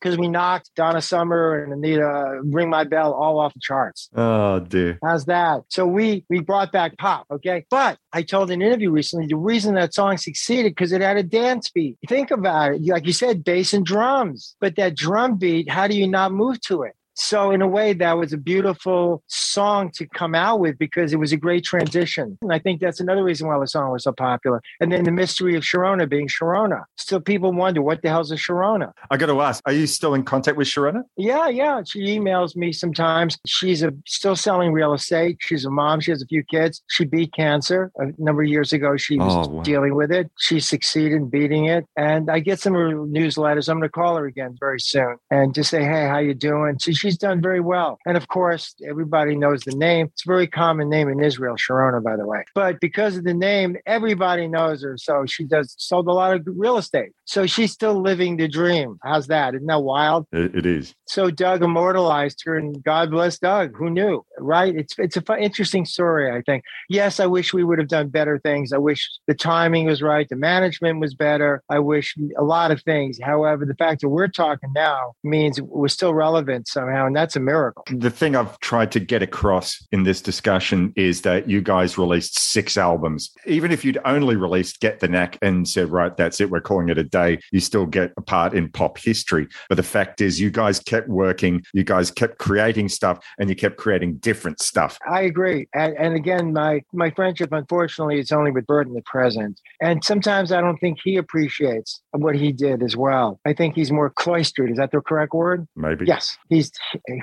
because 0.04 0.18
we 0.18 0.28
knocked 0.28 0.70
Donna 0.76 1.02
Summer 1.02 1.64
and 1.64 1.72
Anita 1.72 2.42
Ring 2.44 2.70
My 2.70 2.84
Bell 2.84 3.14
all 3.14 3.40
off 3.40 3.54
the 3.54 3.62
charts. 3.62 4.10
Oh 4.14 4.60
dear. 4.60 5.00
How's 5.02 5.26
that? 5.26 5.62
So 5.70 5.88
we 5.88 6.26
we 6.30 6.42
brought 6.42 6.74
back 6.74 6.98
pop, 6.98 7.26
okay? 7.32 7.66
But 7.70 7.98
I 8.12 8.22
told 8.24 8.52
an 8.52 8.62
interview 8.62 8.92
recently 8.92 9.28
the 9.28 9.38
reason 9.38 9.76
that 9.76 9.94
song 9.94 10.18
succeeded 10.18 10.72
because 10.72 10.92
it 10.92 11.02
had 11.02 11.16
a 11.18 11.24
dance 11.24 11.70
beat. 11.70 11.98
Think 12.08 12.32
about 12.32 12.74
it. 12.74 12.82
Like 12.86 13.06
you 13.06 13.14
said, 13.14 13.46
bass 13.46 13.74
and 13.74 13.86
drums. 13.86 14.56
But 14.60 14.76
that 14.76 14.96
drum 14.96 15.38
beat, 15.38 15.70
how 15.70 15.88
do 15.88 15.98
you 15.98 16.08
not 16.08 16.34
move 16.34 16.60
to 16.62 16.84
it? 16.84 16.94
So 17.16 17.52
in 17.52 17.62
a 17.62 17.68
way, 17.68 17.94
that 17.94 18.18
was 18.18 18.34
a 18.34 18.38
beautiful 18.38 19.24
song 19.28 19.92
to 19.96 20.08
come 20.08 20.34
out 20.36 20.60
with 20.60 20.78
because 20.78 21.14
it 21.14 21.18
was 21.18 21.32
a 21.32 21.38
great 21.38 21.64
transition. 21.64 22.38
And 22.42 22.52
I 22.54 22.60
think 22.60 22.82
that's 22.82 23.00
another 23.00 23.24
reason 23.24 23.48
why 23.48 23.60
the 23.60 23.68
song 23.68 23.92
was 23.92 24.04
so 24.04 24.12
popular. 24.12 24.62
And 24.80 24.92
then 24.92 25.04
the 25.04 25.12
mystery 25.12 25.56
of 25.56 25.64
Sharona 25.64 26.10
being 26.10 26.28
Sharona. 26.28 26.84
Still 26.98 27.20
people 27.22 27.52
wonder 27.54 27.82
what 27.82 28.02
the 28.02 28.10
hell's 28.10 28.32
a 28.32 28.36
Sharona? 28.36 28.92
I 29.12 29.18
got 29.18 29.28
to 29.28 29.42
ask, 29.42 29.62
are 29.66 29.74
you 29.74 29.88
still 29.88 30.14
in 30.14 30.24
contact 30.24 30.58
with 30.58 30.68
Sharona? 30.68 31.04
Yeah, 31.18 31.50
yeah. 31.50 31.82
She 31.86 32.00
emails 32.18 32.56
me 32.56 32.72
sometimes. 32.72 33.38
She's 33.46 33.84
a, 33.84 33.92
still 34.08 34.36
selling 34.36 34.72
real 34.72 34.94
estate. 34.94 35.38
She's 35.42 35.66
a 35.66 35.70
mom. 35.70 36.00
She 36.00 36.12
has 36.12 36.22
a 36.22 36.28
few 36.28 36.44
kids. 36.44 36.82
She 36.90 37.06
beat 37.06 37.34
cancer 37.34 37.92
a 37.98 38.06
number 38.18 38.42
of 38.44 38.48
years 38.50 38.74
ago. 38.74 38.98
She 38.98 39.18
was 39.18 39.48
Oh, 39.48 39.50
wow. 39.50 39.62
dealing 39.64 39.96
with 39.96 40.12
it. 40.12 40.32
She 40.40 40.60
succeeded 40.60 41.14
in 41.14 41.30
beating 41.30 41.66
it. 41.66 41.86
And 41.98 42.30
I 42.30 42.40
get 42.40 42.60
some 42.60 42.76
of 42.76 42.82
her 42.82 42.96
newsletters. 42.96 43.70
I'm 43.70 43.78
going 43.78 43.90
to 43.90 43.90
call 43.90 44.16
her 44.18 44.26
again 44.26 44.56
very 44.60 44.80
soon 44.80 45.18
and 45.30 45.54
just 45.54 45.70
say, 45.70 45.84
hey, 45.84 46.08
how 46.08 46.20
you 46.20 46.34
doing? 46.34 46.78
So 46.80 46.92
she's 47.04 47.18
done 47.18 47.42
very 47.42 47.60
well. 47.60 48.00
And 48.06 48.16
of 48.16 48.30
course, 48.30 48.76
everybody 48.88 49.36
knows 49.36 49.62
the 49.62 49.76
name. 49.76 50.08
It's 50.08 50.26
a 50.26 50.30
very 50.30 50.48
common 50.48 50.90
name 50.90 51.10
in 51.10 51.22
Israel, 51.22 51.56
Sharona, 51.56 52.02
by 52.02 52.16
the 52.16 52.26
way. 52.26 52.46
But 52.56 52.80
because 52.80 53.18
of 53.18 53.26
the 53.26 53.34
name, 53.34 53.76
everybody 53.86 54.48
knows 54.48 54.84
her. 54.84 54.98
So 54.98 55.26
she 55.26 55.44
does 55.44 55.76
sold 55.78 56.08
a 56.08 56.14
lot 56.14 56.34
of 56.34 56.44
real 56.46 56.78
estate. 56.78 57.12
So 57.26 57.46
she's 57.46 57.74
still 57.74 58.02
living 58.02 58.38
the 58.38 58.48
dream. 58.48 58.98
How's 59.04 59.28
that? 59.28 59.54
Isn't 59.54 59.68
that 59.68 59.84
wild? 59.84 60.28
It, 60.32 60.56
it 60.56 60.66
is. 60.66 60.96
So 61.06 61.30
Doug 61.30 61.62
immortalized 61.62 62.42
her, 62.46 62.56
and 62.56 62.82
God 62.82 63.12
bless 63.12 63.38
Doug. 63.38 63.76
Who 63.76 63.90
knew, 63.90 64.26
right? 64.44 64.76
It's 64.76 64.96
it's 64.98 65.18
a 65.18 65.22
fun, 65.22 65.40
interesting 65.40 65.86
story. 65.86 66.32
I 66.32 66.42
think. 66.42 66.64
Yes, 66.90 67.20
I 67.20 67.26
wish 67.26 67.54
we 67.54 67.64
would 67.64 67.80
have 67.80 67.88
done 67.88 68.10
better 68.10 68.40
things. 68.40 68.74
I 68.74 68.78
wish 68.78 69.10
the 69.28 69.34
timing 69.34 69.86
was 69.86 70.02
right, 70.02 70.28
the 70.30 70.36
management 70.36 71.00
was 71.00 71.16
better. 71.16 71.64
I 71.70 71.80
wish 71.80 72.16
a 72.38 72.44
lot 72.44 72.72
of 72.72 72.82
things. 72.84 73.20
However, 73.22 73.66
the 73.66 73.76
fact 73.76 74.02
that 74.02 74.10
we're 74.10 74.28
talking 74.28 74.72
now 74.74 75.14
means 75.24 75.62
we're 75.62 75.88
still 75.88 76.14
relevant 76.14 76.68
somehow, 76.68 77.06
and 77.06 77.16
that's 77.16 77.36
a 77.36 77.40
miracle. 77.40 77.84
The 77.90 78.10
thing 78.10 78.36
I've 78.36 78.60
tried 78.60 78.92
to 78.94 79.00
get 79.00 79.22
across 79.22 79.86
in 79.92 80.04
this 80.04 80.22
discussion 80.22 80.94
is 80.96 81.22
that 81.22 81.50
you 81.50 81.62
guys 81.62 81.98
released 81.98 82.40
six 82.40 82.78
albums. 82.78 83.32
Even 83.46 83.72
if 83.72 83.86
you'd 83.86 84.00
only 84.06 84.36
released 84.36 84.80
Get 84.80 85.00
the 85.00 85.08
Knack 85.08 85.38
and 85.42 85.68
said, 85.68 85.90
right, 85.90 86.16
that's 86.16 86.42
it, 86.42 86.50
we're 86.50 86.62
calling 86.62 86.90
it 86.90 86.98
a 86.98 87.04
day, 87.04 87.40
you 87.52 87.60
still 87.60 87.86
get 87.86 88.12
a 88.18 88.22
part 88.22 88.54
in 88.54 88.70
pop 88.70 88.98
history. 88.98 89.48
But 89.70 89.76
the 89.76 89.84
fact 89.84 90.22
is, 90.22 90.40
you 90.40 90.50
guys 90.50 90.80
kept 90.80 91.08
working, 91.08 91.64
you 91.74 91.84
guys 91.84 92.12
kept 92.12 92.38
creating 92.38 92.90
stuff, 92.90 93.24
and 93.40 93.50
you 93.50 93.56
kept 93.56 93.78
creating 93.78 94.16
different 94.18 94.33
stuff. 94.60 94.98
I 95.10 95.22
agree. 95.22 95.68
And, 95.74 95.96
and 95.98 96.16
again, 96.16 96.54
my 96.54 96.82
my 96.94 97.12
friendship, 97.12 97.52
unfortunately, 97.52 98.20
is 98.20 98.32
only 98.32 98.52
with 98.52 98.68
Berton 98.68 98.94
the 98.94 99.02
present. 99.02 99.60
And 99.82 100.04
sometimes 100.04 100.52
I 100.52 100.62
don't 100.62 100.78
think 100.78 101.00
he 101.04 101.18
appreciates 101.18 102.02
what 102.12 102.36
he 102.36 102.52
did 102.52 102.84
as 102.84 102.96
well. 102.96 103.40
I 103.46 103.54
think 103.54 103.76
he's 103.76 103.92
more 103.92 104.10
cloistered. 104.10 104.72
Is 104.72 104.78
that 104.78 104.92
the 104.92 105.02
correct 105.02 105.34
word? 105.34 105.68
Maybe. 105.76 106.06
Yes. 106.06 106.38
He's 106.50 106.72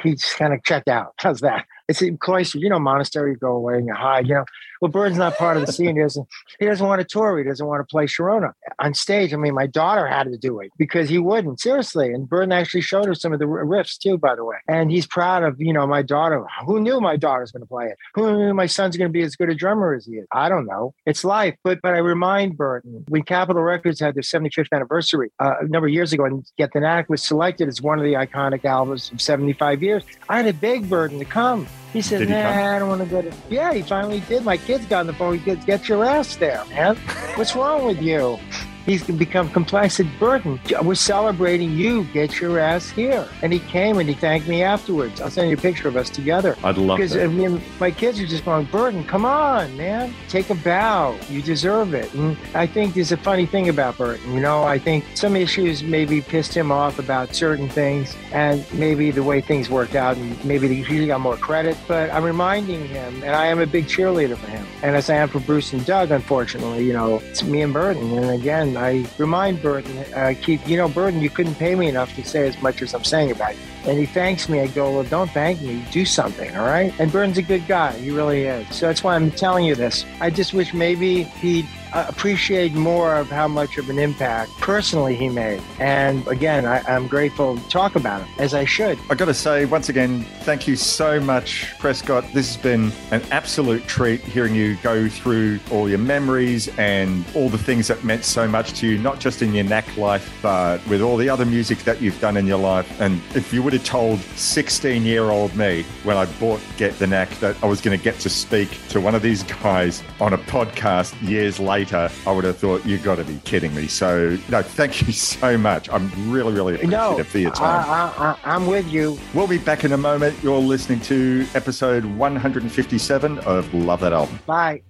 he's 0.03 0.25
kind 0.35 0.53
of 0.53 0.63
checked 0.65 0.89
out. 0.89 1.15
How's 1.19 1.41
that? 1.41 1.65
It's 1.91 2.01
in 2.01 2.19
cloistered. 2.19 2.63
You 2.63 2.69
know, 2.69 2.79
monastery, 2.79 3.33
you 3.33 3.37
go 3.37 3.53
away 3.53 3.75
and 3.75 3.87
you 3.87 3.95
hide. 3.95 4.29
You 4.29 4.35
know, 4.35 4.45
well, 4.81 4.93
Berton's 4.93 5.19
not 5.19 5.37
part 5.37 5.57
of 5.57 5.67
the 5.67 5.73
scene. 5.73 5.97
He 5.97 6.03
doesn't. 6.03 6.27
He 6.61 6.67
doesn't 6.67 6.87
want 6.87 7.01
to 7.01 7.07
tour. 7.07 7.37
He 7.37 7.45
doesn't 7.45 7.67
want 7.67 7.81
to 7.81 7.91
play 7.91 8.07
Sharona 8.07 8.53
on 8.79 8.95
stage. 8.95 9.35
I 9.35 9.37
mean, 9.37 9.55
my 9.55 9.67
daughter 9.67 10.07
had 10.07 10.25
to 10.25 10.39
do 10.39 10.61
it 10.61 10.71
because 10.79 11.09
he 11.09 11.19
wouldn't. 11.19 11.59
Seriously. 11.59 12.13
And 12.13 12.29
Berton 12.29 12.53
actually 12.53 12.83
showed 12.83 13.07
her 13.07 13.15
some 13.15 13.33
of 13.33 13.41
the 13.41 13.47
riffs 13.47 13.99
too, 13.99 14.19
by 14.19 14.37
the 14.37 14.45
way. 14.45 14.57
And 14.69 14.91
he's 14.91 15.07
proud 15.07 15.43
of 15.43 15.61
you 15.61 15.73
know 15.73 15.87
my 15.87 16.03
daughter. 16.03 16.47
Who 16.65 16.81
knew 16.81 17.01
my 17.01 17.17
daughter's 17.17 17.51
going 17.51 17.63
to 17.63 17.67
play 17.67 17.87
it? 17.87 17.97
Who 18.15 18.37
knew 18.37 18.55
my 18.55 18.67
son's 18.67 18.97
going 18.97 19.09
to 19.09 19.13
be 19.13 19.23
as 19.23 19.35
good 19.35 19.51
a 19.51 19.55
drummer 19.55 19.95
as 19.95 20.07
he 20.07 20.13
is? 20.13 20.27
I 20.33 20.49
don't 20.49 20.67
know. 20.67 20.95
It's 21.07 21.25
life. 21.25 21.57
But 21.65 21.81
but 21.83 21.95
I 21.95 21.99
remind 21.99 22.57
Berton 22.57 23.05
when 23.09 23.23
Capitol 23.23 23.63
Records 23.63 23.99
had 23.99 24.15
their 24.15 24.23
75th 24.23 24.69
anniversary 24.73 25.33
uh, 25.41 25.55
a 25.61 25.67
number 25.67 25.89
of 25.89 25.93
years 25.93 26.13
ago, 26.13 26.25
and 26.25 26.47
Get 26.57 26.73
the 26.73 26.81
Knack 26.81 27.11
was 27.11 27.23
selected 27.23 27.69
as 27.69 27.83
one 27.83 27.99
of 27.99 28.05
the 28.05 28.15
iconic 28.15 28.65
albums 28.65 29.11
of 29.13 29.21
75 29.21 29.83
years. 29.83 30.05
I 30.29 30.37
had 30.37 30.47
a 30.47 30.53
big 30.53 30.89
Berton 30.89 31.19
to 31.19 31.25
come. 31.25 31.67
He 31.93 32.03
said, 32.03 32.21
Did 32.21 32.31
"Nah, 32.31 32.43
come? 32.43 32.75
I 32.75 32.79
don't 32.79 32.89
want 32.89 33.03
to 33.03 33.07
go 33.07 33.23
to." 33.23 33.33
Yeah, 33.49 33.73
he 33.73 33.83
finally 33.83 34.21
did. 34.21 34.45
My 34.45 34.57
kids 34.57 34.87
got 34.87 35.01
on 35.01 35.07
the 35.09 35.13
phone. 35.13 35.39
He 35.39 35.45
goes, 35.45 35.65
"Get 35.65 35.89
your 35.89 36.05
ass 36.05 36.37
there, 36.37 36.65
man. 36.71 36.97
What's 37.35 37.57
wrong 37.57 37.85
with 37.85 38.01
you?" 38.01 38.39
He's 38.87 39.05
become 39.05 39.51
complacent. 39.51 40.09
Berton, 40.19 40.61
we're 40.83 40.95
celebrating 40.95 41.73
you. 41.73 42.05
Get 42.13 42.41
your 42.41 42.59
ass 42.59 42.91
here. 42.91 43.29
And 43.43 43.53
he 43.53 43.59
came 43.61 43.99
and 43.99 44.09
he 44.09 44.15
thanked 44.15 44.49
me 44.49 44.63
afterwards. 44.63 45.21
I'll 45.21 45.31
send 45.31 45.51
you 45.51 45.57
a 45.57 45.61
picture 45.61 45.89
of 45.89 45.97
us 45.97 46.11
together. 46.11 46.57
I'd 46.65 46.79
love 46.79 46.99
Because 46.99 47.13
that. 47.13 47.25
I 47.25 47.27
mean, 47.29 47.61
my 47.79 47.91
kids 47.91 48.21
are 48.21 48.27
just 48.27 48.45
going, 48.45 48.67
Berton, 48.67 49.05
come 49.05 49.25
on, 49.25 49.77
man. 49.77 50.15
Take 50.29 50.51
a 50.51 50.55
bow. 50.55 51.17
You 51.29 51.43
deserve 51.43 51.95
it. 51.95 52.13
And 52.15 52.37
I 52.55 52.67
think 52.67 52.95
there's 52.95 53.13
a 53.13 53.17
funny 53.17 53.47
thing 53.47 53.69
about 53.69 53.99
Berton. 53.99 54.33
You 54.35 54.41
know, 54.41 54.65
I 54.65 54.79
think 54.79 55.05
some 55.15 55.37
issues 55.37 55.83
maybe 55.83 56.21
pissed 56.21 56.55
him 56.55 56.73
off 56.73 56.99
about 56.99 57.35
certain 57.35 57.69
things 57.69 58.17
and 58.33 58.65
maybe 58.73 59.11
the 59.11 59.23
way 59.23 59.41
things 59.41 59.69
worked 59.69 59.95
out 59.95 60.17
and 60.17 60.45
maybe 60.45 60.83
he 60.83 61.07
got 61.07 61.21
more 61.21 61.37
credit. 61.37 61.77
But 61.87 62.11
I'm 62.11 62.25
reminding 62.25 62.87
him, 62.89 63.23
and 63.23 63.35
I 63.37 63.47
am 63.47 63.61
a 63.61 63.67
big 63.67 63.87
cheerleader 63.87 64.37
for 64.37 64.49
him. 64.49 64.67
And 64.83 64.97
as 64.97 65.11
I 65.11 65.17
am 65.17 65.29
for 65.29 65.41
Bruce 65.41 65.73
and 65.73 65.85
Doug, 65.85 66.11
unfortunately, 66.11 66.85
you 66.85 66.93
know, 66.93 67.19
it's 67.19 67.43
me 67.43 67.63
and 67.63 67.73
Berton. 67.73 68.17
And 68.17 68.31
again, 68.31 68.70
I 68.77 69.07
remind 69.19 69.63
Berton, 69.63 69.99
uh, 70.15 70.35
keep, 70.41 70.67
you 70.69 70.77
know, 70.77 70.89
Berton, 70.89 71.21
you 71.21 71.31
couldn't 71.31 71.57
pay 71.57 71.75
me 71.75 71.89
enough 71.89 72.15
to 72.17 72.25
say 72.25 72.49
as 72.49 72.61
much 72.63 72.83
as 72.83 72.95
I'm 72.95 73.05
saying 73.05 73.31
about 73.31 73.55
you. 73.55 73.63
And 73.87 73.99
he 73.99 74.07
thanks 74.07 74.49
me. 74.49 74.61
I 74.61 74.67
go, 74.69 74.93
well, 74.93 75.05
don't 75.05 75.31
thank 75.31 75.61
me. 75.63 75.85
Do 75.91 76.05
something, 76.05 76.55
all 76.57 76.67
right? 76.67 76.93
And 76.99 77.11
Berton's 77.11 77.39
a 77.39 77.43
good 77.43 77.67
guy. 77.67 77.93
He 77.93 78.11
really 78.11 78.45
is. 78.45 78.75
So 78.75 78.87
that's 78.87 79.03
why 79.03 79.15
I'm 79.15 79.31
telling 79.31 79.65
you 79.65 79.75
this. 79.75 80.05
I 80.21 80.31
just 80.31 80.53
wish 80.53 80.75
maybe 80.75 81.25
he'd 81.25 81.67
uh, 81.93 82.07
appreciate 82.09 82.73
more 82.73 83.17
of 83.17 83.29
how 83.29 83.49
much 83.49 83.79
of 83.79 83.91
an 83.91 83.99
impact 83.99 84.53
personally 84.61 85.17
he 85.17 85.29
made. 85.29 85.61
And 85.79 86.27
again, 86.29 86.65
I, 86.65 86.83
I'm 86.83 87.09
grateful 87.09 87.57
to 87.57 87.69
talk 87.69 87.97
about 87.97 88.23
it, 88.23 88.29
as 88.39 88.55
I 88.55 88.65
should. 88.65 88.99
I 89.11 89.15
got 89.15 89.25
to 89.25 89.35
say, 89.35 89.65
once 89.65 89.89
again, 89.89 90.23
thank 90.43 90.69
you 90.69 90.77
so 90.77 91.21
much, 91.21 91.75
Prescott. 91.79 92.25
This 92.33 92.55
has 92.55 92.63
been 92.63 92.93
an 93.11 93.23
absolute 93.31 93.87
treat 93.87 94.21
hearing 94.21 94.55
you 94.55 94.77
go 94.83 95.09
through 95.09 95.59
all 95.71 95.89
your 95.89 95.99
memories 95.99 96.69
and 96.79 97.25
all 97.35 97.49
the 97.49 97.59
things 97.59 97.89
that 97.89 98.05
meant 98.05 98.25
so 98.25 98.47
much 98.47 98.73
to 98.75 98.87
you, 98.87 98.99
not 98.99 99.19
just 99.19 99.43
in 99.43 99.53
your 99.53 99.65
knack 99.65 99.97
life, 99.97 100.39
but 100.43 100.87
with 100.87 101.03
all 101.03 101.17
the 101.17 101.29
other 101.29 101.45
music 101.45 101.79
that 101.79 102.01
you've 102.01 102.21
done 102.21 102.37
in 102.37 102.47
your 102.47 102.59
life. 102.59 103.01
And 103.01 103.21
if 103.35 103.53
you 103.53 103.63
would 103.63 103.70
have 103.73 103.85
told 103.85 104.21
16 104.21 105.05
year 105.05 105.25
old 105.25 105.55
me 105.57 105.85
when 106.05 106.17
I 106.17 106.27
bought 106.39 106.61
Get 106.77 106.99
the 106.99 107.07
Knack 107.07 107.31
that 107.41 107.57
I 107.63 107.67
was 107.67 107.81
going 107.81 107.97
to 107.97 108.03
get 108.03 108.19
to 108.21 108.29
speak 108.29 108.69
to 108.89 109.01
one 109.01 109.15
of 109.15 109.23
these 109.23 109.43
guys 109.45 110.03
on 110.21 110.33
a 110.33 110.39
podcast 110.39 111.15
years 111.27 111.59
later, 111.61 112.11
I 112.27 112.33
would 112.33 112.45
have 112.45 112.59
thought, 112.59 112.85
you've 112.85 113.03
got 113.03 113.17
to 113.17 113.25
be 113.25 113.39
kidding 113.45 113.75
me. 113.75 113.87
So, 113.87 114.37
no, 114.49 114.63
thank 114.63 115.07
you 115.07 115.13
so 115.13 115.57
much. 115.59 115.89
I'm 115.91 116.11
really, 116.31 116.53
really 116.53 116.75
appreciative 116.75 117.19
No, 117.19 117.25
for 117.25 117.39
your 117.39 117.51
time. 117.53 117.85
I, 117.89 118.35
I, 118.45 118.55
I'm 118.55 118.67
with 118.67 118.89
you. 118.91 119.19
We'll 119.35 119.47
be 119.47 119.59
back 119.59 119.85
in 119.85 119.93
a 119.93 119.99
moment. 119.99 120.37
You're 120.43 120.59
listening 120.59 121.01
to 121.01 121.47
episode 121.55 122.05
157 122.05 123.39
of 123.41 123.73
Love 123.75 124.01
That 124.01 124.13
Album. 124.13 124.39
Bye. 124.47 124.83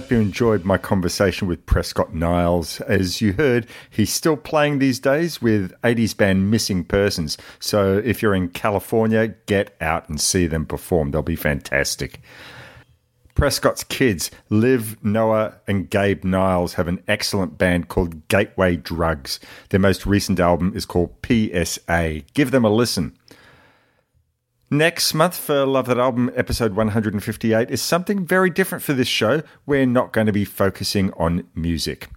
Hope 0.00 0.10
you 0.10 0.18
enjoyed 0.18 0.64
my 0.64 0.76
conversation 0.76 1.46
with 1.46 1.66
Prescott 1.66 2.12
Niles. 2.12 2.80
As 2.80 3.20
you 3.20 3.34
heard, 3.34 3.68
he's 3.90 4.12
still 4.12 4.36
playing 4.36 4.80
these 4.80 4.98
days 4.98 5.40
with 5.40 5.72
80s 5.82 6.16
band 6.16 6.50
Missing 6.50 6.86
Persons. 6.86 7.38
So 7.60 8.02
if 8.04 8.20
you're 8.20 8.34
in 8.34 8.48
California, 8.48 9.28
get 9.46 9.76
out 9.80 10.08
and 10.08 10.20
see 10.20 10.48
them 10.48 10.66
perform. 10.66 11.12
They'll 11.12 11.22
be 11.22 11.36
fantastic. 11.36 12.20
Prescott's 13.36 13.84
kids, 13.84 14.32
Liv, 14.50 14.96
Noah, 15.04 15.60
and 15.68 15.88
Gabe 15.88 16.24
Niles, 16.24 16.74
have 16.74 16.88
an 16.88 17.00
excellent 17.06 17.56
band 17.56 17.86
called 17.86 18.26
Gateway 18.26 18.74
Drugs. 18.74 19.38
Their 19.70 19.78
most 19.78 20.06
recent 20.06 20.40
album 20.40 20.72
is 20.74 20.86
called 20.86 21.14
PSA. 21.24 22.22
Give 22.34 22.50
them 22.50 22.64
a 22.64 22.70
listen. 22.70 23.16
Next 24.70 25.12
month 25.12 25.36
for 25.36 25.66
Love 25.66 25.86
That 25.86 25.98
Album, 25.98 26.30
episode 26.34 26.74
158, 26.74 27.70
is 27.70 27.82
something 27.82 28.24
very 28.24 28.48
different 28.48 28.82
for 28.82 28.94
this 28.94 29.06
show. 29.06 29.42
We're 29.66 29.84
not 29.84 30.14
going 30.14 30.26
to 30.26 30.32
be 30.32 30.46
focusing 30.46 31.12
on 31.12 31.46
music. 31.54 32.08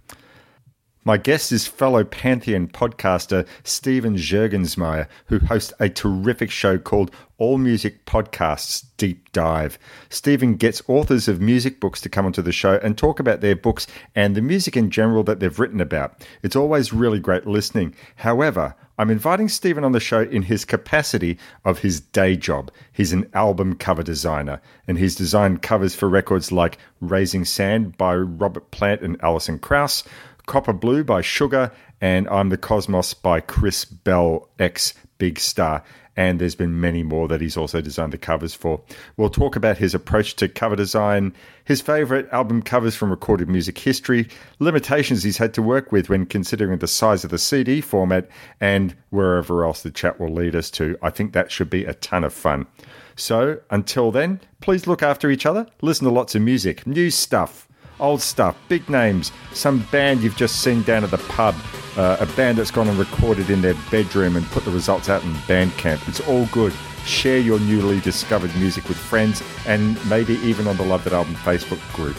My 1.04 1.18
guest 1.18 1.52
is 1.52 1.66
fellow 1.66 2.04
Pantheon 2.04 2.68
podcaster 2.68 3.46
Stephen 3.64 4.16
Juergensmeyer, 4.16 5.08
who 5.26 5.40
hosts 5.40 5.74
a 5.78 5.90
terrific 5.90 6.50
show 6.50 6.78
called 6.78 7.10
All 7.36 7.58
Music 7.58 8.06
Podcasts 8.06 8.86
Deep 8.96 9.30
Dive. 9.32 9.78
Stephen 10.08 10.56
gets 10.56 10.82
authors 10.88 11.28
of 11.28 11.42
music 11.42 11.80
books 11.80 12.00
to 12.00 12.08
come 12.08 12.24
onto 12.24 12.42
the 12.42 12.50
show 12.50 12.80
and 12.82 12.96
talk 12.96 13.20
about 13.20 13.42
their 13.42 13.56
books 13.56 13.86
and 14.14 14.34
the 14.34 14.42
music 14.42 14.74
in 14.74 14.90
general 14.90 15.22
that 15.24 15.38
they've 15.38 15.58
written 15.58 15.82
about. 15.82 16.26
It's 16.42 16.56
always 16.56 16.94
really 16.94 17.20
great 17.20 17.46
listening. 17.46 17.94
However, 18.16 18.74
I'm 19.00 19.10
inviting 19.10 19.48
Stephen 19.48 19.84
on 19.84 19.92
the 19.92 20.00
show 20.00 20.22
in 20.22 20.42
his 20.42 20.64
capacity 20.64 21.38
of 21.64 21.78
his 21.78 22.00
day 22.00 22.36
job. 22.36 22.72
He's 22.92 23.12
an 23.12 23.30
album 23.32 23.76
cover 23.76 24.02
designer, 24.02 24.60
and 24.88 24.98
he's 24.98 25.14
designed 25.14 25.62
covers 25.62 25.94
for 25.94 26.08
records 26.08 26.50
like 26.50 26.78
Raising 27.00 27.44
Sand 27.44 27.96
by 27.96 28.16
Robert 28.16 28.72
Plant 28.72 29.02
and 29.02 29.16
Alison 29.22 29.60
Krauss, 29.60 30.02
Copper 30.46 30.72
Blue 30.72 31.04
by 31.04 31.20
Sugar, 31.20 31.70
and 32.00 32.28
I'm 32.28 32.48
the 32.48 32.56
Cosmos 32.56 33.14
by 33.14 33.38
Chris 33.38 33.84
Bell, 33.84 34.48
ex 34.58 34.94
Big 35.18 35.38
Star. 35.38 35.84
And 36.18 36.40
there's 36.40 36.56
been 36.56 36.80
many 36.80 37.04
more 37.04 37.28
that 37.28 37.40
he's 37.40 37.56
also 37.56 37.80
designed 37.80 38.12
the 38.12 38.18
covers 38.18 38.52
for. 38.52 38.80
We'll 39.16 39.30
talk 39.30 39.54
about 39.54 39.78
his 39.78 39.94
approach 39.94 40.34
to 40.36 40.48
cover 40.48 40.74
design, 40.74 41.32
his 41.64 41.80
favourite 41.80 42.28
album 42.32 42.60
covers 42.60 42.96
from 42.96 43.10
recorded 43.10 43.48
music 43.48 43.78
history, 43.78 44.26
limitations 44.58 45.22
he's 45.22 45.36
had 45.36 45.54
to 45.54 45.62
work 45.62 45.92
with 45.92 46.08
when 46.08 46.26
considering 46.26 46.76
the 46.80 46.88
size 46.88 47.22
of 47.22 47.30
the 47.30 47.38
CD 47.38 47.80
format, 47.80 48.28
and 48.60 48.96
wherever 49.10 49.64
else 49.64 49.82
the 49.82 49.92
chat 49.92 50.18
will 50.18 50.34
lead 50.34 50.56
us 50.56 50.72
to. 50.72 50.98
I 51.02 51.10
think 51.10 51.34
that 51.34 51.52
should 51.52 51.70
be 51.70 51.84
a 51.84 51.94
ton 51.94 52.24
of 52.24 52.34
fun. 52.34 52.66
So 53.14 53.60
until 53.70 54.10
then, 54.10 54.40
please 54.60 54.88
look 54.88 55.04
after 55.04 55.30
each 55.30 55.46
other, 55.46 55.68
listen 55.82 56.04
to 56.04 56.10
lots 56.10 56.34
of 56.34 56.42
music, 56.42 56.84
new 56.84 57.10
stuff 57.10 57.67
old 58.00 58.20
stuff, 58.20 58.56
big 58.68 58.88
names, 58.88 59.32
some 59.52 59.80
band 59.90 60.22
you've 60.22 60.36
just 60.36 60.62
seen 60.62 60.82
down 60.82 61.04
at 61.04 61.10
the 61.10 61.18
pub, 61.18 61.54
uh, 61.96 62.16
a 62.20 62.26
band 62.36 62.58
that's 62.58 62.70
gone 62.70 62.88
and 62.88 62.98
recorded 62.98 63.50
in 63.50 63.60
their 63.60 63.74
bedroom 63.90 64.36
and 64.36 64.46
put 64.46 64.64
the 64.64 64.70
results 64.70 65.08
out 65.08 65.22
in 65.24 65.32
Bandcamp. 65.46 66.06
It's 66.08 66.20
all 66.28 66.46
good. 66.46 66.72
Share 67.04 67.38
your 67.38 67.58
newly 67.60 68.00
discovered 68.00 68.54
music 68.56 68.88
with 68.88 68.98
friends 68.98 69.42
and 69.66 69.98
maybe 70.08 70.34
even 70.36 70.66
on 70.66 70.76
the 70.76 70.84
Love 70.84 71.04
That 71.04 71.12
Album 71.12 71.34
Facebook 71.36 71.80
group. 71.94 72.16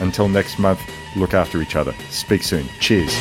Until 0.00 0.28
next 0.28 0.58
month, 0.58 0.80
look 1.16 1.34
after 1.34 1.62
each 1.62 1.76
other. 1.76 1.94
Speak 2.10 2.42
soon. 2.42 2.66
Cheers. 2.80 3.14